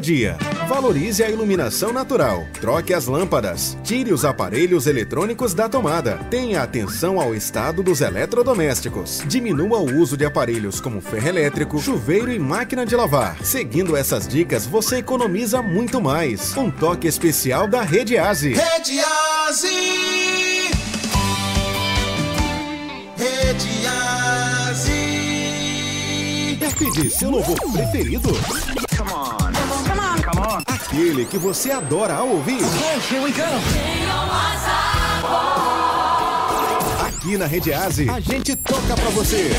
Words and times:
dia. 0.00 0.36
Valorize 0.68 1.22
a 1.22 1.30
iluminação 1.30 1.92
natural. 1.92 2.44
Troque 2.60 2.92
as 2.92 3.06
lâmpadas. 3.06 3.78
Tire 3.84 4.12
os 4.12 4.24
aparelhos 4.24 4.88
eletrônicos 4.88 5.54
da 5.54 5.68
tomada. 5.68 6.18
Tenha 6.28 6.62
atenção 6.62 7.20
ao 7.20 7.32
estado 7.32 7.80
dos 7.80 8.00
eletrodomésticos. 8.00 9.22
Diminua 9.26 9.78
o 9.78 10.00
uso 10.00 10.16
de 10.16 10.24
aparelhos 10.24 10.80
como 10.80 11.00
ferro 11.00 11.28
elétrico, 11.28 11.78
chuveiro 11.78 12.32
e 12.32 12.40
máquina 12.40 12.84
de 12.84 12.96
lavar. 12.96 13.36
Seguindo 13.44 13.96
essas 13.96 14.26
dicas, 14.26 14.66
você 14.66 14.96
economiza 14.96 15.62
muito 15.62 16.02
mais. 16.02 16.56
Um 16.56 16.72
toque 16.72 17.06
especial 17.06 17.68
da 17.68 17.82
Rede 17.82 18.18
Aze. 18.18 18.54
Rede 18.54 18.98
Aze. 19.46 19.68
Rede 23.16 23.86
Aze. 24.66 25.04
Pedir 26.80 27.10
seu 27.10 27.30
louvor 27.30 27.56
preferido? 27.72 28.30
Aquele 30.94 31.24
que 31.24 31.36
você 31.36 31.72
adora 31.72 32.14
ao 32.14 32.28
ouvir. 32.28 32.60
Aqui 37.04 37.36
na 37.36 37.46
Rede 37.46 37.72
Aze, 37.72 38.08
a 38.08 38.20
gente 38.20 38.54
toca 38.54 38.94
pra 38.94 39.10
você. 39.10 39.50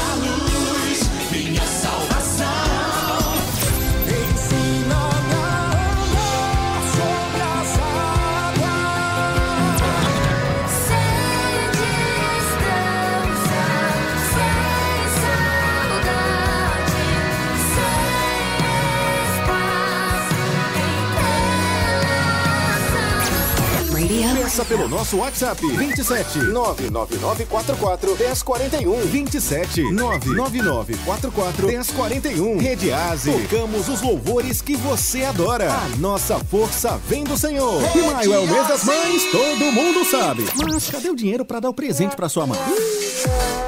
Peça 24.55 24.63
pelo 24.63 24.87
nosso 24.87 25.17
WhatsApp 25.17 25.67
27 25.67 26.39
99944 26.39 28.15
1041 28.15 29.01
27 29.01 29.91
99944 29.91 31.67
1041 31.67 32.57
Rede 32.57 32.89
Aze. 32.89 33.33
Tocamos 33.33 33.89
os 33.89 34.01
louvores 34.01 34.61
que 34.61 34.77
você 34.77 35.23
adora. 35.23 35.73
A 35.73 35.89
nossa 35.97 36.39
força 36.39 36.97
vem 37.05 37.25
do 37.25 37.37
Senhor. 37.37 37.81
E 37.93 38.01
maio 38.13 38.33
é 38.33 38.39
o 38.39 38.47
mês 38.47 38.65
das 38.69 38.85
mães, 38.85 39.23
todo 39.29 39.73
mundo 39.73 40.05
sabe. 40.05 40.45
Mas 40.55 40.89
cadê 40.89 41.09
o 41.09 41.15
dinheiro 41.17 41.43
pra 41.43 41.59
dar 41.59 41.67
o 41.67 41.73
presente 41.73 42.15
pra 42.15 42.29
sua 42.29 42.47
mãe? 42.47 42.59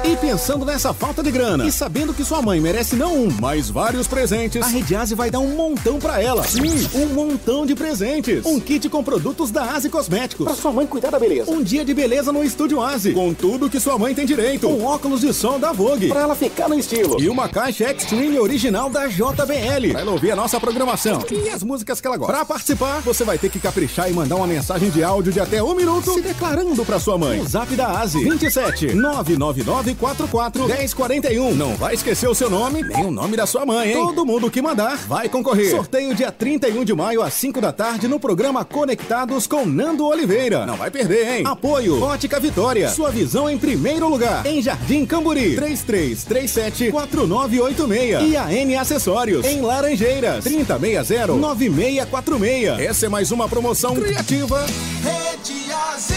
E 0.04 0.16
pensando 0.16 0.64
nessa 0.64 0.94
falta 0.94 1.22
de 1.22 1.30
grana 1.30 1.66
e 1.66 1.72
sabendo 1.72 2.14
que 2.14 2.24
sua 2.24 2.40
mãe 2.40 2.58
merece 2.60 2.96
não 2.96 3.14
um, 3.14 3.30
mas 3.38 3.68
vários 3.68 4.06
presentes, 4.06 4.62
a 4.62 4.66
Rede 4.66 4.96
Aze 4.96 5.14
vai 5.14 5.30
dar 5.30 5.40
um 5.40 5.54
montão 5.54 5.98
pra 5.98 6.22
ela. 6.22 6.44
Sim, 6.44 6.88
um 6.94 7.06
montão 7.08 7.66
de 7.66 7.74
presentes. 7.74 8.46
Um 8.46 8.58
kit 8.58 8.88
com 8.88 9.04
produtos 9.04 9.50
da 9.50 9.72
Aze 9.72 9.90
Cosméticos. 9.90 10.46
Pra 10.46 10.54
sua 10.54 10.72
mãe 10.78 10.86
cuidar 10.86 11.10
da 11.10 11.18
beleza. 11.18 11.50
Um 11.50 11.60
dia 11.60 11.84
de 11.84 11.92
beleza 11.92 12.30
no 12.30 12.44
Estúdio 12.44 12.80
Aze. 12.80 13.12
Com 13.12 13.34
tudo 13.34 13.68
que 13.68 13.80
sua 13.80 13.98
mãe 13.98 14.14
tem 14.14 14.24
direito. 14.24 14.68
Um 14.68 14.84
óculos 14.84 15.20
de 15.20 15.32
som 15.32 15.58
da 15.58 15.72
Vogue. 15.72 16.08
Pra 16.08 16.20
ela 16.20 16.36
ficar 16.36 16.68
no 16.68 16.78
estilo. 16.78 17.20
E 17.20 17.28
uma 17.28 17.48
caixa 17.48 17.90
Extreme 17.90 18.38
original 18.38 18.88
da 18.88 19.08
JBL. 19.08 19.90
Pra 19.90 20.00
ela 20.02 20.12
ouvir 20.12 20.30
a 20.30 20.36
nossa 20.36 20.60
programação. 20.60 21.20
E 21.32 21.48
as 21.48 21.64
músicas 21.64 22.00
que 22.00 22.06
ela 22.06 22.16
gosta. 22.16 22.32
Pra 22.32 22.44
participar, 22.44 23.00
você 23.00 23.24
vai 23.24 23.36
ter 23.38 23.50
que 23.50 23.58
caprichar 23.58 24.08
e 24.08 24.12
mandar 24.14 24.36
uma 24.36 24.46
mensagem 24.46 24.88
de 24.90 25.02
áudio 25.02 25.32
de 25.32 25.40
até 25.40 25.60
um 25.60 25.74
minuto 25.74 26.14
se 26.14 26.20
declarando 26.20 26.84
pra 26.84 27.00
sua 27.00 27.18
mãe. 27.18 27.40
O 27.40 27.48
zap 27.48 27.74
da 27.74 27.98
Aze. 27.98 28.22
27 28.22 28.94
99944 28.94 30.64
1041. 30.68 31.54
Não 31.56 31.74
vai 31.74 31.94
esquecer 31.94 32.28
o 32.28 32.34
seu 32.34 32.48
nome, 32.48 32.82
nem 32.82 33.04
o 33.04 33.10
nome 33.10 33.36
da 33.36 33.46
sua 33.46 33.66
mãe, 33.66 33.88
hein? 33.88 33.94
Todo 33.94 34.24
mundo 34.24 34.48
que 34.48 34.62
mandar 34.62 34.96
vai 35.08 35.28
concorrer. 35.28 35.70
Sorteio 35.70 36.14
dia 36.14 36.30
31 36.30 36.84
de 36.84 36.94
maio 36.94 37.20
às 37.20 37.34
5 37.34 37.60
da 37.60 37.72
tarde 37.72 38.06
no 38.06 38.20
programa 38.20 38.64
Conectados 38.64 39.48
com 39.48 39.66
Nando 39.66 40.06
Oliveira. 40.06 40.67
Não 40.68 40.76
vai 40.76 40.90
perder, 40.90 41.38
hein? 41.38 41.44
Apoio 41.46 42.02
Ótica 42.02 42.38
Vitória. 42.38 42.90
Sua 42.90 43.10
visão 43.10 43.48
em 43.48 43.56
primeiro 43.56 44.06
lugar. 44.06 44.44
Em 44.44 44.60
Jardim 44.60 45.06
Camburi. 45.06 45.56
3337 45.56 46.90
4986. 46.90 48.30
E 48.30 48.36
a 48.36 48.52
N 48.52 48.76
Acessórios. 48.76 49.46
Em 49.46 49.62
Laranjeiras. 49.62 50.44
3060 50.44 51.28
9646. 51.28 52.80
Essa 52.80 53.06
é 53.06 53.08
mais 53.08 53.30
uma 53.32 53.48
promoção 53.48 53.94
criativa. 53.94 54.66
Rede 55.02 55.72
Aze. 55.72 56.12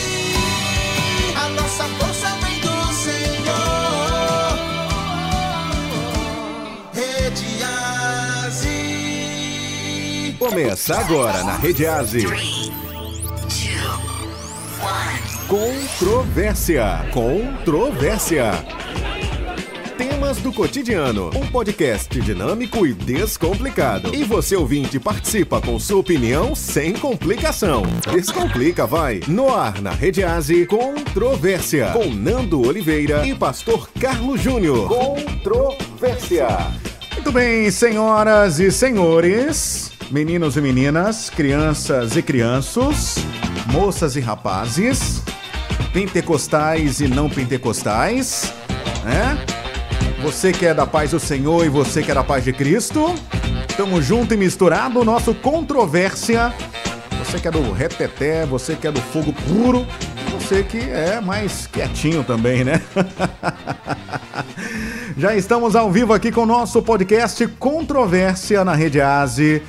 A 1.33 1.47
nossa 1.51 1.85
força 1.85 2.28
vem 2.41 2.59
do 2.59 2.94
Senhor. 2.94 3.22
Rede 6.94 7.63
Aze. 8.44 10.35
Começa 10.38 11.00
agora 11.00 11.41
na 11.45 11.56
Rede 11.56 11.88
Aze. 11.88 12.28
Controvérsia. 15.47 17.06
Controvérsia. 17.14 18.52
Temas 19.96 20.38
do 20.38 20.52
cotidiano. 20.52 21.30
Um 21.36 21.46
podcast 21.46 22.19
dinâmico 22.19 22.88
e 22.88 22.94
descomplicado. 22.94 24.16
E 24.16 24.24
você 24.24 24.56
ouvinte 24.56 25.00
participa 25.00 25.62
com 25.62 25.78
sua 25.78 26.00
opinião 26.00 26.56
sem 26.56 26.94
complicação. 26.94 27.84
Descomplica, 28.12 28.88
vai. 28.88 29.19
No 29.28 29.53
ar 29.53 29.80
na 29.81 29.92
Rede 29.92 30.24
Aze, 30.24 30.66
Controvérsia. 30.66 31.92
Com 31.92 32.06
Nando 32.06 32.66
Oliveira 32.66 33.28
e 33.28 33.36
Pastor 33.36 33.88
Carlos 34.00 34.42
Júnior. 34.42 34.88
Controvérsia. 34.88 36.48
Muito 37.13 37.31
bem, 37.31 37.69
senhoras 37.69 38.59
e 38.59 38.72
senhores, 38.72 39.92
meninos 40.11 40.57
e 40.57 40.61
meninas, 40.61 41.29
crianças 41.29 42.17
e 42.17 42.22
crianços, 42.22 43.16
moças 43.72 44.17
e 44.17 44.19
rapazes, 44.19 45.23
pentecostais 45.94 46.99
e 46.99 47.07
não 47.07 47.29
pentecostais, 47.29 48.53
né? 49.05 49.45
Você 50.21 50.51
que 50.51 50.66
é 50.66 50.73
da 50.73 50.85
paz 50.85 51.11
do 51.11 51.19
Senhor 51.19 51.66
e 51.66 51.69
você 51.69 52.03
que 52.03 52.11
é 52.11 52.13
da 52.13 52.23
paz 52.23 52.44
de 52.44 52.51
Cristo, 52.51 53.16
tamo 53.77 54.01
junto 54.01 54.33
e 54.33 54.38
misturado, 54.38 55.05
nosso 55.05 55.33
controvérsia. 55.33 56.53
Você 57.19 57.39
que 57.39 57.47
é 57.47 57.51
do 57.51 57.71
reteté, 57.71 58.45
você 58.45 58.75
que 58.75 58.88
é 58.88 58.91
do 58.91 59.01
fogo 59.01 59.31
puro, 59.31 59.88
você 60.31 60.61
que 60.61 60.77
é 60.77 61.21
mais 61.21 61.67
quietinho 61.67 62.23
também, 62.23 62.66
né? 62.66 62.81
Já 65.17 65.35
estamos 65.35 65.75
ao 65.75 65.91
vivo 65.91 66.13
aqui 66.13 66.31
com 66.31 66.41
o 66.41 66.45
nosso 66.45 66.81
podcast 66.81 67.47
Controvérsia 67.47 68.66
na 68.66 68.75
Rede 68.75 69.00
Aze. 69.00 69.61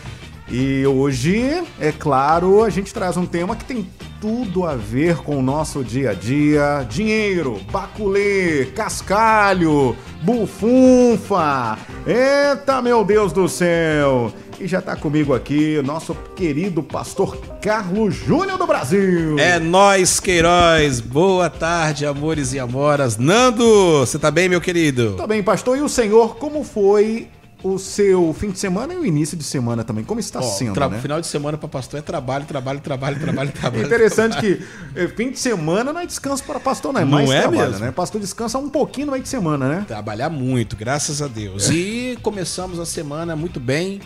E 0.52 0.86
hoje, 0.86 1.64
é 1.80 1.90
claro, 1.90 2.62
a 2.62 2.68
gente 2.68 2.92
traz 2.92 3.16
um 3.16 3.24
tema 3.24 3.56
que 3.56 3.64
tem 3.64 3.88
tudo 4.20 4.66
a 4.66 4.76
ver 4.76 5.16
com 5.16 5.38
o 5.38 5.42
nosso 5.42 5.82
dia 5.82 6.10
a 6.10 6.12
dia: 6.12 6.86
dinheiro, 6.90 7.58
baculê, 7.72 8.66
cascalho, 8.66 9.96
bufunfa. 10.20 11.78
Eita, 12.06 12.82
meu 12.82 13.02
Deus 13.02 13.32
do 13.32 13.48
céu! 13.48 14.30
E 14.60 14.66
já 14.68 14.82
tá 14.82 14.94
comigo 14.94 15.32
aqui 15.32 15.80
nosso 15.82 16.14
querido 16.36 16.82
pastor 16.82 17.34
Carlos 17.62 18.14
Júnior 18.14 18.58
do 18.58 18.66
Brasil. 18.66 19.38
É 19.38 19.58
nós, 19.58 20.20
Queiroz. 20.20 21.00
Boa 21.00 21.48
tarde, 21.48 22.04
amores 22.04 22.52
e 22.52 22.58
amoras. 22.58 23.16
Nando, 23.16 24.00
você 24.00 24.18
tá 24.18 24.30
bem, 24.30 24.50
meu 24.50 24.60
querido? 24.60 25.14
Tá 25.14 25.26
bem, 25.26 25.42
pastor. 25.42 25.78
E 25.78 25.80
o 25.80 25.88
senhor, 25.88 26.36
como 26.36 26.62
foi 26.62 27.28
o 27.64 27.78
seu 27.78 28.34
fim 28.38 28.50
de 28.50 28.58
semana 28.58 28.92
e 28.92 28.96
o 28.96 29.06
início 29.06 29.36
de 29.36 29.44
semana 29.44 29.84
também? 29.84 30.04
Como 30.04 30.18
está 30.20 30.40
Ó, 30.40 30.42
sendo, 30.42 30.78
né? 30.90 30.98
Final 31.00 31.20
de 31.20 31.26
semana 31.26 31.56
pra 31.56 31.68
pastor 31.68 31.98
é 32.00 32.02
trabalho, 32.02 32.44
trabalho, 32.44 32.80
trabalho, 32.80 33.18
trabalho, 33.20 33.48
É 33.54 33.60
trabalho. 33.60 33.84
interessante 33.86 34.38
que 34.40 34.60
eh, 34.96 35.08
fim 35.08 35.30
de 35.30 35.38
semana 35.38 35.92
não 35.92 36.00
é 36.00 36.06
descanso 36.06 36.42
para 36.44 36.58
pastor, 36.60 36.92
não 36.92 37.00
é 37.00 37.04
Não 37.04 37.10
mais 37.12 37.30
é 37.30 37.40
trabalho, 37.42 37.70
mesmo? 37.70 37.84
né? 37.86 37.92
Pastor 37.92 38.20
descansa 38.20 38.58
um 38.58 38.68
pouquinho 38.68 39.06
no 39.06 39.12
meio 39.12 39.22
de 39.22 39.28
semana, 39.28 39.68
né? 39.68 39.84
Trabalhar 39.86 40.28
muito, 40.30 40.76
graças 40.76 41.22
a 41.22 41.28
Deus. 41.28 41.70
É. 41.70 41.72
E 41.72 42.18
começamos 42.22 42.78
a 42.80 42.86
semana 42.86 43.34
muito 43.36 43.60
bem. 43.60 44.00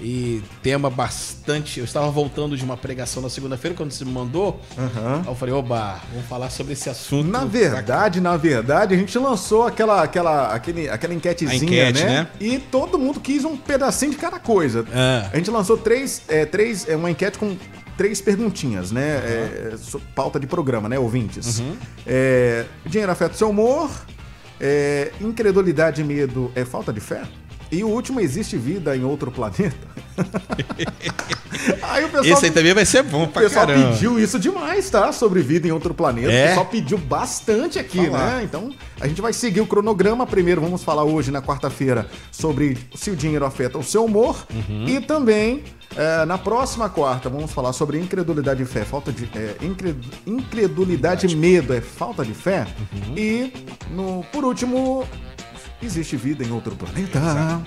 E 0.00 0.42
tema 0.62 0.90
bastante. 0.90 1.78
Eu 1.78 1.84
estava 1.84 2.10
voltando 2.10 2.56
de 2.56 2.62
uma 2.62 2.76
pregação 2.76 3.22
na 3.22 3.30
segunda-feira, 3.30 3.74
quando 3.74 3.90
você 3.92 4.04
me 4.04 4.12
mandou. 4.12 4.60
Aí 4.76 5.26
eu 5.26 5.34
falei, 5.34 5.54
oba, 5.54 6.00
vamos 6.12 6.28
falar 6.28 6.50
sobre 6.50 6.74
esse 6.74 6.90
assunto. 6.90 7.26
Na 7.26 7.44
verdade, 7.46 8.20
na 8.20 8.36
verdade, 8.36 8.94
a 8.94 8.96
gente 8.96 9.18
lançou 9.18 9.66
aquela, 9.66 10.02
aquela, 10.02 10.54
aquele, 10.54 10.88
aquela 10.88 11.14
enquetezinha, 11.14 11.62
enquete, 11.62 12.04
né? 12.04 12.10
né? 12.10 12.28
E 12.38 12.58
todo 12.58 12.98
mundo 12.98 13.20
quis 13.20 13.44
um 13.44 13.56
pedacinho 13.56 14.10
de 14.10 14.18
cada 14.18 14.38
coisa. 14.38 14.84
Ah. 14.92 15.30
A 15.32 15.36
gente 15.36 15.50
lançou 15.50 15.78
três, 15.78 16.22
é, 16.28 16.44
três, 16.44 16.86
é, 16.86 16.94
uma 16.94 17.10
enquete 17.10 17.38
com 17.38 17.56
três 17.96 18.20
perguntinhas, 18.20 18.92
né? 18.92 19.02
É, 19.02 19.74
so- 19.78 20.00
pauta 20.14 20.38
de 20.38 20.46
programa, 20.46 20.90
né, 20.90 20.98
ouvintes? 20.98 21.58
Uhum. 21.60 21.74
É, 22.06 22.66
dinheiro 22.84 23.10
afeta 23.10 23.34
o 23.34 23.36
seu 23.38 23.48
humor? 23.48 23.90
É, 24.60 25.10
incredulidade 25.20 26.02
e 26.02 26.04
medo 26.04 26.52
é 26.54 26.64
falta 26.66 26.92
de 26.92 27.00
fé? 27.00 27.22
E 27.70 27.82
o 27.82 27.88
último, 27.88 28.20
existe 28.20 28.56
vida 28.56 28.96
em 28.96 29.04
outro 29.04 29.30
planeta? 29.30 29.76
aí 31.82 32.04
o 32.04 32.08
pessoal, 32.08 32.24
Esse 32.24 32.44
aí 32.46 32.50
também 32.50 32.72
vai 32.72 32.84
ser 32.86 33.02
bom 33.02 33.24
o 33.24 33.28
pra 33.28 33.42
pessoal 33.42 33.66
caramba. 33.66 33.92
pediu 33.92 34.18
isso 34.18 34.38
demais, 34.38 34.88
tá? 34.88 35.12
Sobre 35.12 35.40
vida 35.42 35.66
em 35.66 35.72
outro 35.72 35.92
planeta. 35.94 36.30
É? 36.32 36.44
O 36.44 36.48
pessoal 36.48 36.66
pediu 36.66 36.98
bastante 36.98 37.78
aqui, 37.78 38.06
Falar. 38.06 38.36
né? 38.36 38.42
Então, 38.44 38.72
a 39.00 39.06
gente 39.08 39.20
vai 39.20 39.32
seguir 39.32 39.60
o 39.60 39.66
cronograma. 39.66 40.26
Primeiro, 40.26 40.60
vamos 40.60 40.82
falar 40.84 41.04
hoje, 41.04 41.30
na 41.30 41.42
quarta-feira, 41.42 42.06
sobre 42.30 42.78
se 42.94 43.10
o 43.10 43.16
dinheiro 43.16 43.44
afeta 43.44 43.78
o 43.78 43.82
seu 43.84 44.04
humor. 44.04 44.46
Uhum. 44.54 44.86
E 44.88 45.00
também, 45.00 45.64
eh, 45.96 46.24
na 46.24 46.38
próxima 46.38 46.88
quarta, 46.88 47.28
vamos 47.28 47.52
falar 47.52 47.72
sobre 47.72 47.98
incredulidade 47.98 48.62
e 48.62 48.66
fé. 48.66 48.84
Falta 48.84 49.10
de. 49.12 49.24
eh, 49.34 49.56
incre- 49.62 49.96
incredulidade 50.26 51.26
e 51.26 51.34
medo 51.36 51.74
é 51.74 51.80
falta 51.80 52.24
de 52.24 52.32
fé. 52.32 52.66
Uhum. 52.92 53.18
E, 53.18 53.52
no, 53.90 54.24
por 54.32 54.44
último, 54.44 55.06
existe 55.82 56.16
vida 56.16 56.42
em 56.44 56.50
outro 56.50 56.74
planeta. 56.76 57.60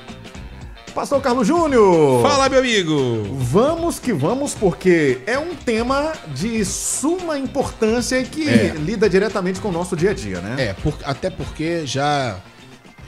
Pastor 0.94 1.22
Carlos 1.22 1.48
Júnior! 1.48 2.22
Fala, 2.24 2.50
meu 2.50 2.60
amigo! 2.60 3.24
Vamos 3.40 4.00
que 4.00 4.12
vamos, 4.12 4.54
porque 4.56 5.20
é 5.28 5.38
um 5.38 5.54
tema 5.56 6.14
de 6.36 6.66
suma 6.66 7.38
importância 7.38 8.20
e 8.20 8.26
que 8.26 8.50
É. 8.50 8.74
lida 8.76 9.08
diretamente 9.10 9.60
com 9.62 9.70
o 9.70 9.72
nosso 9.72 9.96
dia 9.96 10.10
a 10.12 10.14
dia, 10.14 10.42
né? 10.42 10.56
É, 10.70 10.74
por- 10.74 10.98
até 11.04 11.30
porque 11.30 11.86
já. 11.86 12.34
A 12.34 12.42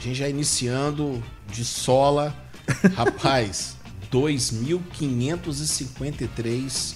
gente 0.00 0.14
já 0.18 0.28
iniciando 0.28 1.22
de 1.52 1.64
sola. 1.64 2.32
Rapaz, 2.94 3.76
2.553 4.10 6.94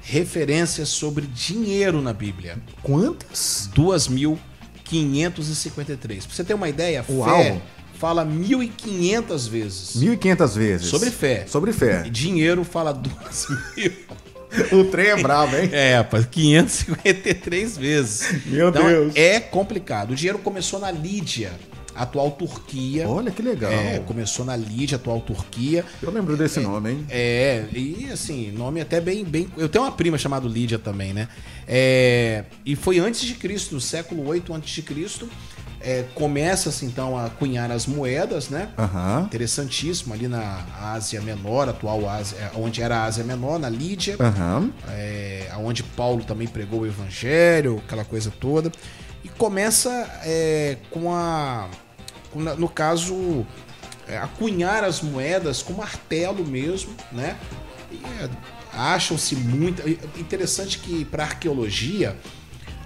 referências 0.00 0.88
sobre 0.88 1.26
dinheiro 1.26 2.00
na 2.00 2.12
Bíblia. 2.12 2.58
Quantas? 2.82 3.68
2.553. 3.74 4.38
Pra 6.26 6.36
você 6.36 6.44
ter 6.44 6.54
uma 6.54 6.68
ideia, 6.68 7.04
Uau. 7.08 7.28
fé 7.28 7.60
fala 7.96 8.24
1.500 8.24 9.48
vezes. 9.48 9.96
1.500 9.96 10.56
vezes. 10.56 10.86
Sobre 10.88 11.10
fé. 11.10 11.46
Sobre 11.46 11.72
fé. 11.72 12.04
E 12.06 12.10
dinheiro 12.10 12.64
fala 12.64 12.94
2.000. 12.94 13.92
O 14.72 14.84
trem 14.84 15.08
é 15.08 15.16
bravo, 15.16 15.54
hein? 15.54 15.68
É, 15.70 15.96
rapaz, 15.96 16.24
553 16.24 17.76
vezes. 17.76 18.46
Meu 18.46 18.70
então, 18.70 18.86
Deus. 18.86 19.12
É 19.14 19.38
complicado. 19.38 20.12
O 20.12 20.14
dinheiro 20.14 20.38
começou 20.38 20.78
na 20.78 20.90
Lídia, 20.90 21.52
atual 21.96 22.30
Turquia. 22.32 23.08
Olha 23.08 23.30
que 23.30 23.42
legal. 23.42 23.70
É, 23.72 23.98
começou 24.00 24.44
na 24.44 24.56
Lídia, 24.56 24.96
atual 24.96 25.20
Turquia. 25.20 25.84
Eu 26.02 26.10
lembro 26.10 26.36
desse 26.36 26.60
nome, 26.60 26.90
hein? 26.90 27.06
É, 27.08 27.64
e 27.72 28.08
assim, 28.12 28.50
nome 28.52 28.80
até 28.80 29.00
bem, 29.00 29.24
bem. 29.24 29.48
Eu 29.56 29.68
tenho 29.68 29.84
uma 29.84 29.92
prima 29.92 30.18
chamada 30.18 30.46
Lídia 30.46 30.78
também, 30.78 31.12
né? 31.12 31.28
É, 31.66 32.44
e 32.64 32.76
foi 32.76 32.98
antes 32.98 33.22
de 33.22 33.34
Cristo, 33.34 33.74
no 33.74 33.80
século 33.80 34.26
8 34.28 34.52
antes 34.54 34.74
de 34.74 34.82
Cristo. 34.82 35.28
É, 35.80 36.04
Começa-se 36.14 36.84
então 36.84 37.16
a 37.16 37.28
cunhar 37.30 37.70
as 37.70 37.86
moedas, 37.86 38.48
né? 38.48 38.70
Aham. 38.78 39.22
Interessantíssimo 39.24 40.14
ali 40.14 40.26
na 40.26 40.64
Ásia 40.80 41.20
Menor, 41.20 41.68
atual 41.68 42.08
Ásia, 42.08 42.50
onde 42.56 42.82
era 42.82 42.98
a 42.98 43.04
Ásia 43.04 43.22
Menor, 43.22 43.58
na 43.58 43.68
Lídia 43.68 44.16
Aham. 44.18 44.70
é, 44.88 45.48
onde 45.58 45.82
Paulo 45.82 46.24
também 46.24 46.48
pregou 46.48 46.80
o 46.80 46.86
evangelho, 46.86 47.80
aquela 47.84 48.04
coisa 48.04 48.32
toda. 48.40 48.72
E 49.22 49.28
começa 49.28 49.90
é, 50.24 50.76
com 50.90 51.12
a. 51.12 51.68
no 52.34 52.68
caso, 52.68 53.46
é, 54.08 54.18
a 54.18 54.26
cunhar 54.26 54.84
as 54.84 55.00
moedas 55.00 55.62
com 55.62 55.72
martelo 55.74 56.44
mesmo, 56.46 56.92
né? 57.12 57.36
É, 58.20 58.28
acham-se 58.72 59.34
muito. 59.36 59.82
é 59.82 60.20
Interessante 60.20 60.78
que 60.78 61.04
para 61.04 61.24
arqueologia. 61.24 62.16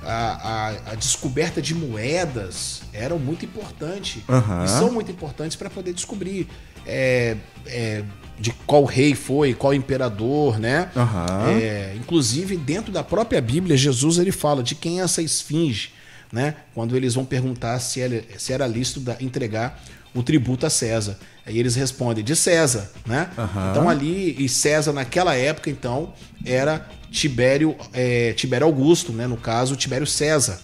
A, 0.02 0.08
a- 0.08 0.92
a 0.92 0.94
descoberta 0.94 1.60
de 1.60 1.74
moedas 1.74 2.80
era 2.90 3.14
muito 3.16 3.44
importante 3.44 4.24
Aham. 4.26 4.64
e 4.64 4.68
são 4.68 4.90
muito 4.90 5.10
importantes 5.12 5.58
para 5.58 5.68
poder 5.68 5.92
descobrir 5.92 6.48
é, 6.86 7.36
é, 7.66 8.02
de 8.38 8.50
qual 8.66 8.86
rei 8.86 9.14
foi, 9.14 9.52
qual 9.52 9.74
imperador, 9.74 10.58
né? 10.58 10.90
Aham. 10.96 11.50
É, 11.50 11.94
inclusive, 11.96 12.56
dentro 12.56 12.90
da 12.90 13.04
própria 13.04 13.42
Bíblia, 13.42 13.76
Jesus 13.76 14.16
ele 14.16 14.32
fala 14.32 14.62
de 14.62 14.74
quem 14.74 15.00
é 15.00 15.04
essa 15.04 15.20
esfinge, 15.20 15.92
né? 16.32 16.54
Quando 16.74 16.96
eles 16.96 17.14
vão 17.14 17.24
perguntar 17.24 17.78
se 17.80 18.00
era, 18.00 18.22
se 18.38 18.52
era 18.52 18.66
lícito 18.66 19.00
da- 19.00 19.16
entregar 19.20 19.82
o 20.14 20.22
tributo 20.22 20.66
a 20.66 20.70
César. 20.70 21.18
Aí 21.46 21.58
eles 21.58 21.74
respondem 21.74 22.22
de 22.22 22.34
César, 22.36 22.90
né? 23.06 23.30
Aham. 23.38 23.70
Então 23.70 23.88
ali, 23.88 24.36
e 24.38 24.48
César 24.48 24.92
naquela 24.92 25.34
época, 25.34 25.70
então, 25.70 26.12
era 26.44 26.88
Tibério, 27.10 27.76
é, 27.92 28.32
Tibério 28.34 28.66
Augusto, 28.66 29.12
né? 29.12 29.26
No 29.26 29.36
caso, 29.36 29.76
Tibério 29.76 30.06
César, 30.06 30.60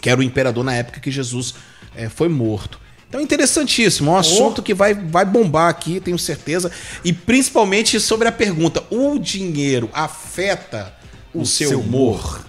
que 0.00 0.08
era 0.10 0.20
o 0.20 0.22
imperador 0.22 0.64
na 0.64 0.74
época 0.74 1.00
que 1.00 1.10
Jesus 1.10 1.54
é, 1.94 2.08
foi 2.08 2.28
morto. 2.28 2.78
Então, 3.08 3.20
interessantíssimo, 3.22 4.10
um 4.10 4.16
assunto 4.16 4.60
que 4.62 4.74
vai, 4.74 4.92
vai 4.92 5.24
bombar 5.24 5.68
aqui, 5.68 6.00
tenho 6.00 6.18
certeza. 6.18 6.70
E 7.04 7.12
principalmente 7.12 8.00
sobre 8.00 8.26
a 8.26 8.32
pergunta: 8.32 8.82
o 8.90 9.18
dinheiro 9.18 9.88
afeta 9.92 10.92
o, 11.32 11.46
seu, 11.46 11.68
seu 11.68 11.80
humor? 11.80 12.44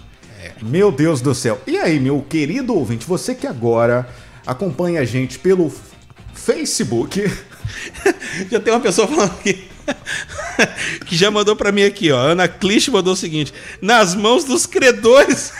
Meu 0.62 0.90
Deus 0.90 1.20
do 1.20 1.34
céu. 1.34 1.60
E 1.66 1.76
aí, 1.76 2.00
meu 2.00 2.24
querido 2.28 2.74
ouvinte, 2.74 3.06
você 3.06 3.34
que 3.34 3.46
agora 3.46 4.08
acompanha 4.46 5.00
a 5.00 5.04
gente 5.04 5.38
pelo 5.38 5.72
Facebook. 6.34 7.30
Já 8.50 8.60
tem 8.60 8.72
uma 8.72 8.80
pessoa 8.80 9.06
falando 9.06 9.32
aqui. 9.32 9.68
que 11.06 11.16
já 11.16 11.30
mandou 11.30 11.54
pra 11.54 11.70
mim 11.72 11.84
aqui, 11.84 12.10
ó. 12.10 12.18
Ana 12.18 12.48
Clich 12.48 12.90
mandou 12.90 13.12
o 13.12 13.16
seguinte: 13.16 13.52
nas 13.80 14.14
mãos 14.14 14.44
dos 14.44 14.66
credores. 14.66 15.52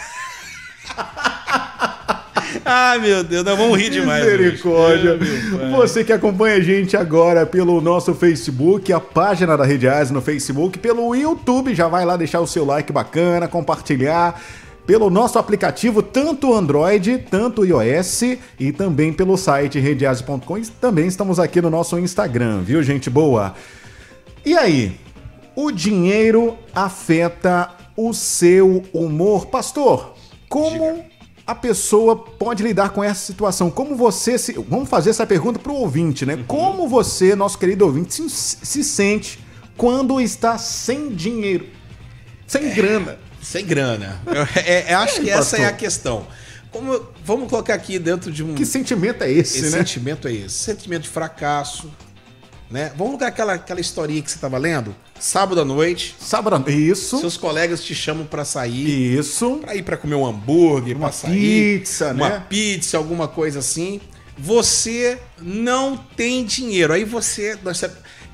ah, 2.65 2.99
meu 3.01 3.23
Deus, 3.23 3.45
nós 3.45 3.57
vamos 3.57 3.79
rir 3.79 3.91
demais. 3.91 4.25
Misericórdia. 4.25 5.19
Você 5.77 6.05
que 6.05 6.13
acompanha 6.13 6.57
a 6.57 6.61
gente 6.61 6.97
agora 6.97 7.47
pelo 7.47 7.81
nosso 7.81 8.15
Facebook, 8.15 8.93
a 8.93 9.01
página 9.01 9.57
da 9.57 9.65
Rede 9.65 9.89
Asa 9.89 10.13
no 10.13 10.21
Facebook, 10.21 10.79
pelo 10.79 11.15
YouTube, 11.15 11.75
já 11.75 11.89
vai 11.89 12.05
lá 12.05 12.17
deixar 12.17 12.41
o 12.41 12.47
seu 12.47 12.65
like 12.65 12.93
bacana, 12.93 13.49
compartilhar. 13.49 14.41
Pelo 14.87 15.11
nosso 15.11 15.39
aplicativo, 15.39 16.01
tanto 16.01 16.55
Android, 16.55 17.19
tanto 17.29 17.65
iOS 17.65 18.23
e 18.59 18.71
também 18.73 19.13
pelo 19.13 19.37
site 19.37 19.81
redease.com. 19.81 20.59
E 20.59 20.67
também 20.67 21.09
estamos 21.09 21.41
aqui 21.41 21.61
no 21.61 21.69
nosso 21.69 21.99
Instagram, 21.99 22.63
viu, 22.63 22.81
gente 22.85 23.11
boa? 23.11 23.55
E 24.45 24.57
aí, 24.57 24.97
o 25.57 25.73
dinheiro 25.73 26.57
afeta 26.73 27.71
o 27.97 28.15
seu 28.15 28.85
humor? 28.93 29.47
Pastor, 29.47 30.15
como 30.49 31.05
a 31.45 31.55
pessoa 31.55 32.15
pode 32.15 32.63
lidar 32.63 32.91
com 32.91 33.03
essa 33.03 33.27
situação? 33.27 33.71
Como 33.71 33.97
você 33.97 34.39
se. 34.39 34.53
Vamos 34.53 34.89
fazer 34.89 35.11
essa 35.11 35.27
pergunta 35.27 35.59
para 35.59 35.73
o 35.73 35.77
ouvinte, 35.77 36.25
né? 36.25 36.45
Como 36.47 36.87
você, 36.87 37.35
nosso 37.35 37.59
querido 37.59 37.85
ouvinte, 37.87 38.15
se, 38.15 38.31
se 38.31 38.85
sente 38.85 39.45
quando 39.77 40.21
está 40.21 40.57
sem 40.59 41.09
dinheiro? 41.09 41.67
Sem 42.47 42.73
grana. 42.73 43.19
Sem 43.51 43.65
grana. 43.65 44.21
Eu, 44.27 44.43
é- 44.61 44.91
é- 44.91 44.95
acho 44.95 45.21
que 45.21 45.31
essa 45.31 45.57
é 45.57 45.67
a 45.67 45.73
questão. 45.73 46.27
Como, 46.73 47.09
vamos 47.25 47.49
colocar 47.49 47.75
aqui 47.75 47.97
dentro 47.97 48.33
de 48.33 48.43
um. 48.43 48.55
Que 48.55 48.67
sentimento 48.67 49.23
é 49.23 49.31
esse, 49.31 49.59
esse 49.59 49.71
né? 49.71 49.79
sentimento 49.79 50.27
é 50.27 50.33
esse? 50.33 50.57
Sentimento 50.57 51.03
de 51.03 51.09
fracasso. 51.09 51.91
Né? 52.69 52.89
Vamos 52.97 53.13
colocar 53.13 53.29
aquela, 53.29 53.55
aquela 53.55 53.81
historinha 53.81 54.21
que 54.21 54.29
você 54.29 54.37
estava 54.37 54.59
lendo? 54.59 54.95
Sábado 55.21 55.61
à 55.61 55.65
noite, 55.65 56.17
Sábado. 56.19 56.69
Isso. 56.69 57.21
seus 57.21 57.37
colegas 57.37 57.85
te 57.85 57.95
chamam 57.95 58.27
para 58.27 58.45
sair. 58.45 59.17
Isso. 59.17 59.59
Pra 59.59 59.77
ir 59.77 59.85
pra 59.85 59.97
comer 59.97 60.17
um 60.17 60.27
hambúrguer, 60.27 60.97
Uma 60.97 61.09
pra 61.09 61.17
sair, 61.17 61.79
pizza, 61.79 62.13
uma 62.13 62.29
né? 62.29 62.45
pizza, 62.49 62.99
alguma 62.99 63.29
coisa 63.29 63.61
assim. 63.61 64.01
Você 64.37 65.19
não 65.41 65.97
tem 65.97 66.45
dinheiro. 66.45 66.93
Aí 66.93 67.05
você, 67.05 67.57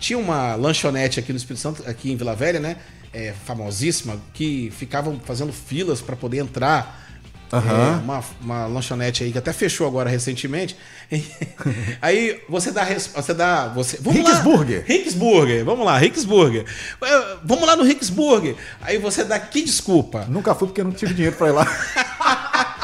tinha 0.01 0.19
uma 0.19 0.55
lanchonete 0.55 1.21
aqui 1.21 1.33
no 1.33 1.37
Espírito 1.37 1.61
Santo, 1.61 1.85
aqui 1.87 2.11
em 2.11 2.17
Vila 2.17 2.35
Velha, 2.35 2.59
né? 2.59 2.79
É, 3.13 3.35
famosíssima, 3.45 4.19
que 4.33 4.73
ficavam 4.77 5.21
fazendo 5.25 5.53
filas 5.53 6.01
pra 6.01 6.17
poder 6.17 6.39
entrar. 6.39 7.01
Aham. 7.53 8.01
É, 8.01 8.03
uma, 8.03 8.25
uma 8.41 8.67
lanchonete 8.67 9.23
aí 9.25 9.31
que 9.31 9.37
até 9.37 9.53
fechou 9.53 9.87
agora 9.87 10.09
recentemente. 10.09 10.75
aí 12.01 12.41
você 12.49 12.73
dá, 12.73 12.85
você 12.85 13.35
dá, 13.35 13.69
você, 13.69 13.99
vamos 14.01 14.25
lá. 14.25 14.31
Ricksburger. 14.31 14.85
Ricksburger, 14.87 15.65
vamos 15.65 15.85
lá, 15.85 15.99
Ricksburger. 15.99 16.65
É, 17.03 17.37
Vamos 17.45 17.67
lá 17.67 17.77
no 17.77 17.83
Ricksburger. 17.83 18.57
Aí 18.81 18.97
você 18.97 19.23
dá 19.23 19.39
que 19.39 19.63
desculpa? 19.63 20.25
Nunca 20.29 20.55
fui 20.55 20.69
porque 20.69 20.83
não 20.83 20.93
tive 20.93 21.13
dinheiro 21.13 21.37
para 21.37 21.49
ir 21.49 21.53
lá. 21.53 21.67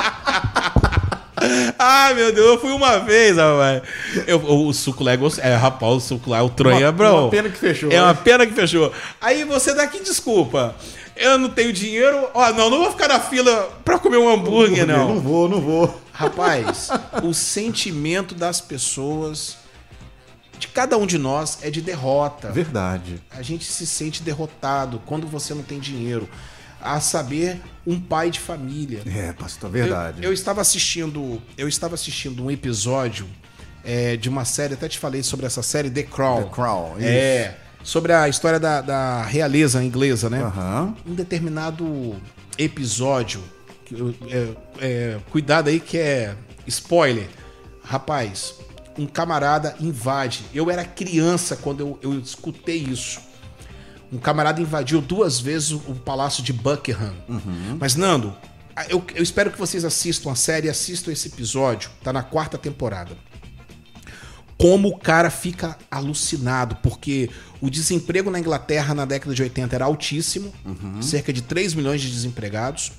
Ai, 1.78 2.14
meu 2.14 2.33
Deus, 2.33 2.47
eu 2.49 2.61
fui 2.61 2.73
uma 2.73 2.99
vez, 2.99 3.37
rapaz. 3.37 3.83
Eu, 4.26 4.38
o 4.43 4.73
suco 4.73 5.02
lá 5.05 5.12
é 5.12 5.17
gostoso. 5.17 5.47
É, 5.47 5.55
rapaz, 5.55 5.93
o 5.93 6.00
suco 6.00 6.31
lá, 6.31 6.43
o 6.43 6.49
tronha, 6.50 6.87
Uma- 6.87 6.93
bro. 6.93 7.21
uma 7.23 7.31
pena 7.31 7.49
que 7.49 7.59
fechou, 7.59 7.90
É 7.90 8.00
uma 8.00 8.12
né? 8.12 8.19
pena 8.25 8.47
que 8.47 8.52
fechou. 8.55 8.93
Aí 9.21 9.45
você 9.45 9.75
dá 9.75 9.87
que 9.87 10.02
desculpa. 10.02 10.75
Eu 11.17 11.37
não 11.38 11.49
tenho 11.49 11.73
dinheiro. 11.73 12.28
Ó, 12.33 12.52
não, 12.52 12.71
não 12.71 12.78
vou 12.78 12.90
ficar 12.93 13.09
na 13.09 13.19
fila 13.21 13.69
pra 13.85 13.99
comer 13.99 14.19
um 14.19 14.28
hambúrguer, 14.28 14.87
não. 14.87 15.14
Não 15.14 15.21
vou, 15.21 15.49
não 15.49 15.61
vou. 15.61 16.00
Rapaz, 16.12 16.88
o 17.23 17.33
sentimento 17.35 18.35
das 18.35 18.61
pessoas, 18.61 19.57
de 20.59 20.69
cada 20.69 20.97
um 20.97 21.07
de 21.07 21.19
nós, 21.19 21.59
é 21.62 21.71
de 21.71 21.81
derrota. 21.81 22.50
Verdade. 22.52 23.21
A 23.31 23.43
gente 23.43 23.64
se 23.64 23.87
sente 23.87 24.23
derrotado 24.23 25.00
quando 25.07 25.26
você 25.26 25.55
não 25.55 25.62
tem 25.62 25.78
dinheiro. 25.78 26.28
A 26.81 27.01
saber, 27.01 27.61
um 27.87 27.99
pai 28.01 28.31
de 28.31 28.39
família. 28.39 29.03
É, 29.07 29.33
pastor, 29.33 29.71
verdade. 29.71 30.19
Eu, 30.23 30.31
eu 30.31 30.33
estava 30.33 30.61
assistindo, 30.61 31.43
eu 31.57 31.67
estava 31.67 31.95
assistindo 31.95 32.45
um 32.45 32.51
episódio 32.51 33.27
é, 33.85 34.17
de 34.17 34.29
uma 34.29 34.45
série, 34.45 34.75
até 34.75 34.89
te 34.89 34.99
falei 34.99 35.23
sobre 35.23 35.47
essa 35.47 35.63
série, 35.63 35.91
The 35.91 36.03
Crown. 36.03 36.45
The 36.45 36.51
Crown, 36.51 36.99
isso. 36.99 37.09
É, 37.09 37.57
sobre 37.83 38.13
a 38.13 38.29
história 38.29 38.61
da, 38.61 38.81
da 38.81 39.23
realeza 39.23 39.83
inglesa, 39.83 40.29
né? 40.29 40.43
Aham. 40.43 40.95
Um 41.07 41.15
determinado 41.15 42.15
episódio, 42.59 43.43
é, 44.31 44.49
é, 44.81 45.19
cuidado 45.31 45.69
aí 45.69 45.81
que 45.81 45.97
é 45.97 46.35
spoiler. 46.67 47.27
Rapaz, 47.83 48.55
um 48.99 49.07
camarada 49.07 49.75
invade. 49.81 50.45
Eu 50.53 50.71
era 50.71 50.85
criança 50.85 51.57
quando 51.57 51.81
eu, 51.81 51.99
eu 52.03 52.19
escutei 52.19 52.77
isso. 52.77 53.21
Um 54.12 54.19
camarada 54.19 54.61
invadiu 54.61 55.00
duas 55.00 55.38
vezes 55.38 55.73
o, 55.73 55.95
palácio 55.95 56.43
de 56.43 56.53
Buckingham. 56.53 57.15
Mas, 57.79 57.95
Nando, 57.95 58.35
eu, 58.88 59.05
eu 59.15 59.23
espero 59.23 59.50
que 59.50 59.59
vocês 59.59 59.85
assistam 59.85 60.33
a 60.33 60.35
série 60.35 60.69
assistam 60.69 61.12
esse 61.12 61.29
episódio. 61.29 61.91
Tá 62.03 62.12
na 62.12 62.23
quarta 62.23 62.57
temporada 62.57 63.17
como 64.59 64.88
o 64.88 64.99
cara 64.99 65.31
fica 65.31 65.79
alucinado, 65.88 66.77
porque 66.83 67.31
o 67.61 67.71
desemprego 67.71 68.29
na 68.29 68.41
Inglaterra 68.41 68.93
na 68.93 69.05
década 69.05 69.33
de 69.33 69.41
80 69.41 69.77
era 69.77 69.85
altíssimo, 69.85 70.53
cerca 71.00 71.33
de 71.33 71.43
3 71.43 71.75
milhões 71.75 72.00
de 72.00 72.11
desempregados. 72.11 72.91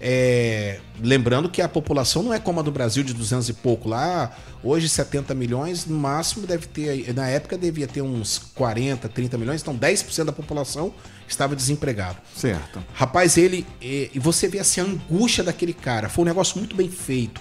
É, 0.00 0.78
lembrando 1.00 1.48
que 1.48 1.60
a 1.60 1.68
população 1.68 2.22
não 2.22 2.32
é 2.32 2.38
como 2.38 2.60
a 2.60 2.62
do 2.62 2.70
Brasil 2.70 3.02
de 3.02 3.12
200 3.12 3.48
e 3.48 3.52
pouco. 3.52 3.88
Lá, 3.88 4.36
hoje 4.62 4.88
70 4.88 5.34
milhões, 5.34 5.86
no 5.86 5.96
máximo 5.96 6.46
deve 6.46 6.66
ter, 6.66 7.12
na 7.14 7.28
época 7.28 7.58
devia 7.58 7.86
ter 7.86 8.02
uns 8.02 8.38
40, 8.54 9.08
30 9.08 9.38
milhões, 9.38 9.60
então 9.60 9.76
10% 9.76 10.24
da 10.24 10.32
população 10.32 10.94
estava 11.26 11.56
desempregado. 11.56 12.18
Certo. 12.34 12.82
Rapaz, 12.94 13.36
ele. 13.36 13.66
E 13.80 14.10
e 14.14 14.18
você 14.18 14.48
vê 14.48 14.58
assim 14.58 14.80
a 14.80 14.84
angústia 14.84 15.44
daquele 15.44 15.72
cara. 15.72 16.08
Foi 16.08 16.22
um 16.22 16.26
negócio 16.26 16.58
muito 16.58 16.74
bem 16.74 16.90
feito. 16.90 17.40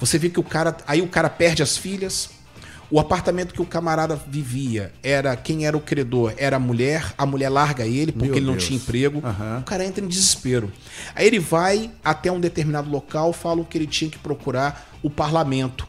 Você 0.00 0.18
vê 0.18 0.28
que 0.28 0.40
o 0.40 0.42
cara. 0.42 0.76
Aí 0.86 1.00
o 1.00 1.08
cara 1.08 1.30
perde 1.30 1.62
as 1.62 1.76
filhas. 1.76 2.30
O 2.92 3.00
apartamento 3.00 3.54
que 3.54 3.62
o 3.62 3.64
camarada 3.64 4.20
vivia 4.28 4.92
era. 5.02 5.34
Quem 5.34 5.64
era 5.64 5.74
o 5.74 5.80
credor? 5.80 6.34
Era 6.36 6.56
a 6.56 6.58
mulher. 6.58 7.14
A 7.16 7.24
mulher 7.24 7.48
larga 7.48 7.86
ele 7.86 8.12
porque 8.12 8.26
Meu 8.26 8.36
ele 8.36 8.44
não 8.44 8.52
Deus. 8.52 8.66
tinha 8.66 8.76
emprego. 8.76 9.22
Aham. 9.24 9.60
O 9.60 9.62
cara 9.62 9.82
entra 9.82 10.04
em 10.04 10.06
desespero. 10.06 10.70
Aí 11.14 11.26
ele 11.26 11.38
vai 11.38 11.90
até 12.04 12.30
um 12.30 12.38
determinado 12.38 12.90
local, 12.90 13.32
falam 13.32 13.64
que 13.64 13.78
ele 13.78 13.86
tinha 13.86 14.10
que 14.10 14.18
procurar 14.18 14.90
o 15.02 15.08
parlamento, 15.08 15.88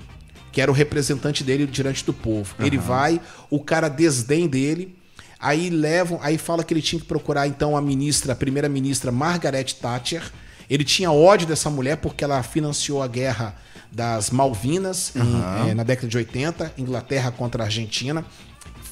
que 0.50 0.62
era 0.62 0.72
o 0.72 0.74
representante 0.74 1.44
dele 1.44 1.68
diante 1.68 2.06
do 2.06 2.14
povo. 2.14 2.56
Ele 2.58 2.78
vai, 2.78 3.20
o 3.50 3.60
cara 3.60 3.90
desdém 3.90 4.48
dele. 4.48 4.96
Aí 5.38 5.70
levam, 5.70 6.20
aí 6.22 6.38
fala 6.38 6.64
que 6.64 6.74
ele 6.74 6.82
tinha 6.82 7.02
que 7.02 7.06
procurar 7.06 7.46
então 7.50 7.76
a 7.76 7.82
ministra, 7.82 8.32
a 8.32 8.36
primeira 8.36 8.70
ministra 8.70 9.12
Margaret 9.12 9.66
Thatcher. 9.74 10.24
Ele 10.70 10.86
tinha 10.86 11.12
ódio 11.12 11.46
dessa 11.46 11.70
mulher 11.70 11.98
porque 11.98 12.24
ela 12.24 12.42
financiou 12.44 13.04
a 13.04 13.08
guerra 13.10 13.58
das 13.94 14.30
Malvinas 14.32 15.14
em- 15.16 15.70
eh, 15.70 15.74
na 15.76 15.84
década 15.84 16.08
de 16.08 16.18
80, 16.18 16.74
Inglaterra 16.78 17.32
contra 17.32 17.64
a 17.64 17.66
Argentina. 17.68 18.26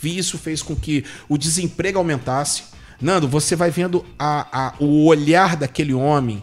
Isso 0.03 0.37
fez 0.37 0.61
com 0.61 0.75
que 0.75 1.03
o 1.29 1.37
desemprego 1.37 1.97
aumentasse. 1.97 2.63
Nando, 2.99 3.27
você 3.27 3.55
vai 3.55 3.69
vendo 3.71 4.05
a- 4.17 4.47
a- 4.51 4.73
o 4.79 5.05
olhar 5.05 5.55
daquele 5.55 5.93
homem, 5.93 6.41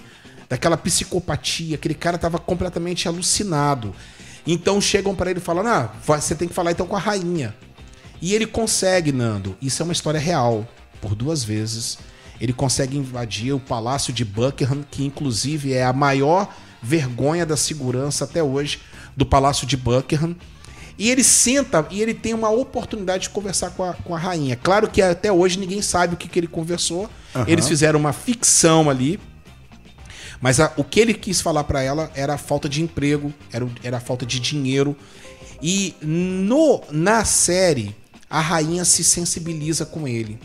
daquela 0.49 0.77
psicopatia, 0.77 1.77
aquele 1.77 1.95
cara 1.95 2.17
estava 2.17 2.39
completamente 2.39 3.07
alucinado. 3.09 3.95
Então 4.47 4.81
chegam 4.81 5.15
para 5.15 5.31
ele 5.31 5.39
e 5.41 5.43
falam: 5.43 5.67
ah, 5.67 5.93
você 6.05 6.35
tem 6.35 6.49
que 6.49 6.55
falar 6.55 6.73
então 6.73 6.87
com 6.87 6.97
a 6.97 7.01
rainha. 7.01 7.55
E 8.21 8.35
ele 8.35 8.47
consegue, 8.47 9.13
Nando. 9.13 9.57
Isso 9.63 9.83
é 9.83 9.85
uma 9.85 9.93
história 9.93 10.19
real. 10.19 10.67
Por 11.01 11.15
duas 11.15 11.45
vezes. 11.45 11.99
Ele 12.41 12.53
consegue 12.53 12.97
invadir 12.97 13.53
o 13.53 13.61
palácio 13.61 14.13
de 14.13 14.25
Buckingham, 14.25 14.85
que 14.89 15.05
inclusive 15.05 15.73
é 15.73 15.85
a 15.85 15.93
maior 15.93 16.53
vergonha 16.83 17.45
da 17.47 17.57
segurança 17.57 18.25
até 18.25 18.43
hoje 18.43 18.81
do 19.17 19.25
palácio 19.27 19.67
de 19.67 19.77
Buckingham. 19.77 20.35
E 20.99 21.11
ele 21.11 21.23
senta 21.23 21.87
e 21.91 22.01
ele 22.03 22.13
tem 22.13 22.35
uma 22.35 22.51
oportunidade 22.51 23.25
de 23.25 23.31
conversar 23.31 23.71
com 23.71 23.85
a, 23.85 23.93
com 23.95 24.15
a 24.17 24.19
rainha. 24.19 24.57
Claro 24.57 24.89
que 24.91 25.01
até 25.01 25.31
hoje 25.31 25.59
ninguém 25.59 25.81
sabe 25.81 26.15
o 26.15 26.17
que, 26.17 26.29
que 26.29 26.39
ele 26.41 26.49
conversou. 26.49 27.09
Eles 27.47 27.69
fizeram 27.69 28.01
uma 28.01 28.13
ficção 28.13 28.91
ali. 28.91 29.21
Mas 30.41 30.59
a- 30.61 30.73
o 30.77 30.83
que 30.85 30.99
ele 31.01 31.15
quis 31.15 31.41
falar 31.41 31.65
pra 31.65 31.83
ela 31.83 32.11
era 32.15 32.35
a 32.35 32.39
falta 32.39 32.69
de 32.69 32.83
emprego, 32.83 33.33
era, 33.53 33.69
era 33.83 33.97
a 33.99 34.01
falta 34.01 34.27
de 34.27 34.41
dinheiro. 34.41 34.97
E 35.63 35.95
no 36.03 36.81
na 36.91 37.25
série, 37.25 37.95
a 38.31 38.41
rainha 38.41 38.85
se 38.85 39.03
sensibiliza 39.05 39.85
com 39.87 40.07
ele. 40.07 40.39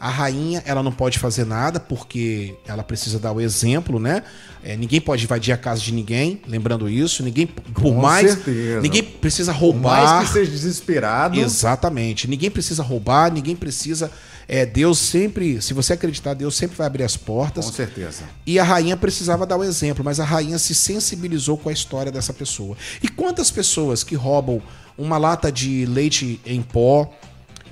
A 0.00 0.08
rainha, 0.08 0.62
ela 0.64 0.82
não 0.82 0.90
pode 0.90 1.18
fazer 1.18 1.44
nada 1.44 1.78
porque 1.78 2.54
ela 2.66 2.82
precisa 2.82 3.18
dar 3.18 3.32
o 3.32 3.40
exemplo, 3.40 4.00
né? 4.00 4.22
É, 4.64 4.74
ninguém 4.74 4.98
pode 4.98 5.24
invadir 5.24 5.52
a 5.52 5.58
casa 5.58 5.82
de 5.82 5.92
ninguém, 5.92 6.40
lembrando 6.48 6.88
isso. 6.88 7.22
Ninguém, 7.22 7.46
por 7.46 7.72
Com 7.74 7.94
mais, 8.00 8.32
certeza. 8.32 8.80
ninguém 8.80 9.02
precisa 9.02 9.52
Por 9.52 9.60
roubar. 9.60 10.02
mais 10.02 10.28
que 10.28 10.32
seja 10.32 10.50
desesperado. 10.50 11.38
Exatamente. 11.38 12.26
Ninguém 12.26 12.50
precisa 12.50 12.82
roubar, 12.82 13.30
ninguém 13.30 13.54
precisa. 13.54 14.10
É, 14.48 14.64
Deus 14.66 14.98
sempre, 14.98 15.60
se 15.62 15.72
você 15.74 15.92
acreditar, 15.92 16.32
Deus 16.34 16.56
sempre 16.56 16.76
vai 16.76 16.86
abrir 16.86 17.04
as 17.04 17.16
portas. 17.16 17.66
Com 17.66 17.72
certeza. 17.72 18.24
E 18.46 18.58
a 18.58 18.64
rainha 18.64 18.96
precisava 18.96 19.46
dar 19.46 19.56
o 19.58 19.62
exemplo, 19.64 20.02
mas 20.04 20.18
a 20.18 20.24
rainha 20.24 20.58
se 20.58 20.74
sensibilizou 20.74 21.56
com 21.58 21.68
a 21.68 21.72
história 21.72 22.10
dessa 22.10 22.32
pessoa. 22.32 22.76
E 23.02 23.08
quantas 23.08 23.50
pessoas 23.50 24.02
que 24.02 24.14
roubam 24.14 24.62
uma 24.98 25.18
lata 25.18 25.52
de 25.52 25.86
leite 25.86 26.40
em 26.44 26.60
pó, 26.62 27.10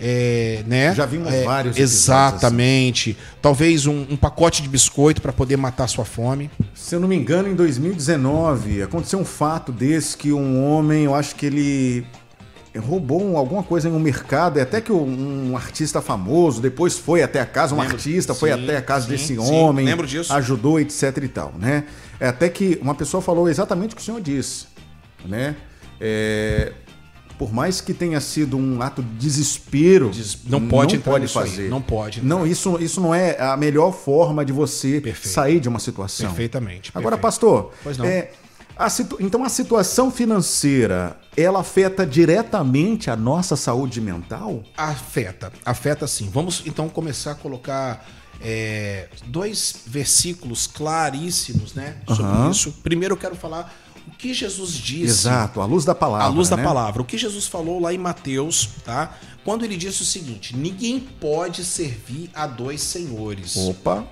é, 0.00 0.62
né? 0.66 0.94
Já 0.94 1.04
vimos 1.06 1.32
É, 1.32 1.44
vários 1.44 1.76
episódios 1.76 1.82
assim. 2.00 2.12
Exatamente. 2.36 3.16
Talvez 3.42 3.86
um, 3.86 4.06
um 4.10 4.16
pacote 4.16 4.62
de 4.62 4.68
biscoito 4.68 5.20
para 5.20 5.32
poder 5.32 5.56
matar 5.56 5.86
sua 5.88 6.04
fome. 6.04 6.50
Se 6.74 6.94
eu 6.94 7.00
não 7.00 7.08
me 7.08 7.16
engano, 7.16 7.48
em 7.48 7.54
2019, 7.54 8.82
aconteceu 8.82 9.18
um 9.18 9.24
fato 9.24 9.72
desse 9.72 10.16
que 10.16 10.32
um 10.32 10.64
homem, 10.64 11.04
eu 11.04 11.14
acho 11.14 11.34
que 11.34 11.46
ele 11.46 12.06
roubou 12.78 13.20
um- 13.24 13.36
alguma 13.36 13.62
coisa 13.62 13.88
em 13.88 13.92
um 13.92 13.98
mercado, 13.98 14.58
e 14.58 14.62
até 14.62 14.80
que 14.80 14.92
um, 14.92 15.50
um 15.50 15.56
artista 15.56 16.00
famoso 16.00 16.60
depois 16.60 16.96
foi 16.96 17.22
até 17.22 17.40
a 17.40 17.46
casa, 17.46 17.74
um 17.74 17.78
Lembro. 17.80 17.94
artista 17.96 18.34
foi 18.34 18.52
Sim, 18.52 18.62
até 18.64 18.76
a 18.76 18.82
casa 18.82 19.06
sim, 19.06 19.10
desse 19.12 19.26
sim, 19.34 19.38
homem, 19.38 19.84
lembro 19.84 20.06
disso. 20.06 20.32
ajudou, 20.32 20.78
etc 20.78 21.16
e 21.24 21.28
tal, 21.28 21.52
né? 21.58 21.84
É 22.20 22.28
até 22.28 22.48
que 22.48 22.78
uma 22.80 22.94
pessoa 22.94 23.20
falou 23.20 23.48
exatamente 23.48 23.94
o 23.94 23.96
que 23.96 24.02
o 24.02 24.04
senhor 24.04 24.20
disse, 24.20 24.66
né? 25.24 25.56
É, 26.00 26.72
por 27.38 27.52
mais 27.52 27.80
que 27.80 27.94
tenha 27.94 28.20
sido 28.20 28.56
um 28.56 28.82
ato 28.82 29.02
de 29.02 29.08
desespero, 29.10 30.10
Des- 30.10 30.38
não 30.46 30.66
pode 30.68 30.96
entrar 30.96 31.18
nisso 31.18 31.38
aí, 31.38 31.68
não 31.68 31.80
pode 31.80 32.18
entrar. 32.18 32.28
Não, 32.28 32.46
isso, 32.46 32.76
isso 32.82 33.00
não 33.00 33.14
é 33.14 33.40
a 33.40 33.56
melhor 33.56 33.92
forma 33.92 34.44
de 34.44 34.52
você 34.52 35.00
Perfeito. 35.00 35.32
sair 35.34 35.60
de 35.60 35.68
uma 35.68 35.78
situação. 35.78 36.26
Perfeitamente. 36.26 36.90
Agora, 36.94 37.16
perfeito. 37.16 37.22
pastor, 37.22 37.72
Pois 37.82 37.96
não. 37.96 38.04
é, 38.06 38.32
a 38.76 38.88
situ- 38.90 39.16
então 39.20 39.44
a 39.44 39.48
situação 39.48 40.10
financeira, 40.10 41.16
ela 41.36 41.60
afeta 41.60 42.04
diretamente 42.06 43.10
a 43.10 43.16
nossa 43.16 43.54
saúde 43.56 44.00
mental? 44.00 44.62
Afeta, 44.76 45.52
afeta 45.64 46.06
sim. 46.06 46.28
Vamos 46.32 46.62
então 46.66 46.88
começar 46.88 47.32
a 47.32 47.34
colocar 47.34 48.04
é, 48.40 49.08
dois 49.26 49.74
versículos 49.86 50.66
claríssimos, 50.68 51.74
né, 51.74 51.96
sobre 52.06 52.22
Aham. 52.24 52.50
isso. 52.50 52.72
Primeiro 52.84 53.14
eu 53.14 53.18
quero 53.18 53.34
falar 53.34 53.72
o 54.08 54.16
que 54.16 54.32
Jesus 54.32 54.72
disse. 54.72 55.04
Exato, 55.04 55.60
à 55.60 55.66
luz 55.66 55.84
da 55.84 55.94
palavra. 55.94 56.26
À 56.26 56.28
luz 56.28 56.48
da 56.48 56.56
né? 56.56 56.64
palavra. 56.64 57.02
O 57.02 57.04
que 57.04 57.18
Jesus 57.18 57.46
falou 57.46 57.78
lá 57.80 57.92
em 57.92 57.98
Mateus, 57.98 58.70
tá? 58.84 59.14
Quando 59.44 59.64
ele 59.64 59.76
disse 59.76 60.02
o 60.02 60.04
seguinte: 60.04 60.56
ninguém 60.56 60.98
pode 60.98 61.64
servir 61.64 62.30
a 62.34 62.46
dois 62.46 62.80
senhores. 62.80 63.56
Opa, 63.56 64.06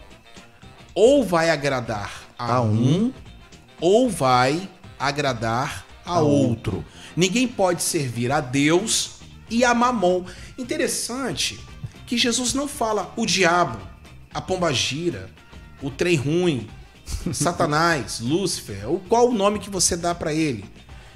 Ou 0.95 1.25
vai 1.25 1.51
agradar 1.51 2.11
a, 2.39 2.57
A 2.57 2.61
um, 2.63 3.07
um. 3.07 3.13
ou 3.81 4.09
vai 4.09 4.69
agradar 4.99 5.87
a, 6.05 6.15
A 6.15 6.21
outro. 6.21 6.85
Ninguém 7.17 7.49
pode 7.49 7.83
servir 7.83 8.31
a 8.31 8.41
Deus 8.41 9.13
e 9.51 9.65
a 9.65 9.73
Mamon. 9.75 10.25
Interessante 10.59 11.59
que 12.07 12.17
Jesus 12.19 12.53
não 12.55 12.69
fala 12.69 13.13
o 13.17 13.27
diabo, 13.27 13.79
a 14.33 14.41
pombagira, 14.41 15.31
o 15.83 15.91
trem 15.91 16.17
ruim, 16.17 16.69
Satanás, 17.33 18.21
Lúcifer, 18.21 18.89
ou 18.89 19.01
qual 19.01 19.29
o 19.29 19.35
nome 19.35 19.59
que 19.59 19.71
você 19.71 19.97
dá 19.97 20.15
para 20.15 20.33
ele. 20.33 20.65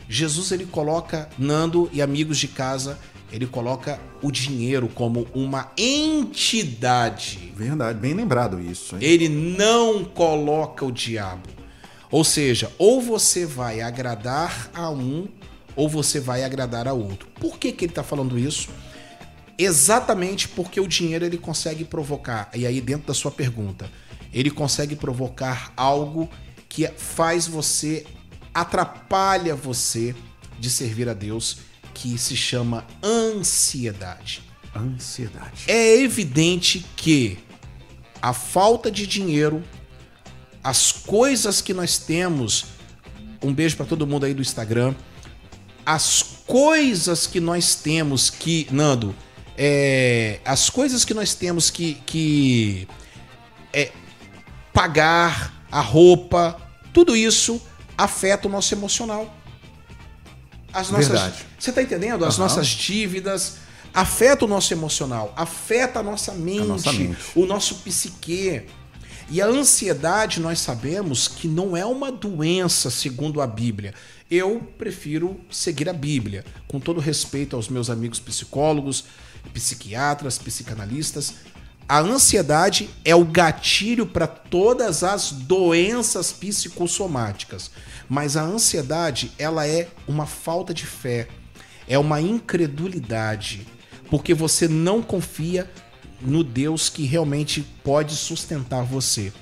Jesus 0.09 0.51
ele 0.51 0.67
coloca 0.67 1.29
Nando 1.39 1.89
e 1.93 2.03
amigos 2.03 2.39
de 2.39 2.49
casa, 2.49 2.99
ele 3.33 3.47
coloca 3.47 4.01
o 4.21 4.31
dinheiro 4.31 4.89
como 4.89 5.27
uma 5.33 5.71
entidade. 5.79 7.53
verdade, 7.55 7.99
bem 7.99 8.15
lembrado 8.15 8.61
isso. 8.61 8.97
hein? 8.97 9.03
Ele 9.03 9.29
não 9.29 10.05
coloca 10.05 10.85
o 10.85 10.91
diabo. 10.91 11.49
Ou 12.11 12.25
seja, 12.25 12.73
ou 12.77 13.01
você 13.01 13.47
vai 13.47 13.81
agradar 13.81 14.69
a 14.75 14.91
um, 14.91 15.29
ou 15.77 15.89
você 15.89 16.19
vai 16.19 16.43
agradar 16.43 16.89
a 16.89 16.93
outro. 16.93 17.29
Por 17.39 17.57
que, 17.57 17.71
que 17.71 17.85
ele 17.85 17.93
está 17.93 18.03
falando 18.03 18.37
isso? 18.37 18.69
Exatamente 19.57 20.49
porque 20.49 20.81
o 20.81 20.89
dinheiro 20.89 21.25
ele 21.25 21.39
consegue 21.39 21.85
provocar. 21.85 22.51
E 22.53 22.67
aí, 22.67 22.81
dentro 22.81 23.07
da 23.07 23.15
sua 23.15 23.31
pergunta, 23.31 23.89
ele 24.33 24.51
consegue 24.51 24.97
provocar 24.97 25.73
algo 25.77 26.29
que 26.69 26.87
faz 26.89 27.47
você, 27.47 28.07
atrapalha 28.55 29.55
você 29.55 30.15
de 30.59 30.71
servir 30.71 31.09
a 31.09 31.15
Deus, 31.15 31.59
que 31.95 32.17
se 32.17 32.37
chama 32.37 32.87
ansiedade. 33.03 34.43
Ansiedade. 34.75 35.65
É 35.67 35.97
evidente 35.97 36.87
que 36.97 37.39
a 38.23 38.33
falta 38.33 38.91
de 38.91 39.07
dinheiro, 39.07 39.65
as 40.63 40.93
coisas 40.93 41.61
que 41.61 41.75
nós 41.75 41.99
temos, 41.99 42.67
um 43.43 43.53
beijo 43.53 43.77
para 43.77 43.87
todo 43.87 44.07
mundo 44.07 44.27
aí 44.27 44.35
do 44.35 44.43
Instagram, 44.43 44.95
as 45.85 46.23
coisas 46.47 47.27
que 47.27 47.41
nós 47.41 47.75
temos 47.75 48.31
que, 48.31 48.69
Nando, 48.71 49.15
é, 49.57 50.41
as 50.45 50.71
coisas 50.71 51.05
que 51.05 51.15
nós 51.15 51.35
temos 51.35 51.71
que, 51.71 51.95
que 52.07 52.87
é, 53.73 53.91
pagar, 54.73 55.65
a 55.71 55.81
roupa, 55.81 56.61
tudo 56.93 57.17
isso 57.17 57.61
afeta 57.97 58.49
o 58.49 58.51
nosso 58.51 58.75
emocional. 58.75 59.35
As 60.73 60.91
nossas, 60.91 61.09
Verdade. 61.09 61.47
Você 61.59 61.73
tá 61.73 61.83
entendendo? 61.83 62.25
As 62.25 62.35
Aham. 62.35 62.45
nossas 62.45 62.67
dívidas 62.69 63.57
afeta 63.93 64.45
o 64.45 64.49
nosso 64.49 64.73
emocional, 64.73 65.33
afeta 65.37 65.99
a 65.99 66.03
nossa 66.03 66.33
mente, 66.33 66.67
nossa 66.67 66.93
mente. 66.93 67.19
o 67.35 67.45
nosso 67.45 67.77
psique. 67.77 68.63
E 69.33 69.41
a 69.41 69.47
ansiedade, 69.47 70.41
nós 70.41 70.59
sabemos 70.59 71.29
que 71.29 71.47
não 71.47 71.77
é 71.77 71.85
uma 71.85 72.11
doença, 72.11 72.91
segundo 72.91 73.41
a 73.41 73.47
Bíblia. 73.47 73.95
Eu 74.29 74.61
prefiro 74.77 75.41
seguir 75.51 75.89
a 75.89 75.93
Bíblia, 75.93 76.45
com 76.67 76.81
todo 76.81 76.99
respeito 77.01 77.55
aos 77.55 77.69
meus 77.69 77.91
amigos 77.91 78.19
psicólogos, 78.19 79.05
psiquiatras, 79.53 80.37
psicanalistas. 80.39 81.35
A 81.91 81.99
ansiedade 81.99 82.89
é 83.05 83.17
o 83.17 83.25
gatilho 83.25 84.07
para 84.07 84.29
todas 84.29 85.03
as 85.03 85.33
doenças 85.33 86.31
psicossomáticas. 86.31 87.69
Mas 88.09 88.37
a 88.37 88.43
ansiedade, 88.43 89.33
ela 89.37 89.67
é 89.67 89.89
uma 90.07 90.25
falta 90.25 90.73
de 90.73 90.87
fé, 90.87 91.27
é 91.89 91.99
uma 91.99 92.21
incredulidade, 92.21 93.67
porque 94.09 94.33
você 94.33 94.69
não 94.69 95.03
confia 95.03 95.69
no 96.21 96.45
Deus 96.45 96.89
que 96.89 97.03
realmente 97.07 97.67
pode 97.83 98.15
sustentar 98.15 98.85
você. 98.85 99.33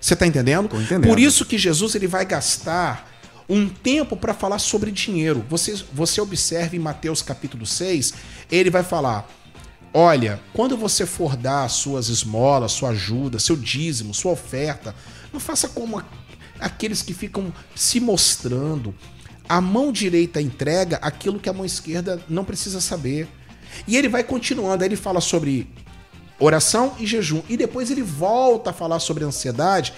Você 0.00 0.16
tá 0.16 0.26
entendendo? 0.26 0.70
Tô 0.70 0.80
entendendo. 0.80 1.06
Por 1.06 1.20
isso 1.20 1.44
que 1.44 1.58
Jesus 1.58 1.94
ele 1.94 2.06
vai 2.06 2.24
gastar 2.24 3.10
um 3.46 3.68
tempo 3.68 4.16
para 4.16 4.32
falar 4.32 4.58
sobre 4.58 4.90
dinheiro. 4.90 5.44
Você, 5.50 5.78
você 5.92 6.18
observe 6.18 6.78
em 6.78 6.80
Mateus 6.80 7.20
capítulo 7.20 7.66
6, 7.66 8.14
ele 8.50 8.70
vai 8.70 8.82
falar: 8.82 9.28
Olha, 9.92 10.40
quando 10.52 10.76
você 10.76 11.04
for 11.04 11.36
dar 11.36 11.64
as 11.64 11.72
suas 11.72 12.08
esmolas, 12.08 12.72
sua 12.72 12.90
ajuda, 12.90 13.40
seu 13.40 13.56
dízimo, 13.56 14.14
sua 14.14 14.32
oferta, 14.32 14.94
não 15.32 15.40
faça 15.40 15.68
como 15.68 16.02
aqueles 16.60 17.02
que 17.02 17.12
ficam 17.12 17.52
se 17.74 17.98
mostrando. 17.98 18.94
A 19.48 19.60
mão 19.60 19.90
direita 19.90 20.40
entrega 20.40 20.96
aquilo 21.02 21.40
que 21.40 21.48
a 21.48 21.52
mão 21.52 21.64
esquerda 21.64 22.22
não 22.28 22.44
precisa 22.44 22.80
saber. 22.80 23.28
E 23.86 23.96
ele 23.96 24.08
vai 24.08 24.22
continuando, 24.22 24.84
aí 24.84 24.88
ele 24.88 24.96
fala 24.96 25.20
sobre 25.20 25.68
oração 26.38 26.94
e 26.98 27.06
jejum. 27.06 27.42
E 27.48 27.56
depois 27.56 27.90
ele 27.90 28.02
volta 28.02 28.70
a 28.70 28.72
falar 28.72 29.00
sobre 29.00 29.24
ansiedade, 29.24 29.92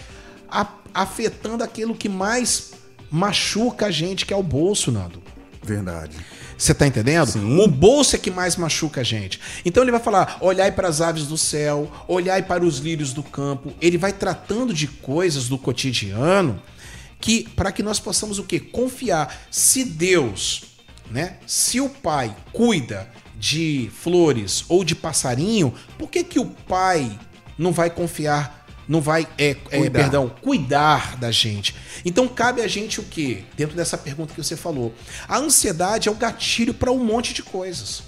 afetando 0.94 1.62
aquilo 1.62 1.94
que 1.94 2.08
mais 2.08 2.72
machuca 3.11 3.87
a 3.87 3.90
gente, 3.90 4.25
que 4.25 4.32
é 4.32 4.37
o 4.37 4.42
bolso, 4.42 4.90
Nando. 4.90 5.22
Verdade. 5.62 6.16
Você 6.62 6.73
tá 6.73 6.87
entendendo? 6.87 7.26
Sim. 7.26 7.59
O 7.59 7.66
bolso 7.66 8.14
é 8.14 8.19
que 8.21 8.31
mais 8.31 8.54
machuca 8.54 9.00
a 9.00 9.04
gente. 9.04 9.40
Então 9.64 9.83
ele 9.83 9.90
vai 9.90 9.99
falar: 9.99 10.38
olhai 10.40 10.71
para 10.71 10.87
as 10.87 11.00
aves 11.00 11.26
do 11.26 11.37
céu, 11.37 11.90
olhai 12.07 12.40
para 12.40 12.64
os 12.64 12.78
lírios 12.78 13.12
do 13.12 13.21
campo. 13.21 13.73
Ele 13.81 13.99
vai 13.99 14.12
tratando 14.12 14.73
de 14.73 14.87
coisas 14.87 15.49
do 15.49 15.59
cotidiano 15.59 16.62
que 17.21 17.49
para 17.57 17.73
que 17.73 17.83
nós 17.83 17.99
possamos 17.99 18.38
o 18.38 18.45
quê? 18.45 18.61
Confiar. 18.61 19.42
Se 19.50 19.85
Deus, 19.85 20.62
né? 21.11 21.38
Se 21.49 21.81
o 21.81 21.88
pai 21.88 22.33
cuida 22.52 23.11
de 23.37 23.90
flores 23.92 24.64
ou 24.69 24.85
de 24.85 24.95
passarinho, 24.95 25.75
por 25.99 26.09
que 26.09 26.23
que 26.23 26.38
o 26.38 26.47
pai 26.47 27.19
não 27.59 27.73
vai 27.73 27.90
confiar, 27.90 28.62
não 28.89 29.01
vai, 29.01 29.27
é, 29.39 29.51
é, 29.51 29.55
Cuidar. 29.55 30.01
perdão, 30.01 30.29
cuidar 30.41 31.17
da 31.17 31.31
gente. 31.31 31.75
Então 32.05 32.27
cabe 32.27 32.61
a 32.62 32.69
gente 32.69 33.01
o 33.01 33.05
quê? 33.05 33.45
Dentro 33.57 33.77
dessa 33.77 33.97
pergunta 33.97 34.35
que 34.35 34.43
você 34.43 34.57
falou. 34.57 34.93
A 35.29 35.39
ansiedade 35.39 36.09
é 36.09 36.12
o 36.12 36.15
gatilho 36.15 36.75
para 36.75 36.91
um 36.91 37.03
monte 37.03 37.33
de 37.33 37.43
coisas. 37.43 38.03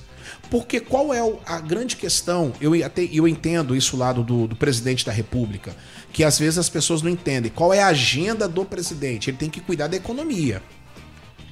Porque 0.50 0.78
qual 0.81 1.12
é 1.12 1.21
a 1.47 1.59
grande 1.61 1.97
questão? 1.97 2.52
Eu, 2.61 2.75
até, 2.85 3.09
eu 3.12 3.26
entendo 3.26 3.75
isso 3.75 3.97
lá 3.97 4.12
do, 4.12 4.23
do, 4.23 4.47
do 4.49 4.57
presidente 4.57 5.04
da 5.04 5.12
República, 5.12 5.75
que 6.12 6.23
às 6.23 6.38
vezes 6.38 6.59
as 6.59 6.69
pessoas 6.69 7.02
não 7.02 7.11
entendem. 7.11 7.50
Qual 7.50 7.73
é 7.73 7.81
a 7.83 7.88
agenda 7.88 8.47
do 8.49 8.64
presidente? 8.64 9.31
Ele 9.31 9.37
tem 9.37 9.50
que 9.50 9.61
cuidar 9.61 9.87
da 9.87 9.97
economia. 9.97 10.62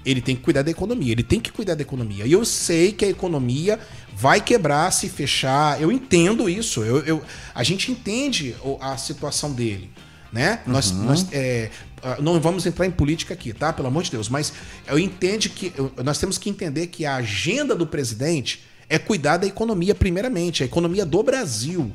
Ele 0.05 0.21
tem 0.21 0.35
que 0.37 0.43
cuidar 0.43 0.63
da 0.63 0.71
economia. 0.71 1.13
Ele 1.13 1.23
tem 1.23 1.41
que 1.41 1.51
cuidar 1.51 1.75
da 1.75 1.83
economia. 1.83 2.27
E 2.27 2.33
eu 2.33 2.45
sei 2.45 2.93
que 2.93 3.05
a 3.05 3.09
economia 3.09 3.79
vai 4.17 4.41
quebrar 4.41 4.91
se 4.93 5.09
fechar. 5.09 5.81
Eu 5.81 5.91
entendo 5.91 6.49
isso. 6.49 6.83
Eu, 6.83 6.99
eu- 7.01 7.23
a 7.55 7.63
gente 7.63 7.91
entende 7.91 8.55
a 8.81 8.97
situação 8.97 9.53
dele. 9.53 9.91
Né? 10.33 10.61
Nós, 10.67 10.91
nós, 10.93 11.27
é, 11.31 11.71
não 12.19 12.41
vamos 12.41 12.65
entrar 12.65 12.87
em 12.87 12.91
política 12.91 13.35
aqui, 13.35 13.53
tá? 13.53 13.71
Pelo 13.71 13.89
amor 13.89 14.03
de 14.03 14.11
Deus. 14.11 14.31
Mas 14.31 14.51
eu 14.87 14.99
entendo 14.99 15.49
que 15.51 15.73
nós 16.03 16.17
temos 16.19 16.39
que 16.39 16.49
entender 16.49 16.87
que 16.87 17.05
a 17.05 17.17
agenda 17.17 17.75
do 17.75 17.87
presidente 17.87 18.63
é 18.89 18.99
cuidar 18.99 19.37
da 19.37 19.47
economia, 19.47 19.95
primeiramente, 19.95 20.63
a 20.63 20.67
economia 20.67 21.05
do 21.05 21.23
Brasil. 21.23 21.93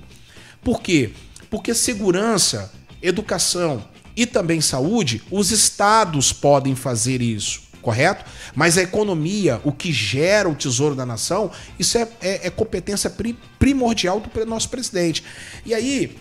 Por 0.63 0.82
quê? 0.82 1.12
Porque 1.50 1.74
segurança, 1.74 2.72
educação 3.02 3.84
e 4.15 4.26
também 4.26 4.62
saúde, 4.62 5.22
os 5.32 5.52
estados 5.52 6.32
podem 6.34 6.76
fazer 6.76 7.22
isso, 7.22 7.62
correto? 7.88 8.26
Mas 8.54 8.78
a 8.78 8.82
economia, 8.82 9.62
o 9.63 9.71
que 9.71 9.93
gera 9.93 10.50
o 10.50 10.54
tesouro 10.54 10.93
da 10.93 11.06
nação, 11.06 11.50
isso 11.80 11.97
é, 11.97 12.06
é- 12.21 12.47
é 12.47 12.50
competência 12.50 13.10
pri- 13.10 13.39
primordial 13.58 14.19
do 14.19 14.45
nosso 14.45 14.67
presidente. 14.67 15.23
E 15.65 15.73
aí, 15.73 16.17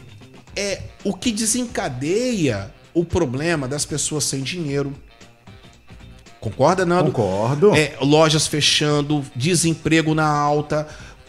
é 0.55 0.81
o 1.03 1.13
que 1.13 1.33
desencadeia 1.33 2.73
o 2.95 3.05
problema 3.05 3.67
das 3.67 3.85
pessoas 3.85 4.23
sem 4.23 4.43
dinheiro. 4.45 4.95
Concorda, 6.41 6.87
Nando? 6.87 7.11
Concordo. 7.11 7.75
É, 7.75 7.97
lojas 8.01 8.47
fechando, 8.47 9.25
desemprego 9.35 10.15
na 10.15 10.29
alta. 10.29 10.87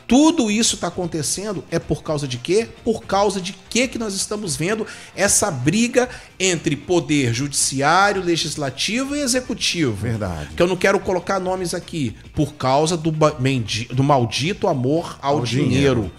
Tudo 0.08 0.50
isso 0.50 0.76
está 0.76 0.88
acontecendo 0.88 1.65
é 1.70 1.78
por 1.78 2.02
causa 2.02 2.26
de 2.26 2.38
quê? 2.38 2.70
Por 2.82 3.04
causa 3.04 3.41
de 3.41 3.54
quê 3.70 3.89
que 3.89 4.00
nós 4.00 4.13
estamos 4.13 4.56
vendo 4.56 4.88
essa 5.13 5.52
briga 5.52 6.08
entre 6.39 6.78
poder 6.78 7.34
judiciário, 7.34 8.24
legislativo 8.24 9.17
e 9.17 9.20
executivo. 9.20 9.93
Verdade. 9.93 10.56
Que 10.56 10.63
eu 10.63 10.67
não 10.67 10.78
quero 10.78 10.98
colocar 11.02 11.41
nomes 11.41 11.74
aqui. 11.74 12.15
Por 12.34 12.54
causa 12.54 12.96
do, 12.96 13.12
do 13.12 14.04
maldito 14.04 14.70
amor 14.70 15.20
ao, 15.22 15.39
Ao 15.39 15.43
dinheiro. 15.43 15.70
dinheiro. 16.04 16.12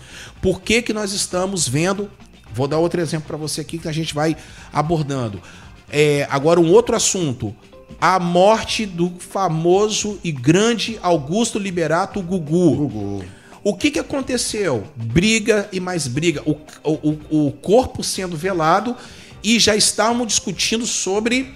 Por 0.43 0.61
que, 0.61 0.83
que 0.83 0.93
nós 0.93 1.13
estamos 1.13 1.67
vendo? 1.67 2.11
Vou 2.53 2.69
dar 2.69 2.79
outro 2.79 3.01
exemplo 3.01 3.27
para 3.29 3.39
você 3.39 3.63
aqui 3.63 3.79
que 3.79 3.89
a 3.89 3.93
gente 3.93 4.13
vai 4.13 4.37
abordando. 4.71 5.41
É, 5.89 6.27
agora, 6.31 6.61
um 6.61 6.71
outro 6.71 6.95
assunto. 6.95 7.57
A 7.99 8.21
morte 8.21 8.85
do 8.85 9.15
famoso 9.19 10.19
e 10.23 10.31
grande 10.31 10.99
Augusto 11.03 11.59
Liberato 11.59 12.21
Gugu. 12.21 12.77
Gugu. 12.77 13.38
O 13.65 13.75
que, 13.77 13.91
que 13.91 13.99
aconteceu? 13.99 14.85
Briga 14.97 15.69
e 15.73 15.81
mais 15.81 16.07
briga. 16.07 16.43
O, 16.47 16.57
o, 16.85 17.47
o 17.49 17.53
corpo 17.53 18.03
sendo 18.05 18.37
velado 18.37 18.97
e 19.43 19.59
já 19.59 19.75
estavam 19.77 20.25
discutindo 20.25 20.87
sobre 20.87 21.55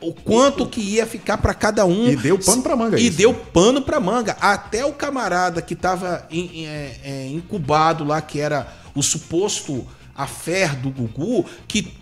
o 0.00 0.12
quanto 0.12 0.66
que 0.66 0.80
ia 0.80 1.06
ficar 1.06 1.38
para 1.38 1.54
cada 1.54 1.84
um. 1.84 2.08
E 2.08 2.16
deu 2.16 2.38
pano 2.38 2.62
pra 2.62 2.76
manga 2.76 2.98
E 2.98 3.08
isso. 3.08 3.16
deu 3.16 3.34
pano 3.34 3.82
pra 3.82 3.98
manga. 3.98 4.36
Até 4.40 4.84
o 4.84 4.92
camarada 4.92 5.60
que 5.62 5.74
tava 5.74 6.26
em- 6.30 6.62
em- 6.62 6.66
é, 6.66 6.96
é, 7.04 7.26
incubado 7.28 8.04
lá, 8.04 8.20
que 8.20 8.38
era 8.40 8.72
o 8.94 9.02
suposto 9.02 9.86
affair 10.14 10.76
do 10.76 10.90
Gugu, 10.90 11.44
que 11.66 11.92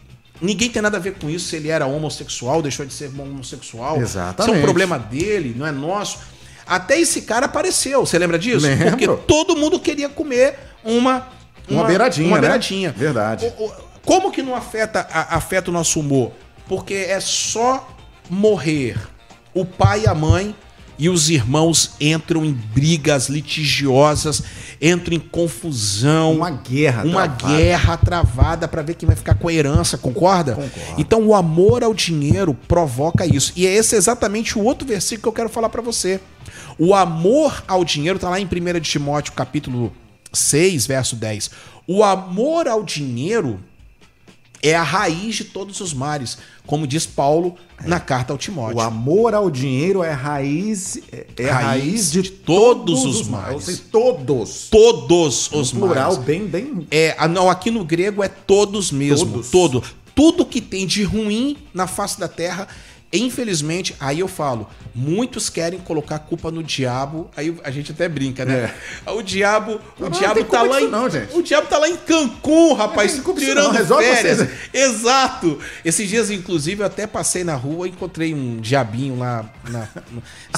ninguém 0.40 0.70
tem 0.70 0.80
nada 0.82 0.96
a 0.96 1.00
ver 1.00 1.14
com 1.14 1.28
isso, 1.30 1.48
se 1.48 1.56
ele 1.56 1.68
era 1.68 1.86
homossexual, 1.86 2.60
deixou 2.62 2.84
de 2.86 2.92
ser 2.92 3.10
homossexual. 3.18 4.00
Exatamente. 4.00 4.40
Isso 4.42 4.50
é 4.56 4.58
um 4.58 4.62
problema 4.62 4.98
dele, 4.98 5.54
não 5.56 5.66
é 5.66 5.72
nosso. 5.72 6.18
Até 6.66 6.98
esse 6.98 7.22
cara 7.22 7.46
apareceu, 7.46 8.04
você 8.04 8.18
lembra 8.18 8.38
disso? 8.38 8.66
Lembro. 8.66 8.90
Porque 8.90 9.06
todo 9.26 9.56
mundo 9.56 9.78
queria 9.78 10.08
comer 10.08 10.58
uma... 10.84 11.28
Uma 11.68 11.84
beiradinha, 11.84 12.28
Uma 12.28 12.36
né? 12.36 12.40
beiradinha. 12.42 12.92
Verdade. 12.92 13.52
O- 13.58 13.64
o- 13.66 13.72
Como 14.04 14.30
que 14.30 14.40
não 14.42 14.54
afeta, 14.54 15.06
a- 15.12 15.36
afeta 15.36 15.70
o 15.70 15.72
nosso 15.74 15.98
humor? 16.00 16.32
Porque 16.68 16.94
é 16.94 17.18
só 17.20 17.88
morrer 18.30 18.96
o 19.54 19.64
pai 19.64 20.02
e 20.02 20.06
a 20.08 20.14
mãe 20.14 20.54
e 20.98 21.08
os 21.08 21.28
irmãos 21.30 21.92
entram 22.00 22.44
em 22.44 22.52
brigas 22.52 23.28
litigiosas, 23.28 24.42
entram 24.80 25.14
em 25.14 25.20
confusão. 25.20 26.34
Uma 26.34 26.50
guerra 26.50 27.04
Uma 27.04 27.28
travada. 27.28 27.56
guerra 27.58 27.96
travada 27.96 28.68
pra 28.68 28.82
ver 28.82 28.94
quem 28.94 29.06
vai 29.06 29.16
ficar 29.16 29.34
com 29.34 29.48
a 29.48 29.52
herança, 29.52 29.98
concorda? 29.98 30.54
Concordo. 30.54 31.00
Então 31.00 31.26
o 31.26 31.34
amor 31.34 31.82
ao 31.84 31.92
dinheiro 31.92 32.54
provoca 32.66 33.26
isso. 33.26 33.52
E 33.56 33.66
esse 33.66 33.94
é 33.94 33.98
exatamente 33.98 34.58
o 34.58 34.62
outro 34.64 34.86
versículo 34.86 35.22
que 35.22 35.28
eu 35.28 35.32
quero 35.32 35.48
falar 35.48 35.68
pra 35.68 35.82
você. 35.82 36.20
O 36.78 36.94
amor 36.94 37.64
ao 37.66 37.84
dinheiro 37.84 38.18
tá 38.18 38.28
lá 38.28 38.40
em 38.40 38.44
1 38.46 38.80
de 38.80 38.88
Timóteo, 38.90 39.32
capítulo 39.32 39.92
6, 40.32 40.86
verso 40.86 41.16
10. 41.16 41.50
O 41.86 42.02
amor 42.02 42.68
ao 42.68 42.82
dinheiro 42.82 43.60
é 44.62 44.74
a 44.74 44.82
raiz 44.82 45.36
de 45.36 45.44
todos 45.44 45.80
os 45.80 45.92
males, 45.92 46.38
como 46.66 46.86
diz 46.86 47.06
Paulo 47.06 47.56
na 47.84 48.00
carta 48.00 48.32
ao 48.32 48.38
Timóteo. 48.38 48.78
O 48.78 48.80
amor 48.80 49.34
ao 49.34 49.50
dinheiro 49.50 50.02
é 50.02 50.10
raiz, 50.12 50.98
é, 51.12 51.26
é 51.38 51.50
Raiz 51.50 51.66
raiz 51.66 52.12
de 52.12 52.22
de 52.22 52.30
todos 52.30 53.02
todos, 53.02 53.20
os. 53.20 53.28
Ou 53.52 53.60
seja, 53.60 53.82
todos. 53.92 54.68
Todos 54.70 55.50
os 55.52 55.72
No 55.72 55.80
plural, 55.80 56.12
males. 56.12 56.24
bem, 56.24 56.46
bem. 56.46 56.86
É, 56.90 57.28
não, 57.28 57.48
aqui 57.50 57.70
no 57.70 57.84
grego 57.84 58.22
é 58.22 58.28
todos 58.28 58.90
mesmo. 58.90 59.42
Todos. 59.42 59.50
Todo. 59.50 59.82
Tudo 60.14 60.46
que 60.46 60.60
tem 60.62 60.86
de 60.86 61.02
ruim 61.02 61.58
na 61.74 61.86
face 61.86 62.18
da 62.18 62.26
terra 62.26 62.66
Infelizmente, 63.18 63.94
aí 64.00 64.20
eu 64.20 64.28
falo, 64.28 64.68
muitos 64.94 65.48
querem 65.48 65.78
colocar 65.80 66.16
a 66.16 66.18
culpa 66.18 66.50
no 66.50 66.62
diabo. 66.62 67.30
Aí 67.36 67.56
a 67.62 67.70
gente 67.70 67.92
até 67.92 68.08
brinca, 68.08 68.44
né? 68.44 68.74
O 69.06 69.22
diabo, 69.22 69.80
o 69.98 70.08
diabo 70.10 70.44
tá 70.44 70.62
lá 70.62 70.80
em, 70.80 70.88
não, 70.88 71.08
gente. 71.08 71.34
o 71.36 71.42
diabo 71.42 71.66
tá 71.68 71.78
lá 71.78 71.88
em 71.88 71.96
Cancún, 71.96 72.74
rapaz, 72.74 73.20
tirando 73.38 73.64
não, 73.66 73.70
resolve 73.72 74.04
férias. 74.04 74.38
vocês. 74.38 74.50
Exato. 74.72 75.58
Esses 75.84 76.08
dias, 76.08 76.30
inclusive, 76.30 76.82
eu 76.82 76.86
até 76.86 77.06
passei 77.06 77.44
na 77.44 77.54
rua 77.54 77.86
e 77.86 77.90
encontrei 77.90 78.34
um 78.34 78.56
diabinho 78.60 79.18
lá 79.18 79.44
na- 79.68 79.88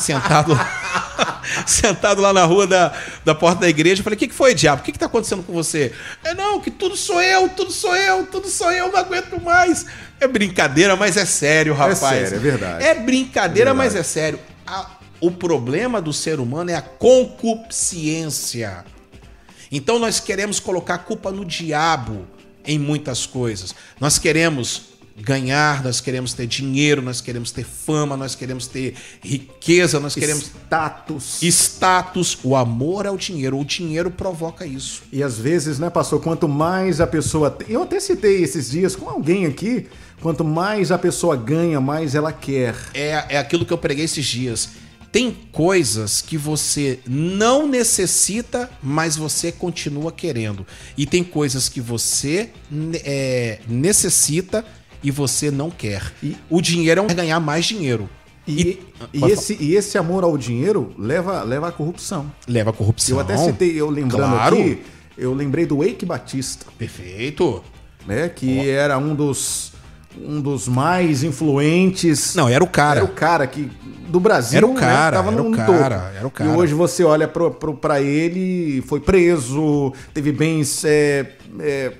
sentado, 0.00 0.52
sentado 1.66 2.20
lá 2.20 2.32
na 2.32 2.44
rua 2.44 2.66
da, 2.66 2.92
da 3.24 3.34
porta 3.34 3.60
da 3.62 3.68
igreja. 3.68 4.00
Eu 4.00 4.04
falei: 4.04 4.16
"O 4.16 4.18
que, 4.18 4.28
que 4.28 4.34
foi, 4.34 4.54
diabo? 4.54 4.82
O 4.82 4.84
que, 4.84 4.92
que 4.92 4.98
tá 4.98 5.06
acontecendo 5.06 5.42
com 5.42 5.52
você?" 5.52 5.92
É 6.24 6.34
não, 6.34 6.60
que 6.60 6.70
tudo 6.70 6.96
sou 6.96 7.20
eu, 7.20 7.48
tudo 7.48 7.70
sou 7.72 7.94
eu, 7.94 8.26
tudo 8.26 8.48
sou 8.48 8.70
eu, 8.70 8.90
não 8.92 8.98
aguento 8.98 9.40
mais. 9.42 9.86
É 10.20 10.26
brincadeira, 10.28 10.96
mas 10.96 11.16
é 11.16 11.24
sério, 11.24 11.72
rapaz. 11.74 11.98
sério, 11.98 12.36
é 12.36 12.38
verdade. 12.38 12.84
É 12.84 12.94
brincadeira, 12.94 13.70
É 13.70 13.72
verdade. 13.74 13.94
mas 13.94 13.94
é 13.94 14.02
sério. 14.02 14.38
A- 14.66 14.98
o 15.20 15.30
problema 15.30 16.00
do 16.00 16.12
ser 16.12 16.40
humano 16.40 16.70
é 16.70 16.74
a 16.74 16.82
concupiscência. 17.68 18.84
Então 19.70 19.98
nós 19.98 20.20
queremos 20.20 20.58
colocar 20.60 20.94
a 20.94 20.98
culpa 20.98 21.30
no 21.30 21.44
diabo 21.44 22.26
em 22.66 22.78
muitas 22.78 23.26
coisas. 23.26 23.74
Nós 24.00 24.18
queremos 24.18 24.88
ganhar, 25.20 25.82
nós 25.82 26.00
queremos 26.00 26.32
ter 26.32 26.46
dinheiro, 26.46 27.02
nós 27.02 27.20
queremos 27.20 27.50
ter 27.50 27.64
fama, 27.64 28.16
nós 28.16 28.36
queremos 28.36 28.68
ter 28.68 28.94
riqueza, 29.20 29.98
nós 29.98 30.14
queremos 30.14 30.44
Status. 30.44 31.42
status. 31.42 32.38
O 32.44 32.54
amor 32.54 33.04
ao 33.06 33.16
dinheiro. 33.16 33.58
O 33.58 33.64
dinheiro 33.64 34.10
provoca 34.12 34.64
isso. 34.64 35.02
E 35.12 35.22
às 35.22 35.36
vezes, 35.36 35.78
né, 35.78 35.90
pastor, 35.90 36.20
quanto 36.22 36.48
mais 36.48 37.00
a 37.00 37.06
pessoa. 37.06 37.50
tem- 37.50 37.68
Eu 37.68 37.82
até 37.82 37.98
citei 37.98 38.42
esses 38.42 38.70
dias 38.70 38.94
com 38.94 39.08
alguém 39.10 39.44
aqui. 39.46 39.86
Quanto 40.20 40.44
mais 40.44 40.90
a 40.90 40.98
pessoa 40.98 41.36
ganha, 41.36 41.80
mais 41.80 42.14
ela 42.14 42.32
quer. 42.32 42.74
É, 42.92 43.24
é 43.30 43.38
aquilo 43.38 43.64
que 43.64 43.72
eu 43.72 43.78
preguei 43.78 44.04
esses 44.04 44.26
dias. 44.26 44.70
Tem 45.12 45.30
coisas 45.52 46.20
que 46.20 46.36
você 46.36 47.00
não 47.08 47.66
necessita, 47.66 48.68
mas 48.82 49.16
você 49.16 49.50
continua 49.50 50.12
querendo. 50.12 50.66
E 50.96 51.06
tem 51.06 51.24
coisas 51.24 51.68
que 51.68 51.80
você 51.80 52.50
é, 53.04 53.58
necessita 53.68 54.64
e 55.02 55.10
você 55.10 55.50
não 55.50 55.70
quer. 55.70 56.12
E- 56.22 56.36
o 56.50 56.60
dinheiro 56.60 57.00
é 57.00 57.02
um 57.04 57.06
ganhar 57.06 57.40
mais 57.40 57.64
dinheiro. 57.64 58.08
E, 58.46 58.80
e 59.12 59.20
Pode 59.20 59.32
esse, 59.32 59.56
e 59.60 59.76
esse 59.76 59.96
amor 59.98 60.24
ao 60.24 60.36
dinheiro 60.36 60.92
leva, 60.98 61.42
leva 61.42 61.68
à 61.68 61.72
corrupção. 61.72 62.30
Leva 62.46 62.70
à 62.70 62.72
corrupção. 62.72 63.16
Eu 63.16 63.20
até 63.20 63.36
citei, 63.36 63.80
eu 63.80 63.88
lembrando 63.90 64.30
Claro. 64.32 64.56
aqui, 64.58 64.82
eu 65.16 65.32
lembrei 65.34 65.64
do 65.66 65.82
Eike 65.84 66.04
Batista, 66.06 66.66
Perfeito. 66.78 67.62
né? 68.06 68.28
Que 68.28 68.68
era 68.68 68.96
um 68.98 69.14
dos, 69.14 69.72
um 70.16 70.40
dos 70.40 70.68
mais 70.68 71.22
influentes. 71.22 72.34
Não, 72.34 72.48
era 72.48 72.62
o 72.62 72.66
cara. 72.66 73.00
Era 73.00 73.04
o 73.04 73.12
cara 73.12 73.46
que. 73.46 73.70
Do 74.08 74.18
Brasil, 74.18 74.56
Era 74.56 74.66
o 74.66 74.72
cara, 74.74 75.10
né, 75.10 75.16
tava 75.18 75.32
era 75.32 75.42
no 75.42 75.50
o 75.50 75.54
topo. 75.54 75.78
cara, 75.78 76.12
era 76.16 76.26
o 76.26 76.30
cara. 76.30 76.50
E 76.50 76.54
hoje 76.54 76.72
você 76.72 77.04
olha 77.04 77.28
pra 77.28 78.00
ele, 78.00 78.82
foi 78.86 79.00
preso, 79.00 79.92
teve 80.14 80.32
bens 80.32 80.82
é, 80.82 81.32
é, 81.60 81.92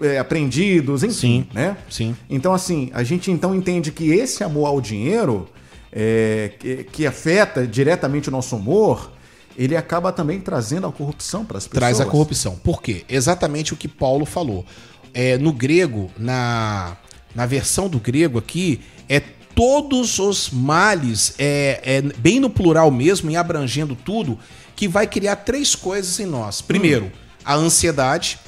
é, 0.00 0.18
apreendidos, 0.20 1.02
enfim, 1.02 1.14
Sim, 1.42 1.46
né? 1.52 1.76
sim. 1.90 2.16
Então, 2.30 2.54
assim, 2.54 2.88
a 2.94 3.02
gente 3.02 3.32
então 3.32 3.52
entende 3.52 3.90
que 3.90 4.10
esse 4.12 4.44
amor 4.44 4.68
ao 4.68 4.80
dinheiro, 4.80 5.48
é, 5.92 6.52
que, 6.56 6.84
que 6.84 7.04
afeta 7.04 7.66
diretamente 7.66 8.28
o 8.28 8.32
nosso 8.32 8.54
humor, 8.54 9.10
ele 9.58 9.76
acaba 9.76 10.12
também 10.12 10.38
trazendo 10.38 10.86
a 10.86 10.92
corrupção 10.92 11.44
para 11.44 11.58
as 11.58 11.66
pessoas. 11.66 11.80
Traz 11.80 12.00
a 12.00 12.06
corrupção. 12.06 12.54
Por 12.62 12.80
quê? 12.80 13.04
Exatamente 13.08 13.72
o 13.72 13.76
que 13.76 13.88
Paulo 13.88 14.24
falou. 14.24 14.64
É, 15.12 15.36
no 15.36 15.52
grego, 15.52 16.10
na, 16.16 16.96
na 17.36 17.44
versão 17.46 17.88
do 17.88 18.00
grego 18.00 18.38
aqui, 18.38 18.80
é 19.08 19.20
todos 19.20 20.18
os 20.18 20.50
males, 20.50 21.34
é, 21.38 21.80
é 21.84 22.02
bem 22.18 22.40
no 22.40 22.50
plural 22.50 22.90
mesmo, 22.90 23.30
e 23.30 23.36
abrangendo 23.36 23.94
tudo, 23.94 24.38
que 24.74 24.88
vai 24.88 25.06
criar 25.06 25.36
três 25.36 25.74
coisas 25.74 26.18
em 26.18 26.26
nós. 26.26 26.60
Primeiro, 26.60 27.12
a 27.44 27.54
ansiedade, 27.54 28.38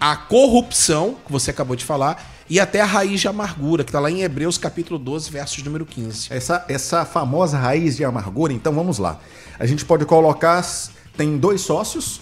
a 0.00 0.16
corrupção, 0.16 1.16
que 1.26 1.30
você 1.30 1.50
acabou 1.50 1.76
de 1.76 1.84
falar, 1.84 2.30
e 2.48 2.60
até 2.60 2.80
a 2.80 2.84
raiz 2.84 3.20
de 3.20 3.28
amargura, 3.28 3.82
que 3.82 3.90
está 3.90 4.00
lá 4.00 4.10
em 4.10 4.22
Hebreus 4.22 4.56
capítulo 4.56 4.98
12, 4.98 5.30
versos 5.30 5.62
número 5.62 5.84
15. 5.84 6.28
Essa, 6.32 6.64
essa 6.68 7.04
famosa 7.04 7.58
raiz 7.58 7.96
de 7.96 8.04
amargura, 8.04 8.52
então 8.52 8.72
vamos 8.72 8.98
lá. 8.98 9.20
A 9.58 9.66
gente 9.66 9.84
pode 9.84 10.04
colocar. 10.04 10.64
Tem 11.16 11.36
dois 11.36 11.60
sócios. 11.60 12.20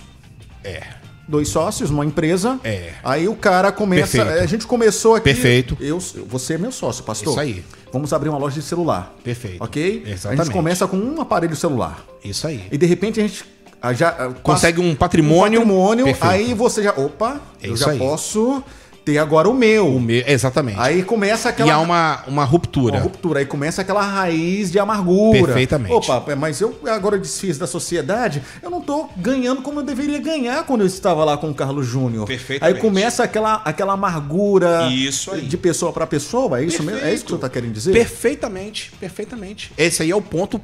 É. 0.65 1.00
Dois 1.31 1.49
sócios 1.49 1.91
numa 1.91 2.05
empresa. 2.05 2.59
É. 2.65 2.95
Aí 3.05 3.29
o 3.29 3.37
cara 3.37 3.71
começa. 3.71 4.19
Perfeito. 4.19 4.43
A 4.43 4.47
gente 4.47 4.67
começou 4.67 5.15
aqui. 5.15 5.23
Perfeito. 5.23 5.77
Eu, 5.81 6.01
você 6.27 6.55
é 6.55 6.59
meu 6.59 6.73
sócio, 6.73 7.05
pastor. 7.05 7.35
Isso 7.35 7.41
aí. 7.41 7.65
Vamos 7.93 8.13
abrir 8.13 8.31
uma 8.31 8.39
loja 8.39 8.61
de 8.61 8.67
celular. 8.67 9.15
Perfeito. 9.23 9.63
Ok? 9.63 10.03
A 10.05 10.11
Exatamente. 10.11 10.47
gente 10.47 10.53
começa 10.53 10.89
com 10.89 10.97
um 10.97 11.21
aparelho 11.21 11.55
celular. 11.55 12.05
Isso 12.25 12.49
aí. 12.49 12.65
E 12.73 12.77
de 12.77 12.85
repente 12.85 13.21
a 13.21 13.23
gente 13.23 13.45
ah, 13.81 13.93
já 13.93 14.09
ah, 14.09 14.35
Consegue 14.43 14.81
um 14.81 14.93
patrimônio. 14.97 15.61
um 15.61 15.63
patrimônio, 15.63 16.17
aí 16.21 16.53
você 16.53 16.83
já, 16.83 16.93
opa, 16.95 17.41
É 17.63 17.69
eu 17.69 17.77
já 17.77 17.91
aí. 17.91 17.99
posso 17.99 18.61
ter 19.05 19.19
agora 19.19 19.49
o 19.49 19.55
meu. 19.55 19.87
O 19.97 20.01
me- 20.01 20.23
Exatamente. 20.27 20.79
Aí 20.79 21.03
começa 21.03 21.49
aquela 21.49 21.69
E 21.69 21.73
há 21.73 21.79
uma, 21.79 22.23
uma 22.27 22.45
ruptura. 22.45 22.97
uma 22.97 23.03
ruptura, 23.03 23.41
aí 23.41 23.47
começa 23.47 23.83
aquela 23.83 24.03
raiz 24.03 24.71
de 24.71 24.79
amargura. 24.79 25.45
Perfeitamente. 25.45 25.95
Opa, 26.11 26.37
mas 26.37 26.61
eu 26.61 26.79
agora 26.87 27.19
desfiz 27.19 27.59
da 27.59 27.67
sociedade, 27.67 28.43
eu 28.63 28.71
não 28.71 28.81
tô 28.81 29.09
ganhando 29.17 29.63
como 29.63 29.81
eu 29.81 29.85
deveria 29.85 30.19
ganhar 30.19 30.65
quando 30.65 30.83
eu 30.83 30.87
estava 30.87 31.25
lá 31.25 31.37
com 31.37 31.51
o 31.51 31.55
Carlos 31.55 31.87
Júnior. 31.87 32.27
Perfeitamente. 32.27 32.77
Aí 32.77 32.81
começa 32.81 33.25
aquela, 33.25 33.55
aquela 33.65 33.95
amargura 33.95 34.89
Isso 34.93 35.31
aí. 35.33 35.43
de 35.43 35.57
pessoa 35.57 35.93
para 35.93 36.07
pessoa, 36.07 36.61
é 36.61 36.65
isso 36.65 36.83
mesmo? 36.83 37.01
É 37.05 37.13
isso 37.13 37.25
que 37.25 37.31
você 37.33 37.39
tá 37.39 37.49
querendo 37.49 37.73
dizer? 37.73 37.93
Perfeitamente, 37.93 38.93
perfeitamente. 39.01 39.73
Esse 39.77 40.03
aí 40.03 40.11
é 40.11 40.17
o 40.17 40.23
ponto. 40.23 40.61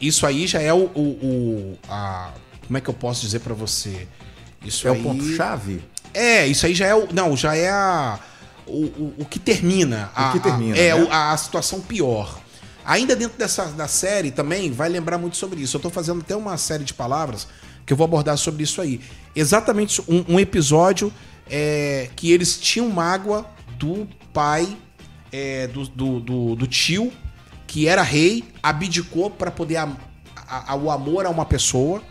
Isso 0.00 0.26
aí 0.26 0.46
já 0.46 0.60
é 0.60 0.72
o. 0.72 0.90
o, 0.94 1.00
o- 1.00 1.78
a, 1.88 2.30
como 2.66 2.78
é 2.78 2.80
que 2.80 2.88
eu 2.88 2.94
posso 2.94 3.20
dizer 3.22 3.40
pra 3.40 3.52
você? 3.54 4.06
Isso 4.64 4.86
É 4.86 4.92
aí, 4.92 5.00
o 5.00 5.02
ponto-chave? 5.02 5.80
É, 6.12 6.46
isso 6.46 6.66
aí 6.66 6.74
já 6.74 6.86
é 6.86 6.94
o. 6.94 7.08
Não, 7.12 7.36
já 7.36 7.54
é 7.56 7.68
a. 7.70 8.18
O, 8.66 8.84
o, 8.84 9.14
o 9.18 9.24
que 9.24 9.38
termina. 9.38 10.10
a- 10.14 10.32
que 10.32 10.38
a- 10.38 10.40
termina, 10.40 10.76
é 10.76 10.94
né? 10.94 11.02
o- 11.04 11.12
a, 11.12 11.36
situação 11.36 11.80
pior. 11.80 12.38
Ainda 12.84 13.14
dentro 13.14 13.36
dessa 13.38 13.66
da 13.66 13.86
série 13.88 14.30
também 14.30 14.70
vai 14.72 14.88
lembrar 14.88 15.18
muito 15.18 15.36
sobre 15.36 15.60
isso. 15.60 15.76
Eu 15.76 15.80
tô 15.80 15.90
fazendo 15.90 16.20
até 16.20 16.34
uma 16.36 16.56
série 16.56 16.84
de 16.84 16.94
palavras 16.94 17.46
que 17.86 17.92
eu 17.92 17.96
vou 17.96 18.04
abordar 18.04 18.36
sobre 18.38 18.62
isso 18.62 18.80
aí. 18.80 19.00
Exatamente 19.34 20.00
um, 20.08 20.24
um 20.34 20.40
episódio 20.40 21.12
é, 21.48 22.08
que 22.16 22.30
eles 22.32 22.58
tinham 22.60 22.88
mágoa 22.88 23.44
do 23.78 24.08
pai, 24.32 24.76
é, 25.32 25.66
do, 25.68 25.86
do, 25.88 26.20
do- 26.20 26.56
do 26.56 26.66
tio, 26.66 27.12
que 27.66 27.86
era 27.88 28.02
rei, 28.02 28.44
abdicou 28.62 29.30
para 29.30 29.50
poder 29.50 29.76
a- 29.76 29.88
a- 30.46 30.74
o 30.76 30.90
amor 30.90 31.26
a 31.26 31.30
uma 31.30 31.44
pessoa. 31.44 32.02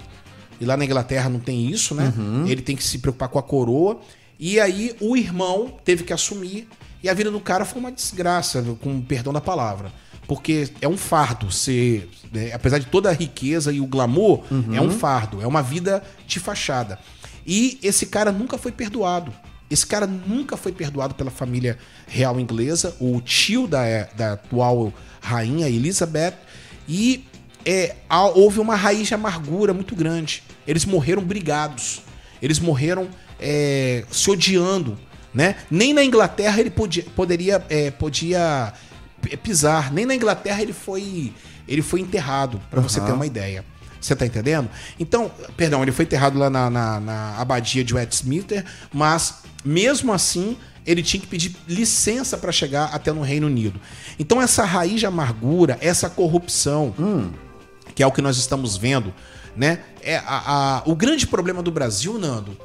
E 0.60 0.66
lá 0.66 0.76
na 0.76 0.84
Inglaterra 0.86 1.30
não 1.30 1.40
tem 1.40 1.68
isso, 1.70 1.96
né? 1.96 2.14
Ele 2.48 2.62
tem 2.62 2.76
que 2.76 2.84
se 2.84 3.00
preocupar 3.00 3.30
com 3.30 3.40
a 3.40 3.44
coroa. 3.44 4.00
E 4.40 4.60
aí 4.60 4.96
o 5.00 5.16
irmão 5.18 5.74
teve 5.84 6.04
que 6.04 6.14
assumir. 6.14 6.68
E 7.02 7.10
a 7.10 7.14
vida 7.14 7.32
do 7.32 7.40
cara 7.40 7.64
foi 7.66 7.80
uma 7.80 7.92
desgraça, 7.92 8.62
com 8.82 9.02
perdão 9.02 9.32
da 9.32 9.40
palavra. 9.42 9.92
Porque 10.28 10.70
é 10.82 10.88
um 10.88 10.98
fardo 10.98 11.52
ser. 11.52 12.10
né, 12.32 12.52
apesar 12.54 12.78
de 12.78 12.86
toda 12.86 13.10
a 13.10 13.14
riqueza 13.14 13.72
e 13.72 13.80
o 13.82 13.88
glamour, 13.88 14.44
é 14.74 14.82
um 14.82 14.92
fardo. 14.92 15.42
É 15.42 15.48
uma 15.48 15.62
vida 15.64 16.04
de 16.28 16.40
fachada. 16.40 17.00
E 17.48 17.80
esse 17.82 18.06
cara 18.06 18.32
nunca 18.32 18.58
foi 18.58 18.72
perdoado. 18.72 19.34
Esse 19.70 19.86
cara 19.86 20.06
nunca 20.06 20.58
foi 20.58 20.72
perdoado 20.72 21.16
pela 21.16 21.32
família 21.32 21.78
real 22.08 22.40
inglesa, 22.40 22.96
o 23.00 23.22
tio 23.22 23.66
da, 23.68 24.04
da 24.16 24.34
atual 24.34 24.92
rainha 25.22 25.68
Elizabeth. 25.70 26.34
E 26.88 27.24
é, 27.66 27.96
houve 28.36 28.60
uma 28.60 28.76
raiz 28.76 29.08
de 29.08 29.14
amargura 29.14 29.74
muito 29.74 29.96
grande. 29.96 30.44
Eles 30.70 30.86
morreram 30.86 31.24
brigados. 31.24 32.04
Eles 32.40 32.60
morreram 32.60 33.10
é, 33.40 34.06
se 34.12 34.30
odiando. 34.30 35.00
Né? 35.34 35.56
Nem 35.70 35.96
na 35.96 36.04
Inglaterra 36.04 36.60
ele 36.60 36.70
podia, 36.70 37.04
poderia 37.16 37.66
é, 37.70 37.90
podia 37.90 38.72
pisar. 39.42 39.92
Nem 39.92 40.06
na 40.06 40.14
Inglaterra 40.14 40.62
ele 40.62 40.74
foi, 40.74 41.34
ele 41.68 41.82
foi 41.82 42.02
enterrado, 42.02 42.62
para 42.70 42.82
você 42.82 43.02
ter 43.02 43.12
uma 43.12 43.26
ideia. 43.26 43.66
Você 44.00 44.16
tá 44.16 44.28
entendendo? 44.28 44.70
Então, 45.00 45.32
perdão, 45.58 45.82
ele 45.82 45.92
foi 45.92 46.06
enterrado 46.06 46.38
lá 46.38 46.52
na, 46.52 46.70
na, 46.70 47.00
na 47.00 47.38
abadia 47.38 47.84
de 47.84 47.96
Westminster, 47.96 48.64
mas 48.94 49.40
mesmo 49.66 50.14
assim 50.14 50.56
ele 50.86 51.02
tinha 51.02 51.20
que 51.20 51.28
pedir 51.28 51.56
licença 51.68 52.38
para 52.38 52.52
chegar 52.52 52.86
até 52.94 53.12
no 53.12 53.22
Reino 53.22 53.48
Unido. 53.48 53.80
Então, 54.20 54.40
essa 54.40 54.64
raiz 54.64 55.00
de 55.00 55.06
amargura, 55.08 55.78
essa 55.82 56.10
corrupção, 56.10 56.94
que 57.96 58.04
é 58.04 58.08
o 58.08 58.12
que 58.12 58.22
nós 58.22 58.38
estamos 58.38 58.78
vendo, 58.78 59.14
né? 59.56 59.80
É 60.02 60.18
a, 60.18 60.24
a- 60.78 60.84
o 60.86 60.96
grande 60.96 61.28
problema 61.28 61.62
do 61.62 61.72
Brasil, 61.72 62.18
Nando, 62.18 62.58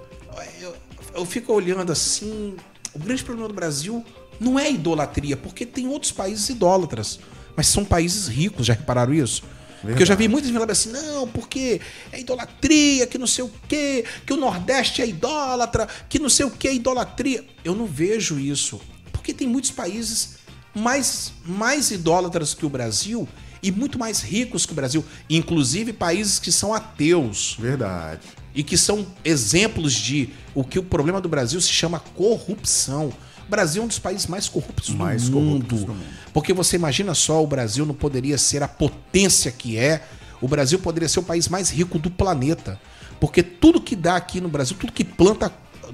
eu, 0.60 0.74
eu 1.14 1.24
fico 1.26 1.52
olhando 1.52 1.90
assim. 1.92 2.54
O 2.94 2.98
grande 2.98 3.24
problema 3.24 3.48
do 3.48 3.54
Brasil 3.54 4.04
não 4.38 4.58
é 4.58 4.70
idolatria, 4.70 5.36
porque 5.36 5.66
tem 5.66 5.88
outros 5.88 6.12
países 6.12 6.48
idólatras, 6.48 7.18
mas 7.56 7.66
são 7.66 7.84
países 7.84 8.28
ricos, 8.28 8.66
já 8.66 8.74
repararam 8.74 9.12
isso? 9.14 9.42
Porque 9.82 10.02
eu 10.02 10.06
já 10.06 10.14
vi 10.14 10.28
muitas 10.28 10.50
falando 10.50 10.70
assim, 10.70 10.90
não, 10.92 11.28
porque 11.28 11.78
é 12.10 12.18
idolatria, 12.18 13.06
que 13.06 13.18
não 13.18 13.26
sei 13.26 13.44
o 13.44 13.50
quê, 13.68 14.04
que 14.24 14.32
o 14.32 14.36
Nordeste 14.36 15.02
é 15.02 15.06
idólatra, 15.06 15.86
que 16.08 16.18
não 16.18 16.30
sei 16.30 16.46
o 16.46 16.50
que 16.50 16.66
é 16.66 16.74
idolatria. 16.74 17.44
Eu 17.62 17.74
não 17.74 17.84
vejo 17.84 18.38
isso. 18.38 18.80
Porque 19.12 19.34
tem 19.34 19.46
muitos 19.46 19.70
países 19.70 20.36
mais, 20.74 21.34
mais 21.44 21.90
idólatras 21.90 22.54
que 22.54 22.64
o 22.64 22.70
Brasil 22.70 23.28
e 23.64 23.72
muito 23.72 23.98
mais 23.98 24.20
ricos 24.20 24.66
que 24.66 24.72
o 24.72 24.74
Brasil, 24.74 25.02
inclusive 25.28 25.94
países 25.94 26.38
que 26.38 26.52
são 26.52 26.74
ateus 26.74 27.56
Verdade. 27.58 28.20
e 28.54 28.62
que 28.62 28.76
são 28.76 29.06
exemplos 29.24 29.94
de 29.94 30.28
o 30.54 30.62
que 30.62 30.78
o 30.78 30.82
problema 30.82 31.18
do 31.18 31.30
Brasil 31.30 31.58
se 31.62 31.70
chama 31.70 31.98
corrupção. 31.98 33.10
O 33.46 33.50
Brasil 33.50 33.80
é 33.80 33.84
um 33.86 33.88
dos 33.88 33.98
países 33.98 34.26
mais 34.26 34.50
corruptos 34.50 34.90
Mais 34.90 35.30
do, 35.30 35.40
mundo, 35.40 35.46
corruptos 35.48 35.80
do 35.80 35.94
mundo. 35.94 36.04
Porque 36.34 36.52
você 36.52 36.76
imagina 36.76 37.14
só, 37.14 37.42
o 37.42 37.46
Brasil 37.46 37.86
não 37.86 37.94
poderia 37.94 38.36
ser 38.36 38.62
a 38.62 38.68
potência 38.68 39.50
que 39.50 39.78
é. 39.78 40.06
O 40.42 40.48
Brasil 40.48 40.78
poderia 40.78 41.08
ser 41.08 41.20
o 41.20 41.22
país 41.22 41.48
mais 41.48 41.70
rico 41.70 41.98
do 41.98 42.10
planeta. 42.10 42.78
Porque 43.18 43.42
tudo 43.42 43.80
que 43.80 43.96
dá 43.96 44.16
aqui 44.16 44.42
no 44.42 44.48
Brasil, 44.50 44.76
tudo 44.78 44.92
que 44.92 45.04
planta 45.04 45.50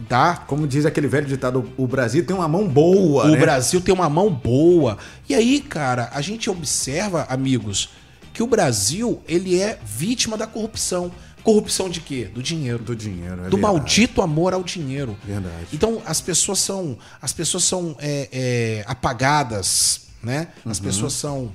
dá. 0.09 0.37
Como 0.47 0.67
diz 0.67 0.85
aquele 0.87 1.07
velho 1.09 1.27
ditado, 1.27 1.71
o 1.77 1.87
Brasil 1.87 2.25
tem 2.25 2.35
uma 2.35 2.49
mão 2.49 2.67
boa, 2.69 3.25
O 3.25 3.29
né? 3.29 3.39
Brasil 3.39 3.81
tem 3.81 3.95
uma 3.95 4.09
mão 4.09 4.31
boa. 4.33 4.99
E 5.29 5.35
aí, 5.35 5.61
cara, 5.61 6.11
a 6.13 6.21
gente 6.21 6.49
observa, 6.51 7.27
amigos, 7.29 7.91
que 8.33 8.43
o 8.43 8.47
Brasil, 8.47 9.21
ele 9.29 9.61
é 9.61 9.79
vítima 9.85 10.37
da 10.37 10.47
corrupção. 10.47 11.11
Corrupção 11.43 11.89
de 11.89 12.01
quê? 12.01 12.25
Do 12.33 12.43
dinheiro. 12.43 12.83
Do 12.85 12.95
dinheiro, 12.95 13.33
é 13.33 13.37
do 13.37 13.57
verdade. 13.57 13.61
maldito 13.63 14.21
amor 14.21 14.53
ao 14.53 14.63
dinheiro. 14.63 15.17
Verdade. 15.25 15.69
Então 15.73 16.03
as 16.05 16.21
pessoas 16.21 16.59
são, 16.59 16.99
as 17.21 17.33
pessoas 17.33 17.65
são 17.65 17.97
é, 17.99 18.29
é, 18.31 18.85
apagadas, 18.87 20.09
né? 20.23 20.49
As 20.67 20.79
Uhum. 20.79 20.85
pessoas 20.85 21.13
são 21.15 21.53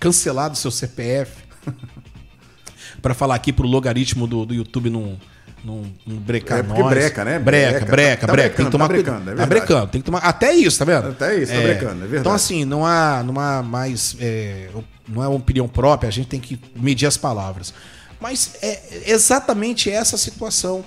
canceladas 0.00 0.58
seu 0.58 0.70
CPF. 0.70 1.32
Para 3.00 3.14
falar 3.14 3.34
aqui 3.36 3.52
pro 3.52 3.66
logaritmo 3.66 4.26
do, 4.26 4.44
do 4.44 4.52
YouTube 4.54 4.90
não 4.90 5.18
não, 5.64 5.82
não 6.06 6.16
brecar 6.16 6.58
É 6.58 6.62
porque 6.62 6.80
nós. 6.80 6.90
breca, 6.90 7.24
né? 7.24 7.38
Breca, 7.38 7.70
Breca. 7.72 7.86
breca, 7.86 8.26
Tá 8.26 8.32
breca. 8.32 8.48
Tem 8.48 8.64
brecando, 8.64 8.66
que 8.66 8.72
tomar 8.72 8.88
tá 8.88 8.92
brecando, 8.94 9.30
é 9.30 9.34
Tá 9.34 9.46
brecando, 9.46 9.86
tem 9.88 10.00
que 10.00 10.04
tomar. 10.06 10.18
Até 10.20 10.52
isso, 10.54 10.78
tá 10.78 10.84
vendo? 10.84 11.08
Até 11.08 11.36
isso, 11.36 11.52
tá 11.52 11.60
brecando, 11.60 11.92
é 12.04 12.06
verdade. 12.06 12.20
Então, 12.20 12.32
assim, 12.32 12.64
não 12.64 12.84
há, 12.86 13.22
não 13.22 13.40
há 13.40 13.62
mais. 13.62 14.16
é, 14.20 14.68
não 15.08 15.22
é 15.24 15.28
uma 15.28 15.36
opinião 15.36 15.66
própria, 15.68 16.08
a 16.08 16.12
gente 16.12 16.28
tem 16.28 16.40
que 16.40 16.58
medir 16.76 17.06
as 17.06 17.16
palavras. 17.16 17.74
Mas 18.20 18.52
é 18.62 19.02
exatamente 19.06 19.90
essa 19.90 20.16
situação. 20.16 20.84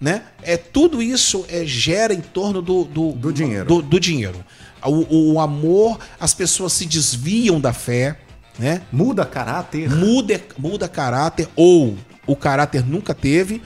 Né? 0.00 0.22
É, 0.42 0.56
tudo 0.56 1.02
isso 1.02 1.44
é, 1.50 1.66
gera 1.66 2.14
em 2.14 2.22
torno 2.22 2.62
do, 2.62 2.84
do, 2.84 3.12
Do 3.12 3.30
dinheiro. 3.32 3.66
Do, 3.66 3.82
do 3.82 4.00
dinheiro. 4.00 4.42
O, 4.82 5.34
o 5.34 5.40
amor, 5.40 5.98
as 6.18 6.32
pessoas 6.32 6.72
se 6.72 6.86
desviam 6.86 7.60
da 7.60 7.74
fé, 7.74 8.16
né? 8.58 8.80
Muda 8.90 9.26
caráter. 9.26 9.90
muda, 9.90 10.40
muda 10.56 10.88
caráter, 10.88 11.48
ou 11.54 11.98
o 12.26 12.34
caráter 12.34 12.82
nunca 12.86 13.12
teve, 13.12 13.60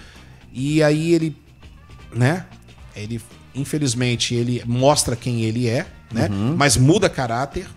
e 0.55 0.81
aí 0.85 1.13
ele, 1.13 1.37
né? 2.15 2.47
Ele, 2.95 3.21
infelizmente, 3.53 4.37
ele 4.37 4.63
mostra 4.65 5.17
quem 5.17 5.43
ele 5.43 5.69
é, 5.69 5.85
né? 6.13 6.29
Mas 6.57 6.77
muda 6.77 7.11
caráter, 7.11 7.69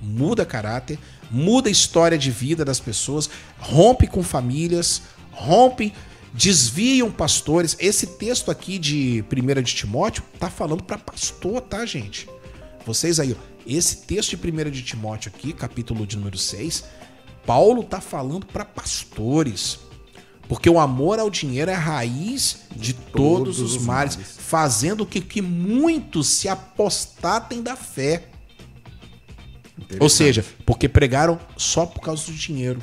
muda 0.00 0.46
caráter, 0.46 0.96
muda 1.28 1.68
a 1.68 1.72
história 1.72 2.16
de 2.16 2.30
vida 2.30 2.64
das 2.64 2.78
pessoas, 2.78 3.28
rompe 3.58 4.06
com 4.06 4.22
famílias, 4.22 5.02
rompe, 5.32 5.92
desviam 6.32 7.10
pastores. 7.10 7.76
Esse 7.80 8.06
texto 8.06 8.48
aqui 8.48 8.78
de 8.78 9.24
1 9.28 9.62
de 9.62 9.74
Timóteo 9.74 10.22
tá 10.38 10.48
falando 10.48 10.84
para 10.84 10.96
pastor, 10.96 11.60
tá, 11.62 11.84
gente? 11.84 12.28
Vocês 12.86 13.18
aí, 13.18 13.36
ó, 13.36 13.54
esse 13.66 14.02
texto 14.02 14.36
de 14.36 14.50
1 14.52 14.70
de 14.70 14.82
Timóteo 14.82 15.32
aqui, 15.34 15.52
capítulo 15.52 16.06
de 16.06 16.16
número 16.16 16.38
6, 16.38 16.84
Paulo 17.44 17.82
tá 17.82 18.00
falando 18.00 18.46
para 18.46 18.64
pastores. 18.64 19.80
Porque 20.48 20.68
o 20.68 20.78
amor 20.78 21.18
ao 21.18 21.30
dinheiro 21.30 21.70
é 21.70 21.74
a 21.74 21.78
raiz 21.78 22.58
de 22.76 22.92
todos, 22.92 23.56
todos 23.56 23.60
os, 23.60 23.76
os 23.76 23.82
males, 23.84 24.16
males. 24.16 24.36
fazendo 24.38 25.06
que, 25.06 25.20
que 25.20 25.40
muitos 25.40 26.28
se 26.28 26.48
apostatem 26.48 27.62
da 27.62 27.74
fé. 27.76 28.28
Ou 30.00 30.08
seja, 30.08 30.44
porque 30.64 30.88
pregaram 30.88 31.38
só 31.56 31.86
por 31.86 32.00
causa 32.00 32.26
do 32.26 32.32
dinheiro. 32.32 32.80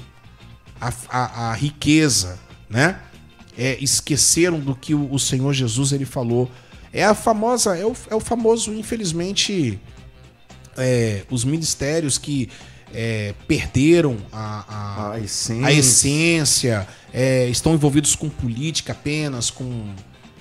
A, 0.79 0.91
a- 1.09 1.49
a 1.51 1.53
riqueza, 1.53 2.39
né? 2.69 2.99
É, 3.57 3.77
esqueceram 3.81 4.59
do 4.59 4.73
que 4.75 4.95
o, 4.95 5.13
o 5.13 5.19
Senhor 5.19 5.53
Jesus 5.53 5.91
ele 5.91 6.05
falou. 6.05 6.49
É 6.91 7.05
a 7.05 7.13
famosa, 7.13 7.77
é 7.77 7.85
o, 7.85 7.95
é 8.09 8.15
o 8.15 8.19
famoso, 8.19 8.73
infelizmente, 8.73 9.79
é, 10.77 11.23
os 11.29 11.43
ministérios 11.45 12.17
que 12.17 12.49
é, 12.93 13.33
perderam 13.47 14.17
a, 14.31 14.65
a, 14.67 15.11
A 15.13 15.19
essência. 15.19 15.65
a 15.67 15.71
essência, 15.71 16.87
é, 17.13 17.47
estão 17.49 17.73
envolvidos 17.73 18.15
com 18.15 18.29
política 18.29 18.91
apenas, 18.93 19.49
com 19.49 19.93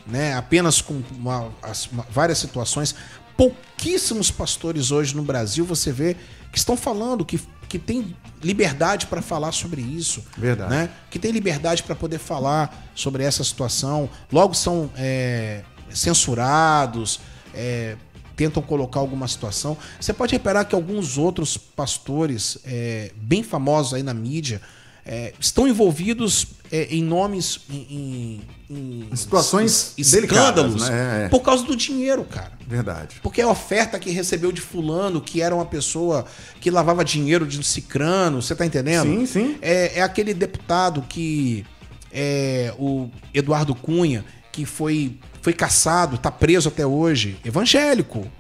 né, 0.07 0.35
apenas 0.35 0.81
com 0.81 1.01
uma- 1.17 1.51
as- 1.63 1.87
uma- 1.87 2.07
várias 2.11 2.39
situações. 2.39 2.95
Pouquíssimos 3.37 4.31
pastores 4.31 4.91
hoje 4.91 5.15
no 5.17 5.23
Brasil 5.23 5.65
você 5.65 5.91
vê 5.93 6.17
que 6.53 6.59
estão 6.59 6.77
falando 6.77 7.25
que, 7.25 7.41
que 7.69 7.79
tem 7.79 8.15
liberdade 8.43 9.07
para 9.07 9.23
falar 9.23 9.53
sobre 9.53 9.81
isso, 9.81 10.25
Verdade. 10.37 10.71
né? 10.71 10.91
Que 11.11 11.19
tem 11.19 11.31
liberdade 11.31 11.83
para 11.85 11.95
poder 11.95 12.19
falar 12.19 12.91
sobre 12.95 13.23
essa 13.23 13.43
situação. 13.45 14.11
Logo 14.33 14.53
são 14.55 14.91
é, 14.97 15.63
censurados. 15.91 17.21
é, 17.55 17.97
tentam 18.41 18.63
colocar 18.63 19.01
alguma 19.01 19.29
situação. 19.29 19.77
Você 20.01 20.15
pode 20.15 20.33
reparar 20.33 20.65
que 20.65 20.75
alguns 20.75 21.19
outros 21.19 21.59
pastores 21.59 22.57
é, 22.65 23.11
bem 23.17 23.43
famosos 23.43 23.93
aí 23.93 24.03
na 24.03 24.15
mídia 24.15 24.63
é, 25.05 25.35
estão 25.39 25.69
envolvidos 25.69 26.47
é, 26.73 26.85
em 26.91 27.03
nomes, 27.03 27.61
em, 27.69 28.41
em- 28.71 29.11
em 29.11 29.17
Situações 29.17 29.93
es- 29.99 30.13
delicadas, 30.13 30.65
escândalos 30.73 30.89
né? 30.89 31.25
É. 31.27 31.29
por 31.29 31.41
causa 31.41 31.65
do 31.65 31.77
dinheiro, 31.77 32.25
cara. 32.25 32.53
Verdade. 32.67 33.17
Porque 33.23 33.43
a 33.43 33.49
oferta 33.49 33.99
que 33.99 34.11
recebeu 34.11 34.51
de 34.53 34.61
fulano, 34.63 35.21
que 35.21 35.43
era 35.43 35.55
uma 35.55 35.67
pessoa 35.67 36.25
que 36.63 36.71
lavava 36.71 37.05
dinheiro 37.05 37.47
de 37.47 37.63
cicrano, 37.63 38.41
você 38.41 38.55
tá 38.55 38.65
entendendo? 38.65 39.07
Sim, 39.07 39.27
sim. 39.27 39.59
É, 39.61 39.99
é 39.99 40.03
aquele 40.03 40.33
deputado 40.33 41.03
que 41.07 41.67
é 42.11 42.73
o 42.79 43.11
Eduardo 43.35 43.75
Cunha, 43.75 44.25
que 44.51 44.65
foi, 44.65 45.19
foi 45.43 45.53
caçado, 45.53 46.19
tá 46.19 46.31
preso 46.31 46.69
até 46.69 46.87
hoje, 46.87 47.39
evangélico, 47.45 48.31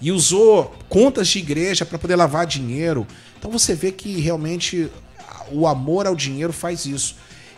e 0.00 0.12
usou 0.12 0.74
contas 0.88 1.28
de 1.28 1.38
igreja 1.38 1.84
para 1.84 1.98
poder 1.98 2.16
lavar 2.16 2.46
dinheiro. 2.46 3.06
Então 3.38 3.50
você 3.50 3.74
vê 3.74 3.92
que 3.92 4.20
realmente 4.20 4.90
o 5.50 5.66
amor 5.66 6.06
ao 6.06 6.14
dinheiro 6.14 6.52
faz 6.52 6.86
isso. 6.86 7.16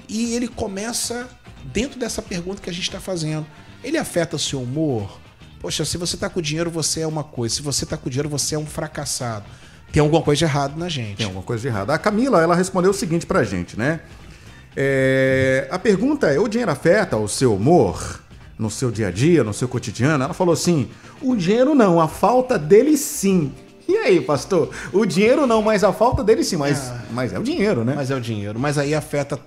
E 0.09 0.35
ele 0.35 0.49
começa 0.49 1.29
dentro 1.65 1.99
dessa 1.99 2.23
pergunta 2.23 2.61
que 2.61 2.71
a 2.71 2.73
gente 2.73 2.85
está 2.85 3.01
fazendo. 3.01 3.47
Ele 3.83 3.97
afeta 3.97 4.39
seu 4.39 4.63
humor? 4.63 5.19
Poxa, 5.61 5.85
se 5.85 5.99
você 5.99 6.17
tá 6.17 6.29
com 6.29 6.41
dinheiro, 6.41 6.71
você 6.71 7.01
é 7.01 7.07
uma 7.07 7.23
coisa. 7.23 7.55
Se 7.55 7.63
você 7.63 7.85
tá 7.85 7.97
com 7.97 8.09
dinheiro, 8.09 8.29
você 8.29 8.55
é 8.55 8.59
um 8.59 8.67
fracassado. 8.67 9.45
Tem 9.93 10.01
alguma 10.01 10.23
coisa 10.23 10.39
de 10.39 10.45
errado 10.45 10.79
na 10.79 10.89
gente. 10.89 11.19
Tem 11.19 11.27
alguma 11.27 11.43
coisa 11.43 11.61
de 11.61 11.69
errado. 11.69 11.91
A 11.91 11.99
Camila, 11.99 12.41
ela 12.43 12.55
respondeu 12.55 12.91
o 12.91 12.95
seguinte 12.95 13.27
pra 13.27 13.45
gente, 13.45 13.79
né? 13.79 14.01
É, 14.77 15.69
a 15.71 15.79
pergunta 15.79 16.29
é: 16.29 16.39
o 16.39 16.49
dinheiro 16.49 16.71
afeta 16.71 17.17
o 17.17 17.29
seu 17.29 17.55
humor 17.55 18.23
no 18.61 18.71
seu 18.71 18.91
dia 18.91 19.09
a 19.09 19.11
dia, 19.11 19.43
no 19.43 19.55
seu 19.55 19.67
cotidiano? 19.67 20.23
Ela 20.23 20.35
falou 20.35 20.53
assim: 20.53 20.89
o 21.21 21.35
dinheiro 21.35 21.75
não, 21.75 22.01
a 22.01 22.07
falta 22.07 22.59
dele 22.59 22.97
sim. 22.97 23.53
E 23.89 23.97
aí, 23.97 24.21
pastor? 24.21 24.71
O 24.93 25.05
dinheiro 25.05 25.47
não, 25.47 25.63
mas 25.63 25.83
a 25.83 25.93
falta 25.93 26.23
dele 26.23 26.45
sim. 26.45 26.57
Mas, 26.57 26.93
mas 27.11 27.33
é 27.33 27.39
o 27.39 27.43
dinheiro, 27.43 27.85
né? 27.85 27.95
Mas 27.97 28.11
é 28.11 28.15
o 28.15 28.21
dinheiro. 28.21 28.59
Mas 28.59 28.79
aí 28.79 28.95
afeta. 28.95 29.41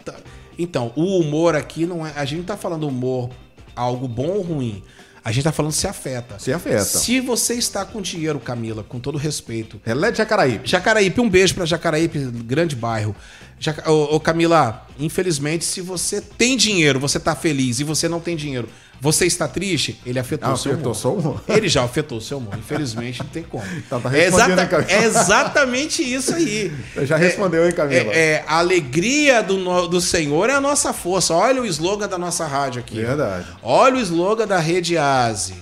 Então, 0.57 0.91
o 0.95 1.19
humor 1.19 1.55
aqui 1.55 1.85
não 1.85 2.05
é. 2.05 2.11
A 2.15 2.25
gente 2.25 2.39
não 2.39 2.45
tá 2.45 2.57
falando 2.57 2.87
humor 2.87 3.29
algo 3.75 4.07
bom 4.07 4.27
ou 4.27 4.41
ruim. 4.41 4.83
A 5.25 5.31
gente 5.31 5.45
tá 5.45 5.53
falando 5.53 5.71
se 5.71 5.87
afeta. 5.87 6.37
Se 6.37 6.51
afeta. 6.51 6.83
Se 6.83 7.21
você 7.21 7.53
está 7.53 7.85
com 7.85 8.01
dinheiro, 8.01 8.37
Camila, 8.39 8.83
com 8.83 8.99
todo 8.99 9.17
respeito. 9.17 9.79
Relé 9.85 10.11
de 10.11 10.17
Jacaraípe. 10.17 10.69
Jacaraípe, 10.69 11.21
um 11.21 11.29
beijo 11.29 11.55
pra 11.55 11.65
Jacaraípe, 11.65 12.19
grande 12.19 12.75
bairro. 12.75 13.15
Jaca... 13.57 13.89
Ô, 13.89 14.15
ô, 14.15 14.19
Camila, 14.19 14.85
infelizmente, 14.99 15.63
se 15.63 15.79
você 15.79 16.19
tem 16.19 16.57
dinheiro, 16.57 16.99
você 16.99 17.21
tá 17.21 17.33
feliz 17.33 17.79
e 17.79 17.85
você 17.85 18.09
não 18.09 18.19
tem 18.19 18.35
dinheiro, 18.35 18.67
você 19.03 19.25
está 19.25 19.49
triste, 19.49 19.99
ele 20.05 20.17
afetou 20.17 20.49
Ah, 20.49 20.53
o 20.53 20.57
seu 20.57 20.71
afetou 20.71 20.93
humor. 20.93 21.19
humor. 21.19 21.43
Ele 21.49 21.67
já 21.67 21.83
afetou 21.83 22.19
o 22.19 22.21
seu 22.21 22.37
humor. 22.37 22.57
Infelizmente, 22.57 23.19
não 23.21 23.27
tem 23.27 23.43
como. 23.43 23.65
Então 23.75 23.99
tá 23.99 24.07
é, 24.15 24.21
respondendo, 24.29 24.59
exata- 24.59 24.85
é 24.93 25.03
exatamente 25.03 26.01
isso 26.01 26.33
aí. 26.33 26.71
Já 27.05 27.17
respondeu, 27.17 27.65
hein, 27.65 27.73
Camila? 27.73 28.13
É, 28.13 28.17
é, 28.35 28.45
a 28.47 28.59
alegria 28.59 29.43
do, 29.43 29.87
do 29.89 29.99
Senhor 29.99 30.49
é 30.49 30.53
a 30.53 30.61
nossa 30.61 30.93
força. 30.93 31.33
Olha 31.33 31.61
o 31.61 31.65
slogan 31.65 32.07
da 32.07 32.17
nossa 32.17 32.47
rádio 32.47 32.79
aqui. 32.79 32.95
Verdade. 32.95 33.45
Olha 33.61 33.97
o 33.97 33.99
slogan 33.99 34.47
da 34.47 34.57
Rede 34.59 34.97
Aze. 34.97 35.55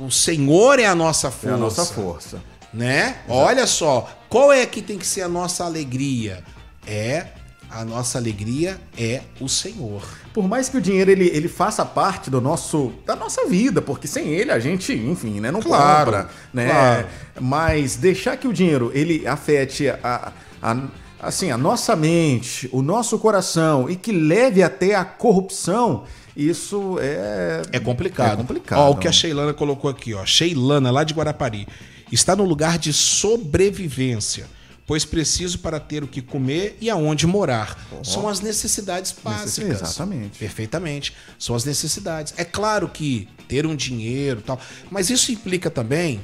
O, 0.00 0.10
Senhor 0.10 0.78
é 0.78 0.86
a 0.86 0.94
nossa 0.94 1.28
É 1.28 1.30
força. 1.30 1.54
a 1.54 1.58
nossa 1.58 1.84
força. 1.84 2.40
Né? 2.72 3.16
Olha 3.28 3.66
só. 3.66 4.08
Qual 4.30 4.50
é 4.50 4.64
que 4.64 4.80
tem 4.80 4.96
que 4.96 5.06
ser 5.06 5.20
a 5.22 5.28
nossa 5.28 5.64
alegria? 5.64 6.42
É. 6.86 7.26
A 7.74 7.84
nossa 7.84 8.18
alegria 8.18 8.78
é 8.98 9.22
o 9.40 9.48
Senhor. 9.48 10.02
Por 10.34 10.46
mais 10.48 10.68
que 10.68 10.76
o 10.76 10.80
dinheiro 10.80 11.10
ele, 11.10 11.26
ele 11.28 11.48
faça 11.48 11.84
parte 11.84 12.28
do 12.30 12.40
nosso, 12.40 12.92
da 13.06 13.16
nossa 13.16 13.46
vida, 13.46 13.80
porque 13.82 14.06
sem 14.06 14.28
ele 14.28 14.50
a 14.50 14.58
gente, 14.58 14.92
enfim, 14.92 15.40
né, 15.40 15.50
não 15.50 15.60
Claro, 15.60 16.04
compra, 16.12 16.28
né? 16.52 16.68
claro. 16.68 17.06
Mas 17.40 17.96
deixar 17.96 18.36
que 18.36 18.46
o 18.46 18.52
dinheiro 18.52 18.90
ele 18.94 19.26
afete 19.26 19.88
a, 19.88 20.32
a- 20.62 20.76
assim, 21.20 21.50
a 21.50 21.56
nossa 21.58 21.94
mente, 21.96 22.68
o 22.72 22.82
nosso 22.82 23.18
coração 23.18 23.88
e 23.88 23.96
que 23.96 24.12
leve 24.12 24.62
até 24.62 24.94
a 24.94 25.04
corrupção, 25.04 26.04
isso 26.36 26.96
é 27.00 27.62
É 27.72 27.78
complicado. 27.80 28.32
É 28.34 28.36
complicado. 28.36 28.78
Ó, 28.78 28.90
o 28.90 28.96
que 28.96 29.06
a 29.08 29.12
Sheilana 29.12 29.52
colocou 29.54 29.90
aqui, 29.90 30.14
ó. 30.14 30.24
Sheilana, 30.26 30.90
lá 30.90 31.04
de 31.04 31.14
Guarapari. 31.14 31.66
está 32.10 32.34
no 32.36 32.44
lugar 32.44 32.78
de 32.78 32.92
sobrevivência, 32.92 34.46
pois 34.92 35.06
preciso 35.06 35.60
para 35.60 35.80
ter 35.80 36.04
o 36.04 36.06
que 36.06 36.20
comer 36.20 36.76
e 36.78 36.90
aonde 36.90 37.26
morar. 37.26 37.82
São 38.04 38.28
as 38.28 38.40
necessidades 38.40 39.14
básicas. 39.24 39.80
Exatamente. 39.80 40.38
Perfeitamente. 40.38 41.16
São 41.38 41.56
as 41.56 41.64
necessidades. 41.64 42.34
É 42.36 42.44
claro 42.44 42.86
que 42.86 43.26
ter 43.48 43.64
um 43.64 43.74
dinheiro 43.74 44.42
tal, 44.44 44.60
mas 44.90 45.08
isso 45.08 45.32
implica 45.32 45.70
também, 45.70 46.20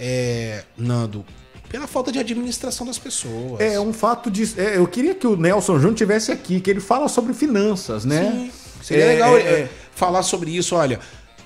é, 0.00 0.64
Nando, 0.76 1.24
pela 1.68 1.86
falta 1.86 2.10
de 2.10 2.18
administração 2.18 2.84
das 2.84 2.98
pessoas. 2.98 3.60
É 3.60 3.78
um 3.78 3.92
fato 3.92 4.32
de. 4.32 4.52
é, 4.60 4.78
eu 4.78 4.88
queria 4.88 5.14
que 5.14 5.24
o 5.28 5.36
Nelson 5.36 5.76
Júnior 5.76 5.94
tivesse 5.94 6.32
aqui, 6.32 6.60
que 6.60 6.68
ele 6.70 6.80
fala 6.80 7.06
sobre 7.06 7.32
finanças, 7.32 8.04
né? 8.04 8.32
Sim. 8.32 8.50
Seria 8.82 9.04
É, 9.04 9.08
legal 9.12 9.36
é, 9.36 9.40
é. 9.42 9.70
falar 9.94 10.24
sobre 10.24 10.50
isso. 10.50 10.74
Olha, 10.74 10.98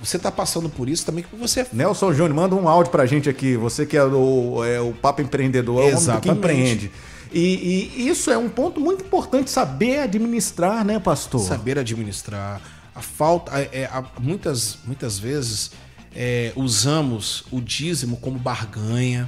você 0.03 0.17
está 0.17 0.31
passando 0.31 0.69
por 0.69 0.89
isso 0.89 1.05
também 1.05 1.23
porque 1.23 1.37
você 1.37 1.61
é 1.61 1.67
Nelson 1.71 2.11
Júnior, 2.13 2.33
manda 2.35 2.55
um 2.55 2.67
áudio 2.67 2.91
pra 2.91 3.05
gente 3.05 3.29
aqui. 3.29 3.55
Você 3.55 3.85
que 3.85 3.95
é 3.95 4.03
o, 4.03 4.63
é 4.63 4.79
o 4.81 4.91
Papo 4.93 5.21
Empreendedor, 5.21 5.81
é 5.83 5.95
o 5.95 6.21
que 6.21 6.29
empreende. 6.29 6.91
E, 7.31 7.89
e 7.97 8.07
isso 8.09 8.29
é 8.29 8.37
um 8.37 8.49
ponto 8.49 8.79
muito 8.79 9.03
importante, 9.03 9.49
saber 9.49 9.99
administrar, 10.01 10.85
né, 10.85 10.99
pastor? 10.99 11.39
saber 11.41 11.79
administrar. 11.79 12.61
A 12.93 13.01
falta, 13.01 13.51
é, 13.71 13.85
a- 13.85 14.03
muitas, 14.19 14.77
muitas 14.85 15.17
vezes 15.17 15.71
é, 16.15 16.51
usamos 16.55 17.43
o 17.51 17.59
dízimo 17.59 18.17
como 18.17 18.37
barganha, 18.37 19.27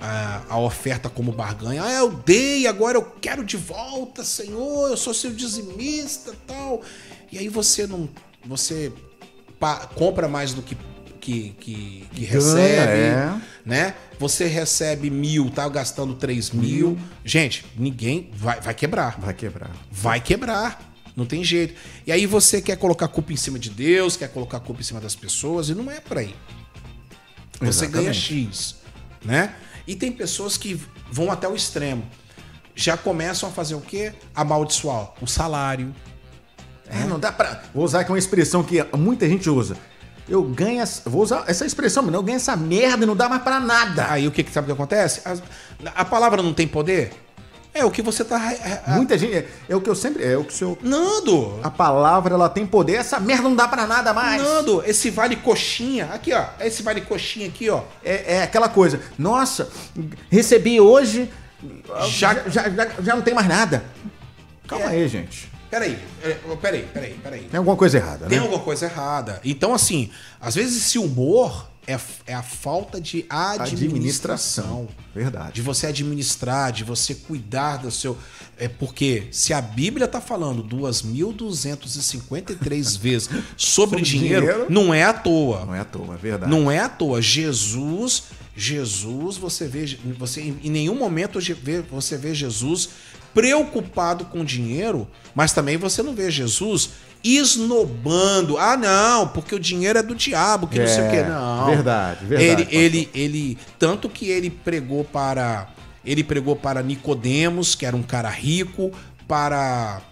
a, 0.00 0.42
a 0.48 0.58
oferta 0.58 1.08
como 1.08 1.30
barganha. 1.30 1.84
Ah, 1.84 1.92
eu 1.92 2.10
dei, 2.10 2.66
agora 2.66 2.98
eu 2.98 3.02
quero 3.20 3.44
de 3.44 3.56
volta, 3.56 4.24
Senhor, 4.24 4.88
eu 4.90 4.96
sou 4.96 5.14
seu 5.14 5.30
dizimista, 5.30 6.34
tal. 6.46 6.82
E 7.30 7.38
aí 7.38 7.48
você 7.48 7.86
não, 7.86 8.08
você 8.44 8.92
compra 9.94 10.28
mais 10.28 10.52
do 10.52 10.62
que 10.62 10.76
que, 11.24 11.54
que, 11.58 12.06
que 12.14 12.26
Ganha, 12.26 12.32
recebe, 12.34 12.98
é. 13.00 13.40
né? 13.64 13.94
Você 14.18 14.46
recebe 14.46 15.08
mil, 15.08 15.48
tá 15.48 15.66
gastando 15.70 16.14
três 16.14 16.50
mil. 16.50 16.98
Gente, 17.24 17.64
ninguém 17.78 18.30
vai, 18.34 18.60
vai 18.60 18.74
quebrar 18.74 19.18
Vai 19.18 19.32
quebrar. 19.32 19.70
vai 19.90 20.20
quebrar. 20.20 20.94
Não 21.16 21.24
tem 21.24 21.42
jeito. 21.42 21.74
E 22.06 22.12
aí 22.12 22.26
você 22.26 22.60
quer 22.60 22.76
colocar 22.76 23.08
culpa 23.08 23.32
em 23.32 23.36
cima 23.36 23.58
de 23.58 23.70
Deus, 23.70 24.16
quer 24.18 24.28
colocar 24.28 24.60
culpa 24.60 24.82
em 24.82 24.84
cima 24.84 25.00
das 25.00 25.14
pessoas, 25.14 25.70
e 25.70 25.74
não 25.74 25.90
é 25.90 25.98
por 25.98 26.18
aí. 26.18 26.34
Você 27.60 27.86
ganha 27.86 28.10
Exatamente. 28.10 28.50
X, 28.50 28.76
né? 29.24 29.54
E 29.86 29.94
tem 29.96 30.12
pessoas 30.12 30.58
que 30.58 30.78
vão 31.10 31.30
até 31.32 31.48
o 31.48 31.54
extremo. 31.54 32.04
Já 32.74 32.96
começam 32.96 33.48
a 33.48 33.52
fazer 33.52 33.76
o 33.76 33.80
quê? 33.80 34.12
Amaldiçoar 34.34 35.12
o 35.22 35.26
salário. 35.26 35.94
É, 36.88 37.04
não 37.06 37.18
dá 37.18 37.32
pra. 37.32 37.62
Vou 37.74 37.84
usar 37.84 38.00
aqui 38.00 38.10
uma 38.12 38.18
expressão 38.18 38.62
que 38.62 38.84
muita 38.96 39.28
gente 39.28 39.48
usa. 39.50 39.76
Eu 40.28 40.42
ganho. 40.42 40.80
essa- 40.80 41.02
Vou 41.08 41.22
usar 41.22 41.44
essa 41.46 41.64
expressão, 41.66 42.02
mas 42.02 42.14
eu 42.14 42.22
ganho 42.22 42.36
essa 42.36 42.56
merda 42.56 43.04
e 43.04 43.06
não 43.06 43.16
dá 43.16 43.28
mais 43.28 43.42
pra 43.42 43.60
nada. 43.60 44.06
Aí 44.10 44.26
o 44.26 44.30
que, 44.30 44.42
que 44.42 44.50
sabe 44.52 44.64
o 44.64 44.74
que 44.74 44.80
acontece? 44.80 45.20
As- 45.24 45.42
a 45.94 46.04
palavra 46.04 46.42
não 46.42 46.52
tem 46.54 46.66
poder? 46.66 47.12
É 47.76 47.84
o 47.84 47.90
que 47.90 48.00
você 48.02 48.24
tá. 48.24 48.52
é- 48.52 48.82
é- 48.86 48.90
Muita 48.92 49.18
gente. 49.18 49.34
É, 49.34 49.48
é 49.68 49.74
o 49.74 49.80
que 49.80 49.90
eu 49.90 49.94
sempre. 49.96 50.24
É 50.24 50.36
o 50.38 50.44
que 50.44 50.52
o 50.52 50.56
seu. 50.56 50.78
Nando! 50.80 51.58
A 51.62 51.70
palavra 51.70 52.34
ela 52.34 52.48
tem 52.48 52.64
poder. 52.64 52.94
Essa 52.94 53.18
merda 53.18 53.42
não 53.48 53.56
dá 53.56 53.66
pra 53.66 53.84
nada 53.86 54.12
mais. 54.14 54.40
Nando, 54.40 54.82
esse 54.86 55.10
vale 55.10 55.34
coxinha. 55.36 56.08
Aqui, 56.12 56.32
ó. 56.32 56.44
Esse 56.60 56.82
vale 56.84 57.00
coxinha 57.00 57.48
aqui, 57.48 57.68
ó. 57.68 57.82
É, 58.04 58.36
é 58.36 58.42
aquela 58.44 58.68
coisa. 58.68 59.00
Nossa, 59.18 59.68
recebi 60.30 60.80
hoje. 60.80 61.28
Já- 62.06 62.34
Já, 62.34 62.48
já, 62.48 62.70
já, 62.70 62.88
já 63.02 63.14
não 63.16 63.22
tem 63.22 63.34
mais 63.34 63.48
nada. 63.48 63.84
Calma 64.68 64.84
É. 64.86 64.88
aí, 64.90 65.08
gente. 65.08 65.50
Peraí, 65.74 65.98
é, 66.22 66.38
peraí, 66.60 66.88
peraí, 66.94 67.18
peraí. 67.20 67.48
Tem 67.50 67.58
alguma 67.58 67.76
coisa 67.76 67.96
errada, 67.96 68.26
Tem 68.26 68.38
né? 68.38 68.44
alguma 68.44 68.62
coisa 68.62 68.86
errada. 68.86 69.40
Então, 69.44 69.74
assim, 69.74 70.08
às 70.40 70.54
vezes 70.54 70.84
esse 70.84 71.00
humor 71.00 71.68
é, 71.84 71.98
é 72.28 72.34
a 72.34 72.44
falta 72.44 73.00
de 73.00 73.26
administração. 73.28 74.86
Verdade. 75.12 75.54
De 75.54 75.62
você 75.62 75.88
administrar, 75.88 76.70
de 76.70 76.84
você 76.84 77.16
cuidar 77.16 77.78
do 77.78 77.90
seu. 77.90 78.16
É 78.56 78.68
porque 78.68 79.26
se 79.32 79.52
a 79.52 79.60
Bíblia 79.60 80.06
tá 80.06 80.20
falando 80.20 80.62
2.253 80.62 82.96
vezes 83.02 83.28
sobre, 83.56 83.56
Sobre 83.56 84.02
dinheiro, 84.02 84.46
dinheiro. 84.46 84.66
não 84.70 84.94
é 84.94 85.02
à 85.02 85.12
toa. 85.12 85.66
Não 85.66 85.74
é 85.74 85.80
à 85.80 85.84
toa, 85.84 86.14
é 86.14 86.18
verdade. 86.18 86.52
Não 86.52 86.70
é 86.70 86.78
à 86.78 86.88
toa. 86.88 87.20
Jesus, 87.20 88.26
Jesus, 88.56 89.36
você 89.38 89.66
vê, 89.66 89.98
você 90.16 90.40
em 90.40 90.70
nenhum 90.70 90.94
momento 90.94 91.40
você 91.90 92.16
vê 92.16 92.32
Jesus 92.32 92.90
preocupado 93.34 94.24
com 94.26 94.44
dinheiro, 94.44 95.06
mas 95.34 95.52
também 95.52 95.76
você 95.76 96.02
não 96.02 96.14
vê 96.14 96.30
Jesus 96.30 96.90
esnobando. 97.22 98.58
Ah, 98.58 98.76
não, 98.76 99.28
porque 99.28 99.54
o 99.54 99.58
dinheiro 99.58 99.98
é 99.98 100.02
do 100.02 100.14
diabo, 100.14 100.66
que 100.66 100.78
não 100.78 100.86
sei 100.86 101.06
o 101.06 101.10
quê. 101.10 101.16
É, 101.16 101.28
Não. 101.28 101.66
verdade, 101.66 102.24
verdade, 102.26 102.68
Ele, 102.70 102.76
ele, 102.76 103.10
ele, 103.14 103.58
tanto 103.78 104.08
que 104.08 104.28
ele 104.28 104.50
pregou 104.50 105.04
para, 105.04 105.68
ele 106.04 106.22
pregou 106.22 106.54
para 106.54 106.82
Nicodemos, 106.82 107.74
que 107.74 107.86
era 107.86 107.96
um 107.96 108.02
cara 108.02 108.28
rico, 108.28 108.92
para 109.26 110.02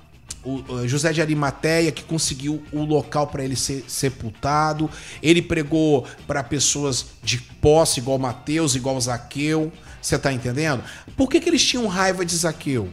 o 0.45 0.89
José 0.89 1.13
de 1.13 1.21
Arimateia, 1.21 1.93
que 1.93 2.03
conseguiu 2.03 2.63
o 2.73 2.83
local 2.83 3.27
para 3.27 3.45
ele 3.45 3.55
ser 3.55 3.85
sepultado. 3.87 4.91
Ele 5.23 5.41
pregou 5.43 6.07
para 6.27 6.43
pessoas 6.43 7.07
de 7.23 7.39
posse, 7.39 8.01
igual 8.01 8.19
Mateus, 8.19 8.75
igual 8.75 9.01
Zaqueu. 9.01 9.71
Você 10.01 10.19
tá 10.19 10.33
entendendo? 10.33 10.83
Por 11.17 11.29
que, 11.29 11.39
que 11.39 11.49
eles 11.49 11.65
tinham 11.65 11.87
raiva 11.87 12.25
de 12.25 12.35
Zaqueu? 12.35 12.89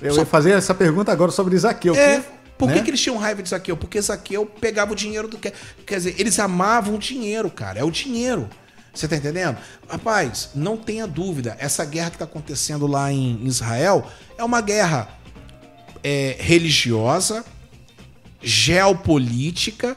Eu 0.00 0.16
ia 0.16 0.26
fazer 0.26 0.52
essa 0.52 0.74
pergunta 0.74 1.10
agora 1.10 1.30
sobre 1.30 1.56
Zaqueu. 1.56 1.94
É, 1.94 2.20
que, 2.20 2.26
por 2.58 2.68
que, 2.68 2.76
né? 2.76 2.82
que 2.82 2.90
eles 2.90 3.00
tinham 3.00 3.16
raiva 3.16 3.42
de 3.42 3.48
Zaqueu? 3.48 3.76
Porque 3.76 4.00
Zaqueu 4.00 4.46
pegava 4.46 4.92
o 4.92 4.94
dinheiro 4.96 5.28
do 5.28 5.38
que. 5.38 5.52
Quer 5.86 5.96
dizer, 5.96 6.14
eles 6.18 6.38
amavam 6.38 6.94
o 6.94 6.98
dinheiro, 6.98 7.50
cara. 7.50 7.80
É 7.80 7.84
o 7.84 7.90
dinheiro. 7.90 8.48
Você 8.92 9.06
tá 9.06 9.16
entendendo? 9.16 9.58
Rapaz, 9.88 10.50
não 10.54 10.76
tenha 10.76 11.06
dúvida. 11.06 11.54
Essa 11.58 11.84
guerra 11.84 12.10
que 12.10 12.18
tá 12.18 12.24
acontecendo 12.24 12.86
lá 12.86 13.12
em 13.12 13.46
Israel 13.46 14.10
é 14.38 14.44
uma 14.44 14.62
guerra 14.62 15.08
é, 16.02 16.36
religiosa, 16.38 17.44
geopolítica, 18.42 19.96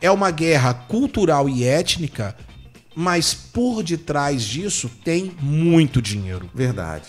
é 0.00 0.10
uma 0.10 0.30
guerra 0.30 0.74
cultural 0.74 1.48
e 1.48 1.64
étnica, 1.64 2.36
mas 2.94 3.34
por 3.34 3.82
detrás 3.82 4.42
disso 4.44 4.88
tem 5.04 5.34
muito 5.40 6.00
dinheiro. 6.00 6.48
Verdade. 6.54 7.08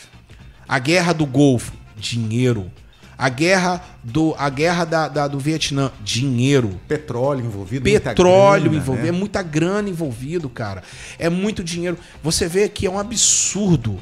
A 0.67 0.79
guerra 0.79 1.13
do 1.13 1.25
Golfo, 1.25 1.71
dinheiro. 1.97 2.71
A 3.17 3.29
guerra 3.29 3.83
do, 4.03 4.35
a 4.37 4.47
guerra 4.47 4.85
da, 4.85 5.07
da- 5.07 5.27
do 5.27 5.39
Vietnã, 5.39 5.91
dinheiro. 6.03 6.79
Petróleo 6.87 7.43
envolvido. 7.45 7.83
Petróleo 7.83 8.73
envolvido, 8.75 9.03
né? 9.03 9.09
é 9.09 9.11
muita 9.11 9.41
grana 9.41 9.89
envolvido, 9.89 10.47
cara. 10.49 10.83
É 11.17 11.27
muito 11.29 11.63
dinheiro. 11.63 11.97
Você 12.21 12.47
vê 12.47 12.69
que 12.69 12.85
é 12.85 12.89
um 12.91 12.99
absurdo. 12.99 13.97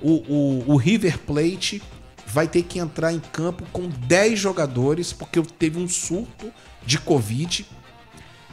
O, 0.00 0.12
o, 0.12 0.64
o 0.72 0.76
River 0.76 1.18
Plate 1.18 1.82
vai 2.26 2.48
ter 2.48 2.62
que 2.62 2.78
entrar 2.78 3.12
em 3.12 3.20
campo 3.20 3.64
com 3.70 3.86
10 3.88 4.38
jogadores, 4.38 5.12
porque 5.12 5.42
teve 5.58 5.78
um 5.78 5.86
surto 5.86 6.50
de 6.86 6.98
Covid. 6.98 7.66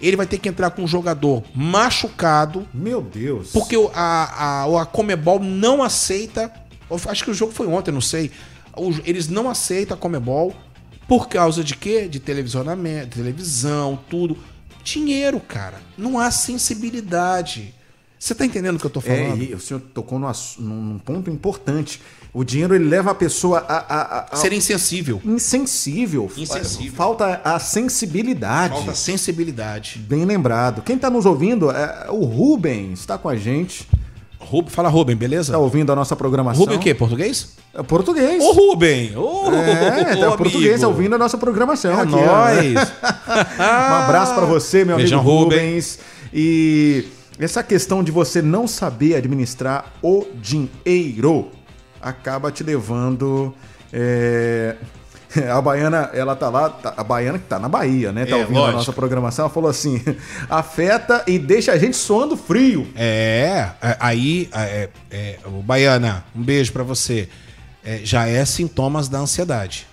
Ele 0.02 0.18
vai 0.18 0.26
ter 0.26 0.40
que 0.40 0.50
entrar 0.50 0.72
com 0.72 0.84
um 0.84 0.88
jogador 0.88 1.42
machucado, 1.56 2.68
Meu 2.74 3.02
Deus. 3.02 3.52
porque 3.52 3.78
o- 3.78 3.90
a, 3.94 4.64
a, 4.66 4.82
a 4.82 4.86
Comebol 4.86 5.40
não 5.40 5.82
aceita. 5.82 6.52
Acho 7.08 7.24
que 7.24 7.32
o 7.32 7.34
jogo 7.34 7.54
foi 7.54 7.68
ontem, 7.68 7.92
não 7.92 8.02
sei. 8.02 8.30
Eles 9.06 9.28
não 9.28 9.50
aceitam 9.50 9.96
a 9.96 10.00
Comebol 10.00 10.56
por 11.08 11.28
causa 11.28 11.64
de 11.64 11.76
quê? 11.76 12.08
De 12.08 12.20
televisionamento, 12.20 13.18
televisão, 13.18 14.00
tudo. 14.10 14.38
Dinheiro, 14.84 15.40
cara. 15.40 15.80
Não 15.98 16.18
há 16.18 16.32
sensibilidade. 16.32 17.74
Você 18.18 18.36
tá 18.36 18.46
entendendo 18.46 18.76
o 18.76 18.80
que 18.80 18.86
eu 18.86 18.90
tô 18.90 19.00
É, 19.00 19.04
falando? 19.04 19.42
e 19.44 19.54
o 19.54 19.60
senhor 19.60 19.80
tocou 19.80 20.20
num, 20.20 20.32
num- 20.60 21.00
ponto 21.00 21.30
importante. 21.30 22.00
O 22.34 22.44
dinheiro 22.44 22.76
ele 22.76 22.86
leva 22.86 23.12
a 23.12 23.16
pessoa 23.16 23.60
a, 23.68 23.78
a- 23.78 24.02
a- 24.02 24.28
a- 24.32 24.36
Ser 24.36 24.54
insensível. 24.54 25.20
insensível. 25.26 26.32
Insensível. 26.38 26.94
Falta 26.94 27.42
a 27.44 27.60
sensibilidade. 27.60 28.76
Falta 28.76 28.94
sensibilidade. 28.96 30.00
Bem 30.00 30.24
lembrado. 30.24 30.82
Quem 30.84 30.96
está 30.98 31.10
nos 31.10 31.26
ouvindo 31.26 31.72
é 31.72 32.08
o 32.10 32.24
Rubem, 32.24 32.94
está 32.94 33.18
com 33.18 33.28
a 33.28 33.36
gente. 33.36 33.88
Rub- 34.42 34.70
Fala, 34.70 34.90
Rubem, 34.90 35.16
beleza? 35.16 35.52
Está 35.52 35.58
ouvindo 35.58 35.92
a 35.92 35.96
nossa 35.96 36.16
programação. 36.16 36.60
Rubem 36.62 36.78
o 36.78 36.80
quê? 36.80 36.94
Português? 36.94 37.54
É 37.74 37.82
português. 37.84 38.44
Ô, 38.44 38.52
Rubem! 38.52 39.16
Ô, 39.16 39.52
É, 39.54 40.16
tá 40.16 40.32
português 40.38 40.84
ouvindo 40.84 41.16
a 41.16 41.18
nossa 41.18 41.38
programação 41.38 41.92
É 41.98 42.02
aqui. 42.02 42.12
nóis. 42.12 42.92
ó. 43.28 43.62
um 43.92 43.96
abraço 44.04 44.34
para 44.36 44.46
você, 44.46 44.84
meu 44.84 44.98
Beijão, 44.98 45.20
amigo. 45.20 45.34
Rubens. 45.44 46.00
E 46.34 47.06
essa 47.40 47.64
questão 47.64 48.04
de 48.04 48.12
você 48.12 48.42
não 48.42 48.68
saber 48.68 49.16
administrar 49.16 49.92
o 50.02 50.26
dinheiro 50.42 51.48
acaba 52.02 52.52
te 52.52 52.64
levando. 52.64 53.54
é, 53.94 54.76
A 55.52 55.62
baiana, 55.62 56.10
ela 56.14 56.36
tá 56.36 56.50
lá, 56.50 56.70
tá- 56.70 56.94
a 56.98 57.04
baiana 57.04 57.40
que 57.40 57.46
tá 57.46 57.58
na 57.58 57.70
Bahia, 57.70 58.12
né? 58.12 58.26
Tá 58.26 58.36
É, 58.36 58.40
ouvindo 58.42 58.58
a 58.58 58.62
lógico. 58.62 58.78
nossa 58.80 58.94
programação, 58.94 59.46
ela 59.46 59.54
falou 59.54 59.70
assim: 59.70 60.02
afeta 60.50 61.24
e 61.28 61.40
deixa 61.40 61.72
a 61.72 61.78
gente 61.78 61.96
suando 61.96 62.36
frio. 62.36 62.88
É, 62.96 63.70
é, 63.82 63.98
aí, 64.00 64.50
é, 64.54 64.90
é, 65.10 65.40
o 65.46 65.62
Baiana, 65.62 66.24
um 66.36 66.42
beijo 66.42 66.72
pra 66.74 66.84
você. 66.84 67.30
É, 67.84 68.02
já 68.04 68.28
é 68.28 68.44
sintomas 68.46 69.08
da 69.08 69.20
ansiedade. 69.20 69.88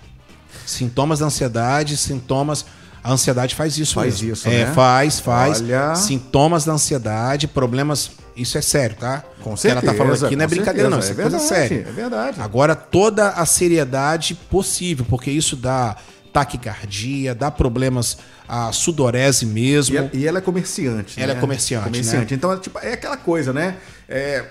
Sintomas 0.65 1.19
da 1.19 1.25
ansiedade, 1.27 1.97
sintomas. 1.97 2.65
A 3.03 3.11
ansiedade 3.13 3.55
faz 3.55 3.77
isso 3.77 3.95
Faz 3.95 4.21
mesmo. 4.21 4.33
isso, 4.33 4.47
é, 4.49 4.65
né? 4.65 4.73
faz, 4.73 5.19
faz. 5.19 5.61
Olha. 5.61 5.95
Sintomas 5.95 6.65
da 6.65 6.73
ansiedade, 6.73 7.47
problemas. 7.47 8.11
Isso 8.41 8.57
é 8.57 8.61
sério, 8.61 8.95
tá? 8.99 9.23
Com 9.41 9.53
O 9.53 9.57
que 9.57 9.67
ela 9.67 9.81
tá 9.81 9.93
falando 9.93 10.11
certeza, 10.11 10.27
aqui 10.27 10.35
não 10.35 10.45
é 10.45 10.47
brincadeira, 10.47 10.89
não. 10.89 11.01
certeza, 11.01 11.37
Isso 11.37 11.53
é, 11.53 11.57
é 11.57 11.67
coisa 11.67 11.67
verdade, 11.67 11.69
séria. 11.69 11.89
é 11.89 11.91
verdade. 11.91 12.41
Agora, 12.41 12.75
toda 12.75 13.29
a 13.29 13.45
seriedade 13.45 14.35
possível, 14.49 15.05
porque 15.09 15.29
isso 15.29 15.55
dá 15.55 15.95
taquicardia, 16.31 17.33
dá 17.33 17.49
problemas 17.51 18.17
a 18.47 18.71
sudorese 18.71 19.45
mesmo. 19.45 19.95
E 19.95 19.97
ela, 19.97 20.09
e 20.13 20.27
ela 20.27 20.37
é 20.37 20.41
comerciante. 20.41 21.19
Ela 21.21 21.33
né? 21.33 21.37
é 21.37 21.41
comerciante, 21.41 21.85
Comerciante. 21.85 22.33
Então, 22.33 22.53
é, 22.53 22.57
tipo, 22.57 22.79
é 22.79 22.93
aquela 22.93 23.17
coisa, 23.17 23.51
né? 23.51 23.75
É, 24.07 24.43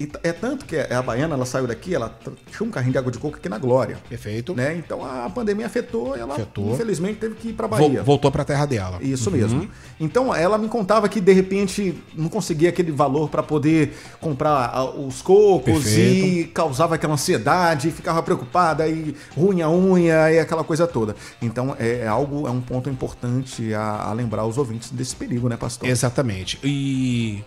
e 0.00 0.10
é 0.22 0.32
tanto 0.32 0.64
que 0.64 0.78
a 0.78 1.02
baiana, 1.02 1.34
ela 1.34 1.44
saiu 1.44 1.66
daqui, 1.66 1.94
ela 1.94 2.18
tinha 2.50 2.66
um 2.66 2.70
carrinho 2.70 2.92
de 2.92 2.98
água 2.98 3.12
de 3.12 3.18
coco 3.18 3.36
aqui 3.36 3.48
na 3.50 3.58
Glória. 3.58 3.98
Perfeito. 4.08 4.54
Né? 4.54 4.74
Então 4.76 5.04
a 5.04 5.28
pandemia 5.28 5.66
afetou 5.66 6.16
ela, 6.16 6.32
Afetou. 6.32 6.72
infelizmente, 6.72 7.18
teve 7.20 7.34
que 7.34 7.48
ir 7.50 7.52
Vol- 7.54 7.68
Bahia. 7.68 8.02
voltou 8.02 8.30
pra 8.32 8.42
terra 8.42 8.64
dela. 8.64 8.98
Isso 9.02 9.30
mesmo. 9.30 9.68
Então 10.00 10.34
ela 10.34 10.56
me 10.56 10.68
contava 10.68 11.06
que 11.08 11.20
de 11.20 11.32
repente 11.34 11.94
não 12.16 12.30
conseguia 12.30 12.70
aquele 12.70 12.90
valor 12.90 13.28
para 13.28 13.42
poder 13.42 13.94
comprar 14.20 14.82
os 14.98 15.20
cocos 15.20 15.84
Perfeito. 15.84 16.26
e 16.26 16.44
causava 16.46 16.94
aquela 16.94 17.12
ansiedade, 17.12 17.90
ficava 17.90 18.22
preocupada 18.22 18.88
e 18.88 19.14
ruim 19.36 19.60
a 19.60 19.68
unha 19.68 20.32
e 20.32 20.38
aquela 20.38 20.64
coisa 20.64 20.86
toda. 20.86 21.14
Então 21.42 21.76
é, 21.78 22.00
é 22.04 22.06
algo, 22.08 22.46
é 22.46 22.50
um 22.50 22.60
ponto 22.62 22.88
importante 22.88 23.74
a, 23.74 24.04
a 24.08 24.12
lembrar 24.14 24.46
os 24.46 24.56
ouvintes 24.56 24.90
desse 24.90 25.14
perigo, 25.14 25.46
né, 25.48 25.58
pastor? 25.58 25.88
Exatamente. 25.88 26.58
E 26.64 27.44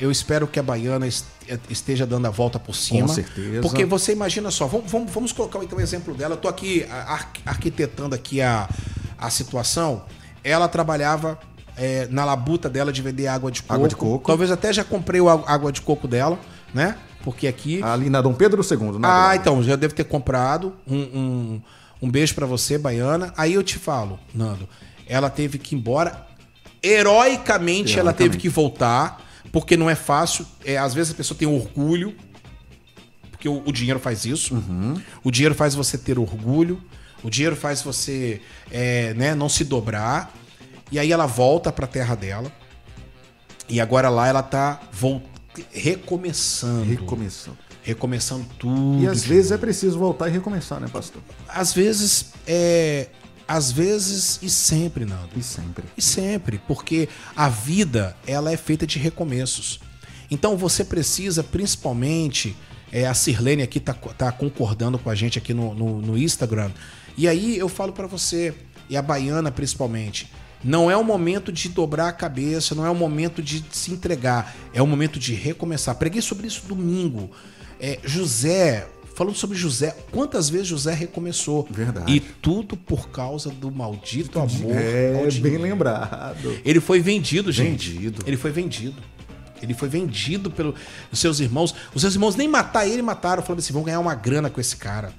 eu 0.00 0.10
espero 0.10 0.46
que 0.46 0.58
a 0.58 0.62
Baiana 0.62 1.06
est- 1.06 1.24
esteja 1.68 2.06
dando 2.06 2.26
a 2.26 2.30
volta 2.30 2.58
por 2.58 2.74
cima. 2.74 3.08
certeza. 3.08 3.60
Porque 3.60 3.84
você 3.84 4.12
imagina 4.12 4.50
só, 4.50 4.66
vamos, 4.66 4.90
vamos, 4.90 5.12
vamos 5.12 5.32
colocar 5.32 5.62
então 5.62 5.78
o 5.78 5.80
exemplo 5.80 6.14
dela. 6.14 6.34
Eu 6.34 6.38
tô 6.38 6.48
aqui 6.48 6.84
ar- 6.90 7.30
arquitetando 7.44 8.14
aqui 8.14 8.40
a, 8.40 8.68
a 9.18 9.28
situação. 9.30 10.04
Ela 10.42 10.68
trabalhava 10.68 11.38
é, 11.76 12.06
na 12.10 12.24
labuta 12.24 12.68
dela 12.70 12.92
de 12.92 13.02
vender 13.02 13.26
água 13.26 13.50
de 13.50 13.62
coco. 13.62 13.74
Água 13.74 13.88
de 13.88 13.96
coco. 13.96 14.26
Talvez 14.26 14.50
até 14.50 14.72
já 14.72 14.84
comprei 14.84 15.20
a 15.20 15.32
água 15.52 15.70
de 15.72 15.80
coco 15.82 16.06
dela, 16.08 16.38
né? 16.72 16.96
Porque 17.22 17.46
aqui. 17.46 17.82
Ali 17.82 18.08
na 18.10 18.20
Dom 18.20 18.34
Pedro 18.34 18.62
II, 18.62 18.98
na 18.98 19.30
Ah, 19.30 19.36
então, 19.36 19.62
já 19.62 19.76
deve 19.76 19.94
ter 19.94 20.04
comprado. 20.04 20.74
Um, 20.86 20.96
um, 20.98 21.62
um 22.02 22.10
beijo 22.10 22.34
pra 22.34 22.46
você, 22.46 22.76
Baiana. 22.78 23.32
Aí 23.36 23.54
eu 23.54 23.62
te 23.62 23.78
falo, 23.78 24.18
Nando, 24.34 24.68
ela 25.06 25.28
teve 25.30 25.58
que 25.58 25.74
ir 25.74 25.78
embora. 25.78 26.26
Heroicamente, 26.82 27.98
ela 27.98 28.12
teve 28.12 28.36
que 28.36 28.48
voltar, 28.48 29.23
porque 29.54 29.76
não 29.76 29.88
é 29.88 29.94
fácil. 29.94 30.44
É, 30.64 30.76
às 30.76 30.92
vezes 30.92 31.12
a 31.12 31.14
pessoa 31.14 31.38
tem 31.38 31.46
orgulho, 31.46 32.12
porque 33.30 33.48
o, 33.48 33.62
o 33.64 33.70
dinheiro 33.70 34.00
faz 34.00 34.24
isso. 34.24 34.52
O 35.22 35.30
dinheiro 35.30 35.54
faz 35.54 35.76
você 35.76 35.96
ter 35.96 36.18
orgulho. 36.18 36.82
O 37.22 37.30
dinheiro 37.30 37.54
faz 37.54 37.80
você 37.80 38.40
é, 38.68 39.14
né, 39.14 39.32
não 39.32 39.48
se 39.48 39.62
dobrar. 39.64 40.34
E 40.90 40.98
aí 40.98 41.12
ela 41.12 41.26
volta 41.26 41.70
pra 41.70 41.86
terra 41.86 42.16
dela. 42.16 42.50
E 43.68 43.80
agora 43.80 44.08
lá 44.08 44.26
ela 44.26 44.42
tá 44.42 44.80
recomeçando. 45.70 46.90
Recomeçando. 46.90 47.58
Recomeçando 47.80 48.46
tudo. 48.58 49.04
E 49.04 49.06
às 49.06 49.24
vezes 49.24 49.52
é 49.52 49.54
novo. 49.54 49.66
preciso 49.66 49.98
voltar 50.00 50.28
e 50.28 50.32
recomeçar, 50.32 50.80
né, 50.80 50.88
pastor? 50.92 51.22
Às 51.48 51.72
vezes, 51.72 52.32
é. 52.44 53.06
Às 53.46 53.70
vezes 53.70 54.38
e 54.42 54.48
sempre, 54.48 55.04
Nando. 55.04 55.30
E 55.36 55.42
sempre. 55.42 55.84
E 55.96 56.02
sempre, 56.02 56.58
porque 56.66 57.08
a 57.36 57.48
vida 57.48 58.16
ela 58.26 58.52
é 58.52 58.56
feita 58.56 58.86
de 58.86 58.98
recomeços. 58.98 59.80
Então 60.30 60.56
você 60.56 60.84
precisa, 60.84 61.42
principalmente, 61.42 62.56
é, 62.90 63.06
a 63.06 63.14
Sirlene 63.14 63.62
aqui 63.62 63.78
tá, 63.78 63.92
tá 63.92 64.32
concordando 64.32 64.98
com 64.98 65.10
a 65.10 65.14
gente 65.14 65.38
aqui 65.38 65.52
no, 65.52 65.74
no, 65.74 66.00
no 66.00 66.18
Instagram. 66.18 66.70
E 67.16 67.28
aí 67.28 67.58
eu 67.58 67.68
falo 67.68 67.92
pra 67.92 68.06
você, 68.06 68.54
e 68.88 68.96
a 68.96 69.02
Baiana 69.02 69.50
principalmente, 69.50 70.30
não 70.62 70.90
é 70.90 70.96
o 70.96 71.04
momento 71.04 71.52
de 71.52 71.68
dobrar 71.68 72.08
a 72.08 72.12
cabeça, 72.12 72.74
não 72.74 72.86
é 72.86 72.90
o 72.90 72.94
momento 72.94 73.42
de 73.42 73.62
se 73.70 73.92
entregar, 73.92 74.56
é 74.72 74.80
o 74.80 74.86
momento 74.86 75.18
de 75.18 75.34
recomeçar. 75.34 75.94
Preguei 75.96 76.22
sobre 76.22 76.46
isso 76.46 76.66
domingo. 76.66 77.30
É, 77.78 77.98
José, 78.02 78.88
falando 79.14 79.34
sobre 79.36 79.56
José, 79.56 79.96
quantas 80.10 80.48
vezes 80.50 80.66
José 80.66 80.92
recomeçou? 80.94 81.66
Verdade. 81.70 82.12
E 82.12 82.20
tudo 82.20 82.76
por 82.76 83.08
causa 83.10 83.50
do 83.50 83.70
maldito 83.70 84.38
amor 84.38 84.72
É, 84.76 85.28
bem 85.40 85.56
lembrado. 85.58 86.58
Ele 86.64 86.80
foi 86.80 87.00
vendido, 87.00 87.50
gente. 87.52 87.90
Vendido. 87.92 88.22
Ele 88.26 88.36
foi 88.36 88.50
vendido. 88.50 89.02
Ele 89.62 89.72
foi 89.72 89.88
vendido 89.88 90.50
pelos 90.50 90.74
seus 91.12 91.40
irmãos. 91.40 91.74
Os 91.94 92.00
seus 92.02 92.14
irmãos 92.14 92.36
nem 92.36 92.46
matar 92.48 92.86
ele, 92.86 93.00
mataram. 93.00 93.42
Falando 93.42 93.60
assim, 93.60 93.72
vão 93.72 93.82
ganhar 93.82 94.00
uma 94.00 94.14
grana 94.14 94.50
com 94.50 94.60
esse 94.60 94.76
cara. 94.76 95.12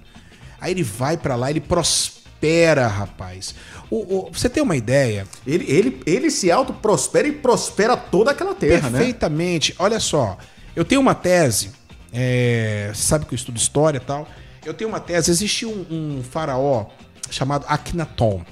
Aí 0.62 0.72
ele 0.72 0.84
vai 0.84 1.18
pra 1.18 1.36
lá, 1.36 1.50
ele 1.50 1.60
prospera, 1.62 2.88
rapaz. 2.88 3.56
O, 3.90 3.98
o- 4.28 4.32
você 4.32 4.50
ter 4.50 4.62
uma 4.62 4.76
ideia, 4.76 5.28
Ele, 5.46 5.66
ele, 5.72 6.02
ele 6.06 6.30
se 6.32 6.52
auto-prospera 6.52 7.28
e 7.28 7.32
prospera 7.32 7.96
toda 7.98 8.32
aquela 8.32 8.54
terra, 8.56 8.90
né? 8.90 8.98
perfeitamente. 9.00 9.74
Olha 9.80 10.00
só, 10.00 10.38
eu 10.76 10.84
tenho 10.86 11.02
uma 11.02 11.16
tese, 11.16 11.72
é, 12.18 12.92
sabe 12.96 13.26
que 13.26 13.34
eu 13.34 13.36
estudo 13.36 13.58
história 13.58 13.98
e 13.98 14.02
tal. 14.02 14.26
Eu 14.66 14.74
tenho 14.74 14.90
uma 14.90 15.02
tese, 15.02 15.30
existe 15.30 15.66
um, 15.66 15.86
um 15.92 16.24
faraó 16.24 16.86
chamado 17.30 17.66
Akhenaton. 17.68 18.44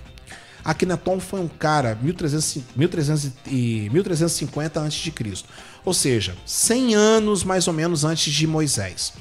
Akhenaton 0.65 1.19
foi 1.19 1.39
um 1.39 1.47
cara 1.47 1.97
1300, 2.01 2.63
1300 2.75 3.31
e 3.47 3.89
1350 3.91 4.81
a.C. 4.81 5.13
Ou 5.85 5.93
seja, 5.93 6.35
100 6.45 6.95
anos 6.95 7.43
mais 7.43 7.67
ou 7.67 7.73
menos 7.73 8.03
antes 8.03 8.33
de 8.33 8.45
Moisés. 8.45 9.13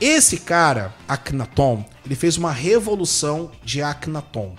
Esse 0.00 0.38
cara, 0.38 0.92
Akhenaton, 1.06 1.84
ele 2.04 2.16
fez 2.16 2.36
uma 2.36 2.52
revolução 2.52 3.50
de 3.64 3.80
Akhenaton. 3.80 4.54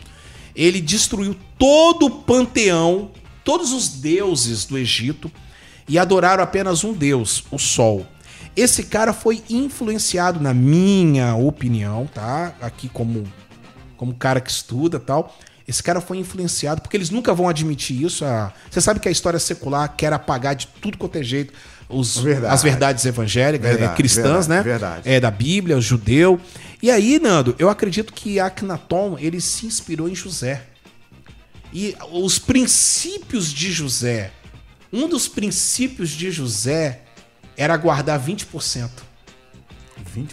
Ele 0.55 0.82
destruiu 0.82 1.36
todo 1.57 2.05
o 2.05 2.11
panteão, 2.24 3.11
todos 3.43 3.72
os 3.74 3.89
deuses 3.89 4.65
do 4.65 4.78
Egito 4.78 5.32
e 5.88 5.97
adoraram 5.97 6.43
apenas 6.43 6.84
um 6.84 6.93
deus, 6.93 7.43
o 7.51 7.57
Sol. 7.57 8.05
Esse 8.60 8.84
cara 8.84 9.14
foi 9.14 9.41
influenciado, 9.49 10.39
na 10.41 10.53
minha 10.53 11.34
opinião, 11.36 12.05
tá? 12.14 12.53
Aqui 12.62 12.89
como 12.89 13.26
como 13.95 14.14
cara 14.14 14.39
que 14.39 14.49
estuda 14.49 14.97
e 14.97 14.99
tal. 14.99 15.38
Esse 15.68 15.84
cara 15.84 15.99
foi 16.01 16.18
influenciado, 16.18 16.82
porque 16.82 16.95
eles 16.97 17.10
nunca 17.10 17.34
vão 17.34 17.47
admitir 17.49 18.01
isso. 18.03 18.24
a- 18.26 18.51
Você 18.72 18.82
sabe 18.82 18.99
que 18.99 19.07
a 19.07 19.12
história 19.12 19.38
secular 19.39 19.93
quer 19.95 20.12
apagar 20.14 20.55
de 20.55 20.68
tudo 20.82 20.97
quanto 20.97 21.18
é 21.18 21.24
jeito 21.24 21.53
os- 21.88 22.18
Verdade. 22.18 22.53
as 22.53 22.64
verdades 22.64 23.05
evangélicas, 23.05 23.70
Verdade, 23.70 23.91
eh, 23.91 23.95
cristãs, 23.95 24.47
verdade, 24.47 24.49
né? 24.49 24.62
verdade. 24.64 25.01
É, 25.10 25.20
da 25.20 25.30
Bíblia, 25.30 25.78
o 25.78 25.82
judeu. 25.82 26.39
E 26.82 26.89
aí, 26.89 27.20
Nando, 27.20 27.55
eu 27.60 27.70
acredito 27.70 28.14
que 28.14 28.39
Akhenaton, 28.39 29.18
ele 29.20 29.39
se 29.41 29.66
inspirou 29.66 30.07
em 30.10 30.16
José. 30.16 30.64
E 31.74 31.95
os 32.12 32.39
princípios 32.39 33.51
de 33.53 33.72
José, 33.72 34.32
um 34.91 35.07
dos 35.07 35.28
princípios 35.28 36.10
de 36.10 36.32
José 36.32 37.01
era 37.60 37.76
guardar 37.76 38.18
20%. 38.20 38.89
20%. 40.16 40.30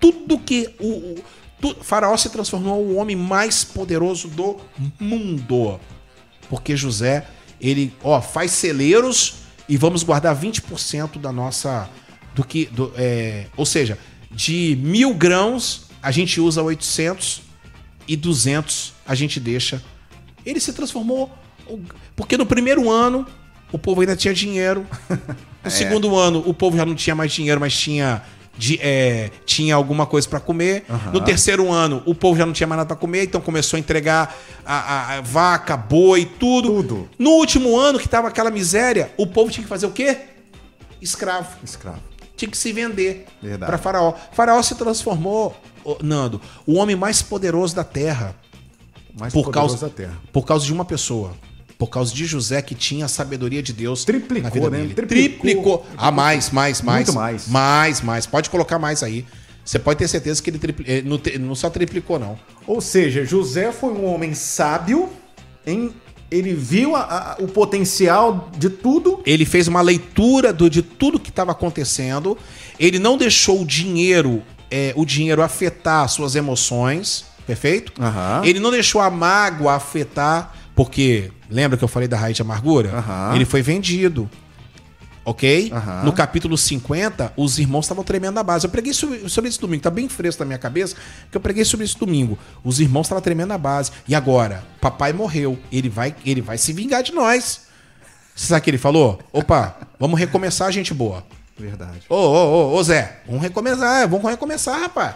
Tudo 0.00 0.38
que 0.38 0.74
o, 0.80 0.86
o 0.88 1.24
tu- 1.60 1.76
Faraó 1.82 2.16
se 2.16 2.30
transformou 2.30 2.82
o 2.82 2.96
homem 2.96 3.14
mais 3.14 3.62
poderoso 3.64 4.28
do 4.28 4.58
mundo. 4.98 5.78
Porque 6.48 6.74
José, 6.76 7.26
ele, 7.60 7.92
ó, 8.02 8.20
faz 8.22 8.50
celeiros 8.52 9.34
e 9.68 9.76
vamos 9.76 10.02
guardar 10.02 10.34
20% 10.34 11.18
da 11.20 11.30
nossa 11.30 11.88
do 12.34 12.42
que 12.42 12.64
do, 12.66 12.92
é, 12.96 13.46
ou 13.56 13.66
seja, 13.66 13.98
de 14.30 14.76
mil 14.82 15.12
grãos 15.14 15.86
a 16.02 16.10
gente 16.10 16.40
usa 16.40 16.62
800 16.62 17.42
e 18.08 18.16
200 18.16 18.94
a 19.06 19.14
gente 19.14 19.38
deixa. 19.38 19.82
Ele 20.44 20.58
se 20.58 20.72
transformou 20.72 21.30
porque 22.16 22.36
no 22.38 22.46
primeiro 22.46 22.90
ano 22.90 23.26
o 23.70 23.78
povo 23.78 24.00
ainda 24.00 24.16
tinha 24.16 24.32
dinheiro. 24.32 24.86
No 25.64 25.70
segundo 25.70 26.16
ano 26.16 26.42
o 26.46 26.52
povo 26.54 26.76
já 26.76 26.84
não 26.86 26.94
tinha 26.94 27.14
mais 27.14 27.32
dinheiro, 27.32 27.60
mas 27.60 27.76
tinha 27.76 28.22
de- 28.58 28.78
é, 28.82 29.30
tinha 29.46 29.74
alguma 29.74 30.04
coisa 30.06 30.28
para 30.28 30.40
comer. 30.40 30.84
No 31.12 31.20
terceiro 31.20 31.70
ano 31.72 32.02
o 32.04 32.14
povo 32.14 32.38
já 32.38 32.44
não 32.44 32.52
tinha 32.52 32.66
mais 32.66 32.78
nada 32.78 32.88
para 32.88 32.96
comer, 32.96 33.24
então 33.24 33.40
começou 33.40 33.76
a 33.76 33.80
entregar 33.80 34.36
a, 34.66 34.74
a- 34.74 35.18
a 35.18 35.20
vaca, 35.20 35.76
boi, 35.76 36.24
tudo. 36.24 36.68
Tudo. 36.68 37.08
No 37.18 37.30
último 37.30 37.78
ano 37.78 37.98
que 37.98 38.08
tava 38.08 38.28
aquela 38.28 38.50
miséria, 38.50 39.12
o 39.16 39.26
povo 39.26 39.50
tinha 39.50 39.62
que 39.62 39.68
fazer 39.68 39.86
o 39.86 39.90
quê? 39.90 40.18
Escravo 41.00 41.48
Escravo. 41.64 42.00
tinha 42.36 42.50
que 42.50 42.56
se 42.56 42.72
vender 42.72 43.26
para 43.66 43.78
Faraó. 43.78 44.14
Faraó 44.32 44.62
se 44.62 44.74
transformou, 44.74 45.56
Nando, 46.02 46.40
o 46.66 46.74
homem 46.74 46.94
mais 46.94 47.22
poderoso 47.22 47.74
da 47.74 47.82
terra 47.84 48.36
mais 49.18 49.32
por 49.32 49.44
poderoso 49.44 49.74
causa 49.74 49.88
da 49.88 49.92
terra. 49.94 50.16
por 50.32 50.42
causa 50.44 50.64
de 50.64 50.72
uma 50.72 50.84
pessoa. 50.84 51.32
Por 51.82 51.88
causa 51.88 52.14
de 52.14 52.24
José 52.26 52.62
que 52.62 52.76
tinha 52.76 53.06
a 53.06 53.08
sabedoria 53.08 53.60
de 53.60 53.72
Deus 53.72 54.04
Triplicou, 54.04 54.44
na 54.44 54.50
vida 54.50 54.70
né? 54.70 54.78
dele. 54.78 54.94
Triplicou. 54.94 55.40
Triplicou. 55.40 55.86
Ah, 55.96 56.12
mais, 56.12 56.48
mais, 56.50 56.80
mais. 56.80 57.06
Muito 57.08 57.12
mais. 57.18 57.48
Mais, 57.48 58.00
mais. 58.00 58.24
Pode 58.24 58.48
colocar 58.50 58.78
mais 58.78 59.02
aí. 59.02 59.26
Você 59.64 59.80
pode 59.80 59.98
ter 59.98 60.06
certeza 60.06 60.40
que 60.40 60.48
ele 60.48 60.58
tripli- 60.60 60.84
eh, 60.86 61.02
não, 61.02 61.20
não 61.40 61.56
só 61.56 61.68
triplicou, 61.68 62.20
não. 62.20 62.38
Ou 62.68 62.80
seja, 62.80 63.24
José 63.24 63.72
foi 63.72 63.92
um 63.92 64.04
homem 64.06 64.32
sábio, 64.32 65.08
em, 65.66 65.92
ele 66.30 66.54
viu 66.54 66.94
a- 66.94 67.00
a- 67.00 67.36
o 67.42 67.48
potencial 67.48 68.48
de 68.56 68.70
tudo. 68.70 69.20
Ele 69.26 69.44
fez 69.44 69.66
uma 69.66 69.80
leitura 69.80 70.52
do, 70.52 70.70
de 70.70 70.82
tudo 70.82 71.18
que 71.18 71.30
estava 71.30 71.50
acontecendo. 71.50 72.38
Ele 72.78 73.00
não 73.00 73.16
deixou 73.18 73.60
o 73.62 73.66
dinheiro, 73.66 74.40
é, 74.70 74.92
o 74.94 75.04
dinheiro 75.04 75.42
afetar 75.42 76.08
suas 76.08 76.36
emoções, 76.36 77.24
perfeito? 77.44 77.92
Aham. 78.00 78.42
Ele 78.44 78.60
não 78.60 78.70
deixou 78.70 79.00
a 79.00 79.10
mágoa 79.10 79.74
afetar, 79.74 80.54
porque 80.74 81.30
lembra 81.50 81.76
que 81.76 81.84
eu 81.84 81.88
falei 81.88 82.08
da 82.08 82.16
raiz 82.16 82.36
de 82.36 82.42
amargura? 82.42 82.90
Aham. 82.98 83.34
Ele 83.34 83.44
foi 83.44 83.62
vendido. 83.62 84.28
ok? 85.24 85.70
Aham. 85.72 86.02
No 86.04 86.12
capítulo 86.12 86.56
50, 86.56 87.32
os 87.36 87.58
irmãos 87.58 87.84
estavam 87.84 88.02
tremendo 88.02 88.34
na 88.34 88.42
base. 88.42 88.66
Eu 88.66 88.70
preguei 88.70 88.92
sobre, 88.92 89.28
sobre 89.28 89.50
isso 89.50 89.60
domingo, 89.60 89.82
tá 89.82 89.90
bem 89.90 90.08
fresco 90.08 90.42
na 90.42 90.46
minha 90.46 90.58
cabeça, 90.58 90.96
que 91.30 91.36
eu 91.36 91.40
preguei 91.40 91.64
sobre 91.64 91.84
isso 91.86 91.98
domingo. 91.98 92.38
Os 92.64 92.80
irmãos 92.80 93.06
estavam 93.06 93.22
tremendo 93.22 93.48
na 93.48 93.58
base. 93.58 93.90
E 94.08 94.14
agora? 94.14 94.64
Papai 94.80 95.12
morreu. 95.12 95.58
Ele 95.70 95.88
vai, 95.88 96.14
ele 96.24 96.40
vai 96.40 96.58
se 96.58 96.72
vingar 96.72 97.02
de 97.02 97.12
nós. 97.12 97.62
Você 98.34 98.46
sabe 98.46 98.60
o 98.60 98.64
que 98.64 98.70
ele 98.70 98.78
falou? 98.78 99.20
Opa, 99.32 99.76
vamos 100.00 100.18
recomeçar, 100.18 100.72
gente 100.72 100.94
boa. 100.94 101.22
Verdade. 101.58 102.00
Ô, 102.08 102.14
ô, 102.16 102.72
ô, 102.72 102.76
ô, 102.76 102.82
Zé, 102.82 103.20
vamos 103.26 103.42
recomeçar, 103.42 104.08
vamos 104.08 104.28
recomeçar, 104.28 104.80
rapaz. 104.80 105.14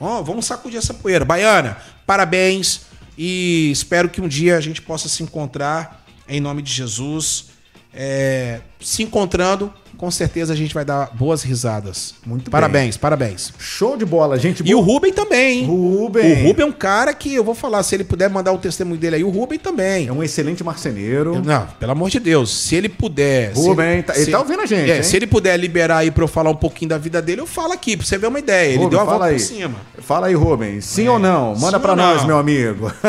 Ó, 0.00 0.22
vamos 0.22 0.46
sacudir 0.46 0.78
essa 0.78 0.94
poeira. 0.94 1.24
Baiana, 1.24 1.76
parabéns 2.06 2.86
e 3.16 3.70
espero 3.70 4.08
que 4.08 4.20
um 4.20 4.28
dia 4.28 4.56
a 4.56 4.60
gente 4.60 4.82
possa 4.82 5.08
se 5.08 5.22
encontrar 5.22 6.04
em 6.28 6.40
nome 6.40 6.62
de 6.62 6.72
Jesus. 6.72 7.46
É, 7.94 8.60
se 8.80 9.02
encontrando, 9.02 9.72
com 9.96 10.10
certeza 10.10 10.52
a 10.52 10.56
gente 10.56 10.74
vai 10.74 10.84
dar 10.84 11.10
boas 11.14 11.42
risadas. 11.42 12.14
Muito 12.24 12.50
parabéns, 12.50 12.96
parabéns. 12.96 13.52
Show 13.58 13.96
de 13.96 14.04
bola, 14.04 14.38
gente. 14.38 14.62
E 14.64 14.74
o 14.74 14.80
Rubem 14.80 15.12
também, 15.12 15.60
hein? 15.60 15.66
Rubem. 15.66 16.44
O 16.44 16.46
Rubem 16.48 16.64
é 16.64 16.68
um 16.68 16.72
cara 16.72 17.12
que 17.14 17.34
eu 17.34 17.42
vou 17.44 17.54
falar, 17.54 17.82
se 17.82 17.94
ele 17.94 18.04
puder 18.04 18.28
mandar 18.30 18.52
o 18.52 18.58
testemunho 18.58 18.98
dele 19.00 19.16
aí, 19.16 19.24
o 19.24 19.30
Rubem 19.30 19.58
também. 19.58 20.06
é 20.08 20.12
um 20.12 20.22
excelente 20.22 20.62
marceneiro. 20.62 21.42
Não, 21.44 21.66
pelo 21.80 21.92
amor 21.92 22.10
de 22.10 22.20
Deus, 22.20 22.50
se 22.56 22.74
ele 22.74 22.88
puder. 22.88 23.52
Rubem, 23.54 24.02
tá- 24.02 24.16
ele 24.16 24.30
tá 24.30 24.38
ouvindo 24.38 24.60
a 24.62 24.66
gente, 24.66 24.90
É, 24.90 25.02
se 25.02 25.16
ele 25.16 25.26
puder 25.26 25.56
liberar 25.58 25.98
aí 25.98 26.10
pra 26.10 26.24
eu 26.24 26.28
falar 26.28 26.50
um 26.50 26.56
pouquinho 26.56 26.88
da 26.90 26.98
vida 26.98 27.20
dele, 27.22 27.40
eu 27.40 27.46
falo 27.46 27.72
aqui, 27.72 27.96
pra 27.96 28.06
você 28.06 28.18
ver 28.18 28.26
uma 28.26 28.38
ideia. 28.38 28.68
Ele 28.68 28.76
Rubem, 28.76 28.90
deu 28.90 29.00
a 29.00 29.04
fala 29.04 29.18
volta 29.18 29.32
aí. 29.32 29.34
por 29.34 29.40
cima. 29.40 29.74
Fala 30.00 30.26
aí, 30.28 30.34
Rubens. 30.34 30.84
Sim 30.84 31.08
ou 31.08 31.18
não? 31.18 31.54
Manda 31.56 31.78
ou 31.88 31.96
nós, 31.96 32.24
meu 32.24 32.38
amigo. 32.38 32.90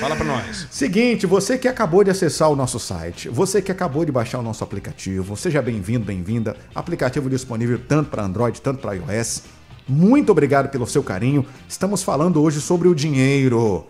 Fala 0.00 0.16
pra 0.16 0.24
nós. 0.24 0.66
Seguinte, 0.70 1.26
você 1.26 1.56
que 1.58 1.68
acabou 1.68 2.02
de 2.04 2.10
acessar 2.10 2.50
o 2.50 2.56
nosso 2.56 2.78
site, 2.78 3.28
você 3.28 3.60
que 3.62 3.70
acabou 3.72 4.04
de 4.04 4.12
baixar 4.12 4.38
o 4.38 4.42
nosso 4.42 4.62
aplicativo, 4.64 5.36
seja 5.36 5.60
bem-vindo, 5.76 6.06
bem-vinda. 6.06 6.56
Aplicativo 6.74 7.28
disponível 7.28 7.78
tanto 7.86 8.08
para 8.08 8.24
Android, 8.24 8.60
tanto 8.62 8.80
para 8.80 8.94
iOS. 8.94 9.42
Muito 9.86 10.32
obrigado 10.32 10.70
pelo 10.70 10.86
seu 10.86 11.02
carinho. 11.02 11.44
Estamos 11.68 12.02
falando 12.02 12.42
hoje 12.42 12.62
sobre 12.62 12.88
o 12.88 12.94
dinheiro. 12.94 13.86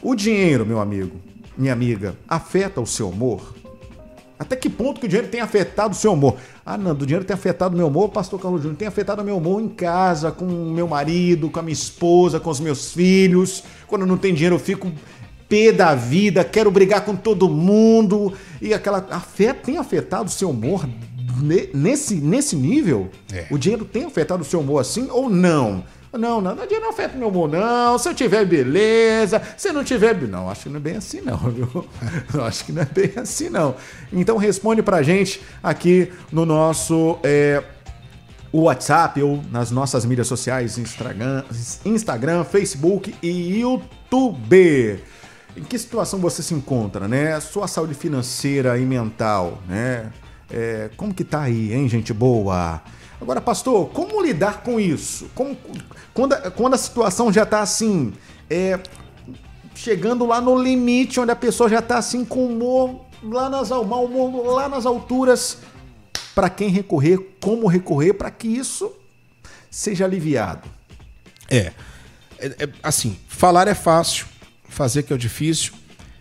O 0.00 0.14
dinheiro, 0.14 0.64
meu 0.64 0.80
amigo, 0.80 1.16
minha 1.58 1.72
amiga, 1.72 2.14
afeta 2.28 2.80
o 2.80 2.86
seu 2.86 3.08
humor? 3.08 3.52
Até 4.38 4.54
que 4.54 4.70
ponto 4.70 5.00
que 5.00 5.06
o 5.06 5.08
dinheiro 5.08 5.28
tem 5.28 5.40
afetado 5.40 5.92
o 5.92 5.96
seu 5.96 6.12
humor? 6.12 6.36
Ah, 6.64 6.78
Nando, 6.78 7.02
o 7.02 7.06
dinheiro 7.06 7.24
tem 7.24 7.34
afetado 7.34 7.74
o 7.74 7.78
meu 7.78 7.88
humor, 7.88 8.10
pastor 8.10 8.40
Carlos 8.40 8.62
Júnior, 8.62 8.78
tem 8.78 8.86
afetado 8.86 9.22
o 9.22 9.24
meu 9.24 9.36
humor 9.36 9.60
em 9.60 9.68
casa, 9.68 10.30
com 10.30 10.44
o 10.44 10.72
meu 10.72 10.86
marido, 10.86 11.50
com 11.50 11.58
a 11.58 11.62
minha 11.62 11.72
esposa, 11.72 12.38
com 12.38 12.50
os 12.50 12.60
meus 12.60 12.92
filhos. 12.92 13.64
Quando 13.88 14.06
não 14.06 14.16
tem 14.16 14.32
dinheiro, 14.32 14.54
eu 14.54 14.60
fico 14.60 14.90
pé 15.52 15.70
da 15.70 15.94
vida, 15.94 16.42
quero 16.42 16.70
brigar 16.70 17.04
com 17.04 17.14
todo 17.14 17.46
mundo. 17.46 18.32
E 18.60 18.72
aquela. 18.72 19.06
Afeta, 19.10 19.60
tem 19.64 19.76
afetado 19.76 20.24
o 20.24 20.32
seu 20.32 20.48
humor 20.48 20.88
ne- 21.42 21.68
nesse, 21.74 22.14
nesse 22.14 22.56
nível? 22.56 23.10
É. 23.30 23.44
O 23.50 23.58
dinheiro 23.58 23.84
tem 23.84 24.04
afetado 24.06 24.40
o 24.40 24.46
seu 24.46 24.60
humor 24.60 24.80
assim 24.80 25.08
ou 25.10 25.28
não? 25.28 25.84
Não, 26.10 26.40
não, 26.40 26.52
o 26.52 26.56
dinheiro 26.66 26.80
não 26.82 26.90
afeta 26.90 27.16
o 27.16 27.18
meu 27.18 27.28
humor, 27.28 27.48
não. 27.50 27.98
Se 27.98 28.08
eu 28.08 28.14
tiver, 28.14 28.44
beleza. 28.46 29.40
Se 29.56 29.72
não 29.72 29.82
tiver, 29.84 30.14
não, 30.22 30.48
acho 30.48 30.62
que 30.64 30.68
não 30.70 30.76
é 30.76 30.80
bem 30.80 30.96
assim, 30.96 31.20
não, 31.20 31.36
viu? 31.50 31.86
Acho 32.42 32.64
que 32.64 32.72
não 32.72 32.82
é 32.82 32.86
bem 32.86 33.12
assim, 33.16 33.48
não. 33.50 33.74
Então 34.12 34.36
responde 34.38 34.82
pra 34.82 35.02
gente 35.02 35.40
aqui 35.62 36.10
no 36.30 36.44
nosso. 36.46 37.18
é, 37.22 37.62
o 38.50 38.62
WhatsApp 38.64 39.22
ou 39.22 39.42
nas 39.50 39.70
nossas 39.70 40.04
mídias 40.04 40.26
sociais, 40.26 40.76
Instagram, 40.76 41.42
Instagram, 41.86 42.44
Facebook 42.44 43.14
e 43.22 43.60
YouTube. 43.60 44.98
Em 45.56 45.62
que 45.62 45.78
situação 45.78 46.18
você 46.18 46.42
se 46.42 46.54
encontra, 46.54 47.06
né? 47.06 47.38
Sua 47.40 47.68
saúde 47.68 47.94
financeira 47.94 48.78
e 48.78 48.84
mental, 48.86 49.58
né? 49.68 50.10
É, 50.50 50.90
como 50.96 51.12
que 51.12 51.24
tá 51.24 51.42
aí, 51.42 51.72
hein, 51.72 51.88
gente 51.88 52.12
boa? 52.12 52.82
Agora, 53.20 53.40
pastor, 53.40 53.88
como 53.90 54.20
lidar 54.22 54.62
com 54.62 54.80
isso? 54.80 55.30
Como, 55.34 55.56
quando, 56.14 56.32
a- 56.32 56.50
quando 56.50 56.74
a 56.74 56.78
situação 56.78 57.32
já 57.32 57.44
tá 57.46 57.60
assim, 57.60 58.12
é, 58.50 58.78
chegando 59.74 60.26
lá 60.26 60.40
no 60.40 60.60
limite, 60.60 61.20
onde 61.20 61.30
a 61.30 61.36
pessoa 61.36 61.68
já 61.68 61.80
tá 61.82 61.98
assim 61.98 62.24
com 62.24 62.46
humor 62.46 63.00
lá 63.22 63.48
nas, 63.48 63.70
al- 63.70 63.84
mau 63.84 64.04
humor 64.06 64.54
lá 64.54 64.68
nas 64.68 64.84
alturas, 64.86 65.58
para 66.34 66.48
quem 66.50 66.68
recorrer, 66.70 67.18
como 67.40 67.66
recorrer 67.66 68.14
para 68.14 68.30
que 68.30 68.48
isso 68.48 68.90
seja 69.70 70.04
aliviado. 70.06 70.68
É. 71.50 71.72
É, 72.38 72.46
é, 72.46 72.68
Assim, 72.82 73.16
falar 73.28 73.68
é 73.68 73.74
fácil, 73.74 74.26
fazer 74.72 75.02
que 75.02 75.12
é 75.12 75.16
o 75.16 75.18
difícil. 75.18 75.72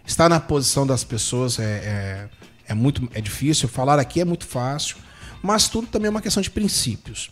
Estar 0.06 0.30
na 0.30 0.39
posição 0.39 0.86
das 0.86 1.04
pessoas 1.04 1.60
é, 1.60 1.64
é, 1.64 2.30
é 2.68 2.74
muito 2.74 3.08
é 3.14 3.22
difícil. 3.22 3.68
Falar 3.70 3.99
aqui 3.99 4.22
é 4.22 4.26
muito 4.26 4.45
fácil. 4.45 4.97
Mas 5.41 5.68
tudo 5.68 5.88
também 5.88 6.08
é 6.08 6.10
uma 6.10 6.22
questão 6.22 6.41
de 6.41 6.49
princípios. 6.49 7.30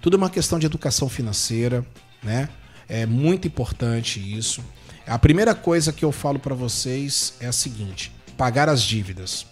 Tudo 0.00 0.16
é 0.16 0.18
uma 0.18 0.30
questão 0.30 0.58
de 0.58 0.66
educação 0.66 1.08
financeira, 1.08 1.84
né? 2.22 2.48
É 2.88 3.04
muito 3.04 3.46
importante 3.46 4.20
isso. 4.20 4.62
A 5.06 5.18
primeira 5.18 5.54
coisa 5.54 5.92
que 5.92 6.04
eu 6.04 6.12
falo 6.12 6.38
para 6.38 6.54
vocês 6.54 7.34
é 7.40 7.46
a 7.46 7.52
seguinte: 7.52 8.12
pagar 8.36 8.68
as 8.68 8.82
dívidas, 8.82 9.46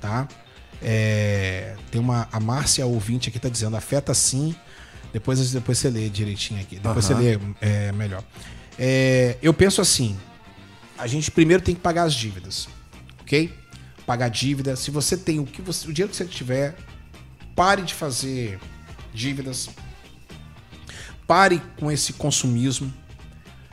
tá? 0.00 0.28
É, 0.82 1.76
tem 1.90 2.00
uma 2.00 2.28
a 2.32 2.40
Márcia 2.40 2.86
ouvinte 2.86 3.28
aqui 3.28 3.38
tá 3.38 3.48
dizendo 3.48 3.76
afeta 3.76 4.14
sim. 4.14 4.54
Depois 5.12 5.50
depois 5.50 5.78
você 5.78 5.90
lê 5.90 6.08
direitinho 6.08 6.60
aqui. 6.60 6.76
Depois 6.76 7.10
Aham. 7.10 7.20
você 7.20 7.36
lê 7.36 7.38
é, 7.60 7.92
melhor. 7.92 8.22
É, 8.78 9.36
eu 9.42 9.52
penso 9.52 9.80
assim: 9.80 10.16
a 11.00 11.06
gente 11.06 11.30
primeiro 11.30 11.62
tem 11.62 11.74
que 11.74 11.80
pagar 11.80 12.04
as 12.04 12.14
dívidas, 12.14 12.68
ok? 13.22 13.52
Pagar 14.06 14.28
dívida. 14.28 14.76
Se 14.76 14.90
você 14.90 15.16
tem 15.16 15.38
o 15.38 15.46
que 15.46 15.62
você, 15.62 15.88
o 15.88 15.92
dinheiro 15.92 16.10
que 16.10 16.16
você 16.16 16.24
tiver, 16.24 16.76
pare 17.56 17.82
de 17.82 17.94
fazer 17.94 18.58
dívidas. 19.12 19.70
Pare 21.26 21.62
com 21.78 21.90
esse 21.90 22.12
consumismo. 22.12 22.92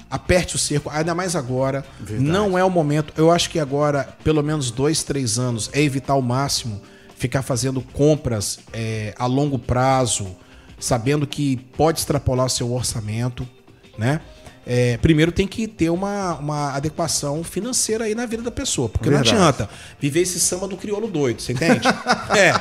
Aperte 0.09 0.55
o 0.55 0.59
cerco, 0.59 0.89
ainda 0.89 1.13
mais 1.13 1.36
agora. 1.36 1.86
Verdade. 1.99 2.30
Não 2.30 2.57
é 2.57 2.63
o 2.63 2.69
momento. 2.69 3.13
Eu 3.17 3.30
acho 3.30 3.49
que 3.49 3.59
agora, 3.59 4.15
pelo 4.23 4.41
menos 4.41 4.71
dois, 4.71 5.03
três 5.03 5.38
anos, 5.38 5.69
é 5.73 5.82
evitar 5.82 6.13
ao 6.13 6.21
máximo 6.21 6.82
ficar 7.17 7.41
fazendo 7.41 7.82
compras 7.82 8.59
é, 8.71 9.13
a 9.17 9.25
longo 9.25 9.57
prazo, 9.57 10.36
sabendo 10.80 11.25
que 11.25 11.57
pode 11.75 11.99
extrapolar 11.99 12.45
o 12.45 12.49
seu 12.49 12.71
orçamento, 12.71 13.47
né? 13.97 14.21
É, 14.70 14.97
primeiro 14.97 15.32
tem 15.32 15.47
que 15.47 15.65
ter 15.65 15.89
uma, 15.89 16.36
uma 16.36 16.76
adequação 16.76 17.41
financeira 17.41 18.03
aí 18.03 18.13
na 18.13 18.26
vida 18.26 18.43
da 18.43 18.51
pessoa, 18.51 18.89
porque 18.89 19.07
Verdade. 19.09 19.32
não 19.34 19.38
adianta 19.47 19.70
viver 19.97 20.20
esse 20.22 20.41
samba 20.41 20.68
do 20.68 20.76
crioulo 20.76 21.07
doido, 21.07 21.41
você 21.41 21.53
entende? 21.53 21.88
é. 22.38 22.51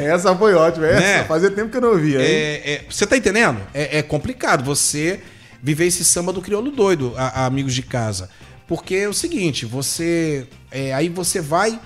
Essa 0.02 0.34
foi 0.36 0.54
ótima, 0.54 0.86
essa 0.86 1.00
Né? 1.00 1.24
fazia 1.24 1.50
tempo 1.50 1.70
que 1.70 1.76
eu 1.76 1.80
não 1.80 1.90
ouvia. 1.90 2.20
É, 2.20 2.72
é, 2.74 2.84
você 2.88 3.06
tá 3.06 3.16
entendendo? 3.16 3.60
É, 3.74 3.98
é 3.98 4.02
complicado 4.02 4.64
você 4.64 5.20
viver 5.62 5.86
esse 5.86 6.04
samba 6.04 6.32
do 6.32 6.40
crioulo 6.42 6.70
doido, 6.70 7.12
a- 7.16 7.42
a 7.42 7.46
amigos 7.46 7.74
de 7.74 7.82
casa. 7.82 8.28
Porque 8.66 8.94
é 8.94 9.08
o 9.08 9.12
seguinte, 9.14 9.66
você. 9.66 10.46
é, 10.70 10.92
aí 10.94 11.08
você 11.08 11.40
vai. 11.40 11.78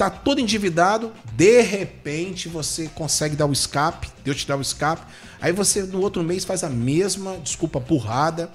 Tá 0.00 0.10
todo 0.10 0.40
endividado, 0.40 1.12
de 1.34 1.60
repente 1.60 2.48
você 2.48 2.88
consegue 2.94 3.36
dar 3.36 3.46
o 3.46 3.52
escape, 3.52 4.08
Deus 4.24 4.38
te 4.38 4.46
dá 4.48 4.56
o 4.56 4.60
escape. 4.60 5.02
Aí 5.40 5.52
você 5.52 5.82
no 5.82 6.00
outro 6.00 6.22
mês 6.22 6.44
faz 6.44 6.64
a 6.64 6.70
mesma, 6.70 7.36
desculpa, 7.38 7.78
burrada. 7.78 8.50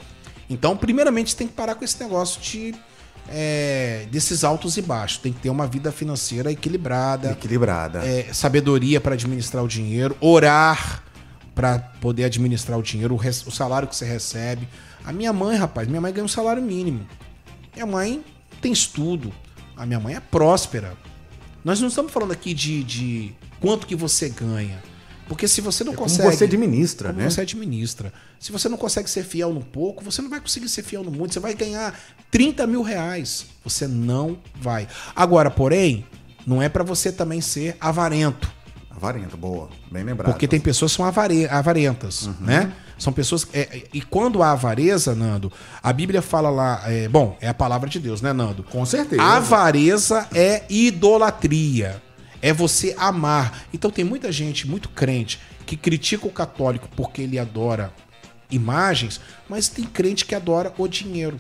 Então, 0.50 0.76
primeiramente, 0.76 1.36
tem 1.36 1.48
que 1.48 1.54
parar 1.54 1.76
com 1.76 1.86
esse 1.86 2.02
negócio 2.02 2.42
de. 2.42 2.74
é, 3.30 4.08
desses 4.12 4.44
altos 4.44 4.78
e 4.78 4.82
baixos. 4.82 5.20
Tem 5.20 5.32
que 5.32 5.40
ter 5.40 5.50
uma 5.50 5.68
vida 5.68 5.92
financeira 5.92 6.52
equilibrada 6.52 7.32
Equilibrada. 7.32 8.00
é, 8.06 8.34
sabedoria 8.34 9.00
para 9.00 9.14
administrar 9.14 9.64
o 9.64 9.68
dinheiro, 9.68 10.16
orar 10.20 11.04
para 11.54 11.80
poder 12.02 12.26
administrar 12.26 12.78
o 12.78 12.84
dinheiro, 12.84 13.16
o, 13.16 13.18
o 13.18 13.52
salário 13.52 13.88
que 13.88 13.96
você 13.96 14.06
recebe. 14.06 14.68
A 15.04 15.14
minha 15.14 15.32
mãe, 15.32 15.58
rapaz, 15.58 15.88
minha 15.88 16.02
mãe 16.02 16.12
ganha 16.12 16.26
um 16.26 16.28
salário 16.28 16.62
mínimo. 16.62 17.08
Minha 17.74 17.86
mãe 17.86 18.24
tem 18.62 18.72
estudo. 18.72 19.32
A 19.78 19.86
minha 19.86 20.00
mãe 20.00 20.16
é 20.16 20.20
próspera. 20.20 20.94
Nós 21.66 21.82
não 21.82 21.88
estamos 21.90 22.12
falando 22.14 22.32
aqui 22.32 22.54
de, 22.54 22.84
de 22.84 23.34
quanto 23.60 23.86
que 23.88 23.96
você 23.96 24.30
ganha. 24.30 24.82
Porque 25.28 25.48
se 25.48 25.60
você 25.60 25.84
não 25.84 25.94
É 25.94 25.96
como 25.96 26.08
consegue. 26.08 26.38
você 26.38 26.44
administra, 26.44 27.10
como 27.10 27.20
né? 27.24 27.28
você 27.32 27.42
administra. 27.42 28.14
Se 28.40 28.52
você 28.52 28.70
não 28.70 28.78
consegue 28.78 29.10
ser 29.10 29.24
fiel 29.24 29.52
no 29.52 29.62
pouco, 29.62 30.04
você 30.04 30.22
não 30.22 30.30
vai 30.30 30.40
conseguir 30.40 30.70
ser 30.70 30.84
fiel 30.84 31.04
no 31.04 31.10
muito. 31.10 31.34
Você 31.34 31.40
vai 31.40 31.56
ganhar 31.56 32.00
30 32.30 32.68
mil 32.68 32.84
reais. 32.84 33.48
Você 33.64 33.88
não 33.88 34.38
vai. 34.62 34.88
Agora, 35.16 35.50
porém, 35.50 36.06
não 36.46 36.62
é 36.62 36.70
para 36.70 36.84
você 36.84 37.12
também 37.12 37.42
ser 37.42 37.76
avarento. 37.82 38.48
Avarento, 38.92 39.36
boa. 39.36 39.68
Bem 39.92 40.04
lembrado. 40.04 40.32
Porque 40.32 40.48
tem 40.48 40.60
pessoas 40.60 40.92
que 40.92 40.98
são 40.98 41.06
avare- 41.06 41.48
avarentas, 41.50 42.30
né? 42.40 42.72
São 42.98 43.12
pessoas. 43.12 43.48
é, 43.54 43.62
é, 43.62 43.84
e 43.94 44.02
quando 44.02 44.42
há 44.42 44.52
avareza, 44.52 45.14
Nando, 45.14 45.52
a 45.82 45.92
Bíblia 45.92 46.22
fala 46.22 46.50
lá. 46.50 46.82
é, 46.86 47.08
bom, 47.08 47.38
é 47.42 47.48
a 47.48 47.54
palavra 47.54 47.90
de 47.90 48.00
Deus, 48.00 48.22
né, 48.22 48.32
Nando? 48.34 48.64
Com 48.64 48.86
certeza. 48.86 49.22
Avareza 49.22 50.28
é 50.34 50.64
idolatria. 50.70 52.02
É 52.42 52.54
você 52.54 52.96
amar. 52.98 53.66
Então 53.74 53.90
tem 53.90 54.06
muita 54.06 54.32
gente, 54.32 54.68
muito 54.68 54.90
crente, 54.90 55.40
que 55.66 55.76
critica 55.76 56.28
o 56.28 56.32
católico 56.32 56.88
porque 56.96 57.22
ele 57.22 57.40
adora 57.40 57.92
imagens, 58.52 59.20
mas 59.50 59.68
tem 59.68 59.86
crente 59.86 60.26
que 60.26 60.36
adora 60.36 60.74
o 60.78 60.88
dinheiro. 60.88 61.38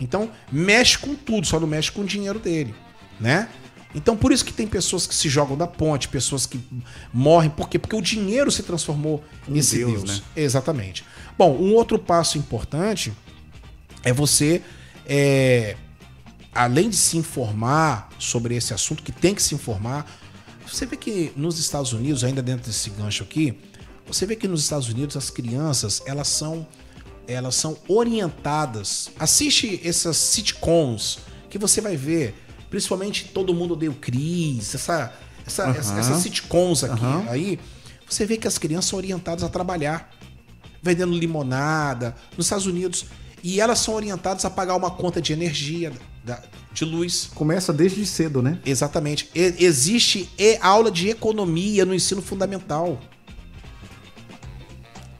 Então, 0.00 0.30
mexe 0.50 0.98
com 0.98 1.14
tudo, 1.14 1.46
só 1.46 1.60
não 1.60 1.66
mexe 1.66 1.90
com 1.92 2.02
o 2.02 2.04
dinheiro 2.06 2.38
dele, 2.38 2.74
né? 3.20 3.48
Então 3.94 4.16
por 4.16 4.32
isso 4.32 4.44
que 4.44 4.52
tem 4.52 4.66
pessoas 4.66 5.06
que 5.06 5.14
se 5.14 5.28
jogam 5.28 5.56
da 5.56 5.66
ponte, 5.66 6.08
pessoas 6.08 6.46
que 6.46 6.60
morrem, 7.12 7.50
por 7.50 7.68
quê? 7.68 7.78
Porque 7.78 7.96
o 7.96 8.00
dinheiro 8.00 8.50
se 8.50 8.62
transformou 8.62 9.22
Em 9.48 9.52
nesse 9.52 9.76
Deus, 9.78 10.02
Deus. 10.04 10.18
né? 10.18 10.24
Exatamente. 10.36 11.04
Bom, 11.36 11.56
um 11.56 11.74
outro 11.74 11.98
passo 11.98 12.38
importante 12.38 13.12
é 14.02 14.12
você, 14.12 14.62
é, 15.06 15.76
além 16.54 16.88
de 16.88 16.96
se 16.96 17.16
informar 17.16 18.08
sobre 18.18 18.56
esse 18.56 18.72
assunto, 18.74 19.02
que 19.02 19.12
tem 19.12 19.34
que 19.34 19.42
se 19.42 19.54
informar, 19.54 20.06
você 20.66 20.86
vê 20.86 20.96
que 20.96 21.32
nos 21.36 21.58
Estados 21.58 21.92
Unidos, 21.92 22.24
ainda 22.24 22.42
dentro 22.42 22.66
desse 22.66 22.88
gancho 22.90 23.22
aqui, 23.22 23.58
você 24.06 24.26
vê 24.26 24.36
que 24.36 24.48
nos 24.48 24.62
Estados 24.62 24.88
Unidos 24.88 25.16
as 25.16 25.30
crianças 25.30 26.02
elas 26.06 26.28
são 26.28 26.66
elas 27.28 27.54
são 27.54 27.78
orientadas. 27.88 29.10
Assiste 29.18 29.80
essas 29.84 30.16
sitcoms 30.16 31.18
que 31.48 31.56
você 31.56 31.80
vai 31.80 31.96
ver, 31.96 32.34
principalmente 32.72 33.26
Todo 33.34 33.52
Mundo 33.52 33.74
Odeia 33.74 33.90
o 33.90 33.94
Chris, 33.94 34.74
essa, 34.74 35.12
essa, 35.46 35.64
Aham. 35.64 35.76
essa- 35.78 35.98
essas 36.00 36.22
sitcoms 36.22 36.82
aqui, 36.82 37.04
Aham. 37.04 37.26
aí, 37.28 37.58
você 38.08 38.24
vê 38.24 38.38
que 38.38 38.48
as 38.48 38.56
crianças 38.56 38.86
são 38.86 38.96
orientadas 38.98 39.44
a 39.44 39.48
trabalhar, 39.50 40.10
vendendo 40.82 41.12
limonada 41.12 42.16
nos 42.34 42.46
Estados 42.46 42.64
Unidos, 42.66 43.04
e 43.44 43.60
elas 43.60 43.78
são 43.78 43.92
orientadas 43.92 44.42
a 44.46 44.50
pagar 44.50 44.74
uma 44.74 44.90
conta 44.90 45.20
de 45.20 45.34
energia, 45.34 45.92
de 46.72 46.84
luz. 46.86 47.28
Começa 47.34 47.74
desde 47.74 48.06
cedo, 48.06 48.40
né? 48.40 48.58
Exatamente. 48.64 49.28
E- 49.34 49.56
existe 49.58 50.30
e- 50.38 50.56
aula 50.62 50.90
de 50.90 51.10
economia 51.10 51.84
no 51.84 51.94
ensino 51.94 52.22
fundamental 52.22 52.98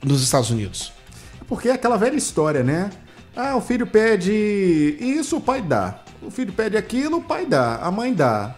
nos 0.03 0.23
Estados 0.23 0.49
Unidos. 0.51 0.91
Porque 1.47 1.69
é 1.69 1.73
aquela 1.73 1.99
velha 1.99 2.17
história, 2.17 2.65
né? 2.65 2.91
Ah, 3.37 3.57
o 3.57 3.61
filho 3.61 3.87
pede 3.87 4.33
isso, 4.99 5.37
o 5.37 5.41
pai 5.41 5.61
dá. 5.61 6.03
O 6.23 6.31
filho 6.31 6.53
pede 6.53 6.77
aquilo, 6.77 7.19
o 7.19 7.23
pai 7.23 7.47
dá. 7.47 7.77
A 7.77 7.91
mãe 7.91 8.15
dá. 8.15 8.55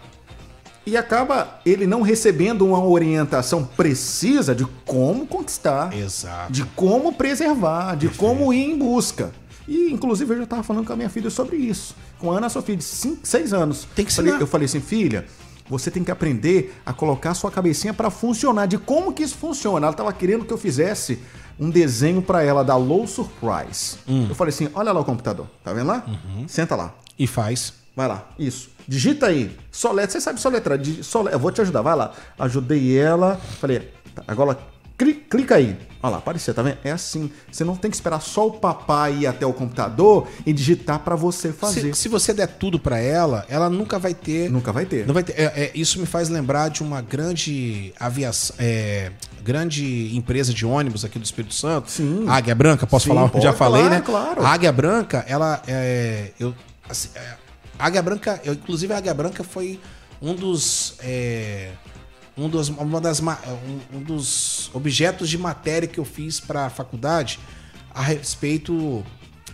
E 0.85 0.95
acaba 0.95 1.59
ele 1.65 1.87
não 1.87 2.01
recebendo 2.01 2.65
uma 2.65 2.83
orientação 2.83 3.65
precisa 3.65 4.53
de 4.53 4.65
como 4.85 5.25
conquistar, 5.25 5.91
Exato. 5.97 6.51
de 6.51 6.63
como 6.75 7.13
preservar, 7.13 7.95
de 7.95 8.07
como 8.09 8.53
ir 8.53 8.71
em 8.71 8.77
busca. 8.77 9.31
E, 9.67 9.91
inclusive, 9.91 10.31
eu 10.31 10.37
já 10.37 10.43
estava 10.43 10.61
falando 10.61 10.85
com 10.85 10.93
a 10.93 10.95
minha 10.95 11.09
filha 11.09 11.31
sobre 11.31 11.57
isso. 11.57 11.95
Com 12.19 12.31
a 12.31 12.37
Ana, 12.37 12.49
sua 12.49 12.61
filha 12.61 12.77
de 12.77 12.83
6 12.83 13.51
anos. 13.51 13.87
Tem 13.95 14.05
que 14.05 14.13
falei, 14.13 14.29
ensinar. 14.29 14.43
Eu 14.43 14.47
falei 14.47 14.65
assim, 14.65 14.79
filha, 14.79 15.25
você 15.67 15.89
tem 15.89 16.03
que 16.03 16.11
aprender 16.11 16.75
a 16.85 16.93
colocar 16.93 17.31
a 17.31 17.33
sua 17.33 17.49
cabecinha 17.49 17.91
para 17.91 18.11
funcionar, 18.11 18.67
de 18.67 18.77
como 18.77 19.11
que 19.11 19.23
isso 19.23 19.35
funciona. 19.35 19.87
Ela 19.87 19.91
estava 19.93 20.13
querendo 20.13 20.45
que 20.45 20.53
eu 20.53 20.57
fizesse 20.57 21.19
um 21.59 21.71
desenho 21.71 22.21
para 22.21 22.43
ela 22.43 22.63
da 22.63 22.75
Low 22.75 23.07
Surprise. 23.07 23.97
Hum. 24.07 24.27
Eu 24.29 24.35
falei 24.35 24.53
assim, 24.53 24.69
olha 24.73 24.91
lá 24.91 24.99
o 24.99 25.05
computador, 25.05 25.47
tá 25.63 25.73
vendo 25.73 25.87
lá? 25.87 26.03
Uhum. 26.07 26.47
Senta 26.47 26.75
lá. 26.75 26.93
E 27.17 27.27
faz. 27.27 27.73
Vai 27.95 28.07
lá, 28.07 28.27
isso. 28.37 28.69
Digita 28.87 29.27
aí. 29.27 29.55
Soletra, 29.71 30.11
você 30.11 30.21
sabe 30.21 30.39
soletrar. 30.39 30.77
Digi- 30.77 31.03
sole- 31.03 31.31
Eu 31.31 31.39
vou 31.39 31.51
te 31.51 31.61
ajudar, 31.61 31.81
vai 31.81 31.95
lá. 31.95 32.11
Ajudei 32.37 32.97
ela. 32.97 33.39
Falei, 33.59 33.89
tá, 34.13 34.21
agora 34.27 34.57
cli- 34.97 35.13
clica 35.29 35.55
aí. 35.55 35.77
Olha 36.03 36.11
lá, 36.11 36.17
apareceu, 36.19 36.53
tá 36.53 36.61
vendo? 36.61 36.77
É 36.83 36.91
assim. 36.91 37.31
Você 37.51 37.63
não 37.63 37.75
tem 37.75 37.89
que 37.89 37.95
esperar 37.97 38.19
só 38.21 38.45
o 38.47 38.51
papai 38.51 39.19
ir 39.21 39.27
até 39.27 39.43
o 39.45 39.53
computador 39.53 40.27
e 40.45 40.51
digitar 40.53 40.99
pra 40.99 41.15
você 41.15 41.51
fazer. 41.53 41.95
Se, 41.95 42.01
se 42.01 42.09
você 42.09 42.31
der 42.33 42.45
tudo 42.47 42.77
pra 42.77 42.99
ela, 42.99 43.43
ela 43.49 43.69
nunca 43.69 43.97
vai 43.97 44.13
ter. 44.13 44.51
Nunca 44.51 44.71
vai 44.73 44.85
ter. 44.85 45.07
Não 45.07 45.13
vai 45.13 45.23
ter. 45.23 45.33
é, 45.39 45.45
é, 45.45 45.71
isso 45.73 45.99
me 45.99 46.05
faz 46.05 46.27
lembrar 46.29 46.69
de 46.69 46.83
uma 46.83 47.01
grande 47.01 47.91
aviação. 47.99 48.55
é, 48.59 49.11
grande 49.41 50.15
empresa 50.15 50.53
de 50.53 50.65
ônibus 50.65 51.05
aqui 51.05 51.17
do 51.17 51.23
Espírito 51.25 51.53
Santo. 51.53 51.89
Sim. 51.89 52.25
Águia 52.27 52.53
Branca, 52.53 52.85
posso 52.85 53.05
Sim, 53.07 53.15
falar? 53.15 53.29
pode, 53.31 53.43
Já 53.43 53.53
falei, 53.53 53.81
claro, 53.83 53.95
né? 53.95 54.01
claro. 54.05 54.45
A 54.45 54.49
Águia 54.49 54.71
Branca, 54.71 55.25
ela. 55.27 55.61
É, 55.67 56.31
eu, 56.39 56.53
assim, 56.89 57.09
é, 57.15 57.37
a 57.79 57.85
Águia 57.87 58.01
Branca, 58.01 58.41
eu, 58.43 58.53
inclusive 58.53 58.93
a 58.93 58.97
Águia 58.97 59.13
Branca 59.13 59.43
foi 59.43 59.79
um 60.21 60.33
dos. 60.33 60.95
é, 60.99 61.71
um 62.37 62.49
dos, 62.49 62.67
uma 62.69 62.99
das, 62.99 63.19
ma- 63.21 63.39
um, 63.93 63.97
um 63.97 64.03
dos 64.03 64.69
objetos 64.73 65.29
de 65.29 65.37
matéria 65.37 65.87
que 65.87 65.97
eu 65.99 66.03
fiz 66.05 66.39
para 66.39 66.65
a 66.65 66.69
faculdade 66.69 67.39
a 67.93 68.01
respeito 68.01 69.05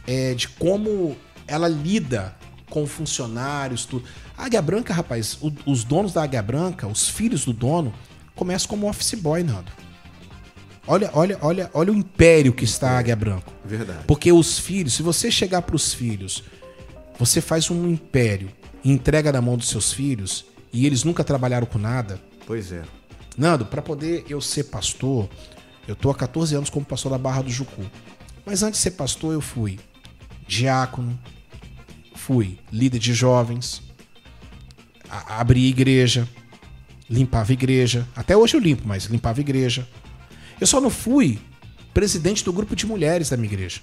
é, 0.07 0.33
de 0.33 0.47
como 0.49 1.15
ela 1.47 1.67
lida 1.67 2.35
com 2.69 2.87
funcionários, 2.87 3.85
tudo. 3.85 4.05
A 4.37 4.45
Águia 4.45 4.61
Branca, 4.61 4.93
rapaz, 4.93 5.37
o- 5.41 5.53
os 5.65 5.83
donos 5.83 6.11
da 6.13 6.23
Águia 6.23 6.41
Branca, 6.41 6.87
os 6.87 7.07
filhos 7.07 7.45
do 7.45 7.53
dono, 7.53 7.93
começam 8.33 8.67
como 8.67 8.89
office 8.89 9.13
boy, 9.13 9.43
Nando. 9.43 9.71
Olha, 10.87 11.11
olha, 11.13 11.37
olha, 11.41 11.69
olha 11.75 11.91
o 11.91 11.95
império 11.95 12.51
que 12.51 12.63
está 12.65 12.91
a 12.91 12.97
Águia 12.97 13.15
Branca. 13.15 13.45
Verdade. 13.63 14.05
Porque 14.07 14.31
os 14.31 14.57
filhos, 14.57 14.93
se 14.93 15.03
você 15.03 15.29
chegar 15.29 15.61
para 15.61 15.75
os 15.75 15.93
filhos, 15.93 16.43
você 17.17 17.41
faz 17.41 17.69
um 17.69 17.89
império 17.89 18.51
e 18.83 18.91
entrega 18.91 19.31
na 19.31 19.41
mão 19.41 19.57
dos 19.57 19.69
seus 19.69 19.93
filhos 19.93 20.45
e 20.73 20.85
eles 20.85 21.03
nunca 21.03 21.23
trabalharam 21.23 21.67
com 21.67 21.77
nada. 21.77 22.19
Pois 22.45 22.71
é. 22.71 22.83
Nando, 23.37 23.65
para 23.65 23.81
poder 23.81 24.25
eu 24.29 24.41
ser 24.41 24.65
pastor, 24.65 25.29
eu 25.87 25.95
tô 25.95 26.09
há 26.09 26.15
14 26.15 26.55
anos 26.55 26.69
como 26.69 26.85
pastor 26.85 27.11
da 27.11 27.17
Barra 27.17 27.41
do 27.43 27.49
Jucu. 27.49 27.85
Mas 28.45 28.63
antes 28.63 28.79
de 28.79 28.83
ser 28.83 28.91
pastor, 28.91 29.33
eu 29.33 29.41
fui 29.41 29.79
diácono, 30.47 31.17
fui 32.15 32.59
líder 32.71 32.99
de 32.99 33.13
jovens, 33.13 33.81
abri 35.09 35.67
igreja, 35.67 36.27
limpava 37.09 37.53
igreja. 37.53 38.07
Até 38.15 38.35
hoje 38.35 38.55
eu 38.55 38.59
limpo, 38.59 38.83
mas 38.85 39.05
limpava 39.05 39.39
igreja. 39.39 39.87
Eu 40.59 40.67
só 40.67 40.79
não 40.79 40.89
fui 40.89 41.39
presidente 41.93 42.43
do 42.43 42.53
grupo 42.53 42.75
de 42.75 42.85
mulheres 42.85 43.29
da 43.29 43.37
minha 43.37 43.51
igreja. 43.51 43.81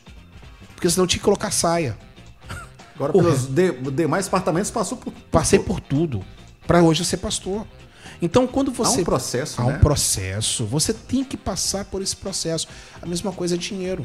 Porque 0.74 0.88
senão 0.88 1.04
eu 1.04 1.08
tinha 1.08 1.18
que 1.18 1.24
colocar 1.24 1.50
saia. 1.50 1.98
Agora, 2.98 3.12
pelos 3.12 3.46
de- 3.46 3.72
demais 3.92 4.24
departamentos, 4.24 4.70
passou 4.70 4.98
por. 4.98 5.12
Passei 5.30 5.58
por 5.60 5.78
tudo 5.80 6.24
para 6.66 6.82
hoje 6.82 7.04
ser 7.04 7.18
pastor. 7.18 7.64
Então, 8.20 8.46
quando 8.48 8.72
você 8.72 8.98
Há 8.98 9.02
um 9.02 9.04
processo, 9.04 9.60
há 9.62 9.64
né? 9.66 9.76
um 9.76 9.78
processo, 9.78 10.66
você 10.66 10.92
tem 10.92 11.22
que 11.22 11.36
passar 11.36 11.84
por 11.84 12.02
esse 12.02 12.16
processo. 12.16 12.66
A 13.00 13.06
mesma 13.06 13.30
coisa 13.30 13.54
é 13.54 13.58
dinheiro. 13.58 14.04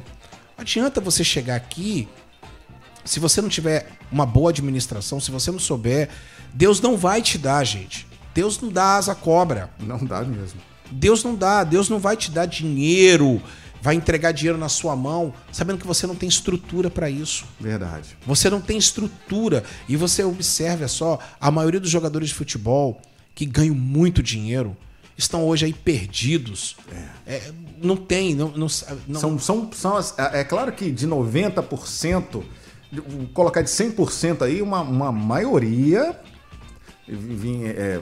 Não 0.56 0.62
adianta 0.62 1.02
você 1.02 1.24
chegar 1.24 1.56
aqui 1.56 2.08
se 3.04 3.20
você 3.20 3.42
não 3.42 3.50
tiver 3.50 3.90
uma 4.12 4.26
boa 4.26 4.52
administração, 4.52 5.20
se 5.20 5.32
você 5.32 5.50
não 5.52 5.58
souber, 5.60 6.10
Deus 6.54 6.80
não 6.80 6.96
vai 6.96 7.22
te 7.22 7.38
dar, 7.40 7.64
gente. 7.64 8.08
Deus 8.36 8.62
não 8.62 8.70
dá 8.70 8.96
asa 8.98 9.16
cobra. 9.16 9.72
Não 9.80 9.98
dá 10.06 10.22
mesmo. 10.22 10.62
Deus 10.92 11.24
não 11.24 11.34
dá, 11.34 11.64
Deus 11.64 11.90
não 11.90 11.98
vai 11.98 12.16
te 12.16 12.30
dar 12.30 12.46
dinheiro, 12.46 13.42
vai 13.84 13.96
entregar 13.96 14.32
dinheiro 14.32 14.58
na 14.58 14.70
sua 14.70 14.96
mão, 14.96 15.34
sabendo 15.52 15.78
que 15.78 15.86
você 15.86 16.08
não 16.08 16.16
tem 16.16 16.30
estrutura 16.30 16.90
para 16.90 17.10
isso. 17.10 17.44
Verdade. 17.60 18.18
Você 18.26 18.50
não 18.50 18.62
tem 18.62 18.78
estrutura. 18.78 19.62
E 19.90 19.98
você 19.98 20.24
observa 20.24 20.88
só, 20.88 21.20
a 21.38 21.52
maioria 21.52 21.82
dos 21.82 21.90
jogadores 21.90 22.30
de 22.30 22.34
futebol 22.34 23.02
que 23.36 23.46
ganham 23.46 23.76
muito 23.76 24.24
dinheiro 24.24 24.78
estão 25.18 25.44
hoje 25.44 25.66
aí 25.66 25.74
perdidos. 25.74 26.78
É, 27.28 27.52
não 27.82 27.98
tem, 27.98 28.34
não, 28.34 28.48
não, 28.52 28.68
não- 29.06 29.20
São, 29.20 29.38
são, 29.38 29.70
são 29.74 29.98
é 30.18 30.40
é 30.40 30.44
claro 30.46 30.72
que 30.72 30.90
de 30.90 31.06
90%, 31.06 32.42
de- 32.90 33.02
vou 33.02 33.28
colocar 33.34 33.62
de 33.62 33.70
100% 33.70 34.44
aí, 34.44 34.62
uma, 34.62 34.80
uma 34.80 35.12
maioria 35.12 36.18
vim, 37.06 37.66
é, 37.66 38.00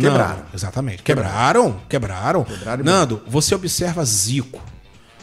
quebraram. 0.00 0.38
Não, 0.38 0.46
exatamente. 0.54 1.02
Quebraram, 1.02 1.80
quebraram. 1.88 2.44
Quebraram 2.44 2.84
Nando, 2.84 3.22
você 3.26 3.54
observa 3.54 4.04
Zico. 4.04 4.60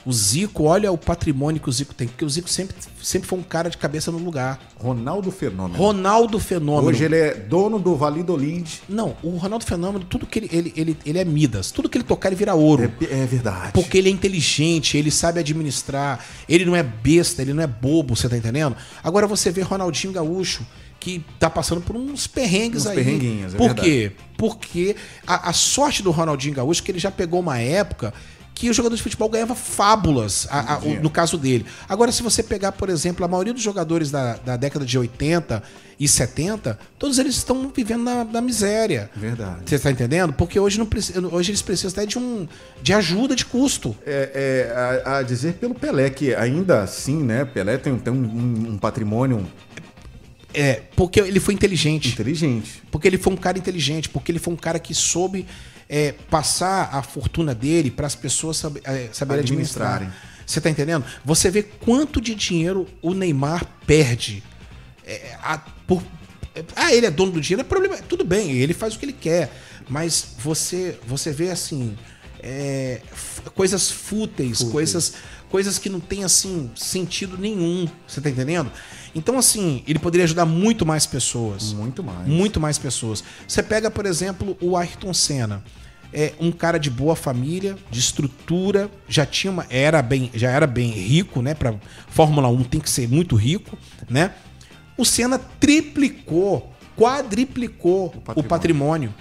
O 0.05 0.13
Zico, 0.13 0.65
olha 0.65 0.91
o 0.91 0.97
patrimônio 0.99 1.59
que 1.59 1.67
o 1.67 1.71
Zico 1.71 1.91
tem, 1.91 2.07
porque 2.07 2.23
o 2.23 2.29
Zico 2.29 2.47
sempre, 2.47 2.75
sempre 3.01 3.27
foi 3.27 3.39
um 3.39 3.43
cara 3.43 3.71
de 3.71 3.77
cabeça 3.77 4.11
no 4.11 4.19
lugar. 4.19 4.59
Ronaldo 4.77 5.31
Fenômeno. 5.31 5.75
Ronaldo 5.79 6.39
Fenômeno. 6.39 6.89
Hoje 6.89 7.05
ele 7.05 7.15
é 7.15 7.33
dono 7.33 7.79
do 7.79 7.95
Validolid. 7.95 8.83
Não, 8.87 9.17
o 9.23 9.31
Ronaldo 9.31 9.65
Fenômeno, 9.65 10.05
tudo 10.05 10.27
que 10.27 10.37
ele, 10.37 10.49
ele, 10.51 10.73
ele, 10.77 10.97
ele 11.03 11.17
é 11.17 11.25
Midas. 11.25 11.71
Tudo 11.71 11.89
que 11.89 11.97
ele 11.97 12.03
tocar, 12.03 12.29
ele 12.29 12.35
vira 12.35 12.53
ouro. 12.53 12.83
É, 13.01 13.23
é 13.23 13.25
verdade. 13.25 13.71
Porque 13.73 13.97
ele 13.97 14.07
é 14.07 14.11
inteligente, 14.11 14.95
ele 14.95 15.09
sabe 15.09 15.39
administrar, 15.39 16.23
ele 16.47 16.65
não 16.65 16.75
é 16.75 16.83
besta, 16.83 17.41
ele 17.41 17.53
não 17.53 17.63
é 17.63 17.67
bobo, 17.67 18.15
você 18.15 18.29
tá 18.29 18.37
entendendo? 18.37 18.75
Agora 19.03 19.25
você 19.25 19.49
vê 19.49 19.63
Ronaldinho 19.63 20.13
Gaúcho, 20.13 20.63
que 21.05 21.23
tá 21.39 21.51
passando 21.51 21.81
por 21.81 21.95
uns 21.95 22.25
perrengues 22.25 22.81
Uns 22.83 22.87
aí. 22.87 22.95
perrenguinhos, 22.95 23.53
é 23.53 23.57
Por 23.57 23.67
verdade. 23.67 23.87
quê? 23.87 24.11
Porque 24.35 24.95
a, 25.27 25.49
a 25.49 25.53
sorte 25.53 26.01
do 26.01 26.09
Ronaldinho 26.09 26.55
Gaúcho 26.55 26.81
é 26.81 26.83
que 26.85 26.91
ele 26.91 26.97
já 26.97 27.11
pegou 27.11 27.39
uma 27.41 27.59
época 27.59 28.11
que 28.55 28.69
o 28.69 28.73
jogador 28.73 28.95
de 28.95 29.03
futebol 29.03 29.29
ganhava 29.29 29.53
fábulas, 29.53 30.47
a- 30.49 30.75
a- 30.75 30.77
o- 30.79 31.01
no 31.03 31.09
caso 31.09 31.37
dele. 31.37 31.63
Agora, 31.87 32.11
se 32.11 32.23
você 32.23 32.41
pegar, 32.41 32.71
por 32.71 32.89
exemplo, 32.89 33.23
a 33.23 33.27
maioria 33.27 33.53
dos 33.53 33.61
jogadores 33.61 34.09
da, 34.09 34.37
da 34.37 34.57
década 34.57 34.83
de 34.85 34.97
80 34.97 35.61
e 35.99 36.07
70, 36.07 36.79
todos 36.97 37.19
eles 37.19 37.35
estão 37.35 37.69
vivendo 37.75 38.03
na, 38.03 38.23
na 38.23 38.41
miséria. 38.41 39.11
Verdade. 39.15 39.59
Você 39.65 39.75
está 39.75 39.91
entendendo? 39.91 40.33
Porque 40.33 40.59
hoje, 40.59 40.79
não 40.79 40.87
hoje 41.33 41.51
eles 41.51 41.61
precisam 41.61 41.91
até 41.91 42.05
de, 42.07 42.17
um, 42.17 42.47
de 42.81 42.93
ajuda 42.93 43.35
de 43.35 43.45
custo. 43.45 43.95
É, 44.05 44.71
é, 44.73 45.03
a, 45.05 45.17
a 45.17 45.21
dizer 45.21 45.53
pelo 45.55 45.75
Pelé, 45.75 46.09
que 46.09 46.33
ainda 46.33 46.81
assim, 46.81 47.21
né? 47.21 47.45
Pelé 47.45 47.77
tem, 47.77 47.95
tem 47.99 48.11
um- 48.11 48.71
um 48.73 48.77
patrimônio 48.77 49.45
É, 50.55 50.81
porque 50.95 51.19
ele 51.19 51.39
foi 51.39 51.53
inteligente. 51.53 52.09
inteligente. 52.09 52.81
Porque 52.91 53.07
ele 53.07 53.17
foi 53.17 53.33
um 53.33 53.37
cara 53.37 53.57
inteligente. 53.57 54.07
Porque 54.09 54.31
ele 54.31 54.39
foi 54.39 54.53
um 54.53 54.57
cara 54.57 54.79
que 54.79 54.93
soube 54.93 55.45
é, 55.89 56.13
passar 56.29 56.89
a 56.93 57.01
fortuna 57.03 57.53
dele 57.53 57.91
para 57.91 58.07
as 58.07 58.15
pessoas 58.15 58.57
saber, 58.57 58.81
é, 58.85 59.09
saberem 59.11 59.41
administrar. 59.43 59.95
Administrarem. 59.95 60.09
Você 60.47 60.61
tá 60.61 60.69
entendendo? 60.69 61.03
Você 61.25 61.49
vê 61.49 61.63
quanto 61.63 62.21
de 62.21 62.33
dinheiro 62.35 62.87
o 63.01 63.13
Neymar 63.13 63.65
perde 63.85 64.41
é, 65.05 65.35
a- 65.43 65.57
por 65.87 66.01
Ah, 66.75 66.93
ele 66.93 67.05
é 67.05 67.11
dono 67.11 67.33
do 67.33 67.41
dinheiro, 67.41 67.61
é 67.61 67.63
problema. 67.65 67.97
Tudo 67.97 68.23
bem, 68.23 68.51
ele 68.51 68.73
faz 68.73 68.95
o 68.95 68.99
que 68.99 69.05
ele 69.05 69.13
quer. 69.13 69.51
Mas 69.89 70.35
você, 70.39 70.97
você 71.05 71.31
vê 71.31 71.49
assim. 71.51 71.97
é, 72.41 73.01
coisas 73.55 73.89
fúteis, 73.91 74.61
coisas 74.63 75.13
coisas 75.49 75.77
que 75.79 75.89
não 75.89 75.99
tem 75.99 76.23
assim 76.23 76.69
sentido 76.75 77.37
nenhum. 77.37 77.87
Você 78.07 78.21
tá 78.21 78.29
entendendo? 78.29 78.71
Então, 79.15 79.37
assim, 79.37 79.81
ele 79.87 79.97
poderia 79.97 80.25
ajudar 80.25 80.45
muito 80.45 80.85
mais 80.85 81.05
pessoas. 81.05 81.71
Muito 81.71 82.03
mais. 82.03 82.27
Muito 82.27 82.59
mais 82.59 82.77
pessoas. 82.77 83.23
Você 83.47 83.63
pega, 83.63 83.89
por 83.89 84.05
exemplo, 84.05 84.57
o 84.61 84.75
Ayrton 84.75 85.13
Senna. 85.13 85.63
É 86.13 86.33
um 86.39 86.51
cara 86.51 86.77
de 86.77 86.89
boa 86.89 87.15
família, 87.15 87.75
de 87.89 87.99
estrutura, 87.99 88.89
já 89.07 89.25
tinha 89.25 89.51
uma, 89.51 89.65
era 89.69 90.01
bem, 90.01 90.29
já 90.33 90.49
era 90.49 90.65
bem 90.67 90.91
rico, 90.91 91.41
né? 91.41 91.53
Para 91.53 91.75
Fórmula 92.07 92.47
1 92.47 92.63
tem 92.65 92.79
que 92.79 92.89
ser 92.89 93.09
muito 93.09 93.35
rico, 93.35 93.77
né? 94.09 94.31
O 94.97 95.03
Senna 95.03 95.37
triplicou, 95.37 96.73
quadriplicou 96.95 98.07
o 98.07 98.21
patrimônio. 98.21 98.49
patrimônio. 98.49 99.13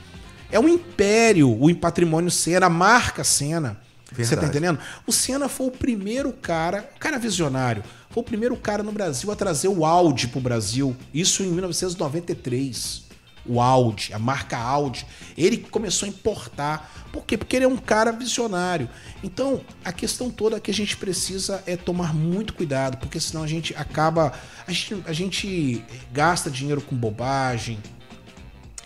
É 0.52 0.60
um 0.60 0.68
império 0.68 1.50
o 1.50 1.74
patrimônio 1.74 2.30
Senna, 2.30 2.66
a 2.66 2.70
marca 2.70 3.24
Senna. 3.24 3.80
Você 4.12 4.36
tá 4.36 4.42
Verdade. 4.42 4.46
entendendo? 4.46 4.78
O 5.06 5.12
Senna 5.12 5.48
foi 5.48 5.66
o 5.66 5.70
primeiro 5.70 6.32
cara, 6.32 6.88
cara 7.00 7.18
visionário, 7.18 7.82
foi 8.14 8.20
o 8.22 8.24
primeiro 8.24 8.56
cara 8.56 8.80
no 8.84 8.92
Brasil 8.92 9.32
a 9.32 9.34
trazer 9.34 9.66
o 9.66 9.84
Audi 9.84 10.28
pro 10.28 10.38
Brasil. 10.40 10.96
Isso 11.12 11.42
em 11.42 11.48
1993. 11.48 13.02
O 13.44 13.60
Audi, 13.60 14.14
a 14.14 14.20
marca 14.20 14.56
Audi. 14.56 15.04
Ele 15.36 15.56
começou 15.56 16.06
a 16.06 16.08
importar. 16.08 17.08
Por 17.12 17.24
quê? 17.24 17.36
Porque 17.36 17.56
ele 17.56 17.64
é 17.64 17.68
um 17.68 17.76
cara 17.76 18.12
visionário. 18.12 18.88
Então, 19.20 19.60
a 19.84 19.90
questão 19.90 20.30
toda 20.30 20.60
que 20.60 20.70
a 20.70 20.74
gente 20.74 20.96
precisa 20.96 21.60
é 21.66 21.76
tomar 21.76 22.14
muito 22.14 22.54
cuidado, 22.54 22.98
porque 22.98 23.18
senão 23.18 23.42
a 23.42 23.48
gente 23.48 23.74
acaba. 23.74 24.32
A 24.64 24.70
gente, 24.70 25.02
a 25.08 25.12
gente 25.12 25.84
gasta 26.12 26.48
dinheiro 26.48 26.80
com 26.80 26.94
bobagem. 26.94 27.80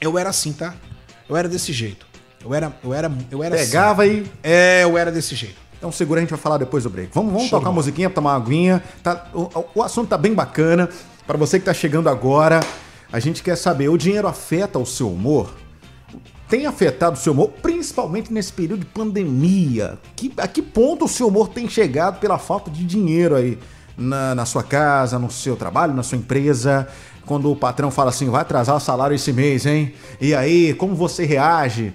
Eu 0.01 0.19
era 0.19 0.31
assim, 0.31 0.55
tá? 0.55 0.75
Eu 1.29 1.37
era 1.37 1.51
desse 1.51 1.71
jeito. 1.71 2.07
Eu 2.43 2.55
era, 2.55 2.75
eu 2.83 2.95
era, 2.95 3.13
eu 3.31 3.45
era 3.45 3.57
Pegava 3.59 4.05
assim. 4.05 4.23
e. 4.23 4.31
É, 4.43 4.85
eu 4.85 4.97
era 4.97 5.13
desse 5.13 5.35
jeito. 5.35 5.68
Então 5.79 5.93
segura, 5.93 6.21
a 6.21 6.23
gente 6.23 6.31
vai 6.31 6.39
falar 6.39 6.59
depois 6.59 6.85
do 6.85 6.91
break. 6.91 7.11
Vamos, 7.15 7.33
vamos 7.33 7.49
Show 7.49 7.59
tocar 7.59 7.71
uma 7.71 7.75
bola. 7.75 7.85
musiquinha, 7.85 8.11
tomar 8.11 8.33
uma 8.33 8.37
aguinha. 8.37 8.83
Tá, 9.03 9.29
o, 9.33 9.49
o 9.77 9.83
assunto 9.83 10.09
tá 10.09 10.19
bem 10.19 10.35
bacana. 10.35 10.89
Para 11.27 11.39
você 11.39 11.59
que 11.59 11.65
tá 11.65 11.75
chegando 11.75 12.09
agora, 12.09 12.61
a 13.13 13.21
gente 13.21 13.43
quer 13.43 13.57
saber, 13.57 13.89
o 13.89 13.97
dinheiro 13.97 14.27
afeta 14.27 14.79
o 14.79 14.87
seu 14.87 15.11
humor? 15.11 15.55
Tem 16.49 16.67
afetado 16.67 17.17
o 17.17 17.21
seu 17.21 17.33
humor, 17.33 17.51
principalmente 17.63 18.33
nesse 18.33 18.53
período 18.53 18.81
de 18.81 18.87
pandemia? 18.87 19.99
Que, 20.17 20.33
a 20.39 20.49
que 20.49 20.63
ponto 20.63 21.05
o 21.05 21.09
seu 21.09 21.29
humor 21.29 21.49
tem 21.49 21.69
chegado 21.69 22.19
pela 22.19 22.39
falta 22.39 22.71
de 22.71 22.85
dinheiro 22.85 23.37
aí 23.37 23.59
na, 23.97 24.35
na 24.35 24.47
sua 24.47 24.63
casa, 24.63 25.19
no 25.19 25.31
seu 25.31 25.57
trabalho, 25.57 25.95
na 25.95 26.03
sua 26.03 26.19
empresa? 26.19 26.89
Quando 27.27 27.53
o 27.53 27.57
patrão 27.57 27.91
fala 27.91 28.09
assim, 28.09 28.31
vai 28.31 28.41
atrasar 28.41 28.75
o 28.77 28.81
salário 28.81 29.15
esse 29.15 29.33
mês, 29.33 29.67
hein? 29.67 29.93
E 30.19 30.35
aí, 30.35 30.73
como 30.73 30.95
você 30.95 31.27
reage? 31.27 31.93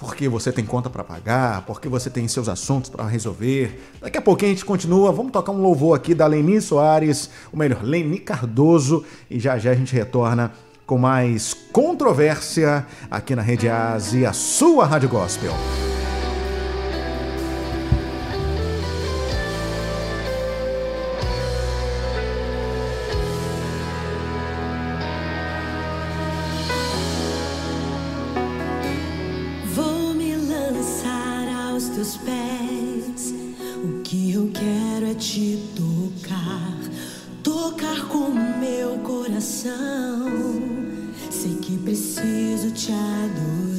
Porque 0.00 0.28
você 0.28 0.50
tem 0.50 0.64
conta 0.64 0.88
para 0.88 1.04
pagar, 1.04 1.66
porque 1.66 1.86
você 1.86 2.08
tem 2.08 2.26
seus 2.26 2.48
assuntos 2.48 2.88
para 2.88 3.06
resolver. 3.06 3.78
Daqui 4.00 4.16
a 4.16 4.22
pouquinho 4.22 4.52
a 4.52 4.54
gente 4.54 4.64
continua. 4.64 5.12
Vamos 5.12 5.30
tocar 5.30 5.52
um 5.52 5.60
louvor 5.60 5.94
aqui 5.94 6.14
da 6.14 6.26
Leni 6.26 6.58
Soares, 6.60 7.28
ou 7.52 7.58
melhor, 7.58 7.82
Leni 7.82 8.18
Cardoso, 8.18 9.04
e 9.30 9.38
já 9.38 9.58
já 9.58 9.72
a 9.72 9.74
gente 9.74 9.94
retorna 9.94 10.52
com 10.86 10.96
mais 10.96 11.54
controvérsia 11.70 12.86
aqui 13.10 13.36
na 13.36 13.42
Rede 13.42 13.68
Ásia, 13.68 14.32
sua 14.32 14.86
Rádio 14.86 15.10
Gospel. 15.10 15.52
Coração. 39.60 40.30
Sei 41.30 41.56
que 41.56 41.76
preciso 41.78 42.70
te 42.72 42.92
adorar 42.92 43.69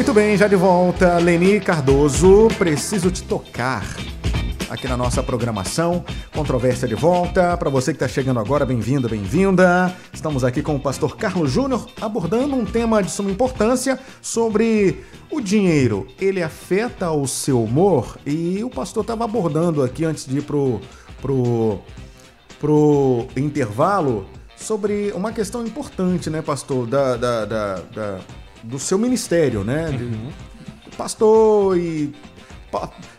Muito 0.00 0.14
bem, 0.14 0.34
já 0.34 0.48
de 0.48 0.56
volta. 0.56 1.18
Leni 1.18 1.60
Cardoso, 1.60 2.48
preciso 2.56 3.10
te 3.10 3.22
tocar. 3.22 3.84
Aqui 4.70 4.88
na 4.88 4.96
nossa 4.96 5.22
programação, 5.22 6.02
Controvérsia 6.32 6.88
de 6.88 6.94
volta. 6.94 7.54
Para 7.58 7.68
você 7.68 7.92
que 7.92 7.96
está 7.96 8.08
chegando 8.08 8.40
agora, 8.40 8.64
bem-vindo, 8.64 9.10
bem-vinda. 9.10 9.94
Estamos 10.10 10.42
aqui 10.42 10.62
com 10.62 10.74
o 10.74 10.80
pastor 10.80 11.18
Carlos 11.18 11.52
Júnior 11.52 11.86
abordando 12.00 12.56
um 12.56 12.64
tema 12.64 13.02
de 13.02 13.10
suma 13.10 13.30
importância 13.30 14.00
sobre 14.22 15.04
o 15.30 15.38
dinheiro. 15.38 16.06
Ele 16.18 16.42
afeta 16.42 17.10
o 17.10 17.28
seu 17.28 17.62
humor? 17.62 18.16
E 18.24 18.64
o 18.64 18.70
pastor 18.70 19.02
estava 19.02 19.24
abordando 19.24 19.82
aqui 19.82 20.06
antes 20.06 20.24
de 20.24 20.38
ir 20.38 20.44
pro, 20.44 20.80
pro, 21.20 21.78
pro 22.58 23.26
intervalo 23.36 24.26
sobre 24.56 25.12
uma 25.14 25.30
questão 25.30 25.62
importante, 25.62 26.30
né, 26.30 26.40
pastor, 26.40 26.86
da, 26.86 27.16
da, 27.18 27.44
da, 27.44 27.74
da 27.94 28.20
do 28.62 28.78
seu 28.78 28.98
ministério, 28.98 29.64
né? 29.64 29.90
De 29.90 30.96
pastor 30.96 31.76
e 31.78 32.14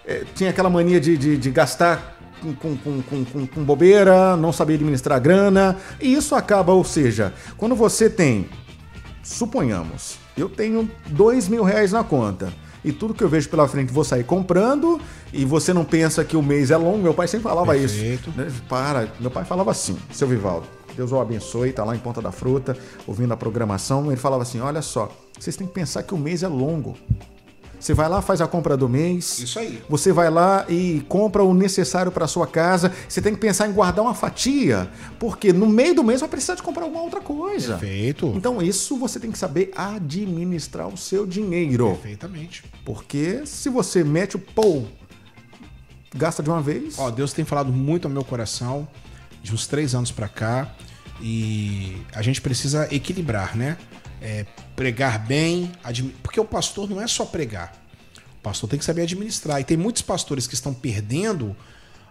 é, 0.06 0.24
tinha 0.36 0.50
aquela 0.50 0.70
mania 0.70 1.00
de, 1.00 1.18
de, 1.18 1.38
de 1.38 1.52
gastar 1.52 2.18
com, 2.60 2.76
com, 2.76 3.02
com, 3.04 3.46
com- 3.48 3.64
bobeira, 3.64 4.36
não 4.38 4.52
sabia 4.52 4.76
administrar 4.76 5.20
grana, 5.22 5.78
e 6.00 6.14
isso 6.14 6.34
acaba, 6.34 6.74
ou 6.74 6.84
seja, 6.84 7.34
quando 7.58 7.76
você 7.76 8.10
tem, 8.10 8.50
suponhamos, 9.24 10.18
eu 10.38 10.50
tenho 10.50 10.90
dois 11.08 11.48
mil 11.48 11.64
reais 11.64 11.92
na 11.92 12.04
conta. 12.04 12.52
E 12.84 12.92
tudo 12.92 13.14
que 13.14 13.24
eu 13.24 13.30
vejo 13.30 13.48
pela 13.48 13.68
frente 13.68 13.94
vou 13.94 14.04
sair 14.04 14.24
comprando 14.24 15.00
e 15.32 15.46
você 15.46 15.72
não 15.72 15.86
pensa 15.86 16.24
que 16.26 16.36
o 16.36 16.42
mês 16.42 16.72
é 16.72 16.78
longo. 16.78 16.98
Meu 16.98 17.14
pai 17.14 17.28
sempre 17.28 17.44
falava 17.44 17.74
Perfeito. 17.74 18.30
isso. 18.32 18.40
né? 18.40 18.52
Para, 18.68 19.08
meu 19.20 19.30
pai 19.30 19.46
falava 19.46 19.70
assim, 19.70 19.96
seu 20.12 20.28
Vivaldo, 20.28 20.66
Deus 20.96 21.12
o 21.12 21.20
abençoe, 21.20 21.72
tá 21.72 21.84
lá 21.84 21.96
em 21.96 22.00
Ponta 22.00 22.22
da 22.22 22.32
Fruta, 22.32 22.78
ouvindo 23.08 23.34
a 23.34 23.38
programação. 23.38 24.08
Ele 24.08 24.18
falava 24.18 24.44
assim: 24.44 24.60
olha 24.60 24.82
só, 24.82 25.12
vocês 25.40 25.56
têm 25.56 25.68
que 25.68 25.74
pensar 25.74 26.04
que 26.04 26.14
o 26.14 26.18
mês 26.18 26.44
é 26.44 26.48
longo. 26.48 26.98
Você 27.82 27.96
vai 27.96 28.08
lá, 28.08 28.22
faz 28.22 28.40
a 28.42 28.48
compra 28.48 28.78
do 28.78 28.88
mês. 28.88 29.40
Isso 29.40 29.58
aí. 29.58 29.82
Você 29.90 30.14
vai 30.14 30.30
lá 30.30 30.66
e 30.70 31.04
compra 31.10 31.44
o 31.44 31.52
necessário 31.52 32.12
para 32.12 32.28
sua 32.28 32.46
casa. 32.46 32.94
Você 33.10 33.20
tem 33.24 33.34
que 33.34 33.40
pensar 33.40 33.68
em 33.68 33.74
guardar 33.74 34.06
uma 34.06 34.14
fatia, 34.14 34.88
porque 35.18 35.52
no 35.52 35.66
meio 35.66 35.96
do 35.96 36.04
mês 36.04 36.20
vai 36.20 36.30
precisar 36.30 36.54
de 36.54 36.62
comprar 36.62 36.84
alguma 36.84 37.02
outra 37.02 37.20
coisa. 37.20 37.80
Perfeito. 37.80 38.34
Então 38.36 38.62
isso 38.62 38.98
você 38.98 39.20
tem 39.20 39.32
que 39.32 39.38
saber 39.38 39.72
administrar 39.76 40.88
o 40.88 40.96
seu 40.96 41.26
dinheiro. 41.26 41.90
Perfeitamente. 41.90 42.64
Porque 42.86 43.48
se 43.48 43.68
você 43.68 44.04
mete 44.04 44.36
o 44.36 44.40
pô, 44.40 44.84
gasta 46.16 46.44
de 46.44 46.52
uma 46.52 46.62
vez. 46.62 47.00
Ó, 47.00 47.10
Deus 47.10 47.34
tem 47.34 47.44
falado 47.44 47.74
muito 47.74 48.08
ao 48.08 48.14
meu 48.14 48.24
coração 48.24 48.88
de 49.42 49.54
uns 49.54 49.68
três 49.68 49.94
anos 49.96 50.12
pra 50.12 50.28
cá 50.28 50.74
e 51.22 51.98
a 52.14 52.22
gente 52.22 52.42
precisa 52.42 52.88
equilibrar, 52.94 53.56
né? 53.56 53.78
É, 54.22 54.46
pregar 54.76 55.20
bem, 55.26 55.72
admi- 55.84 56.16
porque 56.22 56.40
o 56.40 56.46
pastor 56.46 56.90
não 56.90 57.02
é 57.02 57.08
só 57.08 57.26
pregar. 57.26 57.74
O 58.40 58.42
pastor 58.42 58.70
tem 58.70 58.78
que 58.80 58.86
saber 58.86 59.04
administrar. 59.04 59.60
E 59.60 59.64
tem 59.64 59.78
muitos 59.78 60.02
pastores 60.02 60.48
que 60.48 60.54
estão 60.54 60.74
perdendo 60.74 61.56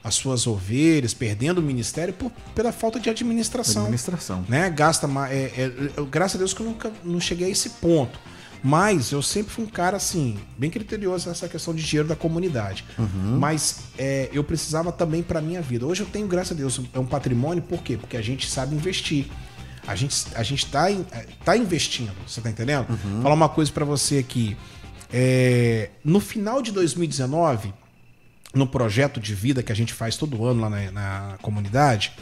as 0.02 0.14
suas 0.14 0.46
ovelhas, 0.46 1.12
perdendo 1.12 1.58
o 1.58 1.62
ministério 1.62 2.14
por- 2.14 2.30
pela 2.54 2.72
falta 2.72 2.98
de 2.98 3.10
administração. 3.10 3.82
Administração. 3.82 4.44
né? 4.48 4.70
Gasta 4.70 5.06
mais. 5.06 5.32
É, 5.32 5.44
é, 5.56 5.72
graças 6.10 6.36
a 6.36 6.38
Deus 6.38 6.54
que 6.54 6.60
eu 6.60 6.66
nunca 6.66 6.92
não 7.04 7.20
cheguei 7.20 7.48
a 7.48 7.50
esse 7.50 7.70
ponto. 7.70 8.18
Mas 8.62 9.10
eu 9.12 9.22
sempre 9.22 9.52
fui 9.52 9.64
um 9.64 9.68
cara 9.68 9.96
assim, 9.96 10.38
bem 10.58 10.70
criterioso 10.70 11.28
nessa 11.28 11.48
questão 11.48 11.74
de 11.74 11.82
dinheiro 11.82 12.08
da 12.08 12.16
comunidade. 12.16 12.84
Mas 13.38 13.84
é, 13.98 14.28
eu 14.32 14.44
precisava 14.44 14.92
também 14.92 15.22
para 15.22 15.40
minha 15.40 15.62
vida. 15.62 15.86
Hoje 15.86 16.02
eu 16.02 16.06
tenho, 16.06 16.26
graças 16.26 16.52
a 16.52 16.54
Deus, 16.54 16.80
é 16.92 16.98
um 16.98 17.06
patrimônio, 17.06 17.62
por 17.62 17.82
quê? 17.82 17.96
Porque 17.96 18.16
a 18.16 18.22
gente 18.22 18.48
sabe 18.48 18.74
investir. 18.74 19.26
A 19.86 19.96
gente, 19.96 20.26
a 20.34 20.42
gente 20.42 20.66
tá, 20.66 20.90
é, 20.90 21.26
tá 21.44 21.56
investindo, 21.56 22.12
você 22.26 22.40
tá 22.40 22.50
entendendo? 22.50 22.86
Falar 23.22 23.34
uma 23.34 23.48
coisa 23.48 23.72
para 23.72 23.84
você 23.84 24.18
aqui. 24.18 24.56
É, 25.12 25.90
no 26.04 26.20
final 26.20 26.62
de 26.62 26.70
2019, 26.70 27.72
no 28.54 28.66
projeto 28.66 29.18
de 29.18 29.34
vida 29.34 29.62
que 29.62 29.72
a 29.72 29.74
gente 29.74 29.94
faz 29.94 30.16
todo 30.16 30.44
ano 30.44 30.60
lá 30.60 30.70
na, 30.70 30.90
na 30.90 31.38
comunidade, 31.40 32.12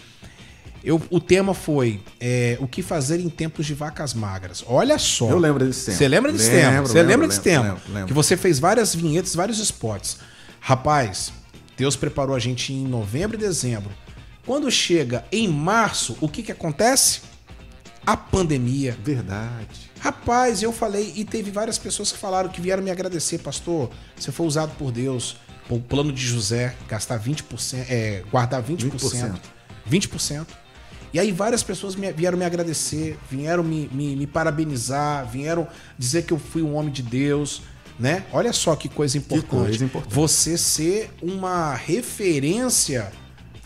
eu- 0.85 1.01
o 1.11 1.20
tema 1.20 1.55
foi 1.55 2.01
é, 2.20 2.57
o 2.61 2.66
que 2.68 2.83
fazer 2.83 3.20
em 3.20 3.29
tempos 3.29 3.66
de 3.66 3.74
vacas 3.74 4.14
magras. 4.14 4.64
Olha 4.66 4.99
só. 4.99 5.29
Eu 5.31 5.39
lembro 5.39 5.64
desse 5.64 5.87
tema. 5.87 5.97
Você 5.99 6.09
lembra 6.09 6.33
desse 6.33 6.51
Lembro, 6.51 6.61
tema? 6.70 6.83
Você 6.87 6.95
lembro, 6.95 7.09
lembra 7.11 7.29
desse 7.29 7.41
lembro, 7.49 7.62
tema? 7.62 7.74
lembro, 7.74 7.93
lembro. 7.93 8.07
Que 8.09 8.12
você 8.14 8.37
fez 8.37 8.59
várias 8.59 8.95
vinhetas, 8.95 9.35
vários 9.35 9.59
spots. 9.59 10.18
Rapaz, 10.61 11.33
Deus 11.76 11.97
preparou 11.97 12.35
a 12.35 12.39
gente 12.39 12.72
em 12.72 12.87
novembro 12.87 13.37
e 13.37 13.41
dezembro. 13.41 13.91
Quando 14.47 14.70
chega 14.70 15.24
em 15.31 15.47
março, 15.47 16.16
o 16.20 16.29
que 16.29 16.43
que 16.43 16.51
acontece? 16.53 17.20
A 18.07 18.16
pandemia. 18.16 18.97
Verdade. 19.05 19.89
Rapaz, 20.01 20.62
eu 20.62 20.72
falei, 20.72 21.12
e 21.16 21.24
teve 21.24 21.51
várias 21.51 21.76
pessoas 21.76 22.11
que 22.12 22.18
falaram 22.18 22.49
que 22.49 22.61
vieram 22.61 22.83
me 22.83 22.91
agradecer, 22.91 23.39
pastor. 23.39 23.91
Você 24.16 24.33
foi 24.33 24.47
usado 24.47 24.72
por 24.79 24.91
Deus. 24.91 25.37
O 25.68 25.79
plano 25.79 26.11
de 26.12 26.24
José, 26.24 26.74
gastar 26.89 27.18
20%, 27.18 27.85
é, 27.91 28.22
guardar 28.31 28.62
20%. 28.62 28.89
20%. 28.91 29.39
20%. 29.91 30.47
E 31.12 31.18
aí 31.18 31.32
várias 31.32 31.62
pessoas 31.62 31.94
me- 31.96 32.12
vieram 32.12 32.36
me 32.38 32.44
agradecer, 32.44 33.18
vieram 33.30 33.62
me, 33.64 33.88
me, 33.92 34.14
me 34.16 34.26
parabenizar, 34.26 35.26
vieram 35.26 35.66
dizer 35.98 36.22
que 36.24 36.32
eu 36.32 36.38
fui 36.38 36.62
um 36.62 36.74
homem 36.74 36.92
de 36.92 37.02
Deus, 37.02 37.62
né? 37.98 38.24
Olha 38.32 38.52
só 38.52 38.76
que 38.76 38.88
coisa 38.88 39.16
importante. 39.18 39.48
coisa 39.50 39.84
importante. 39.84 40.14
Você 40.14 40.59
ser 40.59 41.11
uma 41.22 41.74
referência 41.74 43.11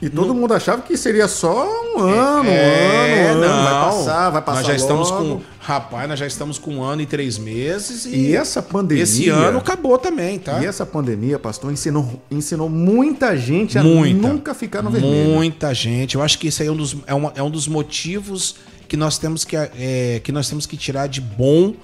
E 0.02 0.10
todo 0.10 0.34
mundo 0.34 0.52
achava 0.52 0.82
que 0.82 0.96
seria 0.96 1.28
só 1.28 1.64
um 1.96 2.00
ano, 2.00 2.48
É, 2.50 3.28
um 3.28 3.36
ano, 3.36 3.40
um 3.40 3.44
ano. 3.44 3.54
não. 3.54 3.62
Vai 3.64 3.72
passar, 3.84 4.30
vai 4.30 4.42
passar 4.42 4.58
Nós 4.58 4.66
já 4.66 4.74
estamos 4.74 5.10
logo. 5.10 5.24
com. 5.36 5.40
Rapaz, 5.60 6.08
nós 6.08 6.18
já 6.18 6.26
estamos 6.26 6.58
com 6.58 6.74
um 6.74 6.82
ano 6.82 7.02
e 7.02 7.06
três 7.06 7.38
meses. 7.38 8.04
E, 8.04 8.16
E 8.30 8.36
essa 8.36 8.60
pandemia- 8.60 9.04
Esse 9.04 9.28
ano 9.28 9.58
acabou 9.58 9.96
também, 9.96 10.40
tá? 10.40 10.60
E 10.60 10.66
essa 10.66 10.84
pandemia, 10.84 11.38
pastor, 11.38 11.72
ensinou, 11.72 12.20
ensinou 12.28 12.68
muita 12.68 13.36
gente 13.36 13.78
a 13.78 13.82
Muita. 13.84 14.26
nunca 14.28 14.54
ficar 14.54 14.82
no 14.82 14.90
vermelho. 14.90 15.30
Muita 15.30 15.72
gente. 15.72 16.16
Eu 16.16 16.22
acho 16.22 16.36
que 16.36 16.48
isso 16.48 16.62
aí 16.62 16.68
é 16.68 16.72
um 16.72 16.76
dos, 16.76 16.96
é 17.06 17.14
uma- 17.14 17.32
é 17.36 17.42
um 17.42 17.50
dos 17.50 17.68
motivos 17.68 18.56
que 18.88 18.96
nós 18.96 19.18
temos 19.18 19.44
que, 19.44 19.56
é, 19.56 20.20
que 20.24 20.32
nós 20.32 20.48
temos 20.48 20.66
que 20.66 20.76
tirar 20.76 21.06
de 21.06 21.20
bom 21.20 21.74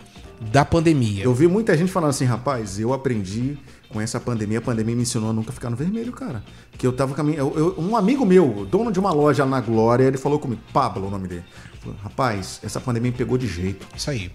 da 0.52 0.64
pandemia. 0.64 1.22
Eu 1.22 1.32
vi 1.34 1.46
muita 1.46 1.76
gente 1.76 1.90
falando 1.92 2.10
assim, 2.10 2.24
rapaz, 2.24 2.80
eu 2.80 2.92
aprendi 2.92 3.56
com 3.88 4.00
essa 4.00 4.20
pandemia, 4.20 4.58
a 4.58 4.62
pandemia 4.62 4.94
me 4.94 5.02
ensinou 5.02 5.30
a 5.30 5.32
nunca 5.32 5.50
ficar 5.52 5.70
no 5.70 5.76
vermelho, 5.76 6.12
cara. 6.12 6.42
Que 6.76 6.86
eu 6.86 6.92
tava 6.92 7.14
caminhando. 7.14 7.52
eu- 7.56 7.58
eu- 7.58 7.80
um 7.80 7.96
amigo 7.96 8.26
meu, 8.26 8.66
dono 8.70 8.92
de 8.92 8.98
uma 9.00 9.10
loja 9.12 9.44
na 9.46 9.60
Glória, 9.60 10.04
ele 10.04 10.18
falou 10.18 10.38
comigo, 10.38 10.60
Pablo, 10.72 11.06
o 11.06 11.10
nome 11.10 11.26
dele. 11.28 11.44
Falou, 11.80 11.96
rapaz, 12.02 12.60
essa 12.62 12.80
pandemia 12.80 13.10
me 13.10 13.16
pegou 13.16 13.38
de 13.38 13.46
jeito. 13.46 13.86
Isso 13.96 14.10
aí. 14.10 14.30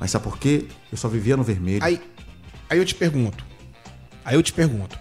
Mas 0.00 0.10
sabe 0.10 0.24
por 0.24 0.38
quê? 0.38 0.66
Eu 0.90 0.98
só 0.98 1.08
vivia 1.08 1.36
no 1.36 1.42
vermelho. 1.44 1.82
Aí, 1.84 2.00
aí 2.68 2.78
eu 2.78 2.84
te 2.84 2.94
pergunto. 2.94 3.44
Aí 4.24 4.34
eu 4.34 4.42
te 4.42 4.52
pergunto. 4.52 4.98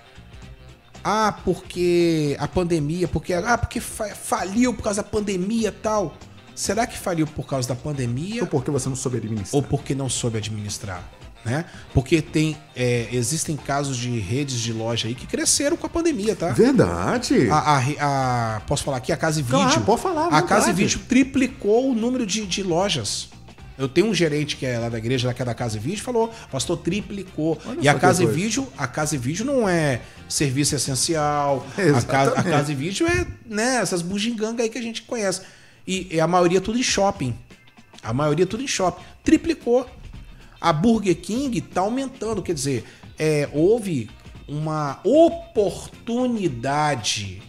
Ah, 1.03 1.37
porque 1.43 2.35
a 2.39 2.47
pandemia, 2.47 3.07
porque 3.07 3.33
ah, 3.33 3.57
porque 3.57 3.79
fa- 3.79 4.15
faliu 4.15 4.73
por 4.73 4.83
causa 4.83 5.03
da 5.03 5.07
pandemia 5.07 5.69
e 5.69 5.71
tal. 5.71 6.15
Será 6.55 6.87
que 6.87 6.97
faliu 6.97 7.27
por 7.27 7.45
causa 7.45 7.67
da 7.67 7.75
pandemia 7.75 8.41
Ou 8.41 8.47
porque 8.47 8.71
você 8.71 8.87
não 8.87 8.95
soube 8.95 9.17
administrar? 9.17 9.55
ou 9.55 9.61
porque 9.61 9.93
não 9.93 10.07
soube 10.07 10.37
administrar? 10.37 11.03
Né? 11.45 11.63
Porque 11.93 12.23
tem, 12.23 12.57
é, 12.75 13.07
existem 13.11 13.55
casos 13.55 13.95
de 13.97 14.17
redes 14.19 14.59
de 14.59 14.73
loja 14.73 15.07
aí 15.07 15.13
que 15.13 15.27
cresceram 15.27 15.77
com 15.77 15.85
a 15.85 15.89
pandemia, 15.89 16.35
tá? 16.35 16.49
Verdade. 16.49 17.47
A, 17.51 17.77
a- 17.77 18.55
a- 18.55 18.59
posso 18.61 18.83
falar 18.83 18.97
aqui? 18.97 19.11
A 19.11 19.17
Casa 19.17 19.39
e 19.39 19.43
Claro, 19.43 19.69
Vídeo. 19.69 19.81
pode 19.85 20.01
falar, 20.01 20.27
A. 20.29 20.41
Casa 20.41 20.71
e 20.71 20.73
Vídeo 20.73 20.99
triplicou 21.07 21.91
o 21.91 21.93
número 21.93 22.25
de, 22.25 22.47
de 22.47 22.63
lojas. 22.63 23.29
Eu 23.77 23.87
tenho 23.89 24.07
um 24.07 24.13
gerente 24.13 24.55
que 24.55 24.65
é 24.65 24.79
lá 24.79 24.89
da 24.89 24.97
igreja, 24.97 25.31
que 25.33 25.41
é 25.41 25.45
da 25.45 25.53
Casa 25.53 25.77
e 25.77 25.79
Vídeo, 25.79 26.01
falou, 26.01 26.33
pastor, 26.51 26.77
triplicou. 26.77 27.59
Olha 27.65 27.77
e 27.79 27.87
a 27.87 27.93
Casa 27.93 28.23
e. 28.23 28.25
Vídeo, 28.27 28.67
a 28.77 28.87
Casa 28.87 29.13
e 29.15 29.17
Vídeo 29.19 29.45
não 29.45 29.69
é 29.69 30.01
serviço 30.27 30.75
essencial. 30.75 31.63
A 31.95 32.01
casa, 32.01 32.31
a 32.39 32.41
casa 32.43 32.71
e 32.71 32.75
Vídeo 32.75 33.05
é, 33.05 33.27
né, 33.45 33.75
essas 33.81 34.01
bugigangas 34.01 34.61
aí 34.61 34.69
que 34.69 34.77
a 34.79 34.81
gente 34.81 35.03
conhece. 35.03 35.41
E, 35.85 36.07
e 36.15 36.19
a 36.19 36.25
maioria 36.27 36.59
tudo 36.59 36.79
em 36.79 36.83
shopping. 36.83 37.35
A 38.01 38.13
maioria 38.13 38.47
tudo 38.47 38.63
em 38.63 38.67
shopping. 38.67 39.03
Triplicou. 39.23 39.85
A 40.65 40.73
Burger 40.73 41.15
King 41.15 41.61
tá 41.61 41.81
aumentando, 41.81 42.41
quer 42.41 42.53
dizer, 42.53 42.83
é, 43.19 43.47
houve 43.53 44.09
uma 44.47 44.99
oportunidade 45.03 47.41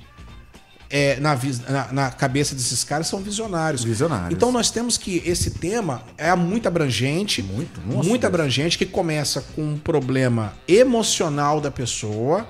é, 0.89 1.19
na, 1.19 1.37
na- 1.69 1.93
na 1.93 2.11
cabeça 2.11 2.55
desses 2.55 2.85
caras, 2.85 3.09
são 3.09 3.21
visionários. 3.21 3.83
Visionários. 3.83 4.31
Então 4.33 4.53
nós 4.53 4.71
temos 4.71 4.97
que 4.97 5.21
esse 5.27 5.51
tema 5.53 6.03
é 6.17 6.33
muito 6.37 6.69
abrangente, 6.69 7.43
Muito, 7.43 7.81
nossa, 7.81 8.09
muito 8.09 8.21
Deus. 8.21 8.33
abrangente, 8.33 8.79
que 8.79 8.87
começa 8.87 9.41
com 9.55 9.63
um 9.73 9.79
problema 9.79 10.53
emocional 10.69 11.61
da 11.61 11.71
pessoa 11.73 12.47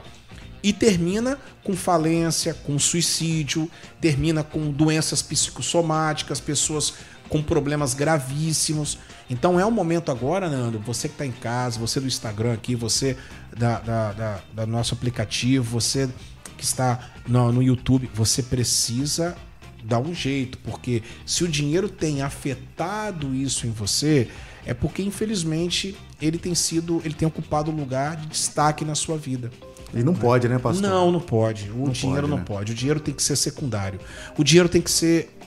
e 0.62 0.70
termina 0.72 1.38
com 1.64 1.74
falência, 1.74 2.52
com 2.52 2.78
suicídio, 2.78 3.70
termina 4.00 4.42
com 4.44 4.70
doenças 4.70 5.22
psicossomáticas, 5.22 6.38
pessoas 6.40 6.92
com 7.28 7.42
problemas 7.42 7.94
gravíssimos. 7.94 8.98
Então 9.28 9.58
é 9.58 9.66
o 9.66 9.70
momento 9.70 10.10
agora, 10.10 10.48
Nando, 10.48 10.78
você 10.78 11.08
que 11.08 11.14
está 11.14 11.26
em 11.26 11.32
casa, 11.32 11.78
você 11.80 11.98
do 11.98 12.06
Instagram 12.06 12.52
aqui, 12.52 12.74
você 12.76 13.16
da, 13.56 13.80
da, 13.80 14.12
da- 14.12 14.40
da 14.54 14.66
nosso 14.66 14.94
aplicativo, 14.94 15.64
você 15.64 16.08
que 16.56 16.64
está 16.64 17.10
no, 17.26 17.52
no 17.52 17.62
YouTube, 17.62 18.08
você 18.14 18.42
precisa 18.42 19.36
dar 19.84 19.98
um 20.00 20.14
jeito, 20.14 20.58
porque 20.58 21.02
se 21.24 21.44
o 21.44 21.48
dinheiro 21.48 21.88
tem 21.88 22.22
afetado 22.22 23.34
isso 23.34 23.66
em 23.66 23.70
você, 23.70 24.28
É 24.68 24.74
porque, 24.74 25.00
infelizmente, 25.00 25.96
ele 26.20 26.38
tem 26.38 26.52
sido, 26.52 27.00
ele 27.04 27.14
tem 27.14 27.28
ocupado 27.28 27.70
um 27.70 27.76
lugar 27.76 28.16
de 28.16 28.26
destaque 28.26 28.84
na 28.84 28.96
sua 28.96 29.16
vida. 29.16 29.48
E 29.94 30.02
não 30.02 30.12
pode, 30.12 30.48
né, 30.48 30.58
pastor? 30.58 30.82
Não, 30.82 31.12
não 31.12 31.20
pode. 31.20 31.70
O 31.70 31.84
Não 31.86 31.90
dinheiro 31.90 32.22
pode, 32.22 32.30
não 32.32 32.38
né? 32.38 32.44
pode. 32.44 32.72
O 32.72 32.74
dinheiro 32.74 32.98
tem 32.98 33.14
que 33.14 33.22
ser 33.22 33.36
secundário. 33.36 34.00
O 34.36 34.42
dinheiro 34.42 34.68
tem 34.68 34.82
que 34.82 34.90
ser. 34.90 35.38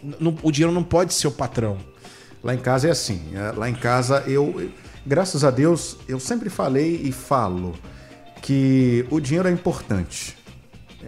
o 0.42 0.50
dinheiro 0.54 0.74
não 0.74 0.84
pode 0.84 1.14
ser 1.14 1.28
o 1.28 1.32
patrão. 1.32 1.78
Lá 2.44 2.54
em 2.54 2.58
casa 2.58 2.88
é 2.88 2.92
assim. 2.92 3.22
é, 3.34 3.52
Lá 3.58 3.70
em 3.70 3.76
casa 3.76 4.24
eu, 4.28 4.70
graças 5.06 5.44
a 5.44 5.52
Deus, 5.52 5.98
eu 6.08 6.20
sempre 6.20 6.50
falei 6.50 7.02
e 7.04 7.12
falo 7.12 7.74
que 8.42 9.06
o 9.10 9.20
dinheiro 9.20 9.48
é 9.48 9.52
importante. 9.52 10.38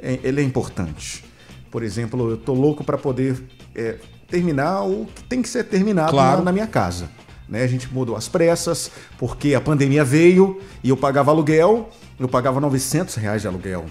É- 0.01 0.19
Ele 0.23 0.41
é 0.41 0.43
importante. 0.43 1.23
Por 1.69 1.83
exemplo, 1.83 2.29
eu 2.31 2.37
tô 2.37 2.53
louco 2.53 2.83
para 2.83 2.97
poder 2.97 3.41
é, 3.73 3.97
terminar 4.27 4.83
o 4.83 5.05
que 5.05 5.23
tem 5.23 5.41
que 5.41 5.47
ser 5.49 5.63
terminado 5.63 6.11
Claro. 6.11 6.39
na, 6.39 6.45
na 6.45 6.51
minha 6.51 6.67
casa. 6.67 7.09
Né? 7.47 7.63
A 7.63 7.67
gente 7.67 7.91
mudou 7.93 8.15
às 8.15 8.27
pressas 8.27 8.91
porque 9.17 9.53
a 9.55 9.61
pandemia 9.61 10.03
veio 10.03 10.59
e 10.83 10.89
eu 10.89 10.97
pagava 10.97 11.31
aluguel. 11.31 11.89
Eu 12.19 12.27
pagava 12.27 12.59
900 12.59 13.15
reais 13.15 13.41
de 13.41 13.47
aluguel. 13.47 13.85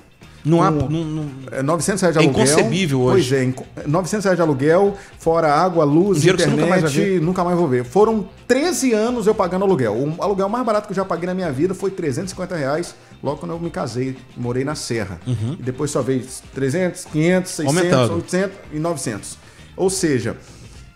Não 0.45 0.63
há. 0.63 0.73
Com- 0.73 0.89
não- 0.89 1.05
não- 1.05 1.31
É 1.53 1.63
900 1.63 2.01
reais 2.01 2.17
de 2.17 2.23
É 2.23 2.27
aluguel. 2.27 2.45
inconcebível 2.45 3.01
hoje. 3.01 3.29
Pois 3.29 3.41
é, 3.41 3.45
inco- 3.45 3.67
900 3.87 4.25
reais 4.25 4.37
de 4.39 4.43
aluguel, 4.43 4.97
fora 5.19 5.53
água, 5.53 5.85
luz, 5.85 6.19
Um 6.19 6.21
dinheiro 6.21 6.37
internet, 6.41 6.57
nunca 6.61 6.71
mais 6.71 7.21
nunca 7.23 7.45
mais 7.45 7.57
vou 7.59 7.69
ver. 7.69 7.85
Foram 7.85 8.29
13 8.49 8.93
anos 8.93 9.27
eu 9.27 9.35
pagando 9.35 9.65
aluguel. 9.65 9.95
O 9.95 10.23
aluguel 10.23 10.49
mais 10.49 10.65
barato 10.65 10.87
que 10.87 10.93
eu 10.93 10.97
já 10.97 11.05
paguei 11.05 11.27
na 11.27 11.35
minha 11.35 11.53
vida 11.53 11.75
foi 11.75 11.91
350 11.91 12.57
reais 12.57 12.95
logo 13.23 13.37
quando 13.39 13.53
eu 13.53 13.59
me 13.61 13.71
casei, 13.71 14.17
morei 14.37 14.65
na 14.65 14.75
Serra. 14.75 15.21
E 15.27 15.63
depois 15.63 15.91
só 15.91 16.01
veio 16.01 16.25
300, 16.55 17.05
500, 17.05 17.51
600, 17.53 17.75
Uhum. 17.77 17.79
Aumentando. 17.91 18.15
800 18.17 18.57
e 18.73 18.79
900. 18.79 19.37
Ou 19.77 19.91
seja, 19.91 20.37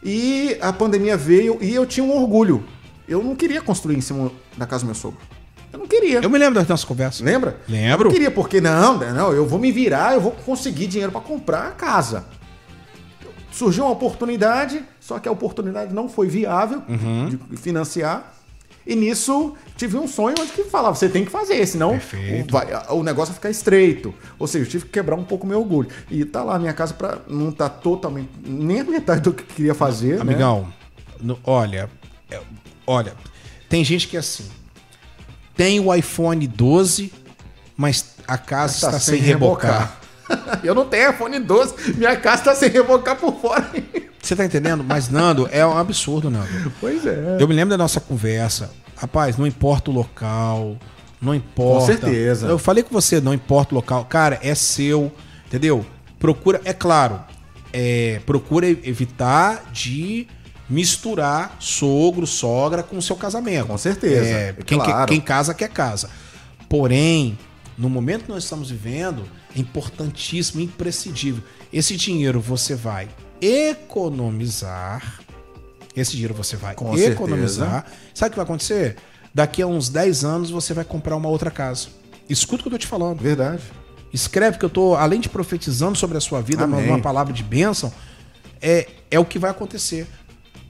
e 0.03 0.57
a 0.61 0.73
pandemia 0.73 1.17
veio 1.17 1.59
e 1.61 1.75
eu 1.75 1.87
tinha 1.87 2.05
um 2.05 2.17
orgulho. 2.17 2.65
Eu 3.07 3.23
não 3.23 3.37
queria 3.37 3.61
construir 3.61 3.97
em 3.97 4.01
cima 4.01 4.31
da 4.57 4.67
casa 4.67 4.83
do 4.85 4.87
meu 4.87 4.95
sogro. 4.95 5.19
Eu 5.75 5.79
não 5.81 5.87
queria. 5.89 6.21
Eu 6.21 6.31
me 6.31 6.39
lembro 6.39 6.55
das 6.55 6.69
nossas 6.69 6.85
conversas. 6.85 7.21
Lembra? 7.21 7.59
Lembro. 7.69 8.09
Eu 8.09 8.13
queria, 8.13 8.31
porque 8.31 8.61
não, 8.61 8.97
não, 8.99 9.33
eu 9.33 9.45
vou 9.47 9.59
me 9.59 9.73
virar, 9.73 10.15
eu 10.15 10.21
vou 10.21 10.31
conseguir 10.33 10.87
dinheiro 10.87 11.11
para 11.11 11.21
comprar 11.21 11.67
a 11.67 11.71
casa. 11.73 12.25
Surgiu 13.51 13.85
uma 13.85 13.93
oportunidade, 13.93 14.83
só 15.01 15.19
que 15.19 15.29
a 15.29 15.33
oportunidade 15.33 15.93
não 15.93 16.09
foi 16.09 16.29
viável 16.29 16.83
Uhum. 16.89 17.29
de 17.51 17.57
financiar. 17.57 18.33
E 18.87 18.95
nisso 18.95 19.55
tive 19.77 19.97
um 19.97 20.07
sonho 20.07 20.35
onde 20.39 20.53
que 20.53 20.65
falava, 20.65 20.95
você 20.95 21.09
tem 21.09 21.25
que 21.25 21.31
fazer, 21.31 21.65
senão 21.67 21.95
o, 21.97 22.53
vai- 22.53 22.69
o 22.91 23.03
negócio 23.03 23.33
vai 23.33 23.37
ficar 23.37 23.51
estreito. 23.51 24.15
Ou 24.39 24.47
seja, 24.47 24.65
eu 24.67 24.69
tive 24.71 24.85
que 24.85 24.91
quebrar 24.91 25.17
um 25.17 25.25
pouco 25.25 25.47
meu 25.47 25.59
orgulho. 25.61 25.89
E 26.11 26.25
tá 26.25 26.43
lá, 26.45 26.59
minha 26.59 26.73
casa 26.73 26.93
pra, 26.95 27.19
não 27.27 27.51
tá 27.51 27.69
totalmente, 27.69 28.29
nem 28.45 28.81
a 28.81 28.85
metade 28.85 29.23
do 29.23 29.33
que 29.33 29.43
eu 29.43 29.47
queria 29.47 29.75
fazer. 29.75 30.17
né? 30.17 30.21
Amigão, 30.21 30.69
no- 31.21 31.39
olha, 31.45 31.89
é, 32.31 32.41
olha, 32.87 33.15
tem 33.71 33.83
gente 33.83 34.07
que 34.07 34.17
é 34.17 34.21
assim. 34.21 34.45
Tem 35.57 35.81
o 35.81 35.95
iPhone 35.95 36.47
12, 36.47 37.13
mas 37.77 38.17
a 38.27 38.37
casa 38.39 38.81
Tá 38.81 38.97
está 38.97 38.99
sem 38.99 39.21
rebocar. 39.21 40.01
eu 40.65 40.75
não 40.75 40.87
tenho 40.87 41.11
iPhone 41.11 41.39
12, 41.39 41.95
minha 41.95 42.17
casa 42.17 42.45
tá 42.45 42.55
sem 42.55 42.71
rebocar 42.71 43.17
por 43.17 43.35
fora. 43.41 43.71
Você 44.21 44.35
tá 44.35 44.45
entendendo? 44.45 44.83
Mas, 44.83 45.11
Nando, 45.11 45.49
é 45.53 45.65
um 45.67 45.77
absurdo, 45.77 46.31
Nando. 46.31 46.73
pois 46.81 47.05
é. 47.07 47.37
Eu 47.39 47.47
me 47.47 47.55
lembro 47.55 47.71
da 47.71 47.79
nossa 47.79 48.01
conversa. 48.01 48.71
Rapaz, 48.97 49.37
não 49.37 49.47
importa 49.47 49.91
o 49.91 49.95
local, 49.95 50.79
não 51.21 51.35
importa. 51.35 51.81
Com 51.81 51.87
certeza. 51.87 52.47
Eu 52.47 52.59
falei 52.59 52.83
com 52.83 52.91
você, 52.91 53.21
não 53.21 53.35
importa 53.35 53.75
o 53.75 53.77
local. 53.77 54.05
Cara, 54.07 54.39
é 54.43 54.55
seu, 54.55 55.13
entendeu? 55.47 55.85
Procura, 56.19 56.61
é 56.65 56.73
claro, 56.73 57.21
é, 57.73 58.21
procura 58.25 58.67
evitar 58.67 59.65
de 59.73 60.27
misturar 60.69 61.57
sogro, 61.61 62.27
sogra 62.27 62.83
com 62.83 62.97
o 62.97 63.03
seu 63.03 63.17
casamento. 63.17 63.67
Com 63.67 63.79
certeza, 63.79 64.27
É, 64.27 64.49
é 64.49 64.53
quem, 64.65 64.79
claro. 64.79 65.09
quem 65.09 65.21
casa, 65.21 65.53
quer 65.55 65.69
casa. 65.69 66.09
Porém, 66.69 67.39
no 67.77 67.91
momento 67.91 68.25
que 68.25 68.31
nós 68.31 68.45
estamos 68.45 68.71
vivendo, 68.71 69.25
é 69.55 69.61
importantíssimo, 69.61 70.61
imprescindível. 70.61 71.43
Esse 71.73 71.97
dinheiro 71.97 72.41
você 72.41 72.75
vai 72.75 73.09
economizar. 73.41 75.21
Esse 75.97 76.13
dinheiro 76.13 76.35
você 76.35 76.57
vai 76.57 76.75
Com 76.75 76.97
economizar. 76.99 77.87
Sabe 78.13 78.29
o 78.29 78.31
que 78.31 78.37
vai 78.37 78.45
acontecer? 78.45 78.97
Daqui 79.33 79.63
a 79.63 79.67
uns 79.67 79.89
10 79.89 80.25
anos 80.25 80.51
você 80.51 80.73
vai 80.73 80.85
comprar 80.85 81.17
uma 81.17 81.29
outra 81.29 81.51
casa. 81.51 81.89
Escuta 82.29 82.61
o 82.61 82.63
que 82.63 82.69
eu 82.69 82.73
tô 82.73 82.79
te 82.79 82.87
falando. 82.87 83.21
Verdade. 83.21 83.63
Escreve 84.13 84.59
que 84.59 84.65
eu 84.65 84.71
tô, 84.71 84.95
além 84.95 85.21
de 85.21 85.29
profetizando 85.29 85.99
sobre 85.99 86.17
a 86.17 86.21
sua 86.21 86.41
vida, 86.41 86.65
Amém. 86.65 86.89
uma 86.89 87.01
palavra 87.01 87.33
de 87.33 87.43
bênção, 87.43 87.93
é, 88.63 88.89
é 89.11 89.19
o 89.19 89.25
que 89.25 89.39
vai 89.39 89.51
acontecer. 89.51 90.07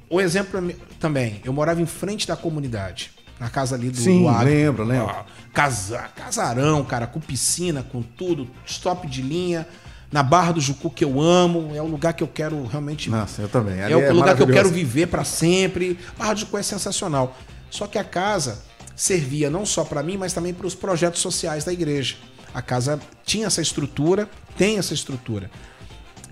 O 0.09 0.21
exemplo 0.21 0.71
é 0.71 0.75
também, 1.01 1.41
eu 1.45 1.53
morava 1.53 1.81
em 1.81 1.87
frente 1.87 2.27
da 2.27 2.37
comunidade, 2.37 3.11
na 3.39 3.49
casa 3.49 3.75
ali 3.75 3.91
do, 3.91 3.97
Sim, 3.97 4.23
do 4.23 4.29
Agro. 4.29 4.45
lembro, 4.47 4.85
lembro. 4.85 5.15
Casa, 5.53 6.09
casarão, 6.15 6.85
cara, 6.85 7.07
com 7.07 7.21
piscina, 7.21 7.83
com 7.83 8.03
tudo, 8.03 8.49
stop 8.67 9.07
de 9.07 9.23
linha, 9.23 9.67
na 10.15 10.23
Barra 10.23 10.53
do 10.53 10.61
Jucu 10.61 10.91
que 10.91 11.05
eu 11.05 11.21
amo, 11.21 11.73
é 11.75 11.83
o 11.83 11.87
lugar 11.87 12.13
que 12.13 12.23
eu 12.23 12.29
quero 12.29 12.65
realmente 12.67 13.11
Nossa, 13.11 13.43
eu 13.43 13.49
também. 13.49 13.81
é 13.81 13.85
Ali 13.85 13.95
o 13.95 14.13
lugar 14.13 14.37
que 14.37 14.43
eu 14.43 14.47
quero 14.47 14.69
viver 14.71 15.09
para 15.09 15.25
sempre. 15.25 15.99
Barra 16.17 16.35
do 16.35 16.41
Jucu 16.41 16.57
é 16.57 16.63
sensacional. 16.63 17.37
Só 17.69 17.89
que 17.89 17.99
a 17.99 18.05
casa 18.05 18.63
servia 18.95 19.51
não 19.51 19.67
só 19.67 19.85
para 19.85 20.05
mim, 20.05 20.17
mas 20.17 20.33
também 20.33 20.55
para 20.55 20.69
os 20.69 20.75
projetos 20.75 21.21
sociais 21.21 21.65
da 21.65 21.73
igreja. 21.73 22.15
A 22.55 22.63
casa 22.63 23.01
tinha 23.25 23.49
essa 23.49 23.61
estrutura, 23.61 24.31
tem 24.57 24.79
essa 24.79 24.95
estrutura. 24.95 25.51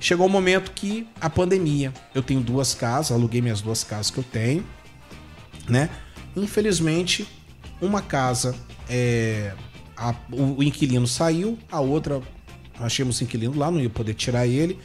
Chegou 0.02 0.26
o 0.26 0.28
momento 0.28 0.72
que 0.72 1.06
a 1.20 1.30
pandemia. 1.30 1.92
Eu 2.12 2.22
tenho 2.24 2.40
duas 2.40 2.74
casas, 2.74 3.12
aluguei 3.12 3.40
minhas 3.40 3.60
duas 3.60 3.84
casas 3.84 4.10
que 4.10 4.18
eu 4.18 4.24
tenho, 4.24 4.66
né? 5.68 5.88
Infelizmente, 6.36 7.24
uma 7.80 8.02
casa, 8.02 8.52
é, 8.90 9.54
a- 9.96 10.14
o, 10.32 10.58
o 10.58 10.62
inquilino 10.62 11.06
saiu, 11.06 11.56
a 11.70 11.78
outra, 11.80 12.20
nós 12.80 12.92
tínhamos 12.92 13.22
inquilino 13.22 13.56
lá, 13.56 13.70
não 13.70 13.80
ia 13.80 13.88
poder 13.88 14.14
tirar 14.14 14.44
ele. 14.44 14.76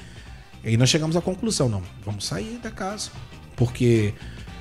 E 0.64 0.70
aí 0.70 0.78
nós 0.78 0.88
chegamos 0.90 1.16
à 1.16 1.22
conclusão, 1.22 1.68
não, 1.68 1.82
vamos 2.06 2.24
sair 2.26 2.60
da 2.62 2.70
casa. 2.70 3.10
Porque 3.56 4.14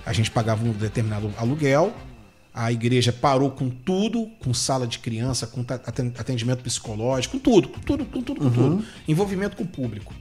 a 0.06 0.12
gente 0.14 0.30
pagava 0.30 0.64
um 0.64 0.72
determinado 0.72 1.30
aluguel, 1.36 1.94
a 2.54 2.72
igreja 2.72 3.12
parou 3.12 3.50
com 3.50 3.68
tudo, 3.68 4.30
com 4.42 4.54
sala 4.54 4.86
de 4.86 5.00
criança, 5.00 5.46
com 5.46 5.62
atendimento 6.18 6.62
psicológico, 6.62 7.36
com 7.36 7.42
tudo, 7.42 7.68
com 7.68 7.80
tudo, 7.80 8.04
com 8.06 8.22
tudo, 8.22 8.40
com 8.40 8.50
tudo. 8.50 8.84
Envolvimento 9.06 9.54
com 9.54 9.64
o 9.64 9.66
público. 9.66 10.14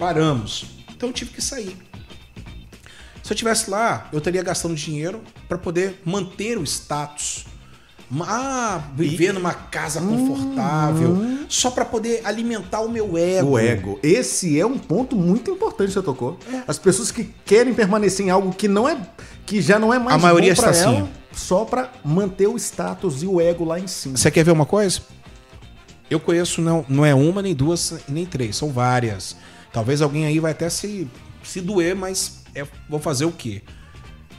Paramos. 0.00 0.64
Então 0.96 1.10
eu 1.10 1.12
tive 1.12 1.30
que 1.30 1.42
sair. 1.42 1.76
Se 3.22 3.32
eu 3.32 3.36
tivesse 3.36 3.70
lá, 3.70 4.08
eu 4.10 4.18
estaria 4.18 4.42
gastando 4.42 4.74
dinheiro 4.74 5.20
para 5.46 5.58
poder 5.58 6.00
manter 6.04 6.58
o 6.58 6.64
status. 6.64 7.44
Ah, 8.22 8.82
viver 8.96 9.32
numa 9.32 9.54
casa 9.54 10.00
confortável, 10.00 11.16
só 11.48 11.70
para 11.70 11.84
poder 11.84 12.22
alimentar 12.24 12.80
o 12.80 12.88
meu 12.90 13.16
ego. 13.16 13.50
O 13.50 13.58
ego. 13.58 14.00
Esse 14.02 14.58
é 14.58 14.66
um 14.66 14.76
ponto 14.76 15.14
muito 15.14 15.48
importante 15.52 15.88
que 15.88 15.94
você 15.94 16.02
tocou. 16.02 16.36
As 16.66 16.76
pessoas 16.76 17.12
que 17.12 17.22
querem 17.44 17.72
permanecer 17.72 18.26
em 18.26 18.30
algo 18.30 18.52
que 18.52 18.66
não 18.66 18.88
é 18.88 19.00
que 19.46 19.62
já 19.62 19.78
não 19.78 19.94
é 19.94 19.98
mais 20.00 20.16
A 20.16 20.18
maioria 20.18 20.50
está 20.50 20.72
ela, 20.72 20.90
assim. 20.90 21.08
só 21.32 21.64
pra 21.64 21.88
manter 22.04 22.48
o 22.48 22.56
status 22.56 23.22
e 23.22 23.26
o 23.28 23.40
ego 23.40 23.64
lá 23.64 23.78
em 23.78 23.86
cima. 23.86 24.16
Você 24.16 24.28
quer 24.30 24.42
ver 24.44 24.50
uma 24.50 24.66
coisa? 24.66 25.02
Eu 26.10 26.18
conheço 26.18 26.60
não, 26.60 26.84
não 26.88 27.06
é 27.06 27.14
uma, 27.14 27.40
nem 27.40 27.54
duas, 27.54 27.94
nem 28.08 28.26
três, 28.26 28.56
são 28.56 28.72
várias. 28.72 29.36
Talvez 29.72 30.02
alguém 30.02 30.26
aí 30.26 30.38
vai 30.40 30.52
até 30.52 30.68
se, 30.68 31.08
se 31.44 31.60
doer, 31.60 31.94
mas 31.94 32.42
é- 32.54 32.66
vou 32.88 32.98
fazer 33.00 33.24
o 33.24 33.32
quê? 33.32 33.62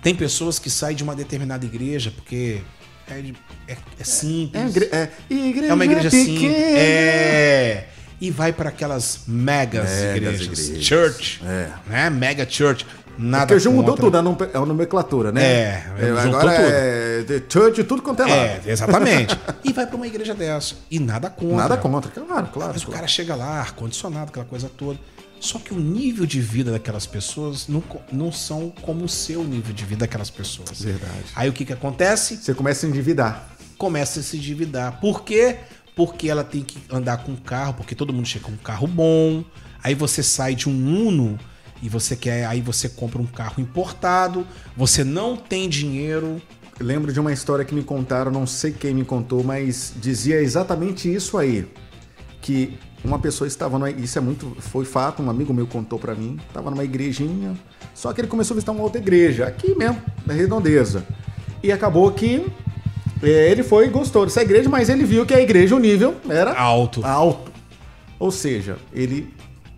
Tem 0.01 0.13
pessoas 0.15 0.57
que 0.59 0.69
saem 0.69 0.95
de 0.95 1.03
uma 1.03 1.15
determinada 1.15 1.65
igreja 1.65 2.11
porque 2.15 2.61
é, 3.09 3.23
é- 3.67 3.77
é 3.99 4.03
simples. 4.03 4.75
É, 4.77 5.09
é, 5.29 5.34
igreja 5.34 5.67
É 5.71 5.73
uma 5.73 5.86
igreja 5.86 6.09
pequena. 6.09 6.25
simples. 6.25 6.53
É. 6.55 7.88
E 8.19 8.29
vai 8.29 8.53
para 8.53 8.69
aquelas 8.69 9.21
megas, 9.27 9.89
Megas 9.89 10.15
igrejas. 10.41 10.41
igrejas. 10.67 10.84
Church. 10.86 11.41
É. 11.45 11.69
Né? 11.88 12.09
Mega 12.09 12.47
church. 12.49 12.86
Nada 13.17 13.45
Porque 13.47 13.55
hoje 13.55 13.69
mudou 13.69 13.95
tudo, 13.95 14.17
a 14.17 14.21
nom- 14.21 14.38
a 14.53 14.59
nomenclatura, 14.65 15.32
né? 15.32 15.43
É, 15.43 15.84
agora 16.23 16.53
é 16.55 17.25
church, 17.49 17.84
tudo 17.84 18.01
quanto 18.01 18.21
é 18.23 18.25
lá. 18.25 18.36
É, 18.36 18.61
exatamente. 18.65 19.38
e 19.63 19.73
vai 19.73 19.86
para 19.86 19.95
uma 19.95 20.07
igreja 20.07 20.34
dessa. 20.34 20.75
E 20.89 20.97
nada 20.99 21.29
contra. 21.29 21.57
Nada 21.57 21.77
contra, 21.77 22.09
claro, 22.09 22.47
claro. 22.47 22.71
Mas 22.73 22.82
o 22.84 22.86
claro. 22.86 22.91
cara 23.01 23.07
chega 23.07 23.36
lá, 23.36 23.59
ar-condicionado, 23.59 24.29
aquela 24.29 24.45
coisa 24.45 24.69
toda. 24.75 24.97
Só 25.41 25.57
que 25.57 25.73
o 25.73 25.79
nível 25.79 26.25
de 26.27 26.39
vida 26.39 26.71
daquelas 26.71 27.07
pessoas 27.07 27.67
não, 27.67 27.83
não 28.11 28.31
são 28.31 28.69
como 28.81 29.05
o 29.05 29.09
seu 29.09 29.43
nível 29.43 29.73
de 29.73 29.83
vida 29.83 30.01
daquelas 30.01 30.29
pessoas. 30.29 30.79
Verdade. 30.79 31.25
Aí 31.35 31.49
o 31.49 31.53
que, 31.53 31.65
que 31.65 31.73
acontece? 31.73 32.37
Você 32.37 32.53
começa 32.53 32.85
a 32.85 32.89
endividar. 32.89 33.49
Começa 33.75 34.19
a 34.19 34.23
se 34.23 34.37
endividar. 34.37 35.01
Por 35.01 35.23
quê? 35.23 35.57
Porque 35.95 36.29
ela 36.29 36.43
tem 36.43 36.61
que 36.61 36.77
andar 36.91 37.23
com 37.23 37.31
um 37.31 37.35
carro, 37.35 37.73
porque 37.73 37.95
todo 37.95 38.13
mundo 38.13 38.27
chega 38.27 38.45
com 38.45 38.51
um 38.51 38.57
carro 38.57 38.85
bom. 38.85 39.43
Aí 39.83 39.95
você 39.95 40.21
sai 40.21 40.53
de 40.53 40.69
um 40.69 41.07
Uno 41.07 41.39
e 41.81 41.89
você 41.89 42.15
quer, 42.15 42.45
aí 42.45 42.61
você 42.61 42.87
compra 42.87 43.19
um 43.19 43.25
carro 43.25 43.59
importado, 43.59 44.45
você 44.77 45.03
não 45.03 45.35
tem 45.35 45.67
dinheiro. 45.67 46.39
Lembro 46.79 47.11
de 47.11 47.19
uma 47.19 47.33
história 47.33 47.65
que 47.65 47.73
me 47.73 47.83
contaram, 47.83 48.31
não 48.31 48.45
sei 48.45 48.71
quem 48.71 48.93
me 48.93 49.03
contou, 49.03 49.43
mas 49.43 49.91
dizia 49.99 50.39
exatamente 50.39 51.11
isso 51.11 51.35
aí. 51.35 51.67
Que 52.39 52.77
uma 53.03 53.17
pessoa 53.19 53.47
estava 53.47 53.77
numa, 53.79 53.89
isso 53.89 54.17
é 54.17 54.21
muito, 54.21 54.55
foi 54.59 54.85
fato, 54.85 55.21
um 55.23 55.29
amigo 55.29 55.53
meu 55.53 55.65
contou 55.67 55.97
pra 55.97 56.13
mim, 56.15 56.37
estava 56.47 56.69
numa 56.69 56.83
igrejinha, 56.83 57.57
só 57.95 58.13
que 58.13 58.21
ele 58.21 58.27
começou 58.27 58.53
a 58.53 58.55
visitar 58.55 58.71
uma 58.71 58.83
outra 58.83 58.99
igreja, 59.01 59.45
aqui 59.45 59.73
mesmo, 59.75 60.01
na 60.25 60.33
Redondeza. 60.33 61.05
E 61.63 61.71
acabou 61.71 62.11
que 62.11 62.45
é, 63.23 63.51
ele 63.51 63.63
foi 63.63 63.85
e 63.87 63.89
gostou 63.89 64.25
dessa 64.25 64.41
igreja, 64.41 64.69
mas 64.69 64.89
ele 64.89 65.03
viu 65.03 65.25
que 65.25 65.33
a 65.33 65.41
igreja, 65.41 65.75
o 65.75 65.79
nível 65.79 66.15
era 66.29 66.53
Alto. 66.59 67.05
alto. 67.05 67.51
Ou 68.19 68.31
seja, 68.31 68.77
ele, 68.93 69.33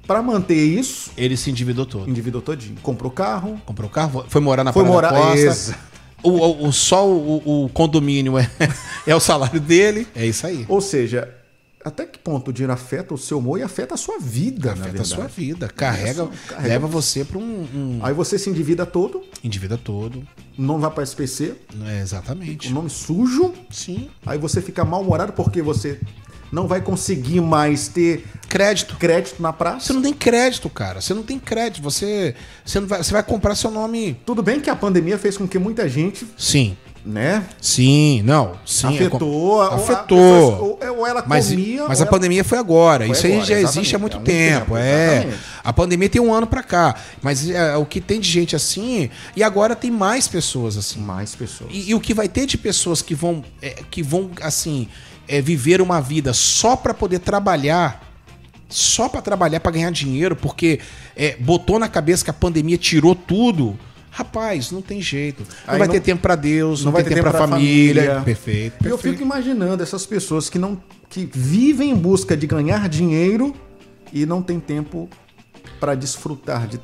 para 0.05 0.21
manter 0.21 0.55
isso, 0.61 1.11
Ele 1.17 1.37
se 1.37 1.49
endividou 1.49 1.85
todo. 1.85 2.09
endividou 2.09 2.41
todinho. 2.41 2.75
Comprou 2.83 3.09
carro, 3.11 3.59
Comprou 3.65 3.89
carro, 3.89 4.25
foi 4.27 4.41
morar 4.41 4.63
na 4.65 4.73
foi 4.73 4.83
morar. 4.83 5.13
Costa. 5.13 5.77
O, 6.21 6.29
o, 6.31 6.67
o- 6.67 6.73
só 6.73 7.07
o, 7.07 7.65
o 7.65 7.69
condomínio 7.69 8.37
é, 8.37 8.49
é 9.07 9.15
o 9.15 9.19
salário 9.19 9.59
dele. 9.59 10.07
É 10.15 10.25
isso 10.25 10.45
aí. 10.47 10.65
Ou 10.69 10.79
seja, 10.81 11.29
até 11.83 12.05
que 12.05 12.17
ponto 12.19 12.49
o 12.49 12.53
dinheiro 12.53 12.73
afeta 12.73 13.13
o 13.13 13.17
seu 13.17 13.39
humor 13.39 13.59
e 13.59 13.63
afeta 13.63 13.93
a 13.95 13.97
sua 13.97 14.17
vida, 14.19 14.71
Afeta 14.73 15.01
a 15.01 15.05
sua 15.05 15.27
vida. 15.27 15.67
Carrega, 15.67 16.27
carrega- 16.47 16.67
leva 16.67 16.87
você 16.87 17.23
para 17.25 17.37
um, 17.37 17.67
um 17.73 17.99
Aí 18.01 18.13
você 18.13 18.37
se 18.39 18.49
endivida 18.49 18.85
todo, 18.85 19.21
endivida 19.43 19.77
todo. 19.77 20.25
não 20.57 20.79
vai 20.79 20.89
para 20.91 21.03
SPC, 21.03 21.55
É, 21.85 21.99
o 21.99 22.01
exatamente. 22.01 22.71
nome 22.71 22.89
sujo, 22.89 23.53
Sim. 23.69 24.09
aí 24.25 24.37
você 24.37 24.61
fica 24.61 24.83
mal-humorado 24.85 25.33
porque 25.33 25.61
você 25.61 25.99
não 26.51 26.67
vai 26.67 26.81
conseguir 26.81 27.41
mais 27.41 27.87
ter 27.87 28.23
Crédito. 28.47 28.95
crédito 28.97 29.41
na 29.41 29.51
praça. 29.51 29.87
Você 29.87 29.93
não 29.93 30.01
tem 30.03 30.13
crédito, 30.13 30.69
cara. 30.69 31.01
Você 31.01 31.11
não 31.13 31.23
tem 31.23 31.39
crédito. 31.39 31.81
Você, 31.83 32.35
você, 32.63 32.79
não 32.79 32.87
vai, 32.87 33.03
você 33.03 33.11
vai 33.11 33.23
comprar 33.23 33.55
seu 33.55 33.71
nome. 33.71 34.15
Tudo 34.23 34.43
bem 34.43 34.59
que 34.59 34.69
a 34.69 34.75
pandemia 34.75 35.17
fez 35.17 35.35
com 35.35 35.47
que 35.47 35.57
muita 35.57 35.89
gente, 35.89 36.27
Sim. 36.37 36.77
Né, 37.05 37.43
Sim, 37.61 38.21
não. 38.23 38.53
Sim, 38.65 38.87
é 38.97 39.05
afetou. 39.05 39.61
a- 39.61 39.75
afetou. 39.75 40.79
ou, 40.81 40.97
ou 40.99 41.07
ela 41.07 41.23
Mas, 41.27 41.49
comia. 41.49 41.85
mas 41.87 41.99
a 41.99 42.03
ela- 42.03 42.11
pandemia 42.11 42.43
foi 42.43 42.57
agora. 42.57 43.05
Foi 43.05 43.11
Isso 43.15 43.25
aí 43.25 43.33
agora, 43.33 43.45
já 43.47 43.53
exatamente. 43.59 43.77
existe 43.79 43.95
há 43.95 43.99
muito 43.99 44.13
muito 44.17 44.25
tempo. 44.25 44.59
tempo, 44.65 44.77
é. 44.77 45.27
A 45.63 45.73
pandemia 45.73 46.07
tem 46.09 46.21
um 46.21 46.33
ano 46.33 46.47
pra 46.47 46.63
cá. 46.63 46.95
Mas 47.21 47.49
é, 47.49 47.75
o 47.75 47.85
que 47.85 47.99
tem 47.99 48.19
de 48.19 48.29
gente 48.29 48.55
assim. 48.55 49.09
E 49.35 49.43
agora 49.43 49.75
tem 49.75 49.91
mais 49.91 50.27
pessoas 50.27 50.77
assim. 50.77 50.99
Mais 51.01 51.35
pessoas. 51.35 51.69
E, 51.73 51.89
e 51.89 51.95
o 51.95 51.99
que 51.99 52.13
vai 52.13 52.29
ter 52.29 52.45
de 52.45 52.57
pessoas 52.57 53.01
que 53.01 53.13
vão, 53.13 53.43
é, 53.61 53.81
que 53.91 54.01
vão 54.01 54.31
assim, 54.41 54.87
é, 55.27 55.41
viver 55.41 55.81
uma 55.81 55.99
vida 56.01 56.31
só 56.33 56.75
pra 56.75 56.93
poder 56.93 57.19
trabalhar, 57.19 58.01
só 58.69 59.07
pra 59.09 59.21
trabalhar 59.21 59.59
pra 59.59 59.71
ganhar 59.71 59.91
dinheiro, 59.91 60.35
porque 60.35 60.79
é, 61.15 61.35
botou 61.39 61.77
na 61.79 61.87
cabeça 61.89 62.23
que 62.23 62.29
a 62.29 62.33
pandemia 62.33 62.77
tirou 62.77 63.13
tudo. 63.13 63.77
Rapaz, 64.15 64.69
não 64.69 64.81
tem 64.81 65.01
jeito. 65.01 65.41
Não 65.41 65.73
Aí 65.73 65.79
vai 65.79 65.87
não- 65.87 65.93
ter 65.95 65.99
tempo 66.01 66.21
pra 66.21 66.35
Deus, 66.35 66.81
não, 66.81 66.85
não 66.85 66.91
vai 66.91 67.01
tem 67.03 67.09
ter 67.09 67.15
tempo 67.21 67.29
pra 67.31 67.39
família. 67.47 68.03
família. 68.03 68.21
Perfeito. 68.23 68.75
E 68.83 68.85
eu 68.87 68.91
perfeito. 68.97 69.13
fico 69.17 69.23
imaginando 69.23 69.81
essas 69.81 70.05
pessoas 70.05 70.49
que 70.49 70.59
não 70.59 70.79
que 71.09 71.27
vivem 71.33 71.89
em 71.89 71.95
busca 71.95 72.37
de 72.37 72.45
ganhar 72.45 72.87
dinheiro 72.87 73.55
e 74.11 74.25
não 74.25 74.41
tem 74.41 74.59
tempo 74.59 75.09
para 75.79 75.95
desfrutar 75.95 76.67
de, 76.67 76.79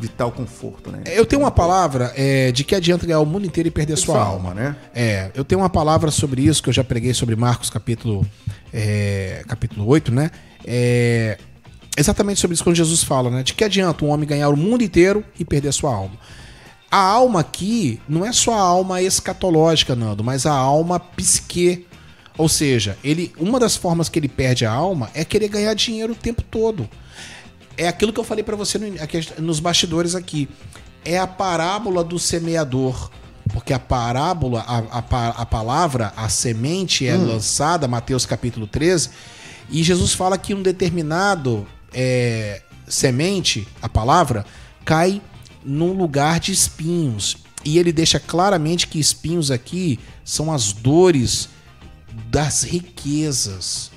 de 0.00 0.08
tal 0.08 0.32
conforto, 0.32 0.90
né? 0.90 1.02
Eu 1.06 1.24
tenho 1.26 1.42
uma 1.42 1.50
palavra 1.50 2.12
é, 2.16 2.50
de 2.52 2.64
que 2.64 2.74
adianta 2.74 3.06
ganhar 3.06 3.20
o 3.20 3.26
mundo 3.26 3.46
inteiro 3.46 3.68
e 3.68 3.70
perder 3.70 3.96
sua, 3.96 4.14
Sua 4.14 4.24
alma. 4.24 4.48
alma, 4.50 4.54
né? 4.60 4.76
É, 4.94 5.30
eu 5.34 5.44
tenho 5.44 5.60
uma 5.60 5.70
palavra 5.70 6.10
sobre 6.10 6.42
isso 6.42 6.62
que 6.62 6.68
eu 6.68 6.72
já 6.72 6.82
preguei 6.82 7.12
sobre 7.14 7.36
Marcos 7.36 7.68
capítulo, 7.70 8.26
é, 8.72 9.44
capítulo 9.46 9.86
8, 9.86 10.12
né? 10.12 10.30
É, 10.64 11.38
exatamente 11.96 12.40
sobre 12.40 12.54
isso 12.54 12.64
quando 12.64 12.76
Jesus 12.76 13.04
fala, 13.04 13.30
né? 13.30 13.42
De 13.42 13.54
que 13.54 13.62
adianta 13.62 14.04
um 14.04 14.08
homem 14.08 14.26
ganhar 14.28 14.48
o 14.48 14.56
mundo 14.56 14.82
inteiro 14.82 15.22
e 15.38 15.44
perder 15.44 15.72
sua 15.72 15.94
alma. 15.94 16.14
A 16.92 16.98
alma 16.98 17.40
aqui 17.40 17.98
não 18.06 18.22
é 18.24 18.32
só 18.32 18.52
a 18.52 18.60
alma 18.60 19.00
escatológica, 19.00 19.96
Nando, 19.96 20.22
mas 20.22 20.44
a 20.44 20.52
alma 20.52 21.00
psique. 21.00 21.86
Ou 22.36 22.48
seja, 22.50 22.98
ele, 23.02 23.32
uma 23.38 23.58
das 23.58 23.76
formas 23.76 24.10
que 24.10 24.18
ele 24.18 24.28
perde 24.28 24.66
a 24.66 24.70
alma 24.72 25.10
é 25.14 25.24
querer 25.24 25.48
ganhar 25.48 25.72
dinheiro 25.74 26.12
o 26.12 26.16
tempo 26.16 26.42
todo. 26.42 26.86
É 27.78 27.88
aquilo 27.88 28.12
que 28.12 28.20
eu 28.20 28.24
falei 28.24 28.44
pra 28.44 28.56
você 28.56 28.78
no- 28.78 29.02
aqui, 29.02 29.20
nos 29.38 29.58
bastidores 29.58 30.14
aqui. 30.14 30.48
É 31.04 31.18
a 31.18 31.26
parábola 31.26 32.04
do 32.04 32.18
semeador. 32.18 33.10
Porque 33.52 33.72
a 33.72 33.78
parábola, 33.78 34.60
a, 34.66 34.98
a 34.98 35.28
a 35.42 35.46
palavra, 35.46 36.12
a 36.16 36.28
semente 36.28 37.06
é 37.06 37.16
lançada, 37.16 37.88
Mateus 37.88 38.24
capítulo 38.24 38.66
13, 38.66 39.10
e 39.68 39.82
Jesus 39.82 40.14
fala 40.14 40.38
que 40.38 40.54
um 40.54 40.62
determinado 40.62 41.66
é, 41.92 42.62
semente, 42.86 43.66
a 43.82 43.88
palavra, 43.88 44.46
cai 44.84 45.20
num 45.64 45.92
lugar 45.92 46.40
de 46.40 46.52
espinhos. 46.52 47.36
E 47.64 47.78
ele 47.78 47.92
deixa 47.92 48.18
claramente 48.18 48.88
que 48.88 48.98
espinhos 48.98 49.50
aqui 49.50 49.98
são 50.24 50.52
as 50.52 50.72
dores 50.72 51.48
das 52.30 52.62
riquezas. 52.62 53.90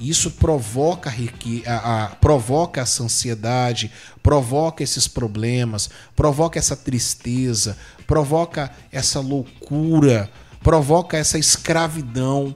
Isso 0.00 0.32
provoca 0.32 1.08
a, 1.08 1.12
rique- 1.12 1.62
a- 1.66 2.04
a- 2.04 2.08
provoca 2.16 2.80
essa 2.80 3.02
ansiedade, 3.04 3.90
provoca 4.22 4.82
esses 4.82 5.06
problemas, 5.08 5.88
provoca 6.16 6.58
essa 6.58 6.76
tristeza, 6.76 7.78
provoca 8.06 8.70
essa 8.90 9.20
loucura, 9.20 10.28
provoca 10.60 11.16
essa 11.16 11.38
escravidão. 11.38 12.54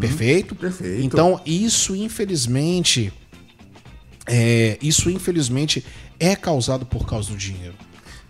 Perfeito? 0.00 0.54
Perfeito. 0.54 1.04
Então, 1.04 1.40
isso, 1.44 1.94
infelizmente, 1.96 3.12
é, 4.26 4.78
isso, 4.80 5.10
infelizmente, 5.10 5.84
é 6.26 6.36
causado 6.36 6.84
por 6.86 7.06
causa 7.06 7.30
do 7.30 7.36
dinheiro. 7.36 7.74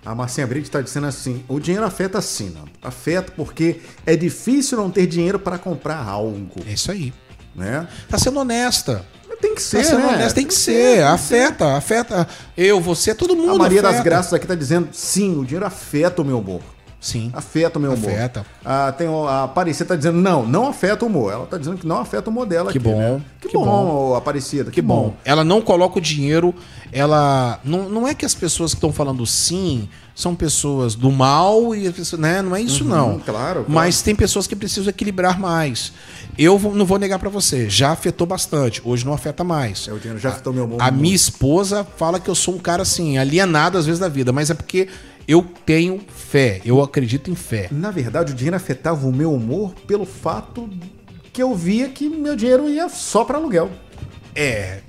A 0.04 0.14
Marcinha 0.14 0.46
Brito 0.46 0.66
está 0.66 0.80
dizendo 0.80 1.06
assim: 1.06 1.42
o 1.48 1.58
dinheiro 1.58 1.86
afeta 1.86 2.20
sim, 2.20 2.50
Nando. 2.50 2.70
afeta 2.82 3.32
porque 3.34 3.80
é 4.04 4.14
difícil 4.16 4.76
não 4.76 4.90
ter 4.90 5.06
dinheiro 5.06 5.38
para 5.38 5.56
comprar 5.58 6.06
algo, 6.06 6.50
É 6.66 6.72
isso 6.72 6.90
aí. 6.90 7.12
né? 7.54 7.88
Tá 8.08 8.18
sendo 8.18 8.38
honesta. 8.40 9.04
Tem 9.40 9.54
que 9.54 9.62
ser, 9.62 9.78
Tá 9.78 9.84
sendo 9.84 9.98
né? 9.98 10.14
honesta, 10.14 10.34
tem 10.34 10.46
que 10.46 10.54
tem 10.54 10.58
ser. 10.62 10.96
que 10.96 11.02
Afeta, 11.02 11.76
afeta. 11.76 12.26
Eu, 12.56 12.80
você, 12.80 13.14
todo 13.14 13.36
mundo. 13.36 13.50
A 13.50 13.58
Maria 13.58 13.82
das 13.82 13.92
afeta. 13.94 14.04
Graças 14.04 14.32
aqui 14.32 14.46
tá 14.46 14.54
dizendo: 14.54 14.88
sim, 14.92 15.38
o 15.38 15.44
dinheiro 15.44 15.66
afeta 15.66 16.22
o 16.22 16.24
meu 16.24 16.38
humor. 16.38 16.62
Sim. 17.04 17.30
Afeta 17.34 17.78
o 17.78 17.82
meu 17.82 17.92
humor. 17.92 18.08
Afeta. 18.10 18.46
Ah, 18.64 18.90
tem 18.96 19.06
o- 19.06 19.28
a 19.28 19.44
Aparecida 19.44 19.88
tá 19.90 19.94
dizendo, 19.94 20.18
não, 20.18 20.46
não 20.46 20.68
afeta 20.68 21.04
o 21.04 21.08
humor. 21.08 21.30
Ela 21.34 21.44
tá 21.44 21.58
dizendo 21.58 21.76
que 21.76 21.86
não 21.86 21.98
afeta 21.98 22.30
o 22.30 22.32
humor 22.32 22.46
dela 22.46 22.72
Que 22.72 22.78
aqui, 22.78 22.88
bom, 22.88 22.96
né? 22.98 23.20
Que, 23.42 23.48
que 23.48 23.54
bom, 23.54 24.10
ô, 24.12 24.14
Aparecida, 24.14 24.70
que, 24.70 24.76
Que 24.76 24.82
bom. 24.82 25.14
Ela 25.22 25.44
não 25.44 25.60
coloca 25.60 25.98
o 25.98 26.00
dinheiro. 26.00 26.54
Ela. 26.90 27.60
Não, 27.62 27.90
não 27.90 28.08
é 28.08 28.14
que 28.14 28.24
as 28.24 28.34
pessoas 28.34 28.70
que 28.72 28.78
estão 28.78 28.90
falando 28.90 29.26
sim 29.26 29.86
são 30.14 30.34
pessoas 30.34 30.94
do 30.94 31.12
mal 31.12 31.74
e 31.74 31.92
né? 32.16 32.40
Não 32.40 32.56
é 32.56 32.62
isso, 32.62 32.84
não. 32.84 33.18
claro, 33.18 33.20
claro. 33.20 33.64
Mas 33.68 34.00
tem 34.00 34.14
pessoas 34.14 34.46
que 34.46 34.56
precisam 34.56 34.88
equilibrar 34.88 35.38
mais. 35.38 35.92
Eu 36.38 36.58
não 36.74 36.86
vou 36.86 36.98
negar 36.98 37.18
pra 37.18 37.28
você. 37.28 37.68
Já 37.68 37.90
afetou 37.90 38.26
bastante. 38.26 38.80
Hoje 38.82 39.04
não 39.04 39.12
afeta 39.12 39.44
mais. 39.44 39.88
É, 39.88 39.92
o 39.92 39.98
dinheiro 39.98 40.18
já 40.18 40.30
afetou 40.30 40.54
meu 40.54 40.64
humor. 40.64 40.80
A 40.80 40.90
minha 40.90 41.14
esposa 41.14 41.86
fala 41.98 42.18
que 42.18 42.30
eu 42.30 42.34
sou 42.34 42.54
um 42.54 42.58
cara 42.58 42.80
assim, 42.82 43.18
alienado 43.18 43.76
às 43.76 43.84
vezes 43.84 43.98
da 44.00 44.08
vida, 44.08 44.32
mas 44.32 44.48
é 44.50 44.54
porque 44.54 44.88
eu 45.26 45.42
tenho 45.64 46.00
fé. 46.08 46.60
Eu 46.64 46.82
acredito 46.82 47.30
em 47.30 47.34
fé. 47.34 47.68
Na 47.70 47.90
verdade, 47.90 48.32
o 48.32 48.34
dinheiro 48.34 48.56
afetava 48.56 49.06
o 49.06 49.12
meu 49.12 49.32
humor 49.32 49.74
pelo 49.86 50.04
fato 50.04 50.68
que 51.32 51.42
eu 51.42 51.54
via 51.54 51.88
que 51.88 52.08
meu 52.08 52.36
dinheiro 52.36 52.68
ia 52.68 52.88
só 52.88 53.24
para 53.24 53.38
aluguel. 53.38 53.70
É. 54.34 54.80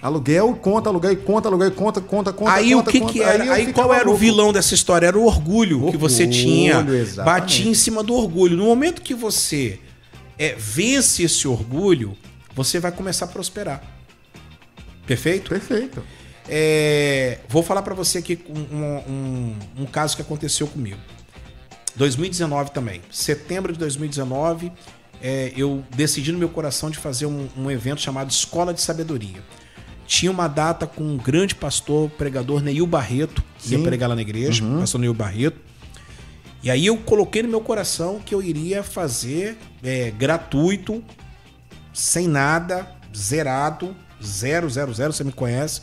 Aluguel, 0.00 0.54
conta, 0.60 0.88
aluguel, 0.88 1.16
conta, 1.18 1.48
aluguel, 1.48 1.70
conta, 1.72 2.00
conta, 2.00 2.32
conta. 2.32 2.52
Aí 2.52 2.72
conta, 2.72 2.90
o 2.90 2.92
que 2.92 3.00
conta. 3.00 3.12
que 3.12 3.22
era? 3.22 3.52
Aí, 3.52 3.66
ficava 3.66 3.88
qual 3.88 3.94
era 3.94 4.04
o 4.04 4.06
louco. 4.08 4.20
vilão 4.20 4.52
dessa 4.52 4.74
história? 4.74 5.06
Era 5.06 5.16
o 5.18 5.24
orgulho, 5.24 5.90
que 5.90 5.96
você 5.96 6.24
Orgulho, 6.24 6.40
tinha. 6.42 6.80
exatamente. 6.80 7.24
Batia 7.40 7.70
em 7.70 7.74
cima 7.74 8.02
do 8.02 8.14
orgulho. 8.14 8.56
No 8.56 8.64
momento 8.64 9.00
que 9.00 9.14
você 9.14 9.78
é, 10.38 10.56
vence 10.58 11.22
esse 11.22 11.46
orgulho, 11.46 12.16
você 12.54 12.80
vai 12.80 12.90
começar 12.90 13.26
a 13.26 13.28
prosperar. 13.28 13.80
Perfeito? 15.06 15.50
Perfeito. 15.50 16.02
É, 16.48 17.38
vou 17.48 17.62
falar 17.62 17.82
pra 17.82 17.94
você 17.94 18.18
aqui 18.18 18.44
um, 18.48 18.76
um- 19.12 19.56
um 19.82 19.86
caso 19.86 20.16
que 20.16 20.22
aconteceu 20.22 20.66
comigo. 20.66 20.98
2019 21.96 22.70
também. 22.70 23.00
Setembro 23.10 23.72
de 23.72 23.78
2019, 23.78 24.72
é, 25.22 25.52
eu 25.56 25.84
decidi 25.94 26.32
no 26.32 26.38
meu 26.38 26.48
coração 26.48 26.90
de 26.90 26.98
fazer 26.98 27.26
um, 27.26 27.48
um 27.56 27.70
evento 27.70 28.00
chamado 28.00 28.30
Escola 28.30 28.72
de 28.74 28.80
Sabedoria. 28.80 29.42
Tinha 30.06 30.32
uma 30.32 30.48
data 30.48 30.86
com 30.86 31.02
um 31.02 31.16
grande 31.16 31.54
pastor, 31.54 32.10
pregador 32.10 32.60
Neil 32.62 32.86
Barreto, 32.86 33.42
que 33.58 33.72
ia 33.72 33.78
Sim. 33.78 33.84
pregar 33.84 34.08
lá 34.08 34.14
na 34.16 34.22
igreja, 34.22 34.64
pastor 34.80 35.00
Neil 35.00 35.14
Barreto. 35.14 35.58
E 36.62 36.70
aí 36.70 36.86
eu 36.86 36.96
coloquei 36.96 37.42
no 37.42 37.48
meu 37.48 37.60
coração 37.60 38.20
que 38.24 38.34
eu 38.34 38.42
iria 38.42 38.82
fazer 38.82 39.56
é, 39.82 40.10
gratuito, 40.10 41.02
sem 41.92 42.26
nada, 42.28 42.90
zerado, 43.16 43.94
zero, 44.22 44.68
zero, 44.70 44.92
zero, 44.94 45.12
você 45.12 45.24
me 45.24 45.32
conhece, 45.32 45.80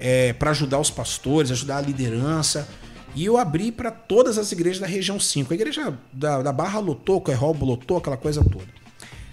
é, 0.00 0.32
para 0.32 0.50
ajudar 0.50 0.80
os 0.80 0.90
pastores, 0.90 1.50
ajudar 1.50 1.76
a 1.76 1.80
liderança. 1.82 2.66
E 3.14 3.24
eu 3.24 3.36
abri 3.36 3.70
para 3.70 3.90
todas 3.90 4.38
as 4.38 4.50
igrejas 4.50 4.80
da 4.80 4.86
região 4.86 5.20
5. 5.20 5.52
A 5.52 5.54
igreja 5.54 5.98
da, 6.12 6.42
da 6.42 6.52
Barra 6.52 6.78
lotou, 6.78 7.20
Coerrobo 7.20 7.66
lotou, 7.66 7.98
aquela 7.98 8.16
coisa 8.16 8.42
toda. 8.42 8.66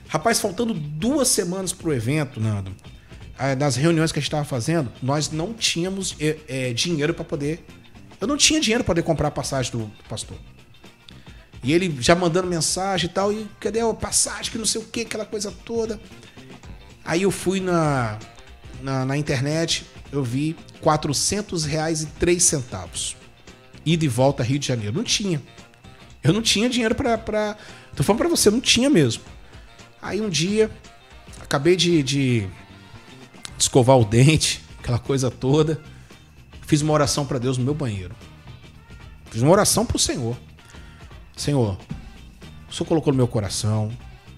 Rapaz, 0.10 0.40
faltando 0.40 0.74
duas 0.74 1.28
semanas 1.28 1.74
pro 1.74 1.94
evento, 1.94 2.40
Nando, 2.40 2.72
das 3.58 3.76
reuniões 3.76 4.12
que 4.12 4.20
a 4.20 4.22
gente 4.22 4.30
estava 4.30 4.46
fazendo, 4.46 4.92
nós 5.02 5.30
não 5.30 5.54
tínhamos 5.54 6.16
é, 6.20 6.38
é, 6.48 6.74
dinheiro 6.74 7.14
para 7.14 7.24
poder. 7.24 7.66
Eu 8.20 8.28
não 8.28 8.36
tinha 8.36 8.60
dinheiro 8.60 8.84
para 8.84 8.94
poder 8.94 9.04
comprar 9.04 9.28
a 9.28 9.32
passagem 9.32 9.72
do, 9.72 9.80
do 9.80 10.04
pastor. 10.10 10.38
E 11.64 11.72
ele 11.74 11.96
já 12.00 12.16
mandando 12.16 12.48
mensagem 12.48 13.10
e 13.10 13.14
tal, 13.14 13.32
e 13.32 13.48
cadê 13.60 13.80
a 13.80 13.94
passagem, 13.94 14.52
que 14.52 14.58
não 14.58 14.66
sei 14.66 14.82
o 14.82 14.86
que, 14.86 15.02
aquela 15.02 15.26
coisa 15.26 15.54
toda. 15.66 16.00
Aí 17.06 17.24
eu 17.24 17.32
fui 17.32 17.60
na, 17.60 18.18
na, 18.82 19.06
na 19.06 19.18
internet, 19.18 19.86
eu 20.12 20.24
vi 20.24 20.56
400 20.82 21.66
reais 21.66 22.02
e 22.02 22.06
3 22.08 22.42
centavos. 22.42 23.16
Ida 23.86 24.06
e 24.06 24.08
volta 24.08 24.44
Rio 24.44 24.60
de 24.60 24.68
Janeiro. 24.68 24.96
Não 24.96 25.04
tinha. 25.04 25.42
Eu 26.24 26.34
não 26.34 26.42
tinha 26.42 26.70
dinheiro 26.70 26.96
pra. 26.96 27.18
pra... 27.18 27.56
Tô 27.96 28.04
falando 28.04 28.20
pra 28.20 28.30
você, 28.30 28.50
não 28.50 28.60
tinha 28.60 28.90
mesmo. 28.90 29.24
Aí 30.02 30.22
um 30.22 30.30
dia, 30.30 30.70
acabei 31.42 31.76
de, 31.76 32.04
de, 32.04 32.48
escovar 33.58 33.98
o 33.98 34.06
dente, 34.06 34.64
aquela 34.80 35.00
coisa 35.00 35.32
toda. 35.32 35.82
Fiz 36.62 36.82
uma 36.82 36.94
oração 36.94 37.26
pra 37.26 37.40
Deus 37.40 37.58
no 37.58 37.64
meu 37.64 37.74
banheiro. 37.74 38.16
Fiz 39.32 39.42
uma 39.42 39.52
oração 39.52 39.86
pro 39.86 39.98
Senhor. 39.98 40.38
Senhor, 41.36 41.78
o 42.70 42.74
Senhor 42.74 42.88
colocou 42.88 43.14
no 43.14 43.18
meu 43.18 43.28
coração. 43.28 43.92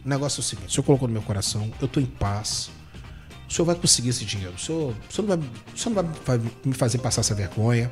O 0.06 0.10
negócio 0.10 0.40
é 0.40 0.42
o 0.42 0.44
seguinte: 0.44 0.70
o 0.70 0.72
Senhor 0.72 0.84
colocou 0.84 1.08
no 1.08 1.14
meu 1.14 1.24
coração, 1.24 1.72
eu 1.82 1.88
tô 1.88 2.00
em 2.00 2.06
paz. 2.06 2.70
O 3.50 3.54
Senhor 3.54 3.66
vai 3.66 3.76
conseguir 3.76 4.10
esse 4.10 4.24
dinheiro. 4.24 4.54
O 4.56 4.60
Senhor, 4.60 4.94
o 5.10 5.14
senhor 5.14 5.28
não, 5.28 5.38
vai, 5.38 5.50
o 5.74 5.78
senhor 5.78 5.96
não 5.96 6.14
vai, 6.26 6.40
me 6.64 6.74
fazer 6.74 7.00
passar 7.00 7.22
essa 7.22 7.34
vergonha. 7.34 7.92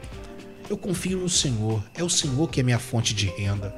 Eu 0.70 0.78
confio 0.78 1.18
no 1.20 1.30
Senhor. 1.30 1.84
É 1.96 2.04
o 2.04 2.10
Senhor 2.10 2.48
que 2.50 2.60
é 2.60 2.64
minha 2.64 2.78
fonte 2.78 3.14
de 3.14 3.26
renda. 3.26 3.76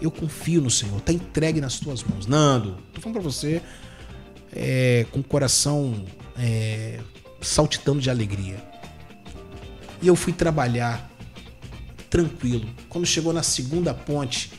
Eu 0.00 0.10
confio 0.10 0.62
no 0.62 0.70
Senhor. 0.70 1.00
Tá 1.00 1.12
entregue 1.12 1.60
nas 1.60 1.78
tuas 1.78 2.02
mãos. 2.02 2.26
Nando, 2.26 2.78
tô 2.94 3.00
falando 3.00 3.20
pra 3.20 3.22
você 3.22 3.60
é, 4.54 5.06
com 5.10 5.20
o 5.20 5.24
coração 5.24 6.04
é, 6.38 7.00
saltitando 7.40 8.00
de 8.00 8.08
alegria. 8.08 8.62
E 10.00 10.06
eu 10.06 10.16
fui 10.16 10.32
trabalhar 10.32 11.10
tranquilo. 12.08 12.68
Quando 12.88 13.06
chegou 13.06 13.32
na 13.32 13.42
segunda 13.42 13.92
ponte, 13.92 14.52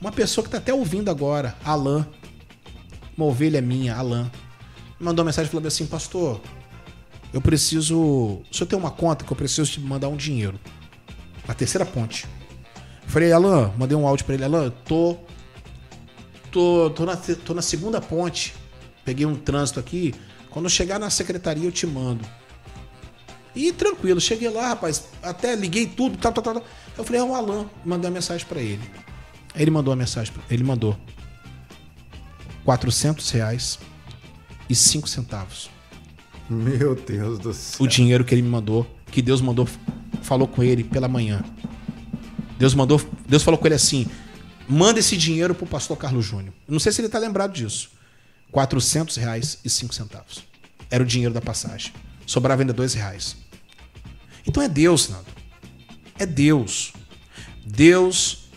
uma 0.00 0.12
pessoa 0.12 0.44
que 0.44 0.50
tá 0.50 0.58
até 0.58 0.72
ouvindo 0.72 1.10
agora, 1.10 1.56
Alan, 1.64 2.06
uma 3.16 3.26
ovelha 3.26 3.60
minha, 3.60 3.94
Alan, 3.96 4.24
me 4.24 4.49
mandou 5.00 5.22
uma 5.22 5.30
mensagem 5.30 5.50
falando 5.50 5.66
assim: 5.66 5.86
Pastor, 5.86 6.40
eu 7.32 7.40
preciso. 7.40 7.98
O 7.98 8.44
senhor 8.52 8.66
tem 8.66 8.78
uma 8.78 8.90
conta 8.90 9.24
que 9.24 9.32
eu 9.32 9.36
preciso 9.36 9.70
te 9.70 9.80
mandar 9.80 10.08
um 10.08 10.16
dinheiro. 10.16 10.60
Na 11.48 11.54
terceira 11.54 11.86
ponte. 11.86 12.26
Eu 13.02 13.08
falei, 13.08 13.32
Alan, 13.32 13.72
mandei 13.76 13.96
um 13.96 14.06
áudio 14.06 14.26
pra 14.26 14.34
ele: 14.34 14.44
Alan, 14.44 14.64
eu 14.64 14.70
tô. 14.70 15.16
Tô, 16.52 16.90
tô, 16.90 17.06
na, 17.06 17.16
tô 17.16 17.54
na 17.54 17.62
segunda 17.62 18.00
ponte. 18.00 18.54
Peguei 19.04 19.24
um 19.24 19.36
trânsito 19.36 19.80
aqui. 19.80 20.14
Quando 20.50 20.66
eu 20.66 20.70
chegar 20.70 20.98
na 20.98 21.08
secretaria, 21.08 21.64
eu 21.64 21.72
te 21.72 21.86
mando. 21.86 22.26
E 23.54 23.72
tranquilo, 23.72 24.20
cheguei 24.20 24.48
lá, 24.48 24.68
rapaz, 24.68 25.08
até 25.22 25.56
liguei 25.56 25.86
tudo, 25.86 26.16
tal, 26.18 26.32
tal, 26.32 26.42
tal. 26.42 26.64
Eu 26.96 27.04
falei, 27.04 27.20
é 27.20 27.24
o 27.24 27.34
Alan, 27.34 27.68
mandei 27.84 28.08
uma 28.08 28.14
mensagem 28.14 28.46
pra 28.46 28.60
ele. 28.60 28.80
Ele 29.56 29.70
mandou 29.70 29.92
a 29.92 29.96
mensagem, 29.96 30.32
ele 30.48 30.62
mandou 30.62 30.96
400 32.64 33.28
reais 33.30 33.78
e 34.70 34.74
5 34.74 35.08
centavos. 35.08 35.68
Meu 36.48 36.94
Deus 36.94 37.38
do 37.38 37.52
céu. 37.52 37.84
O 37.84 37.88
dinheiro 37.88 38.24
que 38.24 38.34
ele 38.34 38.42
me 38.42 38.48
mandou, 38.48 38.86
que 39.10 39.20
Deus 39.20 39.40
mandou, 39.40 39.68
falou 40.22 40.48
com 40.48 40.62
ele 40.62 40.82
pela 40.82 41.08
manhã. 41.08 41.44
Deus 42.58 42.74
mandou, 42.74 43.00
Deus 43.28 43.42
falou 43.42 43.58
com 43.58 43.66
ele 43.66 43.74
assim: 43.74 44.06
manda 44.68 45.00
esse 45.00 45.16
dinheiro 45.16 45.54
pro 45.54 45.66
pastor 45.66 45.96
Carlos 45.96 46.24
Júnior. 46.24 46.54
Não 46.66 46.78
sei 46.78 46.92
se 46.92 47.00
ele 47.00 47.08
tá 47.08 47.18
lembrado 47.18 47.52
disso. 47.52 47.90
400 48.52 49.16
reais 49.16 49.58
e 49.64 49.70
5 49.70 49.94
centavos. 49.94 50.44
Era 50.90 51.02
o 51.02 51.06
dinheiro 51.06 51.32
da 51.34 51.40
passagem. 51.40 51.92
Sobrava 52.26 52.62
ainda 52.62 52.72
2 52.72 52.94
reais. 52.94 53.36
Então 54.46 54.62
é 54.62 54.68
Deus, 54.68 55.08
Nando. 55.08 55.26
É 56.18 56.26
Deus. 56.26 56.92
Deus 57.64 58.50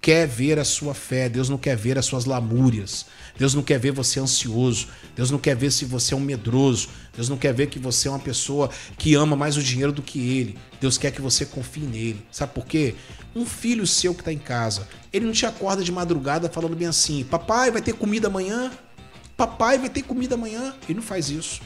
quer 0.00 0.26
ver 0.26 0.58
a 0.58 0.64
sua 0.64 0.92
fé. 0.92 1.28
Deus 1.28 1.48
não 1.48 1.56
quer 1.56 1.76
ver 1.76 1.98
as 1.98 2.04
suas 2.04 2.26
lamúrias. 2.26 3.06
Deus 3.38 3.54
não 3.54 3.62
quer 3.62 3.78
ver 3.78 3.92
você 3.92 4.18
ansioso. 4.18 4.88
Deus 5.14 5.30
não 5.30 5.38
quer 5.38 5.56
ver 5.56 5.70
se 5.70 5.84
você 5.84 6.12
é 6.12 6.16
um 6.16 6.20
medroso. 6.20 6.88
Deus 7.14 7.28
não 7.28 7.36
quer 7.36 7.54
ver 7.54 7.68
que 7.68 7.78
você 7.78 8.08
é 8.08 8.10
uma 8.10 8.18
pessoa 8.18 8.68
que 8.98 9.14
ama 9.14 9.36
mais 9.36 9.56
o 9.56 9.62
dinheiro 9.62 9.92
do 9.92 10.02
que 10.02 10.18
ele. 10.18 10.58
Deus 10.80 10.98
quer 10.98 11.12
que 11.12 11.22
você 11.22 11.46
confie 11.46 11.80
nele. 11.82 12.26
Sabe 12.32 12.52
por 12.52 12.66
quê? 12.66 12.96
Um 13.34 13.46
filho 13.46 13.86
seu 13.86 14.12
que 14.12 14.20
está 14.20 14.32
em 14.32 14.38
casa, 14.38 14.88
ele 15.12 15.24
não 15.24 15.32
te 15.32 15.46
acorda 15.46 15.84
de 15.84 15.92
madrugada 15.92 16.48
falando 16.48 16.74
bem 16.74 16.88
assim: 16.88 17.24
Papai, 17.24 17.70
vai 17.70 17.80
ter 17.80 17.92
comida 17.92 18.26
amanhã? 18.26 18.72
Papai, 19.36 19.78
vai 19.78 19.88
ter 19.88 20.02
comida 20.02 20.34
amanhã? 20.34 20.74
Ele 20.88 20.98
não 20.98 21.02
faz 21.02 21.30
isso. 21.30 21.60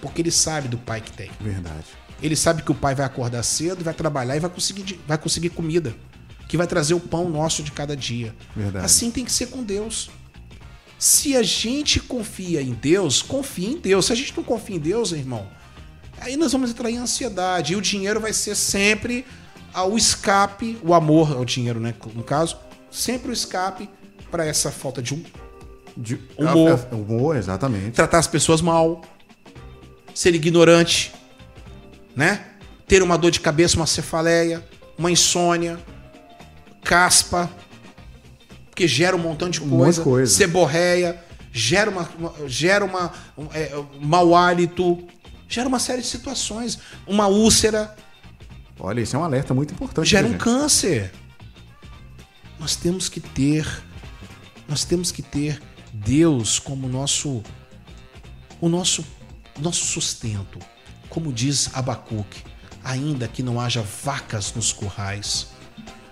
Porque 0.00 0.20
ele 0.20 0.30
sabe 0.32 0.66
do 0.66 0.76
pai 0.76 1.00
que 1.00 1.12
tem. 1.12 1.30
Verdade. 1.40 1.86
Ele 2.20 2.34
sabe 2.34 2.62
que 2.62 2.72
o 2.72 2.74
pai 2.74 2.94
vai 2.94 3.06
acordar 3.06 3.42
cedo, 3.42 3.84
vai 3.84 3.94
trabalhar 3.94 4.36
e 4.36 4.40
vai 4.40 4.50
conseguir, 4.50 4.98
vai 5.06 5.16
conseguir 5.16 5.50
comida. 5.50 5.94
Que 6.48 6.56
vai 6.56 6.66
trazer 6.66 6.94
o 6.94 7.00
pão 7.00 7.28
nosso 7.28 7.62
de 7.62 7.72
cada 7.72 7.96
dia. 7.96 8.34
Verdade. 8.54 8.84
Assim 8.84 9.10
tem 9.10 9.24
que 9.24 9.32
ser 9.32 9.46
com 9.46 9.62
Deus. 9.62 10.10
Se 10.98 11.36
a 11.36 11.42
gente 11.42 12.00
confia 12.00 12.62
em 12.62 12.72
Deus, 12.72 13.20
confia 13.22 13.68
em 13.68 13.76
Deus. 13.76 14.06
Se 14.06 14.12
a 14.12 14.16
gente 14.16 14.34
não 14.36 14.42
confia 14.44 14.76
em 14.76 14.78
Deus, 14.78 15.12
irmão, 15.12 15.46
aí 16.20 16.36
nós 16.36 16.52
vamos 16.52 16.70
entrar 16.70 16.90
em 16.90 16.96
ansiedade. 16.96 17.74
E 17.74 17.76
o 17.76 17.80
dinheiro 17.80 18.18
vai 18.20 18.32
ser 18.32 18.54
sempre 18.54 19.24
o 19.74 19.96
escape, 19.96 20.78
o 20.82 20.94
amor 20.94 21.32
ao 21.36 21.44
dinheiro, 21.44 21.78
né? 21.78 21.94
No 22.14 22.22
caso, 22.22 22.56
sempre 22.90 23.30
o 23.30 23.32
escape 23.32 23.90
para 24.30 24.46
essa 24.46 24.70
falta 24.70 25.02
de 25.02 25.12
um. 25.14 25.22
De- 25.96 26.18
Humor. 26.36 26.80
Ah, 26.80 26.88
é, 26.90 26.94
Humor, 26.94 27.36
exatamente. 27.36 27.90
Tratar 27.92 28.18
as 28.18 28.26
pessoas 28.26 28.60
mal, 28.62 29.02
ser 30.14 30.34
ignorante, 30.34 31.12
né? 32.14 32.44
Ter 32.88 33.02
uma 33.02 33.18
dor 33.18 33.30
de 33.30 33.40
cabeça, 33.40 33.76
uma 33.76 33.86
cefaleia, 33.86 34.66
uma 34.96 35.10
insônia, 35.10 35.78
caspa, 36.82 37.50
que 38.76 38.86
gera 38.86 39.16
um 39.16 39.18
montão 39.18 39.48
de 39.50 39.60
Um 39.62 39.68
coisa, 39.70 40.02
coisa. 40.02 40.32
gera 41.52 41.90
uma, 41.90 42.08
uma- 42.18 42.34
gera 42.48 42.84
uma 42.84 43.10
um, 43.36 43.46
é, 43.52 43.74
um 43.76 44.06
mau 44.06 44.36
hálito, 44.36 45.04
gera 45.48 45.66
uma 45.68 45.78
série 45.78 46.02
de 46.02 46.06
situações, 46.08 46.78
uma 47.06 47.26
úlcera, 47.26 47.96
Olha, 48.78 49.00
isso 49.00 49.16
é 49.16 49.18
um 49.18 49.24
alerta 49.24 49.54
muito 49.54 49.72
importante. 49.72 50.06
gera 50.06 50.24
viu, 50.24 50.28
um 50.28 50.32
gente? 50.34 50.44
câncer. 50.44 51.10
Nós 52.60 52.76
temos 52.76 53.08
que 53.08 53.20
ter, 53.20 53.66
nós 54.68 54.84
temos 54.84 55.10
que 55.10 55.22
ter 55.22 55.62
Deus 55.94 56.58
como 56.58 56.86
nosso, 56.86 57.42
o 58.60 58.68
nosso, 58.68 59.02
nosso 59.58 59.82
sustento. 59.86 60.58
Como 61.08 61.32
diz 61.32 61.70
Abacuque, 61.74 62.42
ainda 62.84 63.26
que 63.26 63.42
não 63.42 63.58
haja 63.58 63.82
vacas 64.04 64.52
nos 64.54 64.74
currais, 64.74 65.46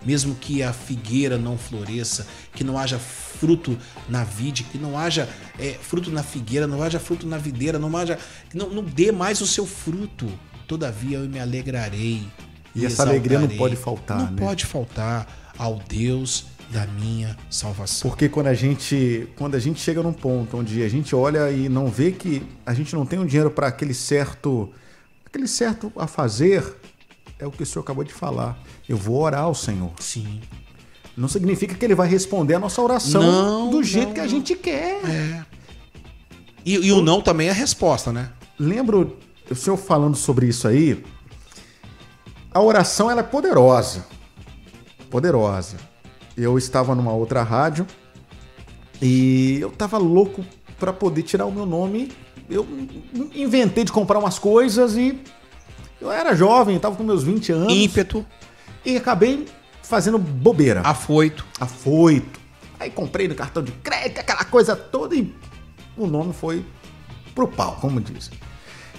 mesmo 0.05 0.35
que 0.35 0.62
a 0.62 0.72
figueira 0.72 1.39
não 1.39 1.56
floresça, 1.56 2.26
que 2.52 2.62
não 2.64 2.78
haja 2.78 2.98
fruto 2.98 3.76
na 4.09 4.24
vide, 4.24 4.64
que 4.64 4.78
não 4.78 4.98
haja 4.98 5.28
é, 5.59 5.72
fruto 5.72 6.10
na 6.10 6.22
figueira, 6.22 6.66
não 6.66 6.82
haja 6.82 6.98
fruto 7.01 7.26
na 7.26 7.39
videira, 7.39 7.78
não 7.78 7.94
haja, 7.97 8.18
não, 8.52 8.70
não 8.70 8.82
dê 8.82 9.12
mais 9.12 9.40
o 9.40 9.47
seu 9.47 9.66
fruto. 9.66 10.31
Todavia 10.66 11.18
eu 11.18 11.28
me 11.28 11.39
alegrarei. 11.39 12.26
E 12.74 12.85
essa 12.85 13.02
alegria 13.02 13.39
não 13.39 13.48
pode 13.48 13.76
faltar, 13.76 14.18
Não 14.18 14.31
né? 14.32 14.43
pode 14.43 14.64
faltar 14.64 15.52
ao 15.56 15.81
Deus 15.89 16.47
da 16.70 16.86
minha 16.86 17.36
salvação. 17.48 18.10
Porque 18.10 18.28
quando 18.28 18.48
a 18.48 18.55
gente 18.55 19.28
quando 19.36 19.55
a 19.55 19.59
gente 19.59 19.81
chega 19.81 20.02
num 20.02 20.12
ponto 20.12 20.56
onde 20.56 20.82
a 20.82 20.89
gente 20.89 21.14
olha 21.14 21.51
e 21.51 21.68
não 21.68 21.86
vê 21.86 22.10
que 22.10 22.43
a 22.66 22.74
gente 22.74 22.94
não 22.94 23.06
tem 23.06 23.18
um 23.18 23.26
dinheiro 23.26 23.51
para 23.51 23.68
aquele 23.68 23.94
certo 23.94 24.72
aquele 25.24 25.47
certo 25.47 25.93
a 25.97 26.06
fazer, 26.06 26.64
é 27.44 27.46
o 27.46 27.50
que 27.50 27.62
o 27.62 27.66
senhor 27.66 27.82
acabou 27.82 28.02
de 28.02 28.12
falar. 28.12 28.58
Eu 28.88 28.96
vou 28.96 29.20
orar 29.20 29.42
ao 29.42 29.54
Senhor. 29.54 29.92
Sim. 30.00 30.40
Não 31.16 31.28
significa 31.28 31.74
que 31.74 31.84
ele 31.84 31.94
vai 31.94 32.08
responder 32.08 32.54
a 32.54 32.58
nossa 32.58 32.82
oração 32.82 33.22
Não, 33.22 33.70
do 33.70 33.84
jeito 33.84 34.08
não, 34.08 34.14
que 34.14 34.20
a 34.20 34.26
gente 34.26 34.56
quer. 34.56 35.00
É. 35.04 35.44
E, 36.64 36.74
e 36.74 36.92
o 36.92 37.02
não 37.02 37.20
também 37.20 37.48
é 37.48 37.50
a 37.50 37.54
resposta, 37.54 38.12
né? 38.12 38.30
Lembro 38.58 39.18
o 39.48 39.54
senhor 39.54 39.76
falando 39.76 40.16
sobre 40.16 40.48
isso 40.48 40.66
aí. 40.66 41.04
A 42.52 42.60
oração 42.60 43.10
ela 43.10 43.20
é 43.20 43.24
poderosa. 43.24 44.06
Poderosa. 45.10 45.76
Eu 46.36 46.56
estava 46.56 46.94
numa 46.94 47.12
outra 47.12 47.42
rádio 47.42 47.86
e 49.00 49.58
eu 49.60 49.70
tava 49.70 49.98
louco 49.98 50.44
para 50.80 50.92
poder 50.92 51.22
tirar 51.22 51.44
o 51.44 51.52
meu 51.52 51.66
nome. 51.66 52.10
Eu 52.48 52.66
inventei 53.34 53.84
de 53.84 53.92
comprar 53.92 54.18
umas 54.18 54.38
coisas 54.38 54.96
e 54.96 55.20
eu 56.05 56.12
era 56.12 56.35
jovem, 56.36 56.78
tava 56.78 56.97
com 56.97 57.02
meus 57.02 57.22
20 57.22 57.52
anos 57.52 57.72
Ímpeto, 57.72 58.24
e 58.85 58.97
acabei 58.97 59.47
fazendo 59.82 60.18
bobeira. 60.18 60.82
afoito. 60.82 61.44
Afoito. 61.59 62.39
Aí 62.78 62.90
comprei 62.90 63.26
no 63.26 63.35
cartão 63.35 63.62
de 63.62 63.72
crédito, 63.72 64.18
aquela 64.18 64.44
coisa 64.44 64.76
toda 64.76 65.14
e 65.14 65.35
o 65.97 66.06
nome 66.06 66.35
foi 66.35 66.64
pro 67.35 67.48
pau, 67.48 67.78
como 67.81 68.01
dizem. 68.01 68.39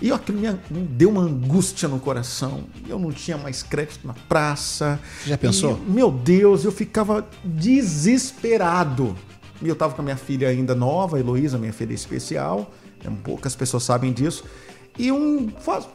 E 0.02 0.12
aquilo 0.12 0.40
me, 0.40 0.52
deu 0.88 1.10
uma 1.10 1.22
angústia 1.22 1.88
no 1.88 2.00
coração. 2.00 2.66
Eu 2.88 3.00
não 3.00 3.12
tinha 3.12 3.38
mais 3.38 3.64
crédito 3.64 4.06
na 4.06 4.14
praça. 4.28 5.00
Já 5.26 5.38
pensou? 5.38 5.80
E, 5.88 5.92
meu 5.92 6.12
Deus, 6.12 6.66
eu 6.66 6.72
ficava 6.72 7.26
desesperado. 7.44 9.16
E 9.62 9.70
eu 9.70 9.76
tava 9.76 9.94
com 9.94 10.02
a 10.02 10.04
minha 10.04 10.18
filha 10.18 10.50
ainda 10.50 10.76
nova, 10.76 11.16
a 11.16 11.20
Heloísa, 11.20 11.58
minha 11.58 11.72
filha 11.72 11.94
especial. 11.94 12.72
Poucas 13.24 13.56
pessoas 13.56 13.84
sabem 13.84 14.12
disso. 14.12 14.44
E 14.98 15.12
um, 15.12 15.50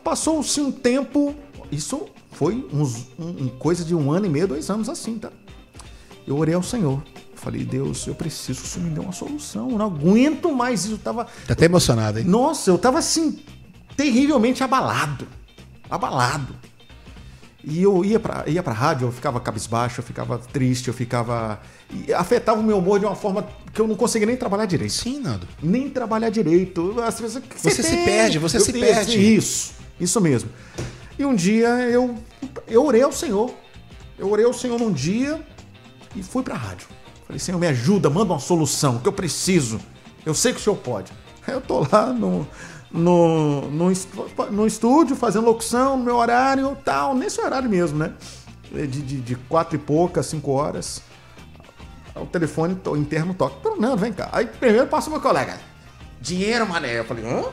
passou-se 0.05 0.61
um 0.61 0.71
tempo. 0.71 1.35
Isso 1.71 2.07
foi 2.33 2.67
uns, 2.73 3.09
um, 3.19 3.49
coisa 3.49 3.85
de 3.85 3.95
um 3.95 4.11
ano 4.13 4.27
e 4.27 4.29
meio, 4.29 4.49
dois 4.49 4.71
anos 4.71 4.89
assim, 4.89 5.19
tá? 5.19 5.31
Eu 6.27 6.37
orei 6.37 6.55
ao 6.55 6.63
Senhor. 6.63 7.03
Falei, 7.35 7.65
Deus, 7.65 8.07
eu 8.07 8.15
preciso 8.15 8.61
que 8.61 8.67
o 8.67 8.71
Senhor 8.71 8.87
me 8.87 8.95
dê 8.95 9.01
uma 9.01 9.13
solução. 9.13 9.71
Eu 9.71 9.79
não 9.79 9.87
aguento 9.87 10.53
mais 10.55 10.85
isso. 10.85 10.95
Eu 10.95 10.99
tava. 10.99 11.25
Tá 11.47 11.55
até 11.55 11.65
emocionado, 11.65 12.19
hein? 12.19 12.25
Nossa, 12.27 12.71
eu 12.71 12.79
tava 12.79 12.99
assim, 12.99 13.41
terrivelmente 13.97 14.63
abalado. 14.63 15.27
Abalado. 15.89 16.55
E 17.63 17.83
eu 17.83 18.05
ia 18.05 18.19
pra, 18.19 18.45
ia 18.47 18.63
pra 18.63 18.73
rádio, 18.73 19.09
eu 19.09 19.13
ficava 19.13 19.39
cabisbaixo, 19.41 20.01
eu 20.01 20.05
ficava 20.05 20.39
triste, 20.39 20.89
eu 20.89 20.95
ficava. 20.95 21.61
afetava 22.17 22.61
o 22.61 22.63
meu 22.63 22.79
humor 22.79 22.99
de 22.99 23.07
uma 23.07 23.15
forma 23.15 23.47
que 23.73 23.81
eu 23.81 23.87
não 23.87 23.95
conseguia 23.95 24.27
nem 24.27 24.37
trabalhar 24.37 24.67
direito. 24.67 24.93
Sim, 24.93 25.21
Nando. 25.21 25.47
Nem 25.63 25.89
trabalhar 25.89 26.31
direito. 26.31 27.01
Às 27.01 27.21
vezes, 27.21 27.43
que 27.43 27.59
Você 27.59 27.83
se 27.83 27.97
perde, 28.05 28.39
você 28.39 28.57
Eu 28.57 28.61
se 28.61 28.73
perde. 28.73 29.37
Isso, 29.37 29.73
isso 29.99 30.21
mesmo. 30.21 30.51
E 31.19 31.25
um 31.25 31.35
dia 31.35 31.69
eu, 31.69 32.17
eu 32.67 32.85
orei 32.85 33.03
ao 33.03 33.13
Senhor. 33.13 33.53
Eu 34.19 34.31
orei 34.31 34.45
ao 34.45 34.53
Senhor 34.53 34.79
num 34.79 34.93
dia 34.93 35.41
e 36.17 36.23
fui 36.23 36.43
pra 36.43 36.55
rádio. 36.55 36.89
Falei, 37.27 37.39
Senhor, 37.39 37.59
me 37.59 37.67
ajuda, 37.69 38.11
manda 38.11 38.33
uma 38.33 38.41
solução, 38.41 38.99
que 38.99 39.09
eu 39.09 39.13
preciso. 39.13 39.81
Eu 40.27 40.35
sei 40.35 40.53
que 40.53 40.59
o 40.59 40.63
Senhor 40.63 40.77
pode. 40.77 41.13
Aí 41.47 41.55
eu 41.55 41.61
tô 41.61 41.87
lá 41.91 42.07
no, 42.13 42.47
no, 42.91 43.63
no, 43.71 43.93
no 44.51 44.67
estúdio, 44.67 45.15
fazendo 45.15 45.47
locução, 45.47 45.97
no 45.97 46.05
meu 46.05 46.17
horário 46.17 46.77
tal, 46.85 47.15
nesse 47.15 47.41
horário 47.41 47.71
mesmo, 47.71 47.99
né? 47.99 48.13
De, 48.73 48.87
de, 48.87 49.21
de 49.21 49.35
quatro 49.35 49.77
e 49.77 49.79
poucas, 49.79 50.27
cinco 50.27 50.53
horas. 50.53 51.03
O 52.23 52.27
telefone 52.27 52.75
to- 52.77 52.97
interno 52.97 53.35
toca. 53.35 53.57
Fernando, 53.69 53.99
vem 53.99 54.13
cá. 54.13 54.29
Aí 54.33 54.47
primeiro 54.47 54.87
passa 54.87 55.09
o 55.09 55.13
meu 55.13 55.21
colega. 55.21 55.59
Dinheiro, 56.21 56.67
mané. 56.69 56.99
Eu 56.99 57.05
falei, 57.05 57.25
hã? 57.25 57.45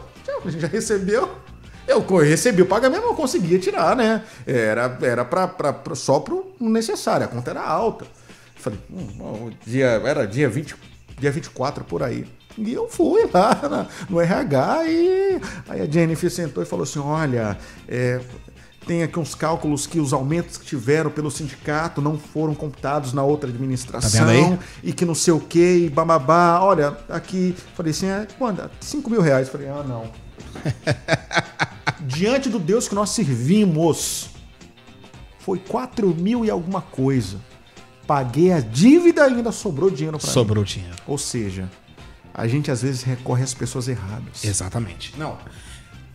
Já- 0.46 0.60
Já 0.60 0.68
recebeu? 0.68 1.30
Eu 1.88 2.02
recebi 2.18 2.62
o 2.62 2.66
pagamento, 2.66 3.04
eu 3.06 3.14
conseguia 3.14 3.58
tirar, 3.58 3.96
né? 3.96 4.22
Era, 4.46 4.98
era 5.02 5.24
pra, 5.24 5.48
pra, 5.48 5.72
pra- 5.72 5.96
só 5.96 6.20
pro 6.20 6.54
necessário, 6.60 7.26
a 7.26 7.30
conta 7.30 7.52
era 7.52 7.62
alta. 7.62 8.04
Eu 8.04 8.62
falei, 8.62 8.80
hum, 8.92 9.52
dia, 9.66 9.88
era 10.06 10.28
dia, 10.28 10.50
20, 10.50 10.76
dia 11.18 11.32
24 11.32 11.86
por 11.86 12.04
aí. 12.04 12.28
E 12.58 12.74
eu 12.74 12.90
fui 12.90 13.30
lá 13.34 13.56
na- 13.70 13.86
no 14.10 14.20
RH 14.20 14.84
e 14.88 15.40
aí 15.70 15.82
a 15.82 15.86
Jennifer 15.86 16.30
sentou 16.30 16.62
e 16.62 16.66
falou 16.66 16.84
assim: 16.84 17.00
olha, 17.00 17.58
é, 17.88 18.20
tem 18.88 19.04
aqui 19.04 19.20
uns 19.20 19.36
cálculos 19.36 19.86
que 19.86 20.00
os 20.00 20.14
aumentos 20.14 20.58
que 20.58 20.66
tiveram 20.66 21.12
pelo 21.12 21.30
sindicato 21.30 22.02
não 22.02 22.18
foram 22.18 22.56
computados 22.56 23.12
na 23.12 23.24
outra 23.24 23.50
administração 23.50 24.58
Tá 24.58 24.64
e 24.82 24.94
que 24.94 25.04
não 25.04 25.14
sei 25.14 25.34
o 25.34 25.40
que, 25.40 25.86
e 25.86 25.90
bababá. 25.90 26.62
Olha, 26.62 26.98
aqui, 27.10 27.54
falei 27.76 27.92
assim, 27.92 28.08
é, 28.08 28.28
manda, 28.40 28.72
5 28.80 29.10
mil 29.10 29.22
reais. 29.22 29.50
Falei, 29.50 29.68
ah, 29.68 29.84
não. 29.86 30.10
Diante 32.08 32.50
do 32.50 32.58
Deus 32.58 32.88
que 32.88 32.96
nós 32.96 33.10
servimos, 33.10 34.30
foi 35.40 35.60
4 35.60 36.16
mil 36.16 36.46
e 36.46 36.50
alguma 36.50 36.82
coisa. 36.82 37.38
Paguei 38.08 38.54
a 38.54 38.62
dívida 38.62 39.28
e 39.28 39.36
ainda 39.36 39.52
sobrou 39.52 39.90
dinheiro 39.90 40.18
para 40.18 40.28
mim. 40.28 40.34
Sobrou 40.34 40.64
dinheiro. 40.64 40.96
Ou 41.06 41.18
seja, 41.18 41.70
a 42.34 42.48
gente 42.48 42.72
às 42.72 42.82
vezes 42.82 43.04
recorre 43.04 43.44
às 43.44 43.54
pessoas 43.54 43.90
erradas. 43.90 44.46
Exatamente. 44.46 45.14
Não. 45.18 45.38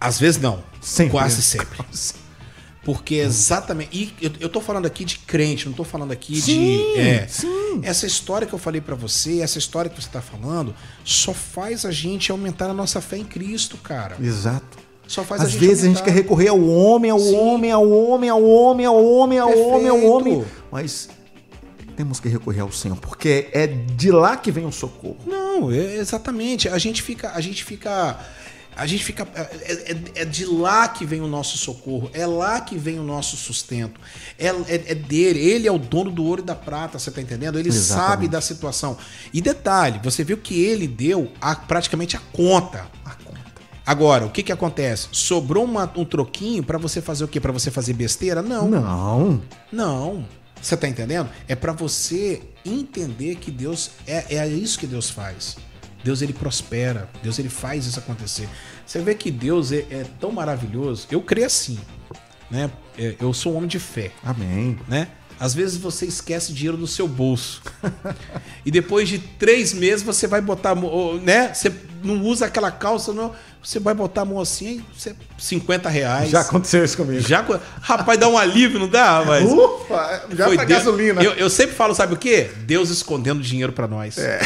Às 0.00 0.18
vezes 0.18 0.40
não. 0.40 0.62
Sempre. 0.80 1.12
Quase 1.12 1.42
sempre. 1.42 1.78
Porque 2.84 3.14
exatamente. 3.14 3.90
E 3.92 4.12
eu, 4.24 4.30
eu 4.40 4.48
tô 4.48 4.60
falando 4.60 4.86
aqui 4.86 5.04
de 5.04 5.18
crente, 5.18 5.66
não 5.66 5.72
tô 5.72 5.84
falando 5.84 6.10
aqui 6.10 6.40
Sim, 6.40 6.76
de. 6.94 7.00
É, 7.00 7.26
sim. 7.28 7.80
Essa 7.82 8.06
história 8.06 8.46
que 8.46 8.52
eu 8.52 8.58
falei 8.58 8.80
pra 8.80 8.96
você, 8.96 9.40
essa 9.40 9.56
história 9.58 9.88
que 9.88 10.02
você 10.02 10.08
tá 10.10 10.20
falando, 10.20 10.74
só 11.04 11.32
faz 11.32 11.84
a 11.84 11.92
gente 11.92 12.32
aumentar 12.32 12.68
a 12.68 12.74
nossa 12.74 13.00
fé 13.00 13.16
em 13.18 13.24
Cristo, 13.24 13.76
cara. 13.76 14.16
Exato. 14.20 14.78
Só 15.06 15.22
faz 15.22 15.42
a 15.42 15.44
Às 15.44 15.50
gente 15.52 15.60
vezes 15.60 15.84
a 15.84 15.86
gente 15.88 15.98
aumentar. 15.98 16.04
quer 16.12 16.22
recorrer 16.22 16.48
ao 16.48 16.60
homem, 16.60 17.10
ao 17.10 17.18
Sim. 17.20 17.36
homem, 17.36 17.70
ao 17.70 17.88
homem, 17.88 18.30
ao 18.30 18.42
homem, 18.44 18.86
ao 18.86 18.96
homem, 19.04 19.38
ao 19.38 19.48
homem, 19.50 19.88
ao 19.88 19.96
Perfeito. 19.96 20.12
homem. 20.12 20.44
Mas 20.70 21.08
temos 21.96 22.18
que 22.18 22.28
recorrer 22.28 22.60
ao 22.62 22.72
Senhor, 22.72 22.96
porque 22.96 23.48
é 23.52 23.66
de 23.68 24.10
lá 24.10 24.36
que 24.36 24.50
vem 24.50 24.66
o 24.66 24.72
socorro. 24.72 25.18
Não, 25.26 25.70
é- 25.70 25.96
exatamente. 25.98 26.68
A 26.68 26.78
gente 26.78 27.00
fica. 27.00 27.30
A 27.32 27.40
gente 27.40 27.62
fica. 27.62 28.18
A 28.74 28.86
gente 28.86 29.04
fica. 29.04 29.26
É, 29.34 29.92
é- 29.92 30.22
é 30.22 30.24
de 30.24 30.46
lá 30.46 30.88
que 30.88 31.04
vem 31.04 31.20
o 31.20 31.26
nosso 31.26 31.58
socorro. 31.58 32.10
É 32.14 32.26
lá 32.26 32.60
que 32.60 32.76
vem 32.78 32.98
o 32.98 33.02
nosso 33.02 33.36
sustento. 33.36 34.00
É, 34.38 34.46
é- 34.48 34.92
é 34.92 34.94
dele. 34.94 35.38
Ele 35.40 35.68
é 35.68 35.72
o 35.72 35.78
dono 35.78 36.10
do 36.10 36.24
ouro 36.24 36.40
e 36.42 36.44
da 36.44 36.54
prata, 36.54 36.98
você 36.98 37.10
tá 37.10 37.20
entendendo? 37.20 37.58
Ele 37.58 37.68
Exatamente. 37.68 38.08
sabe 38.10 38.28
da 38.28 38.40
situação. 38.40 38.96
E 39.32 39.40
detalhe, 39.42 40.00
você 40.02 40.24
viu 40.24 40.36
que 40.38 40.58
ele 40.60 40.86
deu 40.88 41.30
a- 41.40 41.54
praticamente 41.54 42.16
a 42.16 42.20
conta. 42.32 42.86
A 43.04 43.10
conta. 43.14 43.40
Agora, 43.84 44.24
o 44.26 44.30
que 44.30 44.42
que 44.42 44.52
acontece? 44.52 45.08
Sobrou 45.12 45.64
uma- 45.64 45.90
um 45.96 46.04
troquinho 46.04 46.62
pra 46.62 46.78
você 46.78 47.00
fazer 47.02 47.24
o 47.24 47.28
quê? 47.28 47.38
Pra 47.40 47.52
você 47.52 47.70
fazer 47.70 47.92
besteira? 47.92 48.40
Não. 48.40 48.68
Não. 48.68 49.42
Não. 49.70 50.24
Você 50.60 50.76
tá 50.76 50.88
entendendo? 50.88 51.28
É 51.48 51.54
pra 51.56 51.72
você 51.72 52.40
entender 52.64 53.34
que 53.36 53.50
Deus 53.50 53.90
é, 54.06 54.36
é 54.36 54.48
isso 54.48 54.78
que 54.78 54.86
Deus 54.86 55.10
faz. 55.10 55.56
Deus 56.04 56.22
ele 56.22 56.32
prospera, 56.32 57.08
Deus 57.22 57.38
ele 57.38 57.48
faz 57.48 57.86
isso 57.86 57.98
acontecer. 57.98 58.48
Você 58.86 59.00
vê 59.00 59.14
que 59.14 59.30
Deus 59.30 59.72
é, 59.72 59.86
é 59.90 60.04
tão 60.20 60.32
maravilhoso. 60.32 61.06
Eu 61.10 61.20
creio 61.22 61.46
assim, 61.46 61.78
né? 62.50 62.70
É, 62.98 63.14
Eu 63.20 63.32
sou 63.32 63.52
um 63.52 63.56
homem 63.56 63.68
de 63.68 63.78
fé, 63.78 64.10
Amém. 64.24 64.78
né? 64.88 65.08
Às 65.40 65.54
vezes 65.54 65.76
você 65.76 66.06
esquece 66.06 66.52
dinheiro 66.52 66.76
no 66.76 66.86
seu 66.86 67.08
bolso. 67.08 67.62
e 68.64 68.70
depois 68.70 69.08
de 69.08 69.18
três 69.18 69.72
meses 69.72 70.02
você 70.04 70.26
vai 70.26 70.40
botar, 70.40 70.70
a 70.70 70.74
mão, 70.74 71.14
né? 71.20 71.52
Você 71.52 71.72
não 72.04 72.20
usa 72.22 72.46
aquela 72.46 72.70
calça, 72.70 73.12
não. 73.12 73.32
Você 73.62 73.80
vai 73.80 73.94
botar 73.94 74.22
a 74.22 74.24
mão 74.24 74.40
assim, 74.40 74.84
e 74.94 75.00
você, 75.00 75.14
50 75.38 75.88
reais. 75.88 76.30
Já 76.30 76.40
aconteceu 76.42 76.84
isso 76.84 76.96
comigo. 76.96 77.20
Já, 77.20 77.44
rapaz, 77.80 78.18
dá 78.20 78.28
um 78.28 78.36
alívio, 78.36 78.78
não 78.78 78.88
dá? 78.88 79.24
Mas 79.26 79.50
Ufa, 79.50 80.26
já 80.36 80.46
foi 80.46 80.56
pra 80.56 80.64
Deus- 80.64 80.78
gasolina. 80.78 81.22
Eu, 81.22 81.32
eu 81.32 81.50
sempre 81.50 81.74
falo, 81.74 81.94
sabe 81.94 82.14
o 82.14 82.16
quê? 82.16 82.50
Deus 82.64 82.90
escondendo 82.90 83.40
dinheiro 83.40 83.72
pra 83.72 83.88
nós. 83.88 84.18
É. 84.18 84.40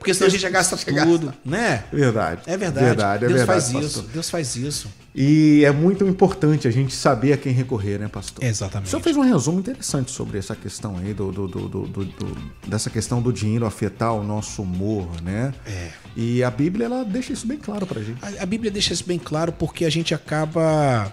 Porque 0.00 0.14
senão 0.14 0.28
a 0.28 0.30
gente 0.30 0.40
já 0.40 0.48
gasta 0.48 0.78
tudo, 0.78 1.32
né? 1.44 1.84
Verdade. 1.92 2.40
É 2.46 2.56
verdade. 2.56 2.86
Verdade, 2.86 3.24
é 3.26 3.28
Deus 3.28 3.38
verdade, 3.40 3.46
faz 3.60 3.64
pastor. 3.64 3.82
isso. 3.82 4.02
Deus 4.14 4.30
faz 4.30 4.56
isso. 4.56 4.88
E 5.14 5.62
é 5.62 5.70
muito 5.70 6.06
importante 6.06 6.66
a 6.66 6.70
gente 6.70 6.94
saber 6.94 7.34
a 7.34 7.36
quem 7.36 7.52
recorrer, 7.52 7.98
né, 7.98 8.08
pastor? 8.08 8.42
Exatamente. 8.42 8.86
O 8.86 8.90
senhor 8.90 9.02
fez 9.02 9.14
um 9.18 9.20
resumo 9.20 9.58
interessante 9.60 10.10
sobre 10.10 10.38
essa 10.38 10.56
questão 10.56 10.96
aí, 10.96 11.12
do, 11.12 11.30
do- 11.30 11.46
do- 11.46 11.68
do- 11.68 11.86
do- 11.86 12.04
do- 12.06 12.52
dessa 12.66 12.88
questão 12.88 13.20
do 13.20 13.30
dinheiro 13.30 13.66
afetar 13.66 14.14
o 14.14 14.24
nosso 14.24 14.62
humor, 14.62 15.06
né? 15.22 15.52
É. 15.66 15.90
E 16.16 16.42
a 16.42 16.50
Bíblia, 16.50 16.86
ela 16.86 17.04
deixa 17.04 17.34
isso 17.34 17.46
bem 17.46 17.58
claro 17.58 17.84
pra 17.86 18.00
gente. 18.00 18.18
A, 18.24 18.42
a 18.42 18.46
Bíblia 18.46 18.70
deixa 18.70 18.94
isso 18.94 19.04
bem 19.06 19.18
claro 19.18 19.52
porque 19.52 19.84
a 19.84 19.90
gente 19.90 20.14
acaba 20.14 21.12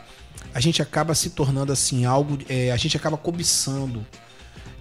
a 0.53 0.59
gente 0.61 0.81
acaba 0.81 1.13
se 1.13 1.31
tornando 1.31 1.73
assim 1.73 2.05
algo, 2.05 2.37
é, 2.47 2.71
a 2.71 2.77
gente 2.77 2.95
acaba 2.95 3.17
cobiçando. 3.17 4.05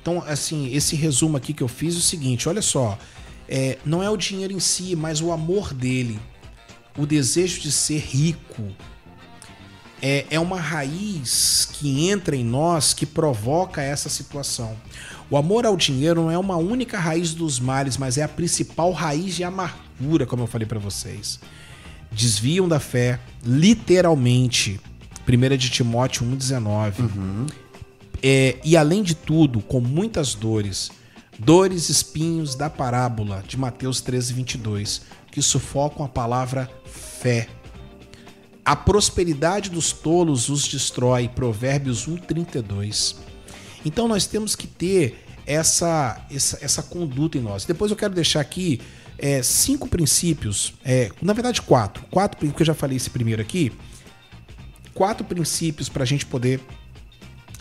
Então, 0.00 0.22
assim, 0.28 0.72
esse 0.72 0.94
resumo 0.94 1.36
aqui 1.36 1.52
que 1.52 1.62
eu 1.62 1.66
fiz 1.68 1.96
é 1.96 1.98
o 1.98 2.00
seguinte, 2.00 2.48
olha 2.48 2.62
só, 2.62 2.96
é, 3.48 3.78
não 3.84 4.02
é 4.02 4.10
o 4.10 4.16
dinheiro 4.16 4.52
em 4.52 4.60
si, 4.60 4.96
mas 4.96 5.20
o 5.20 5.30
amor 5.30 5.72
dele, 5.72 6.18
o 6.96 7.06
desejo 7.06 7.60
de 7.60 7.70
ser 7.70 7.98
rico, 7.98 8.62
é, 10.02 10.26
é 10.30 10.40
uma 10.40 10.60
raiz 10.60 11.68
que 11.72 12.08
entra 12.08 12.36
em 12.36 12.44
nós 12.44 12.92
que 12.92 13.06
provoca 13.06 13.82
essa 13.82 14.08
situação. 14.08 14.76
O 15.30 15.36
amor 15.36 15.66
ao 15.66 15.76
dinheiro 15.76 16.22
não 16.22 16.30
é 16.30 16.38
uma 16.38 16.56
única 16.56 16.98
raiz 16.98 17.34
dos 17.34 17.58
males, 17.58 17.96
mas 17.96 18.18
é 18.18 18.22
a 18.22 18.28
principal 18.28 18.92
raiz 18.92 19.34
de 19.34 19.44
amargura, 19.44 20.26
como 20.26 20.42
eu 20.42 20.46
falei 20.46 20.66
para 20.66 20.78
vocês. 20.78 21.40
Desviam 22.12 22.68
da 22.68 22.78
fé, 22.78 23.18
literalmente. 23.44 24.80
1 25.28 25.56
de 25.56 25.70
Timóteo 25.70 26.24
1,19. 26.24 27.50
É, 28.22 28.56
e 28.64 28.76
além 28.76 29.02
de 29.02 29.14
tudo, 29.14 29.60
com 29.60 29.80
muitas 29.80 30.34
dores, 30.34 30.90
dores 31.38 31.88
espinhos 31.88 32.54
da 32.54 32.70
parábola 32.70 33.42
de 33.46 33.56
Mateus 33.56 34.00
13, 34.00 34.32
22, 34.32 35.02
que 35.30 35.42
sufocam 35.42 36.04
a 36.04 36.08
palavra 36.08 36.70
fé. 36.84 37.48
A 38.64 38.74
prosperidade 38.74 39.70
dos 39.70 39.92
tolos 39.92 40.48
os 40.48 40.66
destrói. 40.66 41.28
Provérbios 41.28 42.08
1,32. 42.08 43.16
Então 43.84 44.08
nós 44.08 44.26
temos 44.26 44.56
que 44.56 44.66
ter 44.66 45.24
essa, 45.46 46.20
essa, 46.30 46.58
essa 46.60 46.82
conduta 46.82 47.38
em 47.38 47.40
nós. 47.40 47.64
Depois 47.64 47.90
eu 47.90 47.96
quero 47.96 48.12
deixar 48.12 48.40
aqui 48.40 48.80
é, 49.18 49.42
cinco 49.42 49.88
princípios, 49.88 50.74
é, 50.84 51.10
na 51.22 51.32
verdade 51.32 51.62
quatro. 51.62 52.04
Quatro, 52.10 52.38
porque 52.38 52.62
eu 52.62 52.66
já 52.66 52.74
falei 52.74 52.96
esse 52.96 53.08
primeiro 53.08 53.40
aqui. 53.40 53.72
Quatro 54.92 55.24
princípios 55.24 55.88
para 55.88 56.02
a 56.02 56.06
gente 56.06 56.26
poder, 56.26 56.60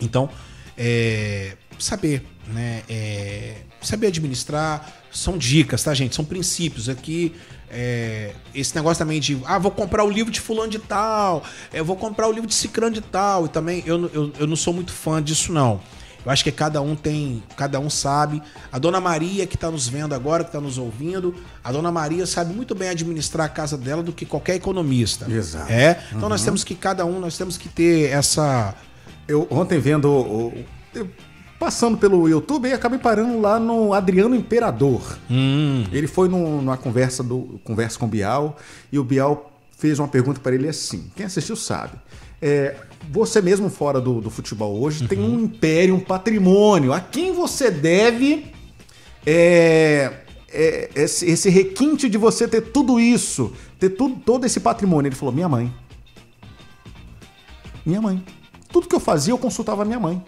então, 0.01 0.29
é, 0.77 1.55
saber, 1.77 2.25
né? 2.47 2.83
é, 2.89 3.55
saber 3.81 4.07
administrar. 4.07 4.93
São 5.11 5.37
dicas, 5.37 5.81
tá, 5.83 5.93
gente? 5.93 6.15
São 6.15 6.25
princípios 6.25 6.89
aqui. 6.89 7.33
é, 7.71 8.33
esse 8.53 8.75
negócio 8.75 8.97
também 8.99 9.19
de, 9.19 9.37
ah, 9.45 9.57
vou 9.57 9.71
comprar 9.71 10.03
o 10.03 10.09
livro 10.09 10.31
de 10.31 10.39
fulano 10.39 10.69
de 10.69 10.79
tal, 10.79 11.43
eu 11.73 11.83
vou 11.83 11.95
comprar 11.95 12.27
o 12.27 12.31
livro 12.31 12.47
de 12.47 12.53
cicrano 12.53 12.93
de 12.93 13.01
tal, 13.01 13.45
e 13.45 13.49
também 13.49 13.83
eu, 13.85 14.09
eu, 14.13 14.31
eu 14.39 14.47
não 14.47 14.55
sou 14.55 14.73
muito 14.73 14.91
fã 14.93 15.21
disso, 15.21 15.51
não. 15.51 15.79
Eu 16.25 16.31
acho 16.31 16.43
que 16.43 16.51
cada 16.51 16.81
um 16.81 16.95
tem, 16.95 17.43
cada 17.55 17.79
um 17.79 17.87
sabe. 17.89 18.41
A 18.71 18.79
dona 18.79 18.99
Maria 18.99 19.45
que 19.45 19.55
está 19.55 19.69
nos 19.69 19.87
vendo 19.87 20.15
agora, 20.15 20.43
que 20.43 20.49
está 20.49 20.59
nos 20.59 20.77
ouvindo, 20.79 21.35
a 21.63 21.71
dona 21.71 21.91
Maria 21.91 22.25
sabe 22.25 22.51
muito 22.53 22.73
bem 22.73 22.89
administrar 22.89 23.45
a 23.45 23.49
casa 23.49 23.77
dela 23.77 24.01
do 24.01 24.11
que 24.11 24.25
qualquer 24.25 24.55
economista. 24.55 25.29
Exato. 25.31 25.71
É. 25.71 26.01
Então 26.11 26.27
nós 26.27 26.43
temos 26.43 26.63
que 26.63 26.73
cada 26.75 27.05
um, 27.05 27.19
nós 27.19 27.37
temos 27.37 27.57
que 27.57 27.69
ter 27.69 28.09
essa 28.09 28.73
Eu 29.27 29.47
ontem 29.51 29.77
vendo, 29.79 30.07
eu- 30.95 31.07
passando 31.59 31.97
pelo 31.97 32.27
YouTube, 32.27 32.67
e 32.67 32.73
acabei 32.73 32.99
parando 32.99 33.39
lá 33.39 33.59
no 33.59 33.93
Adriano 33.93 34.35
Imperador. 34.35 35.17
Ele 35.91 36.07
foi 36.07 36.27
num- 36.29 36.61
numa 36.61 36.77
conversa, 36.77 37.23
do, 37.23 37.59
conversa 37.63 37.97
com 37.97 38.05
o 38.05 38.09
Bial 38.09 38.57
e 38.91 38.99
o 38.99 39.03
Bial 39.03 39.51
fez 39.77 39.99
uma 39.99 40.07
pergunta 40.07 40.39
para 40.39 40.53
ele 40.55 40.67
assim: 40.67 41.09
quem 41.15 41.25
assistiu 41.25 41.55
sabe. 41.55 41.93
é, 42.41 42.75
você 43.11 43.41
mesmo 43.41 43.69
fora 43.69 44.01
do, 44.01 44.19
do 44.19 44.29
futebol 44.29 44.79
hoje 44.81 45.07
tem 45.07 45.19
Uhum. 45.19 45.35
um 45.35 45.39
império, 45.41 45.95
um 45.95 45.99
patrimônio. 45.99 46.91
A 46.91 46.99
quem 46.99 47.31
você 47.33 47.69
deve 47.71 48.51
é, 49.25 50.11
é, 50.51 50.89
esse, 50.95 51.25
esse 51.29 51.49
requinte 51.49 52.09
de 52.09 52.17
você 52.17 52.47
ter 52.47 52.61
tudo 52.61 52.99
isso, 52.99 53.53
ter 53.79 53.89
tudo, 53.91 54.15
todo 54.25 54.45
esse 54.45 54.59
patrimônio? 54.59 55.07
Ele 55.09 55.15
falou: 55.15 55.33
minha 55.33 55.47
mãe. 55.49 55.73
Minha 57.85 58.01
mãe. 58.01 58.23
Tudo 58.71 58.87
que 58.87 58.95
eu 58.95 58.99
fazia, 58.99 59.31
eu 59.33 59.37
consultava 59.37 59.83
a 59.83 59.85
minha 59.85 59.99
mãe. 59.99 60.21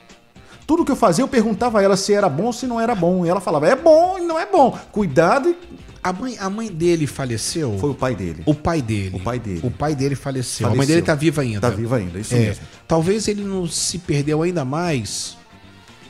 Tudo 0.68 0.84
que 0.86 0.92
eu 0.92 0.96
fazia, 0.98 1.24
eu 1.24 1.28
perguntava 1.30 1.80
a 1.80 1.82
ela 1.84 1.96
se 1.98 2.14
era 2.14 2.28
bom 2.28 2.44
ou 2.46 2.54
se 2.54 2.68
não 2.68 2.80
era 2.80 2.94
bom. 2.94 3.26
E 3.26 3.30
ela 3.30 3.40
falava: 3.40 3.66
é 3.68 3.76
bom 3.76 4.20
e 4.20 4.22
não 4.22 4.38
é 4.38 4.46
bom. 4.46 4.78
Cuidado. 4.92 5.50
e- 5.50 5.56
A 6.04 6.14
mãe, 6.14 6.38
a 6.40 6.50
mãe 6.50 6.68
dele 6.72 7.08
faleceu? 7.08 7.78
Foi 7.80 7.90
o 7.90 7.94
pai 7.96 8.16
dele. 8.16 8.44
O 8.46 8.54
pai 8.54 8.82
dele. 8.82 9.16
O 9.16 9.20
pai 9.20 9.40
dele. 9.40 9.62
O 9.64 9.72
pai 9.72 9.96
dele 9.96 10.16
faleceu. 10.16 10.68
A 10.68 10.70
Faleceu. 10.70 10.78
mãe 10.78 10.88
dele 10.88 11.02
tá 11.02 11.16
viva 11.16 11.42
ainda. 11.42 11.60
Tá 11.62 11.70
viva 11.70 11.96
ainda, 11.98 12.20
isso 12.20 12.36
É, 12.36 12.40
mesmo. 12.40 12.64
Talvez 12.88 13.28
ele 13.28 13.44
não 13.44 13.66
se 13.68 13.98
perdeu 13.98 14.42
ainda 14.44 14.64
mais 14.66 15.38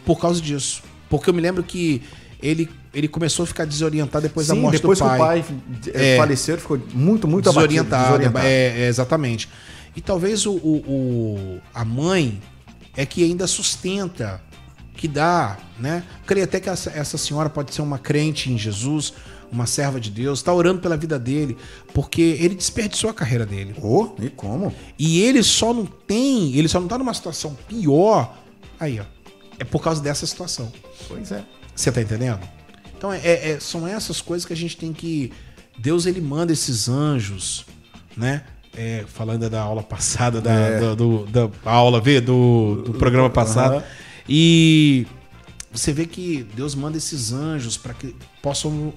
por 0.05 0.19
causa 0.19 0.41
disso. 0.41 0.81
Porque 1.09 1.29
eu 1.29 1.33
me 1.33 1.41
lembro 1.41 1.63
que 1.63 2.01
ele, 2.43 2.69
ele 2.93 3.07
começou 3.07 3.43
a 3.43 3.47
ficar 3.47 3.65
desorientado 3.65 4.23
depois 4.27 4.47
da 4.47 4.53
Sim, 4.55 4.61
morte 4.61 4.77
depois 4.77 4.99
do 4.99 5.05
que 5.05 5.13
o 5.15 5.17
pai. 5.17 5.43
pai 5.43 5.55
é, 5.93 6.17
faleceu, 6.17 6.55
ele 6.55 6.61
ficou 6.61 6.79
muito, 6.93 7.27
muito 7.27 7.49
abatido, 7.49 7.67
desorientado. 7.69 8.03
desorientado. 8.05 8.45
É, 8.45 8.81
é, 8.81 8.87
exatamente. 8.87 9.47
E 9.95 10.01
talvez 10.01 10.45
o, 10.45 10.51
o- 10.51 10.83
o- 10.87 11.61
a 11.73 11.83
mãe 11.85 12.39
é 12.95 13.05
que 13.05 13.23
ainda 13.23 13.47
sustenta, 13.47 14.41
que 14.97 15.07
dá, 15.07 15.57
né? 15.79 16.03
Creio 16.25 16.43
até 16.45 16.59
que 16.59 16.67
essa, 16.69 16.89
essa 16.89 17.17
senhora 17.17 17.49
pode 17.49 17.73
ser 17.73 17.81
uma 17.81 17.97
crente 17.99 18.51
em 18.51 18.57
Jesus, 18.57 19.13
uma 19.51 19.65
serva 19.65 19.99
de 19.99 20.09
Deus, 20.11 20.39
está 20.39 20.51
orando 20.53 20.81
pela 20.81 20.97
vida 20.97 21.17
dele, 21.17 21.55
porque 21.93 22.21
ele 22.41 22.55
desperdiçou 22.55 23.09
a 23.09 23.13
carreira 23.13 23.45
dele. 23.45 23.73
Oh, 23.81 24.09
e 24.19 24.29
como? 24.29 24.73
E 24.99 25.21
ele 25.21 25.41
só 25.43 25.73
não 25.73 25.85
tem, 25.85 26.53
ele 26.55 26.67
só 26.67 26.79
não 26.81 26.87
tá 26.87 26.97
numa 26.97 27.13
situação 27.13 27.55
pior. 27.67 28.35
Aí, 28.79 28.99
ó. 28.99 29.05
É 29.59 29.63
por 29.63 29.81
causa 29.81 30.01
dessa 30.01 30.25
situação. 30.27 30.71
Pois 31.07 31.31
é. 31.31 31.43
Você 31.75 31.91
tá 31.91 32.01
entendendo? 32.01 32.39
Então 32.97 33.13
é, 33.13 33.19
é- 33.23 33.59
são 33.59 33.87
essas 33.87 34.19
coisas 34.21 34.45
que 34.45 34.53
a 34.53 34.55
gente 34.55 34.75
tem 34.77 34.91
que. 34.91 35.31
Deus 35.79 36.05
ele 36.05 36.19
manda 36.21 36.51
esses 36.51 36.89
anjos, 36.89 37.65
né? 38.15 38.43
É, 38.75 39.05
falando 39.07 39.49
da 39.49 39.61
aula 39.61 39.81
passada, 39.81 40.39
da, 40.41 40.51
É. 40.53 40.79
da- 40.79 40.95
do, 40.95 41.25
da 41.25 41.49
aula 41.63 41.99
V, 42.01 42.21
do, 42.21 42.83
do 42.85 42.93
programa 42.95 43.29
passado. 43.29 43.75
Aham. 43.77 43.83
E 44.29 45.05
você 45.71 45.91
vê 45.93 46.05
que 46.05 46.45
Deus 46.55 46.75
manda 46.75 46.97
esses 46.97 47.31
anjos 47.31 47.77
para 47.77 47.93
que 47.93 48.15
possam 48.41 48.93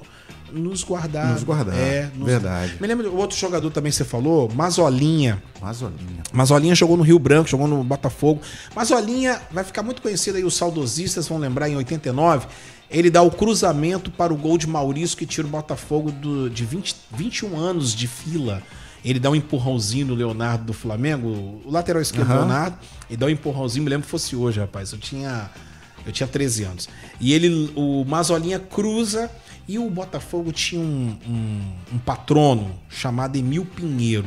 nos 0.53 0.83
guardar. 0.83 1.33
Nos 1.33 1.45
guardar, 1.45 1.77
verdade. 2.17 2.77
Me 2.81 2.87
lembra 2.87 3.09
o 3.09 3.17
outro 3.17 3.37
jogador 3.39 3.71
também 3.71 3.91
que 3.91 3.97
você 3.97 4.05
falou, 4.05 4.51
Mazolinha. 4.53 5.41
Mazolinha. 5.61 6.23
Mazolinha 6.33 6.75
jogou 6.75 6.97
no 6.97 7.05
Rio 7.05 7.19
Branco, 7.21 7.49
jogou 7.49 7.69
no 7.69 7.85
Botafogo. 7.85 8.41
Mazolinha 8.75 9.41
vai 9.53 9.63
ficar 9.63 9.83
muito 9.83 10.03
conhecido 10.03 10.37
aí, 10.39 10.45
os 10.45 10.55
saudosistas 10.57 11.29
vão 11.29 11.39
lembrar 11.39 11.69
em 11.69 11.77
89. 11.77 12.49
Ele 12.91 13.09
dá 13.09 13.23
o 13.23 13.31
cruzamento 13.31 14.11
para 14.11 14.33
o 14.35 14.37
gol 14.37 14.59
de 14.59 14.67
Maurício 14.67 15.17
que 15.17 15.25
tira 15.25 15.47
o 15.47 15.51
Botafogo 15.51 16.11
do- 16.11 16.51
de 16.51 16.65
20, 16.65 16.97
21 17.17 17.57
anos 17.57 17.95
de 17.95 18.09
fila. 18.09 18.61
Ele 19.05 19.19
dá 19.19 19.31
um 19.31 19.35
empurrãozinho 19.35 20.07
no 20.09 20.15
Leonardo 20.15 20.65
do 20.65 20.73
Flamengo, 20.73 21.29
o 21.65 21.71
lateral 21.71 22.03
esquerdo 22.03 22.27
do 22.29 22.33
Aham. 22.33 22.41
Leonardo, 22.47 22.79
e 23.09 23.17
dá 23.17 23.27
um 23.27 23.31
empurrãozinho, 23.31 23.85
me 23.85 23.91
lembro 23.91 24.05
que 24.05 24.11
fosse 24.11 24.37
hoje, 24.37 24.61
rapaz. 24.61 24.93
Eu 24.93 24.99
tinha 24.99 25.51
eu 26.07 26.13
tinha 26.13 26.27
13 26.27 26.65
anos. 26.65 26.89
E 27.21 27.33
ele, 27.35 27.71
o 27.77 28.05
Mazolinha 28.07 28.59
cruza 28.59 29.31
e 29.69 29.79
o 29.79 29.89
Botafogo 29.91 30.51
tinha 30.51 30.81
um, 30.81 31.17
um- 31.29 31.73
um 31.95 31.99
patrono 31.99 32.71
chamado 32.89 33.37
Emil 33.37 33.65
Pinheiro 33.67 34.27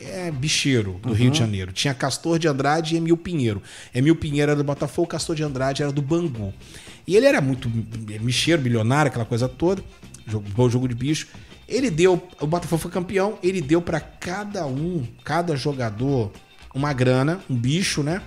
é 0.00 0.30
bicheiro 0.30 1.00
do 1.02 1.12
Rio 1.12 1.30
de 1.30 1.38
Janeiro. 1.38 1.72
Tinha 1.72 1.92
Castor 1.94 2.38
de 2.38 2.46
Andrade 2.46 2.94
e 2.94 2.98
Emil 2.98 3.16
Pinheiro. 3.16 3.60
Emil 3.94 4.14
Pinheiro 4.14 4.52
era 4.52 4.56
do 4.56 4.62
Botafogo, 4.62 5.08
Castor 5.08 5.34
de 5.34 5.42
Andrade 5.42 5.82
era 5.82 5.90
do 5.90 6.00
Bangu. 6.02 6.52
E 7.06 7.16
ele 7.16 7.26
era 7.26 7.40
muito 7.40 7.68
bicheiro, 7.68 8.62
milionário, 8.62 9.08
aquela 9.10 9.24
coisa 9.24 9.48
toda. 9.48 9.82
Jogo, 10.28 10.46
bom 10.54 10.68
jogo 10.68 10.86
de 10.86 10.94
bicho. 10.94 11.26
Ele 11.68 11.90
deu, 11.90 12.22
o 12.40 12.46
Botafogo 12.46 12.80
foi 12.80 12.90
campeão, 12.90 13.38
ele 13.42 13.60
deu 13.60 13.82
pra 13.82 13.98
cada 13.98 14.66
um, 14.66 15.04
cada 15.24 15.56
jogador, 15.56 16.30
uma 16.74 16.92
grana, 16.92 17.40
um 17.50 17.56
bicho, 17.56 18.02
né? 18.02 18.22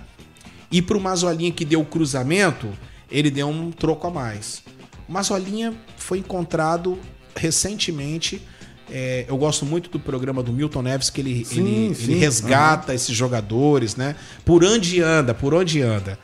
E 0.70 0.82
pro 0.82 1.00
Mazolinha 1.00 1.50
que 1.50 1.64
deu 1.64 1.80
o 1.80 1.84
cruzamento, 1.84 2.68
ele 3.10 3.30
deu 3.30 3.48
um 3.48 3.70
troco 3.70 4.06
a 4.06 4.10
mais. 4.10 4.62
O 5.08 5.12
Mazolinha 5.12 5.74
foi 5.96 6.18
encontrado 6.18 6.98
recentemente. 7.34 8.42
é, 8.90 9.24
eu 9.28 9.36
gosto 9.38 9.64
muito 9.64 9.88
do 9.88 9.98
programa 9.98 10.42
do 10.42 10.52
Milton 10.52 10.82
Neves, 10.82 11.10
que 11.10 11.20
ele, 11.20 11.44
Sim, 11.44 11.60
ele, 11.60 11.94
sim, 11.94 12.12
ele 12.12 12.20
resgata 12.20 12.92
esses 12.94 13.16
jogadores, 13.16 13.96
né? 13.96 14.16
Por 14.44 14.64
onde 14.64 15.00
anda, 15.00 15.32
por 15.32 15.54
onde 15.54 15.80
anda. 15.80 16.18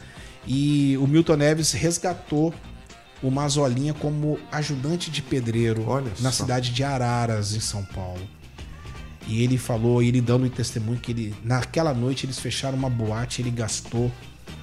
E 0.47 0.97
o 1.01 1.07
Milton 1.07 1.37
Neves 1.37 1.73
resgatou 1.73 2.53
o 3.27 3.31
Mazolinha 3.31 3.93
como 3.95 4.39
ajudante 4.53 5.11
de 5.11 5.23
pedreiro 5.23 5.85
Olha 5.87 6.11
na 6.21 6.31
só. 6.31 6.43
cidade 6.45 6.71
de 6.73 6.85
Araras, 6.85 7.55
em 7.55 7.61
São 7.61 7.85
Paulo. 7.85 8.21
E 9.27 9.43
ele 9.43 9.59
falou, 9.59 10.03
ele 10.03 10.21
dando 10.21 10.49
testemunho 10.49 10.99
que 11.01 11.11
ele, 11.11 11.35
naquela 11.45 11.93
noite 11.93 12.27
eles 12.27 12.39
fecharam 12.39 12.79
uma 12.79 12.89
boate, 12.89 13.43
ele 13.43 13.51
gastou, 13.51 14.11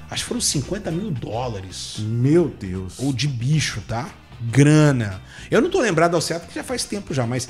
acho 0.10 0.24
que 0.24 0.28
foram 0.28 0.40
50 0.40 0.90
mil 0.92 1.12
dólares. 1.12 1.98
Meu 2.00 2.48
Deus. 2.48 2.98
Ou 3.00 3.12
de 3.12 3.28
bicho, 3.28 3.82
tá? 3.88 4.10
Grana. 4.42 5.22
Eu 5.52 5.62
não 5.62 5.70
tô 5.70 5.82
lembrado 5.82 6.16
ao 6.16 6.22
certo, 6.22 6.44
porque 6.44 6.60
já 6.60 6.64
faz 6.64 6.86
tempo 6.86 7.14
já, 7.14 7.28
mas. 7.28 7.50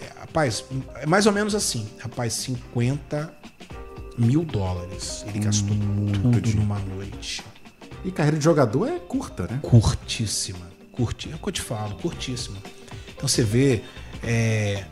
é, 0.00 0.20
rapaz, 0.20 0.64
é 0.96 1.06
mais 1.06 1.26
ou 1.26 1.32
menos 1.32 1.54
assim. 1.54 1.88
Rapaz, 1.98 2.32
50 2.34 3.32
mil 4.16 4.44
dólares. 4.44 5.24
Ele 5.28 5.38
gastou 5.40 5.76
tudo 5.76 6.40
dinheiro. 6.40 6.60
numa 6.60 6.78
noite. 6.78 7.42
E 8.04 8.10
carreira 8.10 8.38
de 8.38 8.44
jogador 8.44 8.86
é 8.88 8.98
curta, 8.98 9.46
né? 9.46 9.58
Curtíssima. 9.62 10.66
Curti, 10.92 11.30
é 11.30 11.34
o 11.34 11.38
que 11.38 11.48
eu 11.48 11.52
te 11.52 11.60
falo, 11.60 11.94
curtíssima. 11.96 12.56
Então 13.14 13.28
você 13.28 13.42
vê. 13.42 13.82
É, 14.22 14.84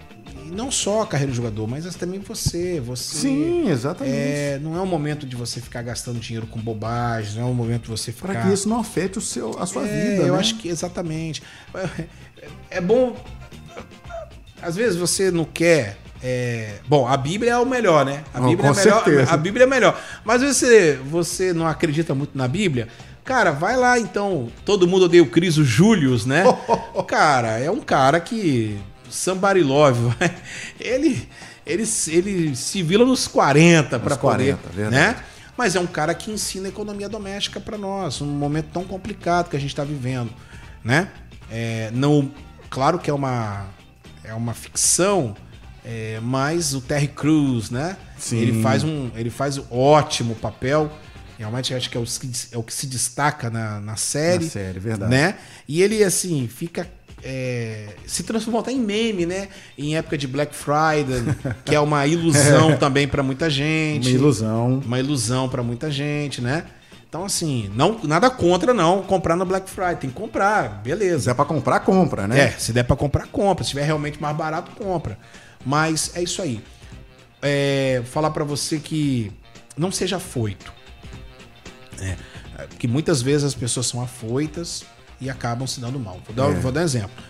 não 0.52 0.70
só 0.70 1.02
a 1.02 1.06
carreira 1.06 1.30
de 1.32 1.36
jogador, 1.36 1.66
mas 1.66 1.92
também 1.96 2.20
você. 2.20 2.80
você 2.80 3.16
Sim, 3.18 3.68
exatamente. 3.68 4.14
é, 4.16 4.58
não 4.62 4.76
é 4.76 4.80
um 4.80 4.86
momento 4.86 5.26
de 5.26 5.34
você 5.34 5.60
ficar 5.60 5.82
gastando 5.82 6.18
dinheiro 6.20 6.46
com 6.46 6.60
bobagem, 6.60 7.40
não 7.40 7.48
é 7.48 7.50
um 7.50 7.54
momento 7.54 7.84
de 7.84 7.88
você 7.88 8.12
ficar. 8.12 8.32
Para 8.32 8.42
que 8.42 8.52
isso 8.52 8.68
não 8.68 8.78
afete 8.78 9.18
o 9.18 9.20
seu, 9.20 9.58
a 9.58 9.66
sua 9.66 9.86
É, 9.86 10.10
vida, 10.10 10.22
eu 10.22 10.34
né? 10.34 10.38
acho 10.40 10.56
que 10.58 10.68
exatamente. 10.68 11.42
É 12.70 12.80
bom. 12.80 13.16
Às 14.62 14.76
vezes 14.76 14.96
você 14.96 15.30
não 15.30 15.44
quer. 15.44 15.98
É, 16.22 16.78
Bom, 16.88 17.06
a 17.06 17.16
Bíblia 17.16 17.52
é 17.52 17.58
o 17.58 17.66
melhor, 17.66 18.04
né? 18.04 18.24
A 18.32 18.40
Bíblia 18.40 18.72
com 18.72 18.80
é 18.80 18.84
melhor. 18.84 19.04
certeza. 19.04 19.32
A 19.32 19.36
Bíblia 19.36 19.64
é 19.64 19.66
melhor. 19.66 20.00
Mas 20.24 20.42
você, 20.42 20.98
você 21.04 21.52
não 21.52 21.66
acredita 21.66 22.14
muito 22.14 22.36
na 22.36 22.48
Bíblia? 22.48 22.88
Cara, 23.24 23.50
vai 23.50 23.76
lá 23.76 23.98
então. 23.98 24.48
Todo 24.64 24.86
mundo 24.86 25.06
odeia 25.06 25.22
o 25.22 25.26
Criso 25.28 25.64
Július, 25.64 26.24
né? 26.24 26.44
cara, 27.06 27.58
é 27.58 27.70
um 27.70 27.80
cara 27.80 28.20
que. 28.20 28.78
Somebody 29.08 29.62
love. 29.62 30.00
Ele, 30.80 31.28
ele, 31.64 31.84
ele 32.08 32.56
se 32.56 32.82
vila 32.82 33.04
nos 33.04 33.28
40 33.28 33.98
para 33.98 34.10
Nos 34.10 34.18
poder. 34.18 34.56
40, 34.56 34.68
verdade. 34.74 34.94
né? 34.94 35.16
Mas 35.56 35.74
é 35.74 35.80
um 35.80 35.86
cara 35.86 36.12
que 36.14 36.30
ensina 36.30 36.68
economia 36.68 37.08
doméstica 37.08 37.58
para 37.58 37.78
nós, 37.78 38.20
um 38.20 38.26
momento 38.26 38.66
tão 38.72 38.84
complicado 38.84 39.48
que 39.48 39.56
a 39.56 39.60
gente 39.60 39.70
está 39.70 39.84
vivendo, 39.84 40.30
né? 40.84 41.08
É, 41.50 41.90
não, 41.94 42.30
claro 42.68 42.98
que 42.98 43.08
é 43.08 43.14
uma 43.14 43.64
é 44.22 44.34
uma 44.34 44.52
ficção, 44.52 45.36
é, 45.86 46.18
mas 46.20 46.74
o 46.74 46.80
Terry 46.80 47.08
Crews, 47.08 47.70
né? 47.70 47.96
Sim. 48.18 48.38
Ele 48.38 48.62
faz 48.62 48.82
um 48.82 49.10
ele 49.14 49.30
faz 49.30 49.56
um 49.58 49.64
ótimo 49.70 50.34
papel. 50.34 50.90
Realmente 51.38 51.74
acho 51.74 51.88
que 51.90 51.96
é 51.96 52.00
o, 52.00 52.04
que- 52.04 52.30
é 52.52 52.58
o 52.58 52.62
que 52.62 52.72
se 52.72 52.86
destaca 52.86 53.50
na, 53.50 53.78
na 53.80 53.94
série, 53.96 54.44
Na 54.44 54.50
série, 54.50 54.78
verdade. 54.80 55.10
né? 55.10 55.36
E 55.68 55.82
ele 55.82 56.02
assim 56.02 56.48
fica 56.48 56.88
é, 57.22 57.88
se 58.06 58.22
transformou 58.22 58.60
até 58.62 58.72
em 58.72 58.80
meme, 58.80 59.26
né? 59.26 59.48
Em 59.76 59.96
época 59.96 60.16
de 60.16 60.26
Black 60.26 60.54
Friday, 60.54 61.22
que 61.64 61.74
é 61.74 61.80
uma 61.80 62.06
ilusão 62.06 62.76
também 62.78 63.06
para 63.06 63.22
muita 63.22 63.48
gente 63.50 64.08
Uma 64.08 64.16
ilusão. 64.18 64.82
uma 64.84 64.98
ilusão 64.98 65.48
pra 65.48 65.62
muita 65.62 65.90
gente, 65.90 66.40
né? 66.40 66.64
Então, 67.08 67.24
assim, 67.24 67.70
não, 67.74 68.00
nada 68.02 68.28
contra 68.30 68.74
não 68.74 69.02
comprar 69.02 69.36
no 69.36 69.44
Black 69.46 69.70
Friday. 69.70 69.96
Tem 69.96 70.10
que 70.10 70.16
comprar, 70.16 70.80
Se 70.82 70.88
beleza. 70.88 71.30
é 71.30 71.34
pra 71.34 71.44
comprar, 71.44 71.80
compra, 71.80 72.26
né? 72.26 72.40
É, 72.40 72.50
se 72.52 72.72
der 72.72 72.82
pra 72.84 72.96
comprar, 72.96 73.26
compra. 73.28 73.62
Se 73.64 73.70
tiver 73.70 73.84
realmente 73.84 74.20
mais 74.20 74.36
barato, 74.36 74.70
compra. 74.72 75.16
Mas 75.66 76.12
é 76.14 76.22
isso 76.22 76.40
aí. 76.40 76.62
É, 77.42 78.02
falar 78.06 78.30
pra 78.30 78.44
você 78.44 78.78
que 78.78 79.30
não 79.76 79.90
seja 79.92 80.16
afoito. 80.16 80.72
É, 82.00 82.16
que 82.78 82.86
muitas 82.86 83.20
vezes 83.20 83.42
as 83.44 83.54
pessoas 83.54 83.86
são 83.86 84.00
afoitas 84.00 84.84
e 85.20 85.28
acabam 85.28 85.66
se 85.66 85.80
dando 85.80 85.98
mal. 85.98 86.20
Vou 86.24 86.34
dar, 86.34 86.50
É. 86.50 86.60
vou 86.60 86.70
dar 86.72 86.80
um 86.80 86.84
exemplo. 86.84 87.24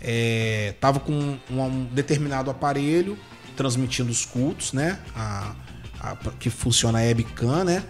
É, 0.00 0.74
tava 0.80 0.98
com 1.00 1.12
um, 1.12 1.38
um 1.60 1.84
determinado 1.84 2.50
aparelho 2.50 3.18
transmitindo 3.56 4.10
os 4.10 4.24
cultos, 4.24 4.72
né? 4.72 4.98
A, 5.14 5.54
a- 6.00 6.16
que 6.38 6.50
funciona 6.50 6.98
a 6.98 7.02
webcam, 7.02 7.64
né? 7.64 7.84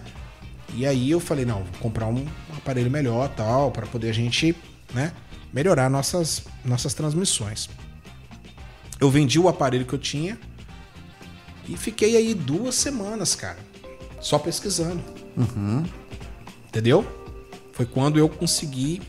E 0.73 0.85
aí 0.85 1.09
eu 1.11 1.19
falei, 1.19 1.45
não, 1.45 1.63
vou 1.63 1.73
comprar 1.79 2.07
um 2.07 2.25
aparelho 2.57 2.91
melhor, 2.91 3.29
tal, 3.29 3.71
para 3.71 3.85
poder 3.85 4.09
a 4.09 4.13
gente, 4.13 4.55
né, 4.93 5.13
melhorar 5.53 5.89
nossas 5.89 6.43
nossas 6.65 6.93
transmissões. 6.93 7.69
Eu 8.99 9.09
vendi 9.09 9.39
o 9.39 9.47
aparelho 9.49 9.85
que 9.85 9.93
eu 9.93 9.99
tinha 9.99 10.37
e 11.67 11.75
fiquei 11.75 12.15
aí 12.15 12.33
duas 12.33 12.75
semanas, 12.75 13.35
cara. 13.35 13.57
só 14.21 14.39
pesquisando. 14.39 15.01
Entendeu? 16.67 17.05
Foi 17.73 17.85
quando 17.85 18.17
eu 18.17 18.27
consegui 18.29 19.01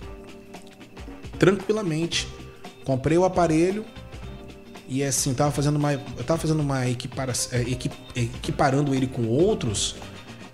tranquilamente. 1.39 2.29
Comprei 2.85 3.19
o 3.19 3.25
aparelho 3.25 3.85
e 4.89 5.03
assim, 5.03 5.35
tava 5.35 5.51
fazendo 5.51 5.77
uma. 5.77 5.93
Eu 5.93 6.25
tava 6.25 6.39
fazendo 6.41 6.61
uma 6.61 6.89
equipara, 6.89 7.33
é, 7.53 7.63
equi- 7.63 7.91
equiparando 8.15 8.95
ele 8.95 9.07
com 9.07 9.27
outros. 9.27 9.97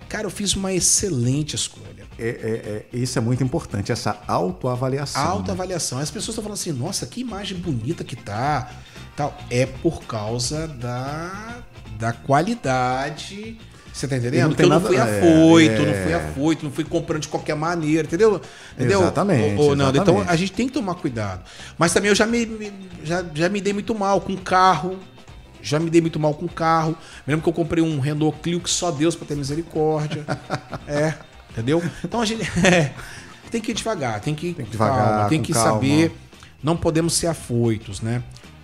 Cara, 0.09 0.25
eu 0.25 0.31
fiz 0.31 0.55
uma 0.55 0.71
excelente 0.73 1.55
escolha. 1.55 2.03
É, 2.17 2.27
é, 2.27 2.85
é, 2.93 2.97
isso 2.97 3.17
é 3.17 3.21
muito 3.21 3.43
importante, 3.43 3.91
essa 3.91 4.21
autoavaliação. 4.27 5.21
Alta 5.23 5.55
né? 5.97 6.03
As 6.03 6.11
pessoas 6.11 6.29
estão 6.29 6.43
falando 6.43 6.57
assim, 6.59 6.71
nossa, 6.71 7.05
que 7.07 7.21
imagem 7.21 7.57
bonita 7.57 8.03
que 8.03 8.15
tá. 8.15 8.71
Tal. 9.15 9.37
É 9.49 9.65
por 9.65 10.03
causa 10.03 10.67
da, 10.67 11.57
da 11.99 12.13
qualidade. 12.13 13.57
Você 13.93 14.07
tá 14.07 14.17
entendendo? 14.17 14.41
não 14.45 14.49
eu 14.51 14.55
tem 14.55 14.67
não 14.67 14.81
fui 14.81 14.97
nada- 14.97 15.11
é, 15.11 15.19
afoito, 15.19 15.81
é. 15.81 15.85
não 15.85 16.03
fui 16.03 16.13
afoito, 16.13 16.65
não 16.65 16.71
fui 16.71 16.83
comprando 16.83 17.21
de 17.21 17.27
qualquer 17.27 17.55
maneira, 17.55 18.07
entendeu? 18.07 18.41
entendeu? 18.75 19.01
Exatamente, 19.01 19.61
ô, 19.61 19.75
Nando, 19.75 19.99
então 19.99 20.15
exatamente. 20.15 20.29
a 20.31 20.35
gente 20.35 20.51
tem 20.53 20.67
que 20.67 20.73
tomar 20.73 20.95
cuidado. 20.95 21.43
Mas 21.77 21.93
também 21.93 22.09
eu 22.09 22.15
já 22.15 22.25
me, 22.25 22.43
me- 22.45 22.73
já, 23.03 23.23
já 23.35 23.47
me 23.49 23.61
dei 23.61 23.71
muito 23.71 23.93
mal 23.93 24.19
com 24.19 24.35
carro. 24.35 24.97
Já 25.61 25.79
me 25.79 25.89
dei 25.91 26.01
muito 26.01 26.19
mal 26.19 26.33
com 26.33 26.47
carro. 26.47 26.97
Me 27.25 27.31
lembro 27.33 27.43
que 27.43 27.49
eu 27.49 27.53
comprei 27.53 27.83
um 27.83 27.99
Renault 27.99 28.37
Clio 28.41 28.59
que 28.59 28.69
só 28.69 28.89
Deus 28.91 29.15
pra 29.15 29.27
ter 29.27 29.35
misericórdia. 29.35 30.25
é, 30.87 31.13
entendeu? 31.51 31.81
Então 32.03 32.19
a 32.19 32.25
gente 32.25 32.41
é, 32.65 32.91
tem 33.51 33.61
que 33.61 33.71
ir 33.71 33.75
devagar, 33.75 34.19
tem 34.21 34.33
que 34.33 34.47
ir 34.47 34.53
Tem 34.55 34.65
que 34.65 34.71
devagar, 34.71 34.97
calma, 35.07 35.29
tem 35.29 35.41
que 35.41 35.53
calma. 35.53 35.71
saber. 35.71 36.11
Não 36.63 36.75
podemos 36.75 37.13
ser 37.13 37.27
afoitos, 37.27 38.01
né? 38.01 38.23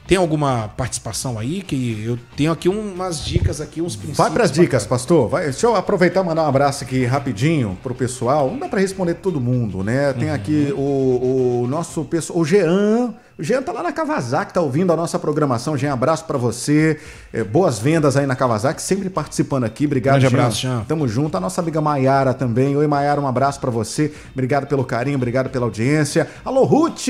Tem 0.10 0.18
alguma 0.18 0.70
participação 0.70 1.38
aí 1.38 1.62
que 1.62 2.04
eu 2.04 2.18
tenho 2.36 2.52
aqui 2.52 2.68
umas 2.68 3.24
dicas 3.24 3.62
aqui, 3.62 3.80
uns 3.80 3.96
princípios. 3.96 4.18
Vai 4.18 4.32
para 4.32 4.44
as 4.44 4.52
dicas, 4.52 4.82
bacanas. 4.82 4.88
pastor. 4.88 5.30
Vai, 5.30 5.44
deixa 5.44 5.68
eu 5.68 5.76
aproveitar 5.76 6.24
e 6.24 6.26
mandar 6.26 6.46
um 6.46 6.48
abraço 6.48 6.84
aqui 6.84 7.06
rapidinho 7.06 7.78
pro 7.84 7.94
pessoal. 7.94 8.50
Não 8.50 8.58
dá 8.58 8.68
para 8.68 8.80
responder 8.80 9.14
todo 9.14 9.40
mundo, 9.40 9.84
né? 9.84 10.12
Tem 10.14 10.32
aqui 10.32 10.74
o, 10.76 11.62
o 11.62 11.68
nosso 11.68 12.04
pessoal, 12.06 12.40
o 12.40 12.44
Jean. 12.44 13.14
O 13.40 13.44
Jean 13.44 13.62
tá 13.62 13.72
lá 13.72 13.82
na 13.82 13.94
Kawasaki, 13.94 14.54
tá 14.54 14.60
ouvindo 14.60 14.92
a 14.92 14.98
nossa 14.98 15.18
programação. 15.18 15.78
Jean, 15.78 15.94
abraço 15.94 16.26
para 16.26 16.38
você. 16.38 17.00
É, 17.32 17.42
boas 17.42 17.80
vendas 17.80 18.18
aí 18.18 18.26
na 18.26 18.36
Kawasaki, 18.36 18.82
sempre 18.82 19.10
participando 19.10 19.64
aqui. 19.64 19.86
Obrigado, 19.86 20.20
Grande 20.20 20.36
abraço, 20.36 20.62
Jean. 20.64 20.84
Tamo 20.86 21.08
junto. 21.08 21.38
A 21.38 21.40
nossa 21.40 21.62
amiga 21.62 21.80
Maiara 21.80 22.34
também. 22.34 22.76
Oi, 22.76 22.86
Maiara, 22.86 23.22
um 23.22 23.28
abraço 23.28 23.58
para 23.62 23.72
você. 23.72 24.12
Obrigado 24.34 24.68
pelo 24.68 24.84
carinho, 24.84 25.16
obrigado 25.16 25.50
pela 25.50 25.64
audiência. 25.66 26.28
Alô, 26.44 26.66
Ruth! 26.66 27.06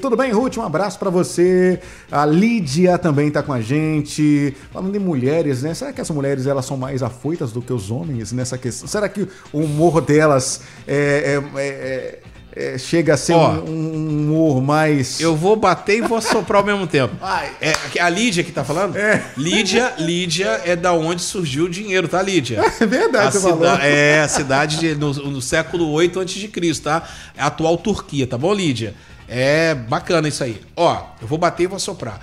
Tudo 0.00 0.16
bem, 0.16 0.32
Ruth? 0.32 0.56
Um 0.56 0.62
abraço 0.62 0.98
para 0.98 1.10
você. 1.10 1.78
A 2.10 2.24
Lídia 2.24 2.96
também 2.96 3.30
tá 3.30 3.42
com 3.42 3.52
a 3.52 3.60
gente. 3.60 4.56
Falando 4.72 4.96
em 4.96 4.98
mulheres, 4.98 5.62
né? 5.62 5.74
Será 5.74 5.92
que 5.92 6.00
as 6.00 6.08
mulheres 6.08 6.46
elas 6.46 6.64
são 6.64 6.78
mais 6.78 7.02
afoitas 7.02 7.52
do 7.52 7.60
que 7.60 7.72
os 7.72 7.90
homens 7.90 8.32
nessa 8.32 8.56
questão? 8.56 8.88
Será 8.88 9.10
que 9.10 9.28
o 9.52 9.58
humor 9.58 10.00
delas 10.00 10.62
é, 10.88 11.38
é- 11.54 11.60
é- 11.60 12.18
é- 12.56 12.78
chega 12.78 13.14
a 13.14 13.16
ser 13.16 13.32
Ó, 13.34 13.52
um, 13.60 13.70
um 13.70 14.08
humor 14.08 14.62
mais. 14.62 15.20
Eu 15.20 15.34
vou 15.34 15.56
bater 15.56 15.98
e 15.98 16.00
vou 16.02 16.20
soprar 16.20 16.60
ao 16.60 16.64
mesmo 16.66 16.86
tempo. 16.86 17.14
É, 17.60 18.00
a 18.00 18.08
Lídia 18.08 18.44
que 18.44 18.52
tá 18.52 18.62
falando? 18.64 18.96
É. 18.96 19.24
Lídia, 19.36 19.94
Lídia 19.98 20.60
é 20.64 20.74
da 20.76 20.92
onde 20.92 21.22
surgiu 21.22 21.64
o 21.64 21.68
dinheiro, 21.70 22.06
tá, 22.08 22.22
Lídia? 22.22 22.60
É 22.80 22.86
verdade, 22.86 23.28
a 23.28 23.30
você 23.30 23.38
cida- 23.40 23.50
falou. 23.50 23.78
É, 23.80 24.20
a 24.20 24.28
cidade 24.28 24.78
de- 24.78 24.94
no, 24.94 25.12
no 25.12 25.40
século 25.42 25.90
8 25.90 26.20
a.C., 26.20 26.48
tá? 26.82 27.02
É 27.36 27.42
a 27.42 27.46
atual 27.46 27.76
Turquia, 27.76 28.26
tá 28.26 28.36
bom, 28.38 28.52
Lídia? 28.52 28.94
É 29.28 29.74
bacana 29.74 30.28
isso 30.28 30.44
aí. 30.44 30.60
Ó, 30.76 31.02
eu 31.20 31.26
vou 31.26 31.38
bater 31.38 31.64
e 31.64 31.66
vou 31.66 31.78
soprar. 31.78 32.20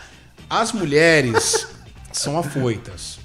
As 0.50 0.72
mulheres 0.72 1.68
são 2.14 2.38
afoitas, 2.38 3.18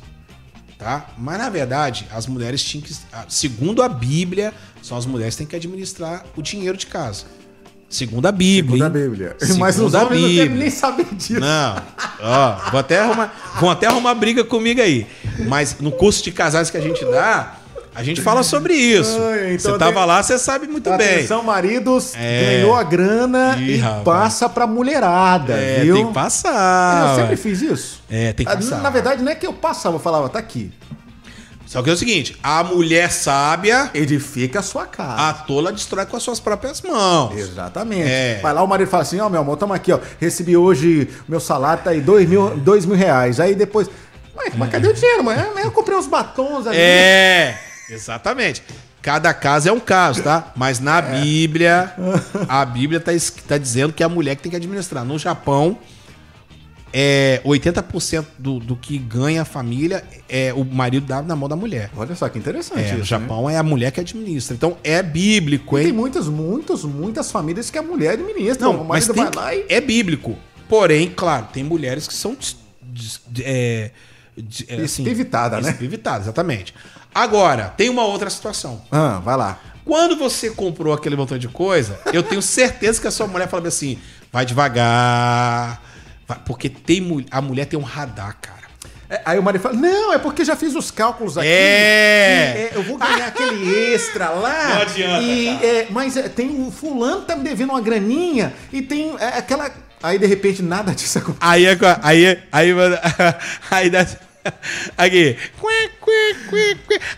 tá? 0.79 1.09
Mas 1.19 1.39
na 1.39 1.51
verdade, 1.51 2.07
as 2.11 2.27
mulheres 2.27 2.63
tinham 2.63 2.83
que. 2.83 2.95
Segundo 3.29 3.83
a 3.83 3.89
Bíblia, 3.89 4.55
são 4.87 4.97
as 4.97 5.05
mulheres 5.07 5.35
que 5.35 5.39
têm 5.39 5.47
que 5.47 5.57
administrar 5.57 6.25
o 6.37 6.43
dinheiro 6.43 6.77
de 6.77 6.87
casa. 6.87 7.25
Segundo 7.89 8.27
a 8.27 8.33
Bíblia. 8.33 8.89
da 8.89 8.99
hein? 8.99 9.09
Bíblia. 9.09 9.37
Segundo 9.39 9.59
Mas 9.61 9.79
os 9.79 9.95
a 9.95 10.05
homens 10.05 10.21
não 10.21 10.29
Bíblia. 10.29 10.43
devem 10.45 10.59
nem 10.59 10.71
saber 10.71 11.07
disso. 11.13 11.41
Não. 11.41 11.83
Ó, 12.21 12.71
vou 12.71 12.81
até 12.81 12.99
arrumar, 13.01 13.35
vão 13.61 13.71
até 13.71 13.87
arrumar 13.87 14.15
briga 14.15 14.45
comigo 14.45 14.81
aí. 14.81 15.07
Mas 15.49 15.77
no 15.81 15.91
curso 15.93 16.23
de 16.23 16.31
casais 16.33 16.69
que 16.71 16.77
a 16.77 16.81
gente 16.81 17.05
dá, 17.05 17.57
a 17.95 18.03
gente 18.03 18.21
fala 18.21 18.43
sobre 18.43 18.75
isso. 18.75 19.17
Ai, 19.23 19.55
então 19.55 19.73
você 19.73 19.79
tava 19.79 19.93
tem- 19.95 20.05
lá, 20.07 20.23
você 20.23 20.39
sabe 20.39 20.67
muito 20.67 20.91
bem. 20.97 21.15
Atenção, 21.17 21.43
maridos, 21.45 22.13
É. 22.17 22.57
ganhou 22.59 22.75
a 22.75 22.83
grana 22.83 23.57
Ih, 23.59 23.75
e 23.75 23.77
rapaz. 23.79 24.05
passa 24.05 24.49
pra 24.49 24.67
mulherada, 24.67 25.53
É, 25.55 25.81
viu? 25.83 25.95
tem 25.97 26.07
que 26.09 26.13
passar. 26.13 27.11
Eu 27.11 27.23
sempre 27.23 27.37
fiz 27.37 27.63
isso. 27.63 28.03
É, 28.11 28.33
tem 28.33 28.45
que 28.47 28.53
Ah, 28.53 28.57
passar. 28.57 28.83
Na 28.83 28.91
verdade, 28.91 29.23
não 29.23 29.31
é 29.33 29.35
que 29.35 29.47
eu 29.47 29.53
passava, 29.53 29.97
eu 29.97 30.01
falava, 30.01 30.29
tá 30.29 30.39
aqui. 30.39 30.73
Só 31.67 31.83
que 31.83 31.91
é 31.91 31.93
o 31.93 31.97
seguinte, 31.97 32.37
a 32.43 32.63
mulher 32.63 33.11
sábia, 33.11 33.91
Edifica 33.93 34.61
a 34.61 34.63
sua 34.63 34.87
casa. 34.87 35.21
a 35.29 35.33
tola 35.35 35.73
destrói 35.73 36.07
com 36.07 36.17
as 36.17 36.23
suas 36.23 36.39
próprias 36.39 36.81
mãos. 36.81 37.37
Exatamente. 37.37 38.09
É. 38.09 38.39
Vai 38.41 38.53
lá, 38.55 38.63
o 38.63 38.67
marido 38.69 38.89
fala 38.89 39.03
assim: 39.03 39.19
Ó, 39.21 39.29
meu 39.29 39.41
amor, 39.41 39.57
tamo 39.57 39.73
aqui, 39.75 39.93
ó. 39.93 39.99
Recebi 40.21 40.57
hoje, 40.57 41.09
meu 41.29 41.41
salário 41.41 41.83
tá 41.83 41.91
aí, 41.91 42.01
dois 42.01 42.29
mil, 42.29 42.57
dois 42.57 42.87
mil 42.87 42.97
reais. 42.97 43.41
Aí 43.41 43.55
depois, 43.55 43.89
Ué, 44.37 44.53
mas 44.57 44.71
cadê 44.71 44.87
o 44.89 44.95
dinheiro, 44.95 45.25
mãe? 45.25 45.37
Ah, 45.37 45.61
Eu 45.63 45.73
comprei 45.73 45.97
uns 45.99 46.07
batons 46.07 46.67
ali. 46.67 46.77
É, 46.79 47.59
exatamente. 47.91 48.63
Cada 49.03 49.33
caso 49.33 49.69
é 49.69 49.73
um 49.73 49.79
caso, 49.81 50.23
tá? 50.23 50.53
Mas 50.57 50.81
na 50.81 51.01
Bíblia, 51.01 51.93
a 52.49 52.65
Bíblia 52.65 52.99
tá, 53.01 53.13
tá 53.47 53.57
dizendo 53.57 53.93
que 53.93 54.03
é 54.03 54.07
a 54.07 54.09
mulher 54.09 54.35
que 54.37 54.43
tem 54.43 54.51
que 54.51 54.57
administrar. 54.57 55.05
No 55.05 55.17
Japão, 55.19 55.79
é 56.99 57.43
80% 57.45 58.25
do, 58.39 58.59
do 58.59 58.75
que 58.75 58.97
ganha 58.97 59.43
a 59.43 59.45
família 59.45 60.03
é 60.27 60.51
o 60.55 60.65
marido 60.65 61.05
dá 61.07 61.21
na 61.21 61.37
mão 61.37 61.47
da 61.47 61.55
mulher. 61.55 61.91
Olha 61.95 62.15
só 62.15 62.27
que 62.27 62.39
interessante 62.39 62.79
É, 62.81 62.85
isso. 62.85 62.93
no 62.95 62.99
né? 63.01 63.05
Japão 63.05 63.51
é 63.51 63.59
a 63.59 63.63
mulher 63.63 63.93
que 63.93 64.01
administra. 64.01 64.55
Então 64.57 64.79
é 64.83 65.03
bíblico, 65.03 65.77
Tem 65.77 65.89
hein? 65.89 65.93
muitas, 65.93 66.27
muitas, 66.27 66.85
muitas 66.85 67.31
famílias 67.31 67.69
que 67.69 67.77
a 67.77 67.83
mulher 67.83 68.13
administra. 68.15 68.65
Não, 68.65 68.81
o 68.81 68.85
mas 68.87 69.07
tem, 69.07 69.15
vai 69.25 69.31
lá 69.35 69.55
e. 69.55 69.67
é 69.69 69.79
bíblico. 69.79 70.37
Porém, 70.71 71.13
claro, 71.15 71.49
tem 71.53 71.63
mulheres 71.63 72.09
que 72.09 72.15
são 72.15 72.35
des- 72.35 72.57
des- 72.81 73.21
de- 73.29 73.43
é, 73.45 73.91
de- 74.35 74.65
é, 74.67 74.77
assim, 74.77 75.03
Espivitada, 75.03 75.61
né? 75.61 75.71
Espivitada, 75.73 76.25
exatamente. 76.25 76.73
Agora, 77.15 77.75
tem 77.77 77.91
uma 77.91 78.05
outra 78.07 78.31
situação. 78.31 78.81
Ah, 78.91 79.21
vai 79.23 79.37
lá. 79.37 79.61
Quando 79.85 80.17
você 80.17 80.49
comprou 80.51 80.95
aquele 80.95 81.15
montão 81.15 81.37
de 81.39 81.47
coisa, 81.49 82.01
eu 82.11 82.23
tenho 82.23 82.41
certeza 82.41 83.01
que 83.03 83.07
a 83.07 83.11
sua 83.11 83.27
mulher 83.27 83.49
fala 83.49 83.69
assim: 83.69 83.99
vai 84.33 84.47
devagar. 84.47 85.83
Porque 86.45 86.69
tem, 86.69 87.25
a 87.31 87.41
mulher 87.41 87.67
tem 87.67 87.79
um 87.79 87.83
radar, 87.83 88.37
cara. 88.41 88.57
É, 89.09 89.21
aí 89.25 89.39
o 89.39 89.43
marido 89.43 89.63
fala: 89.63 89.77
Não, 89.77 90.13
é 90.13 90.19
porque 90.19 90.45
já 90.45 90.57
fiz 90.57 90.75
os 90.75 90.91
cálculos 90.91 91.39
aqui. 91.39 91.47
É. 91.49 92.71
e, 92.73 92.77
eu 92.77 92.83
vou 92.83 92.99
ganhar 92.99 93.29
aquele 93.29 93.93
extra 93.95 94.31
lá. 94.31 94.69
Não 94.75 94.83
adianta, 94.83 95.23
E, 95.23 95.49
é, 95.65 95.87
mas 95.91 96.17
é, 96.17 96.29
tem 96.29 96.67
o 96.67 96.73
fulano 96.73 97.23
tá 97.23 97.37
me 97.37 97.45
devendo 97.45 97.71
uma 97.71 97.81
graninha 97.81 98.53
e 98.73 98.83
tem 98.83 99.15
é, 99.21 99.39
aquela. 99.39 99.71
Aí 100.03 100.19
de 100.19 100.27
repente 100.27 100.63
nada 100.63 100.93
disso 100.93 101.19
acontece. 101.19 101.39
Aí 101.41 101.65
é 101.67 101.79
aí 102.03 102.39
aí 102.51 102.75
mano, 102.75 102.99
aí 103.71 103.89
dá 103.91 104.05
aqui. 104.99 105.37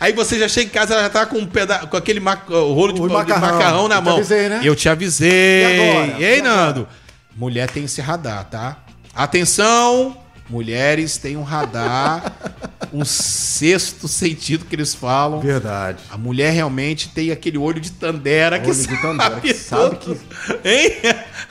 Aí 0.01 0.12
você 0.12 0.39
já 0.39 0.48
chega 0.48 0.66
em 0.66 0.70
casa 0.70 0.94
ela 0.94 1.02
já 1.05 1.10
tá 1.10 1.26
com 1.26 1.39
um 1.39 1.47
peda 1.47 1.78
com 1.86 1.97
aquele 1.97 2.20
ma- 2.20 2.35
rolo 2.48 2.93
de, 2.93 3.01
O 3.01 3.09
de 3.09 3.12
macarrão. 3.14 3.52
macarrão, 3.52 3.89
na 3.89 3.97
Eu 3.97 4.01
te 4.01 4.05
mão. 4.05 4.16
avisei, 4.16 4.48
né? 4.48 4.60
Eu 4.62 4.76
te 4.76 4.89
avisei. 4.89 5.30
E 5.62 5.64
agora? 5.64 6.06
E 6.06 6.24
aí, 6.24 6.36
E 6.36 6.40
agora? 6.40 6.56
Nando? 6.66 6.89
Mulher 7.36 7.68
tem 7.70 7.85
esse 7.85 8.01
radar, 8.01 8.44
tá? 8.44 8.76
Atenção, 9.19 10.16
mulheres 10.49 11.19
têm 11.19 11.36
um 11.36 11.43
radar, 11.43 12.36
um 12.95 13.05
sexto 13.05 14.07
sentido 14.07 14.65
que 14.65 14.77
eles 14.77 14.95
falam. 14.95 15.40
Verdade. 15.40 15.99
A 16.09 16.16
mulher 16.16 16.53
realmente 16.53 17.09
tem 17.09 17.32
aquele 17.32 17.59
olho 17.59 17.81
de 17.81 17.90
tandera 17.90 18.61
que 18.61 18.70
Olho 18.70 18.78
de 18.78 18.86
tandera, 19.03 19.31
sabe, 19.31 19.40
que 19.40 19.55
sabe 19.55 19.97
tudo. 20.05 20.20
Hein? 20.65 20.93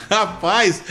Rapaz, 0.08 0.82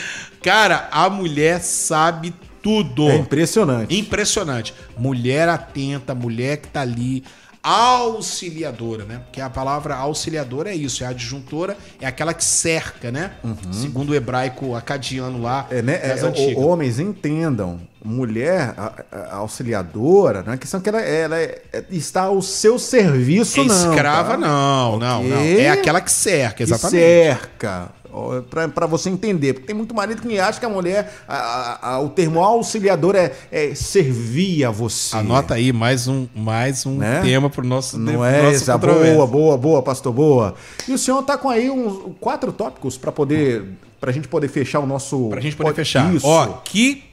cara, 0.44 0.88
a 0.92 1.10
mulher 1.10 1.62
sabe 1.62 2.32
tudo. 2.62 3.10
É 3.10 3.16
impressionante. 3.16 3.98
Impressionante. 3.98 4.76
Mulher 4.96 5.50
atenta, 5.50 6.14
mulher 6.14 6.58
que 6.58 6.68
tá 6.68 6.82
ali, 6.82 7.24
auxiliadora, 7.68 9.04
né? 9.04 9.22
Porque 9.26 9.42
a 9.42 9.50
palavra 9.50 9.96
auxiliadora 9.96 10.70
é 10.70 10.76
isso, 10.76 11.04
é 11.04 11.08
a 11.08 11.10
adjuntora, 11.10 11.78
é 12.00 12.06
aquela 12.08 12.34
que 12.34 12.44
cerca, 12.44 13.12
né? 13.12 13.34
Segundo 13.72 14.12
o 14.12 14.16
hebraico 14.16 14.74
acadiano 14.76 15.42
lá, 15.42 15.68
Uhum. 15.70 15.78
É, 15.78 15.82
né? 15.82 16.00
é, 16.04 16.58
homens 16.58 17.00
entendam, 17.00 17.80
mulher 18.08 18.74
a- 18.78 18.94
a- 19.12 19.36
auxiliadora, 19.38 20.44
não 20.46 20.54
é 20.54 20.58
questão 20.58 20.80
que 20.80 20.90
ela, 20.90 21.02
ela 21.02 21.38
é- 21.38 21.62
é- 21.74 21.84
está 21.92 22.24
ao 22.24 22.42
seu 22.42 22.80
serviço, 22.80 23.64
não. 23.64 23.92
Escrava 23.94 24.32
tá? 24.32 24.38
não, 24.38 24.98
não, 24.98 25.24
não. 25.24 25.38
Ok. 25.38 25.60
É 25.60 25.70
aquela 25.70 26.02
que 26.02 26.12
cerca, 26.12 26.56
Que 26.58 26.64
exatamente. 26.64 27.00
cerca. 27.02 27.90
ó, 28.12 28.42
Pra, 28.50 28.68
pra 28.68 28.88
você 28.88 29.10
entender. 29.10 29.54
Porque 29.54 29.68
tem 29.68 29.76
muito 29.76 29.94
marido 29.94 30.22
que 30.22 30.40
acha 30.40 30.60
que 30.60 30.66
a 30.66 30.70
mulher, 30.70 31.14
a- 31.28 31.90
a- 31.96 32.00
o 32.00 32.10
termo 32.10 32.42
auxiliador 32.44 33.16
é, 33.16 33.32
é 33.52 33.76
servir 33.76 34.64
a 34.66 34.72
você. 34.72 35.16
Anota 35.18 35.54
aí 35.54 35.72
mais 35.72 36.08
um, 36.08 36.28
mais 36.36 36.86
um 36.86 36.98
Né? 36.98 37.22
tema 37.22 37.50
pro 37.50 37.66
nosso 37.68 37.98
Não 38.00 38.26
é 38.26 38.42
nosso 38.44 38.56
essa? 38.64 38.78
Boa, 38.78 39.28
boa, 39.28 39.58
boa, 39.58 39.84
pastor, 39.84 40.12
boa. 40.14 40.56
E 40.88 40.94
o 40.94 40.98
senhor 40.98 41.22
tá 41.24 41.38
com 41.38 41.50
aí 41.50 41.70
uns 41.70 42.14
quatro 42.20 42.52
tópicos 42.52 42.98
para 42.98 43.12
poder, 43.12 43.66
pra 44.00 44.12
gente 44.12 44.28
poder 44.28 44.48
fechar 44.48 44.80
o 44.80 44.88
nosso... 44.88 45.30
Pra 45.30 45.42
gente 45.42 45.56
poder 45.56 45.70
pod- 45.70 45.76
fechar. 45.76 46.12
Isso. 46.14 46.26
Ó, 46.26 46.46
que, 46.64 47.04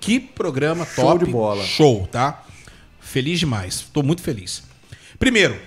que 0.00 0.20
programa 0.20 0.86
Show 0.86 1.04
top. 1.04 1.24
de 1.24 1.30
bola. 1.30 1.64
Show, 1.64 2.06
tá? 2.06 2.44
Feliz 3.00 3.38
demais. 3.38 3.80
Tô 3.92 4.02
muito 4.02 4.22
feliz. 4.22 4.62
Primeiro, 5.18 5.58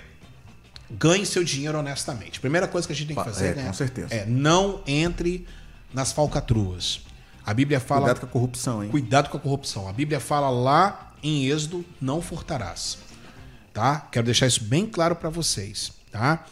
ganhe 0.89 1.25
seu 1.25 1.43
dinheiro 1.43 1.77
honestamente. 1.77 2.39
Primeira 2.39 2.67
coisa 2.67 2.87
que 2.87 2.93
a 2.93 2.95
gente 2.95 3.07
tem 3.07 3.15
que 3.15 3.23
fazer 3.23 3.47
é, 3.47 3.55
né, 3.55 3.65
com 3.65 3.73
certeza. 3.73 4.13
é 4.13 4.25
não 4.25 4.81
entre 4.85 5.47
nas 5.93 6.11
falcatruas. 6.11 7.01
A 7.45 7.53
Bíblia 7.53 7.79
fala 7.79 8.01
Cuidado 8.01 8.19
com 8.19 8.25
a 8.25 8.29
corrupção, 8.29 8.83
hein? 8.83 8.89
Cuidado 8.89 9.29
com 9.29 9.37
a 9.37 9.39
corrupção. 9.39 9.87
A 9.87 9.93
Bíblia 9.93 10.19
fala 10.19 10.49
lá 10.49 11.13
em 11.23 11.47
Êxodo, 11.47 11.83
não 11.99 12.21
furtarás. 12.21 12.97
Tá? 13.73 14.07
Quero 14.11 14.25
deixar 14.25 14.47
isso 14.47 14.63
bem 14.63 14.85
claro 14.85 15.15
para 15.15 15.29
vocês, 15.29 15.91
tá? 16.11 16.45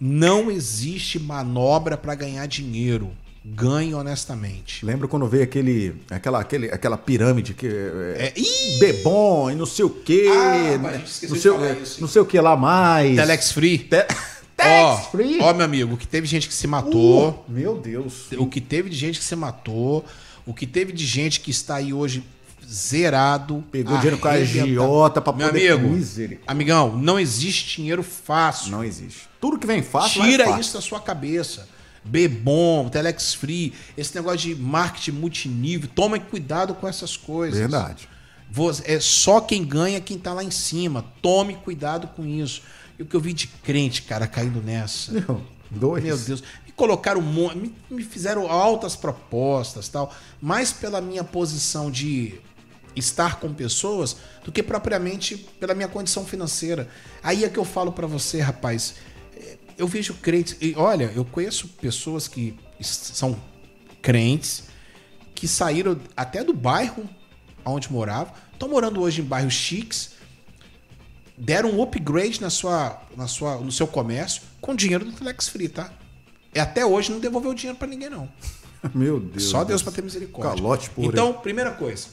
Não 0.00 0.50
existe 0.50 1.18
manobra 1.18 1.96
para 1.96 2.14
ganhar 2.14 2.46
dinheiro. 2.46 3.12
Ganhe 3.44 3.92
honestamente. 3.94 4.84
Lembra 4.86 5.08
quando 5.08 5.26
veio 5.26 5.42
aquele, 5.42 5.96
aquela, 6.10 6.40
aquele, 6.40 6.70
aquela 6.70 6.96
pirâmide 6.96 7.54
que 7.54 7.66
é, 7.66 8.32
É, 8.36 8.40
ih, 8.40 8.78
Bebom 8.78 9.50
e 9.50 9.54
não 9.56 9.66
sei 9.66 9.84
o 9.84 9.90
quê, 9.90 10.26
Ah, 10.32 10.78
né? 10.78 10.78
não, 10.78 11.02
de 11.02 11.10
sei, 11.10 11.28
falar 11.52 11.66
é, 11.66 11.72
isso, 11.72 11.94
hein? 11.94 12.00
não 12.02 12.08
sei 12.08 12.22
o 12.22 12.26
que 12.26 12.40
lá 12.40 12.56
mais. 12.56 13.16
Telex 13.16 13.50
Free. 13.52 13.78
Te- 13.78 14.06
Ó, 14.64 14.96
Free? 15.10 15.38
ó, 15.40 15.52
meu 15.52 15.64
amigo, 15.64 15.96
que 15.96 16.06
teve 16.06 16.24
gente 16.26 16.46
que 16.46 16.54
se 16.54 16.68
matou. 16.68 17.30
Uh, 17.30 17.44
meu 17.52 17.78
Deus. 17.78 18.26
O 18.38 18.46
que 18.46 18.60
teve 18.60 18.88
de 18.88 18.96
gente 18.96 19.18
que 19.18 19.24
se 19.24 19.34
matou, 19.34 20.04
o 20.46 20.54
que 20.54 20.66
teve 20.68 20.92
de 20.92 21.04
gente 21.04 21.40
que 21.40 21.50
está 21.50 21.76
aí 21.76 21.92
hoje 21.92 22.22
zerado. 22.64 23.64
Pegou 23.72 23.96
dinheiro 23.96 24.18
com 24.18 24.28
a 24.28 24.32
agiota 24.32 25.20
pra 25.20 25.32
Meu 25.32 25.48
poder... 25.48 25.72
amigo, 25.72 25.98
amigão, 26.46 26.96
não 26.96 27.18
existe 27.18 27.76
dinheiro 27.76 28.02
fácil. 28.04 28.70
Não 28.70 28.84
existe. 28.84 29.28
Tudo 29.40 29.58
que 29.58 29.66
vem 29.66 29.82
fácil 29.82 30.22
Tira 30.22 30.44
vai 30.44 30.52
fácil. 30.54 30.60
isso 30.60 30.74
da 30.74 30.80
sua 30.80 31.00
cabeça. 31.00 31.68
Bebom, 32.04 32.88
Telex 32.88 33.34
Free, 33.34 33.72
esse 33.96 34.14
negócio 34.14 34.38
de 34.38 34.54
marketing 34.54 35.12
multinível, 35.12 35.88
tome 35.94 36.18
cuidado 36.20 36.74
com 36.74 36.86
essas 36.88 37.16
coisas. 37.16 37.58
Verdade. 37.58 38.08
Você- 38.50 38.82
É 38.92 39.00
só 39.00 39.40
quem 39.40 39.64
ganha 39.64 40.00
quem 40.00 40.18
tá 40.18 40.32
lá 40.34 40.44
em 40.44 40.50
cima. 40.50 41.04
Tome 41.22 41.54
cuidado 41.56 42.08
com 42.08 42.24
isso. 42.26 42.62
E 42.98 43.02
o 43.02 43.06
que 43.06 43.14
eu 43.16 43.20
vi 43.20 43.32
de 43.32 43.46
crente, 43.46 44.02
cara, 44.02 44.26
caindo 44.26 44.60
nessa. 44.60 45.12
Meu, 45.12 45.42
dois. 45.70 46.04
Meu 46.04 46.18
Deus. 46.18 46.42
Me 46.66 46.72
colocaram 46.72 47.20
um 47.20 47.24
monte, 47.24 47.56
me, 47.56 47.74
me 47.90 48.02
fizeram 48.02 48.50
altas 48.50 48.94
propostas 48.96 49.88
tal, 49.88 50.14
mais 50.40 50.72
pela 50.72 51.00
minha 51.00 51.24
posição 51.24 51.90
de 51.90 52.34
estar 52.94 53.40
com 53.40 53.54
pessoas 53.54 54.16
do 54.44 54.52
que 54.52 54.62
propriamente 54.62 55.36
pela 55.58 55.74
minha 55.74 55.88
condição 55.88 56.26
financeira. 56.26 56.88
Aí 57.22 57.44
é 57.44 57.48
que 57.48 57.58
eu 57.58 57.64
falo 57.64 57.90
pra 57.92 58.06
você, 58.06 58.40
rapaz. 58.40 58.94
Eu 59.76 59.86
vejo 59.86 60.14
crentes, 60.14 60.56
e 60.60 60.74
olha, 60.76 61.12
eu 61.14 61.24
conheço 61.24 61.68
pessoas 61.68 62.28
que 62.28 62.56
são 62.80 63.36
crentes 64.00 64.64
que 65.34 65.48
saíram 65.48 65.98
até 66.16 66.44
do 66.44 66.52
bairro 66.52 67.08
onde 67.64 67.90
moravam, 67.92 68.32
estão 68.52 68.68
morando 68.68 69.00
hoje 69.00 69.20
em 69.20 69.24
bairros 69.24 69.54
chiques, 69.54 70.12
deram 71.36 71.70
um 71.70 71.82
upgrade 71.82 72.40
na 72.40 72.50
sua, 72.50 73.00
na 73.16 73.26
sua, 73.26 73.56
no 73.58 73.72
seu 73.72 73.86
comércio 73.86 74.42
com 74.60 74.74
dinheiro 74.74 75.04
do 75.04 75.12
Telex 75.12 75.48
Free, 75.48 75.68
tá? 75.68 75.92
E 76.54 76.60
até 76.60 76.84
hoje 76.84 77.10
não 77.10 77.18
devolveu 77.18 77.54
dinheiro 77.54 77.78
pra 77.78 77.88
ninguém, 77.88 78.10
não. 78.10 78.28
Meu 78.94 79.18
Deus. 79.18 79.44
Só 79.44 79.64
Deus 79.64 79.82
pra 79.82 79.92
ter 79.92 80.02
misericórdia. 80.02 80.54
Calote 80.54 80.90
por 80.90 81.04
Então, 81.04 81.32
primeira 81.34 81.70
coisa, 81.70 82.08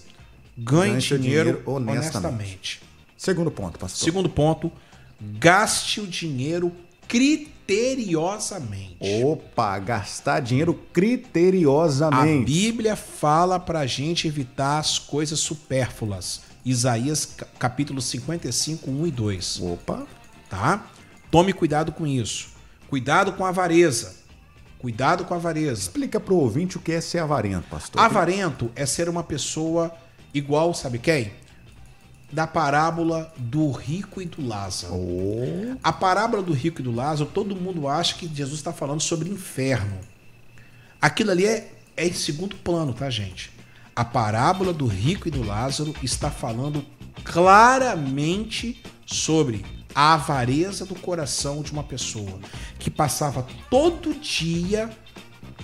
ganhe, 0.57 0.91
Ganhe 0.91 1.01
dinheiro, 1.01 1.21
dinheiro 1.23 1.63
honestamente. 1.65 2.17
honestamente. 2.17 2.81
Segundo 3.17 3.51
ponto, 3.51 3.77
pastor. 3.77 4.05
Segundo 4.05 4.29
ponto, 4.29 4.71
gaste 5.19 5.99
o 5.99 6.07
dinheiro 6.07 6.71
criteriosamente. 7.09 8.97
Opa, 9.23 9.77
gastar 9.79 10.39
dinheiro 10.39 10.71
A 10.71 10.93
criteriosamente. 10.93 12.45
Bíblia 12.45 12.95
fala 12.95 13.59
pra 13.59 13.85
gente 13.85 14.27
evitar 14.27 14.79
as 14.79 14.97
coisas 14.99 15.39
supérfluas. 15.39 16.41
Isaías 16.65 17.25
ca- 17.25 17.47
capítulo 17.57 18.01
55, 18.01 18.89
1 18.89 19.07
e 19.07 19.11
2. 19.11 19.59
Opa. 19.61 20.07
tá? 20.49 20.87
Tome 21.31 21.53
cuidado 21.53 21.91
com 21.91 22.07
isso. 22.07 22.49
Cuidado 22.89 23.33
com 23.33 23.45
a 23.45 23.49
avareza. 23.49 24.15
Cuidado 24.79 25.25
com 25.25 25.33
a 25.33 25.37
avareza. 25.37 25.81
Explica 25.81 26.19
pro 26.19 26.35
ouvinte 26.35 26.77
o 26.77 26.79
que 26.79 26.91
é 26.91 27.01
ser 27.01 27.19
avarento, 27.19 27.67
pastor. 27.69 28.01
Avarento 28.01 28.71
é 28.75 28.85
ser 28.85 29.07
uma 29.09 29.23
pessoa 29.23 29.93
igual, 30.33 30.73
sabe 30.73 30.97
quem? 30.97 31.31
Da 32.31 32.45
parábola 32.45 33.33
do 33.37 33.71
rico 33.71 34.21
e 34.21 34.25
do 34.25 34.45
Lázaro. 34.45 34.93
Oh, 34.93 35.77
A 35.83 35.91
parábola 35.91 36.43
do 36.43 36.53
rico 36.53 36.81
e 36.81 36.83
do 36.83 36.91
Lázaro, 36.91 37.29
todo 37.33 37.55
mundo 37.55 37.87
acha 37.87 38.15
que 38.15 38.27
Jesus 38.27 38.59
está 38.59 38.71
falando 38.71 39.01
sobre 39.01 39.29
inferno. 39.29 39.97
Aquilo 41.01 41.31
ali 41.31 41.45
é, 41.45 41.71
é 41.97 42.07
em 42.07 42.13
segundo 42.13 42.55
plano, 42.57 42.93
tá, 42.93 43.09
gente? 43.09 43.51
A 43.95 44.05
parábola 44.05 44.71
do 44.71 44.85
rico 44.85 45.27
e 45.27 45.31
do 45.31 45.43
Lázaro 45.43 45.95
está 46.03 46.29
falando 46.29 46.85
claramente 47.23 48.81
sobre 49.05 49.65
a 49.93 50.13
avareza 50.13 50.85
do 50.85 50.95
coração 50.95 51.61
de 51.61 51.71
uma 51.71 51.83
pessoa 51.83 52.39
que 52.77 52.89
passava 52.89 53.45
todo 53.69 54.13
dia 54.13 54.89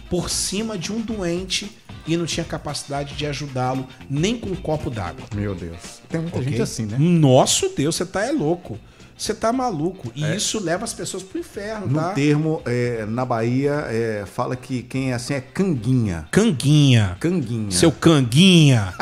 por 0.09 0.29
cima 0.29 0.77
de 0.77 0.91
um 0.91 0.99
doente 0.99 1.71
e 2.07 2.15
não 2.17 2.25
tinha 2.25 2.43
capacidade 2.45 3.15
de 3.15 3.25
ajudá-lo 3.25 3.87
nem 4.09 4.37
com 4.37 4.49
um 4.49 4.55
copo 4.55 4.89
d'água. 4.89 5.25
meu 5.35 5.55
Deus. 5.55 6.01
Tem 6.09 6.21
muita 6.21 6.37
Ok? 6.37 6.49
gente 6.49 6.61
assim, 6.61 6.85
né? 6.85 6.97
Nosso 6.99 7.69
Deus, 7.75 7.95
você 7.95 8.05
tá 8.05 8.23
é 8.25 8.31
louco. 8.31 8.77
Você 9.17 9.33
tá 9.33 9.53
maluco. 9.53 10.11
E 10.13 10.35
isso 10.35 10.59
leva 10.61 10.83
as 10.83 10.93
pessoas 10.93 11.23
pro 11.23 11.39
inferno, 11.39 11.87
No 11.87 11.99
tá? 12.01 12.11
termo, 12.11 12.61
é, 12.65 13.05
na 13.07 13.23
Bahia, 13.23 13.85
é, 13.89 14.25
fala 14.25 14.57
que 14.57 14.83
quem 14.83 15.11
é 15.11 15.13
assim 15.13 15.33
é 15.35 15.39
canguinha. 15.39 16.27
Canguinha. 16.31 17.15
Canguinha. 17.19 17.71
Seu 17.71 17.93
canguinha. 17.93 18.93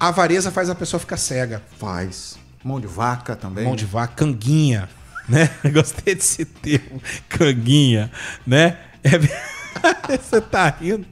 a 0.00 0.08
avareza 0.08 0.50
faz 0.50 0.70
a 0.70 0.74
pessoa 0.74 0.98
ficar 1.00 1.16
cega. 1.18 1.62
Faz. 1.78 2.38
Mão 2.64 2.80
de 2.80 2.86
vaca 2.86 3.36
também. 3.36 3.64
Mão 3.64 3.76
de 3.76 3.84
vaca, 3.84 4.14
canguinha. 4.16 4.88
Né? 5.28 5.50
Gostei 5.72 6.14
desse 6.14 6.44
termo. 6.46 7.02
Canguinha. 7.28 8.10
Né? 8.46 8.78
É... 9.04 9.55
Você 10.20 10.40
tá 10.40 10.68
rindo. 10.68 11.06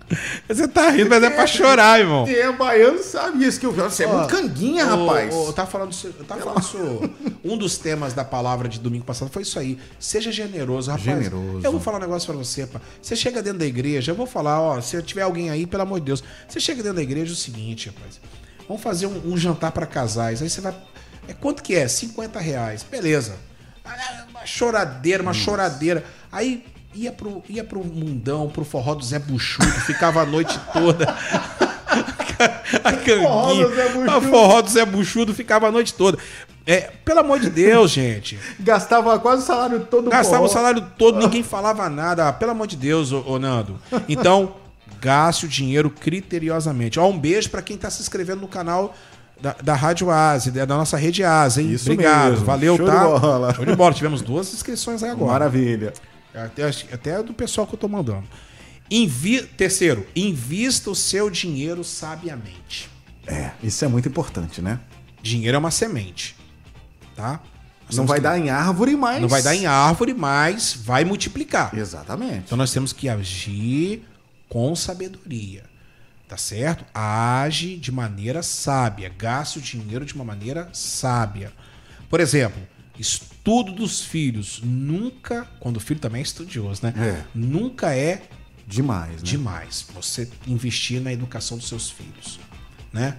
Você 0.49 0.69
tá 0.69 0.91
rindo, 0.91 1.11
mas 1.11 1.23
é 1.23 1.31
pra 1.31 1.47
chorar, 1.47 2.01
irmão. 2.01 2.27
É, 2.27 2.51
baiano 2.53 3.03
sabe 3.03 3.45
isso 3.45 3.59
que 3.59 3.67
eu 3.67 3.73
Você 3.73 4.05
é 4.05 4.07
muito 4.07 4.29
canguinha, 4.29 4.87
Ô, 4.87 5.07
rapaz. 5.07 5.35
ô, 5.35 5.47
eu 5.47 5.53
tava 5.53 5.71
falando, 5.71 5.95
eu 6.05 6.25
tava 6.25 6.41
falando 6.41 6.61
isso. 6.61 7.11
Um 7.45 7.59
dos 7.59 7.77
temas 7.77 8.15
da 8.15 8.25
palavra 8.25 8.69
de 8.69 8.81
domingo 8.81 9.05
passado 9.05 9.31
foi 9.31 9.43
isso 9.43 9.59
aí. 9.59 9.79
Seja 9.99 10.33
generoso, 10.33 10.91
rapaz. 10.91 11.05
Generoso. 11.05 11.61
Eu 11.63 11.73
vou 11.73 11.81
falar 11.81 11.99
um 11.99 12.01
negócio 12.01 12.27
pra 12.27 12.37
você, 12.43 12.67
pá. 12.67 12.81
Você 13.03 13.15
chega 13.15 13.43
dentro 13.43 13.59
da 13.59 13.67
igreja, 13.67 14.13
eu 14.13 14.17
vou 14.17 14.27
falar, 14.27 14.61
ó, 14.61 14.81
se 14.81 15.01
tiver 15.03 15.23
alguém 15.23 15.51
aí, 15.51 15.67
pelo 15.67 15.83
amor 15.83 16.01
de 16.01 16.07
Deus. 16.07 16.25
Você 16.49 16.59
chega 16.59 16.83
dentro 16.83 16.97
da 16.97 17.03
igreja 17.03 17.33
é 17.33 17.35
o 17.35 17.37
seguinte, 17.37 17.89
rapaz. 17.91 18.19
Vamos 18.67 18.83
fazer 18.83 19.07
um, 19.07 19.33
um 19.33 19.37
jantar 19.37 19.73
pra 19.73 19.85
casais. 19.85 20.41
Aí 20.41 20.49
você 20.49 20.61
vai. 20.61 20.75
É 21.29 21.35
quanto 21.35 21.63
que 21.63 21.75
é? 21.75 21.87
50 21.87 22.39
reais. 22.41 22.83
Beleza. 22.83 23.37
Ah, 23.85 24.25
Uma 24.31 24.47
choradeira, 24.47 25.23
uma 25.23 25.35
choradeira. 25.35 26.05
Aí 26.33 26.65
ia 26.95 27.13
pro, 27.13 27.43
ia 27.49 27.65
pro 27.65 27.85
mundão, 27.85 28.49
pro 28.49 28.65
forró 28.65 28.95
do 28.95 29.05
Zé 29.05 29.19
Buchudo, 29.19 29.69
ficava 29.81 30.23
a 30.23 30.27
noite 30.27 30.59
toda. 30.73 31.07
a 32.85 32.93
canguinha. 32.93 33.69
do 33.69 33.75
Zé 33.75 33.89
Buchudo. 33.89 34.11
A 34.11 34.21
forró 34.21 34.63
do 34.63 34.71
Zé 34.71 34.85
Buchudo 34.87 35.35
ficava 35.35 35.69
a 35.69 35.73
noite 35.73 35.95
toda. 35.95 36.19
É, 36.67 36.91
pelo 37.05 37.21
amor 37.21 37.39
de 37.41 37.51
Deus, 37.51 37.91
gente. 37.91 38.39
Gastava 38.59 39.19
quase 39.19 39.43
o 39.43 39.47
salário 39.47 39.81
todo 39.91 40.09
Gastava 40.11 40.37
forró. 40.39 40.47
o 40.47 40.53
salário 40.53 40.87
todo, 40.99 41.19
ninguém 41.19 41.43
falava 41.43 41.89
nada. 41.91 42.29
Ah, 42.29 42.33
Pelo 42.33 42.53
amor 42.53 42.67
de 42.67 42.77
Deus, 42.77 43.13
ô, 43.13 43.23
ô 43.27 43.39
Nando. 43.39 43.79
Então, 44.09 44.55
gaste 45.01 45.45
o 45.45 45.49
dinheiro 45.49 45.91
criteriosamente. 45.91 46.99
Ó, 46.99 47.07
um 47.09 47.19
beijo 47.19 47.51
pra 47.51 47.61
quem 47.61 47.77
tá 47.77 47.91
se 47.91 48.01
inscrevendo 48.01 48.41
no 48.41 48.49
canal 48.49 48.95
da, 49.39 49.55
da 49.63 49.75
Rádio 49.75 50.11
Asa, 50.11 50.51
da 50.51 50.65
nossa 50.67 50.97
rede 50.97 51.23
Asa, 51.23 51.61
hein? 51.61 51.71
Isso 51.71 51.91
Obrigado, 51.93 52.31
mesmo. 52.31 52.47
valeu, 52.47 52.77
Show 52.79 52.87
de 52.87 52.93
tá? 52.93 53.05
bola. 53.05 53.55
Show 53.55 53.67
de 53.67 53.77
bola. 53.77 53.93
Tivemos 53.93 54.23
duas 54.23 54.55
inscrições 54.55 55.03
aí 55.03 55.11
agora. 55.11 55.33
Maravilha. 55.33 55.93
Até, 56.35 56.65
até 56.93 57.23
do 57.23 57.33
pessoal 57.33 57.67
que 57.67 57.75
eu 57.75 57.79
tô 57.79 57.89
mandando. 57.89 58.27
Invi... 58.91 59.43
Terceiro, 59.43 60.07
invista 60.15 60.91
o 60.91 60.95
seu 60.95 61.31
dinheiro 61.31 61.83
sabiamente. 61.85 62.91
É, 63.27 63.53
isso 63.63 63.85
é 63.85 63.89
muito 63.89 64.09
importante, 64.09 64.61
né? 64.61 64.81
Dinheiro 65.23 65.57
é 65.57 65.59
uma 65.59 65.71
semente, 65.71 66.37
tá? 67.17 67.41
Nós 67.87 67.97
Não 67.97 68.07
vai 68.07 68.19
que- 68.19 68.23
dar 68.25 68.39
em 68.39 68.51
árvore, 68.51 68.97
mas... 68.97 69.21
não 69.21 69.29
vai 69.29 69.43
dar 69.43 69.55
em 69.55 69.67
árvore, 69.67 70.13
mas 70.13 70.75
vai 70.75 71.05
multiplicar. 71.05 71.75
Exatamente. 71.77 72.45
Então 72.47 72.59
nós 72.59 72.73
temos 72.73 72.93
que 72.93 73.09
agir 73.09 74.07
com 74.49 74.75
sabedoria. 74.77 75.65
Tá 76.29 76.37
certo? 76.39 76.85
Age 76.95 77.77
de 77.77 77.93
maneira 77.93 78.43
sábia. 78.43 79.13
Gaste 79.17 79.59
o 79.59 79.63
dinheiro 79.63 80.05
de 80.07 80.15
uma 80.15 80.25
maneira 80.25 80.69
sábia. 80.73 81.53
Por 82.09 82.19
exemplo, 82.19 82.61
estudo 83.45 83.73
dos 83.73 84.01
filhos. 84.01 84.63
Nunca, 84.65 85.45
quando 85.61 85.77
o 85.77 85.81
filho 85.81 86.01
também 86.01 86.21
é 86.21 86.23
estudioso, 86.23 86.81
né? 86.83 86.95
É. 86.97 87.25
Nunca 87.35 87.95
é 87.95 88.23
Demais, 88.67 89.17
né? 89.17 89.23
demais 89.23 89.87
você 89.95 90.27
investir 90.47 90.99
na 91.03 91.13
educação 91.13 91.59
dos 91.59 91.69
seus 91.69 91.91
filhos, 91.91 92.41
né? 92.91 93.19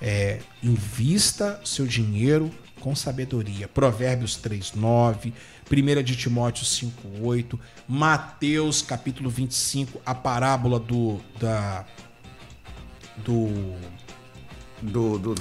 É, 0.00 0.40
invista 0.62 1.60
seu 1.64 1.84
dinheiro 1.84 2.48
com 2.78 2.94
sabedoria. 2.94 3.66
Provérbios 3.66 4.36
3:9, 4.36 5.32
1 5.68 6.02
de 6.04 6.14
Timóteo 6.14 6.64
5:8, 6.64 7.58
Mateus 7.88 8.82
capítulo 8.82 9.28
25, 9.28 10.00
a 10.06 10.14
parábola 10.14 10.78
do 10.78 11.20
da 11.40 11.84
do 13.16 13.48
Do, 14.80 15.18
do, 15.18 15.34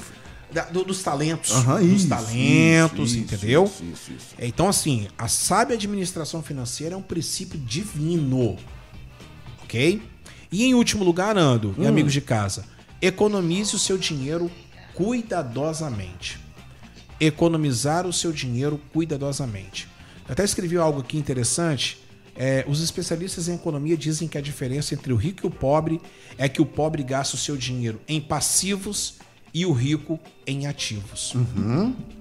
da- 0.53 0.65
do- 0.65 0.83
dos 0.85 1.01
talentos. 1.03 1.51
Dos 1.51 1.81
isso, 1.81 2.07
talentos, 2.09 3.11
isso, 3.11 3.19
entendeu? 3.19 3.63
isso, 3.65 3.83
isso. 4.13 4.35
Então, 4.39 4.67
assim, 4.69 5.07
a 5.17 5.27
sábia 5.27 5.75
administração 5.75 6.41
financeira 6.43 6.95
é 6.95 6.97
um 6.97 7.01
princípio 7.01 7.59
divino. 7.59 8.57
Ok? 9.63 10.01
E 10.51 10.63
em 10.63 10.73
último 10.75 11.03
lugar, 11.03 11.37
Ando, 11.37 11.69
Hum. 11.77 11.83
e 11.83 11.87
amigos 11.87 12.13
de 12.13 12.21
casa, 12.21 12.65
economize 13.01 13.75
o 13.75 13.79
seu 13.79 13.97
dinheiro 13.97 14.49
cuidadosamente. 14.93 16.39
Economizar 17.19 18.05
o 18.05 18.13
seu 18.13 18.31
dinheiro 18.31 18.79
cuidadosamente. 18.91 19.87
Eu 20.27 20.33
até 20.33 20.43
escrevi 20.43 20.77
algo 20.77 20.99
aqui 21.01 21.17
interessante. 21.17 21.97
É, 22.35 22.65
os 22.67 22.81
especialistas 22.81 23.47
em 23.47 23.55
economia 23.55 23.95
dizem 23.95 24.27
que 24.27 24.37
a 24.37 24.41
diferença 24.41 24.93
entre 24.93 25.13
o 25.13 25.15
rico 25.15 25.45
e 25.45 25.47
o 25.47 25.51
pobre 25.51 26.01
é 26.37 26.49
que 26.49 26.61
o 26.61 26.65
pobre 26.65 27.03
gasta 27.03 27.35
o 27.35 27.39
seu 27.39 27.55
dinheiro 27.55 28.01
em 28.07 28.19
passivos 28.19 29.15
e 29.53 29.65
o 29.65 29.71
rico 29.71 30.19
em 30.47 30.65
ativos. 30.67 31.33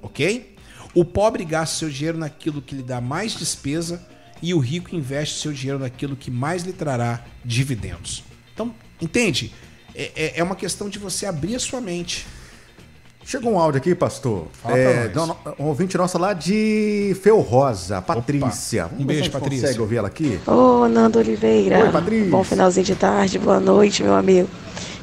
Ok? 0.02 0.54
O 0.94 1.04
pobre 1.04 1.44
gasta 1.44 1.76
seu 1.78 1.88
dinheiro 1.90 2.18
naquilo 2.18 2.60
que 2.60 2.74
lhe 2.74 2.82
dá 2.82 3.00
mais 3.00 3.34
despesa 3.34 4.06
e 4.42 4.52
o 4.52 4.58
rico 4.58 4.94
investe 4.94 5.40
seu 5.40 5.52
dinheiro 5.52 5.78
naquilo 5.78 6.14
que 6.16 6.30
mais 6.30 6.64
lhe 6.64 6.72
trará 6.72 7.24
dividendos. 7.44 8.22
Então, 8.52 8.74
entende? 9.00 9.52
É, 9.94 10.10
é- 10.14 10.32
é 10.40 10.42
uma 10.42 10.56
questão 10.56 10.88
de 10.88 10.98
você 10.98 11.24
abrir 11.26 11.54
a 11.54 11.60
sua 11.60 11.80
mente. 11.80 12.26
Chegou 13.24 13.52
um 13.52 13.58
áudio 13.58 13.78
aqui, 13.78 13.94
pastor. 13.94 14.46
Fala 14.62 14.76
É, 14.76 15.08
pra 15.08 15.26
nós. 15.26 15.28
não, 15.28 15.36
um 15.58 15.68
ouvinte 15.68 15.96
nossa 15.96 16.18
lá 16.18 16.32
de 16.32 17.16
Fel 17.22 17.40
Rosa, 17.40 18.02
Patrícia. 18.02 18.88
Um 18.98 19.04
beijo, 19.04 19.30
Patrícia. 19.30 19.62
consegue 19.68 19.80
ouvir 19.80 19.96
ela 19.96 20.08
aqui? 20.08 20.40
Ô, 20.46 20.88
Nando 20.88 21.18
Oliveira. 21.18 21.84
Oi, 21.84 21.90
Patrícia. 21.92 22.30
Bom 22.30 22.42
finalzinho 22.44 22.84
de 22.84 22.94
tarde, 22.96 23.38
boa 23.38 23.60
noite, 23.60 24.02
meu 24.02 24.14
amigo. 24.14 24.48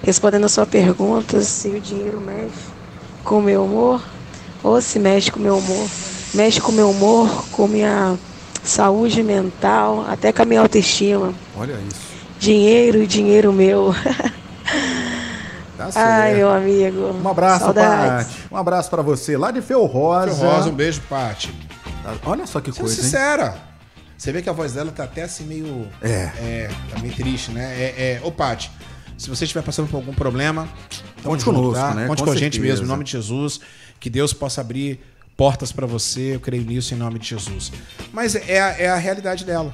Respondendo 0.03 0.45
a 0.45 0.49
sua 0.49 0.65
pergunta, 0.65 1.41
se 1.41 1.69
o 1.69 1.79
dinheiro 1.79 2.19
mexe 2.21 2.53
com 3.23 3.39
o 3.39 3.41
meu 3.41 3.63
humor 3.63 4.01
ou 4.61 4.81
se 4.81 4.99
mexe 4.99 5.31
com 5.31 5.39
o 5.39 5.43
meu 5.43 5.57
humor. 5.57 5.87
Mexe 6.33 6.59
com 6.61 6.71
o 6.71 6.75
meu 6.75 6.89
humor, 6.91 7.45
com 7.51 7.67
minha 7.67 8.15
saúde 8.63 9.23
mental, 9.23 10.05
até 10.07 10.31
com 10.31 10.41
a 10.41 10.45
minha 10.45 10.61
autoestima. 10.61 11.33
Olha 11.57 11.73
isso. 11.89 11.99
Dinheiro, 12.39 13.07
dinheiro 13.07 13.51
meu. 13.53 13.93
Tá 15.79 15.89
certo. 15.93 16.05
Ai, 16.05 16.35
meu 16.35 16.49
amigo. 16.49 17.13
Um 17.23 17.29
abraço, 17.29 17.63
Saudades. 17.63 18.27
Paty. 18.27 18.47
Um 18.51 18.57
abraço 18.57 18.89
pra 18.89 19.01
você. 19.01 19.37
Lá 19.37 19.49
de 19.49 19.61
Fel 19.61 19.85
Rosa. 19.85 20.35
Seu 20.35 20.49
Rosa, 20.49 20.69
um 20.69 20.75
beijo, 20.75 20.99
Paty. 21.07 21.53
Olha 22.25 22.45
só 22.45 22.59
que 22.59 22.69
Sendo 22.69 22.81
coisa, 22.81 22.95
hein? 22.95 23.01
sincera. 23.01 23.57
Você 24.17 24.33
vê 24.33 24.41
que 24.41 24.49
a 24.49 24.51
voz 24.51 24.73
dela 24.73 24.91
tá 24.91 25.05
até 25.05 25.23
assim 25.23 25.45
meio. 25.45 25.87
É. 26.01 26.67
tá 26.89 26.99
meio 26.99 27.13
triste, 27.13 27.51
né? 27.51 27.63
É, 27.77 28.19
é... 28.19 28.21
Ô, 28.25 28.29
Paty, 28.29 28.69
se 29.17 29.29
você 29.29 29.45
estiver 29.45 29.61
passando 29.61 29.87
por 29.87 29.95
algum 29.95 30.13
problema, 30.13 30.67
Conte 31.23 31.45
conosco, 31.45 31.93
né? 31.93 32.07
Conte 32.07 32.19
Com 32.19 32.25
com, 32.25 32.31
a 32.33 32.35
gente 32.35 32.59
mesmo, 32.59 32.85
em 32.85 32.89
nome 32.89 33.05
de 33.05 33.11
Jesus. 33.11 33.61
Que 34.01 34.09
Deus 34.09 34.33
possa 34.33 34.59
abrir 34.59 34.99
portas 35.37 35.71
pra 35.71 35.87
você. 35.87 36.35
Eu 36.35 36.41
creio 36.41 36.65
nisso 36.65 36.93
em 36.93 36.97
nome 36.97 37.19
de 37.19 37.29
Jesus. 37.29 37.71
Mas 38.11 38.35
é 38.35 38.59
a, 38.59 38.67
é 38.77 38.89
a 38.89 38.97
realidade 38.97 39.45
dela. 39.45 39.73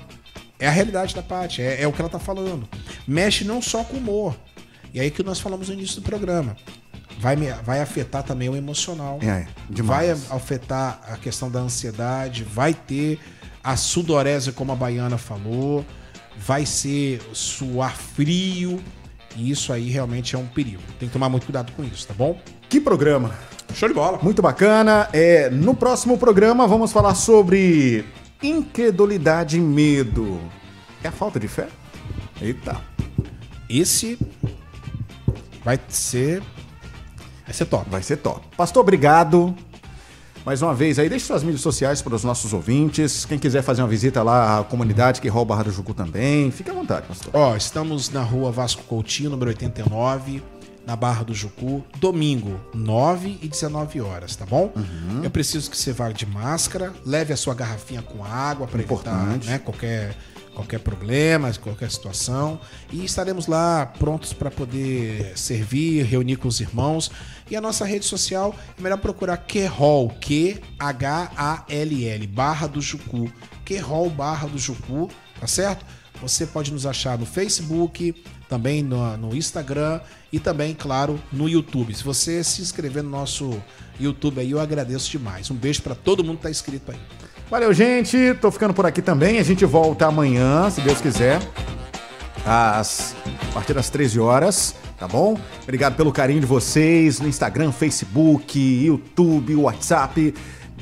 É 0.60 0.68
a 0.68 0.72
realidade 0.72 1.16
da 1.16 1.24
Paty. 1.24 1.64
É, 1.64 1.82
é 1.82 1.88
o 1.88 1.92
que 1.92 2.00
ela 2.00 2.12
tá 2.12 2.20
falando. 2.20 2.70
Mexe 3.08 3.44
não 3.44 3.60
só 3.60 3.84
com 3.84 3.96
o 3.96 3.98
humor. 3.98 4.36
E 4.96 5.00
aí 5.02 5.12
que 5.12 5.22
nós 5.22 5.42
falamos 5.42 5.68
no 5.68 5.74
início 5.74 6.00
do 6.02 6.06
programa. 6.06 6.56
Vai, 7.20 7.36
vai 7.36 7.82
afetar 7.82 8.24
também 8.24 8.48
o 8.48 8.56
emocional 8.56 9.20
É, 9.22 9.46
demais. 9.70 10.24
vai 10.28 10.38
afetar 10.38 11.02
a 11.10 11.18
questão 11.18 11.52
da 11.52 11.60
ansiedade, 11.60 12.44
vai 12.46 12.74
ter 12.74 13.20
a 13.62 13.76
sudorese, 13.76 14.54
como 14.54 14.72
a 14.72 14.76
Baiana 14.76 15.18
falou, 15.18 15.86
vai 16.38 16.66
ser 16.66 17.22
suar 17.34 17.96
frio, 17.96 18.82
e 19.36 19.50
isso 19.52 19.74
aí 19.74 19.90
realmente 19.90 20.34
é 20.34 20.38
um 20.40 20.46
perigo. 20.46 20.82
Tem 20.98 21.10
que 21.10 21.14
tomar 21.14 21.28
muito 21.28 21.46
cuidado 21.46 21.74
com 21.74 21.84
isso, 21.84 22.08
tá 22.08 22.14
bom? 22.14 22.40
Que 22.70 22.80
programa. 22.80 23.34
Show 23.74 23.90
de 23.90 23.96
bola. 23.96 24.20
Muito 24.22 24.42
bacana. 24.42 25.10
É, 25.12 25.50
no 25.50 25.74
próximo 25.76 26.18
programa 26.18 26.66
vamos 26.68 26.92
falar 26.94 27.16
sobre 27.16 28.06
incredulidade 28.42 29.58
e 29.58 29.62
medo. 29.62 30.40
É 31.04 31.10
a 31.10 31.12
falta 31.12 31.38
de 31.40 31.48
fé? 31.50 31.68
Eita. 32.42 32.80
Esse 33.70 34.18
vai 35.66 35.80
ser. 35.90 36.44
Vai 37.44 37.54
ser 37.54 37.66
top. 37.66 37.90
Vai 37.90 38.04
ser 38.04 38.18
top. 38.18 38.42
Pastor, 38.56 38.82
obrigado. 38.82 39.54
Mais 40.46 40.62
uma 40.62 40.76
vez 40.76 41.00
aí, 41.00 41.10
deixe 41.10 41.26
suas 41.26 41.42
mídias 41.42 41.62
sociais 41.62 42.04
para 42.04 42.14
os 42.14 42.24
nossos 42.24 42.54
ouvintes. 42.54 43.26
Quem 43.26 43.40
quiser 43.40 43.64
fazer 43.64 43.82
uma 43.82 43.88
visita 43.88 44.22
lá 44.22 44.60
à 44.60 44.64
comunidade 44.64 45.20
que 45.20 45.28
rouba 45.28 45.56
Barra 45.56 45.64
do 45.64 45.72
Jucu 45.72 45.92
também, 45.92 46.52
fique 46.52 46.70
à 46.70 46.74
vontade, 46.74 47.08
pastor. 47.08 47.32
Ó, 47.34 47.56
estamos 47.56 48.12
na 48.12 48.22
rua 48.22 48.52
Vasco 48.52 48.84
Coutinho, 48.84 49.32
número 49.32 49.50
89, 49.50 50.44
na 50.86 50.96
Barra 50.96 51.24
do 51.24 51.34
Jucu, 51.34 51.84
domingo, 52.00 52.60
9 52.76 53.40
e 53.42 53.48
19 53.48 54.02
horas, 54.02 54.36
tá 54.36 54.46
bom? 54.46 54.72
Eu 55.24 55.32
preciso 55.32 55.72
que 55.72 55.76
você 55.76 55.92
vá 55.92 56.12
de 56.12 56.28
máscara, 56.28 56.94
leve 57.04 57.34
a 57.34 57.38
sua 57.38 57.56
garrafinha 57.56 58.04
com 58.04 58.24
água 58.24 58.68
para 58.68 58.80
evitar 58.84 59.26
né, 59.44 59.58
qualquer, 59.58 60.16
qualquer 60.56 60.80
problema, 60.80 61.54
qualquer 61.54 61.92
situação. 61.92 62.60
E 62.92 63.06
estaremos 63.06 63.46
lá 63.46 63.86
prontos 63.86 64.34
para 64.34 64.50
poder 64.50 65.38
servir, 65.38 66.04
reunir 66.06 66.38
com 66.38 66.48
os 66.48 66.60
irmãos. 66.60 67.12
E 67.50 67.56
a 67.56 67.62
nossa 67.62 67.86
rede 67.86 68.06
social 68.06 68.56
é 68.78 68.82
melhor 68.82 68.98
procurar 68.98 69.38
Querol, 69.38 70.10
Q-H-A-L-L, 70.20 70.68
Barra 72.28 72.68
do 72.68 72.82
Jucu. 72.82 73.32
Querol 73.64 74.10
Barra 74.10 74.48
do 74.48 74.58
Jucu, 74.58 75.10
tá 75.40 75.46
certo? 75.46 75.86
Você 76.22 76.48
pode 76.48 76.72
nos 76.72 76.86
achar 76.86 77.18
no 77.20 77.26
Facebook, 77.26 78.16
também 78.48 78.82
no, 78.82 79.18
no 79.18 79.36
Instagram 79.36 80.00
e 80.32 80.40
também, 80.40 80.74
claro, 80.74 81.22
no 81.32 81.50
YouTube. 81.50 81.94
Se 81.94 82.04
você 82.04 82.44
se 82.44 82.62
inscrever 82.62 83.04
no 83.04 83.10
nosso 83.10 83.62
YouTube 84.00 84.40
aí, 84.40 84.52
eu 84.52 84.60
agradeço 84.60 85.12
demais. 85.12 85.52
Um 85.52 85.56
beijo 85.56 85.82
para 85.82 85.94
todo 85.94 86.24
mundo 86.24 86.38
que 86.38 86.44
tá 86.44 86.50
inscrito 86.50 86.92
aí. 86.92 87.00
Valeu, 87.50 87.72
gente. 87.74 88.34
Tô 88.42 88.50
ficando 88.50 88.74
por 88.74 88.86
aqui 88.86 89.02
também. 89.02 89.40
A 89.40 89.44
gente 89.44 89.66
volta 89.66 90.08
amanhã, 90.08 90.70
se 90.70 90.82
Deus 90.82 91.00
quiser, 91.00 91.40
às, 92.46 93.16
a 93.50 93.54
partir 93.54 93.74
das 93.74 93.90
13 93.90 94.20
horas, 94.20 94.76
tá 94.98 95.08
bom? 95.08 95.38
Obrigado 95.64 95.96
pelo 95.96 96.12
carinho 96.12 96.40
de 96.40 96.46
vocês 96.46 97.20
no 97.20 97.28
Instagram, 97.28 97.72
Facebook, 97.72 98.60
YouTube, 98.60 99.56
WhatsApp. 99.56 100.34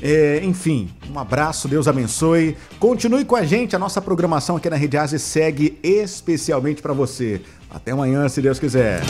É, 0.02 0.40
enfim, 0.42 0.90
um 1.12 1.18
abraço, 1.18 1.68
Deus 1.68 1.86
abençoe. 1.86 2.56
Continue 2.78 3.24
com 3.24 3.36
a 3.36 3.44
gente, 3.44 3.76
a 3.76 3.78
nossa 3.78 4.00
programação 4.00 4.56
aqui 4.56 4.68
na 4.68 4.76
Rede 4.76 4.96
Ásia 4.96 5.18
segue 5.18 5.78
especialmente 5.82 6.80
para 6.82 6.92
você. 6.92 7.42
Até 7.70 7.92
amanhã, 7.92 8.28
se 8.28 8.40
Deus 8.40 8.58
quiser. 8.58 9.02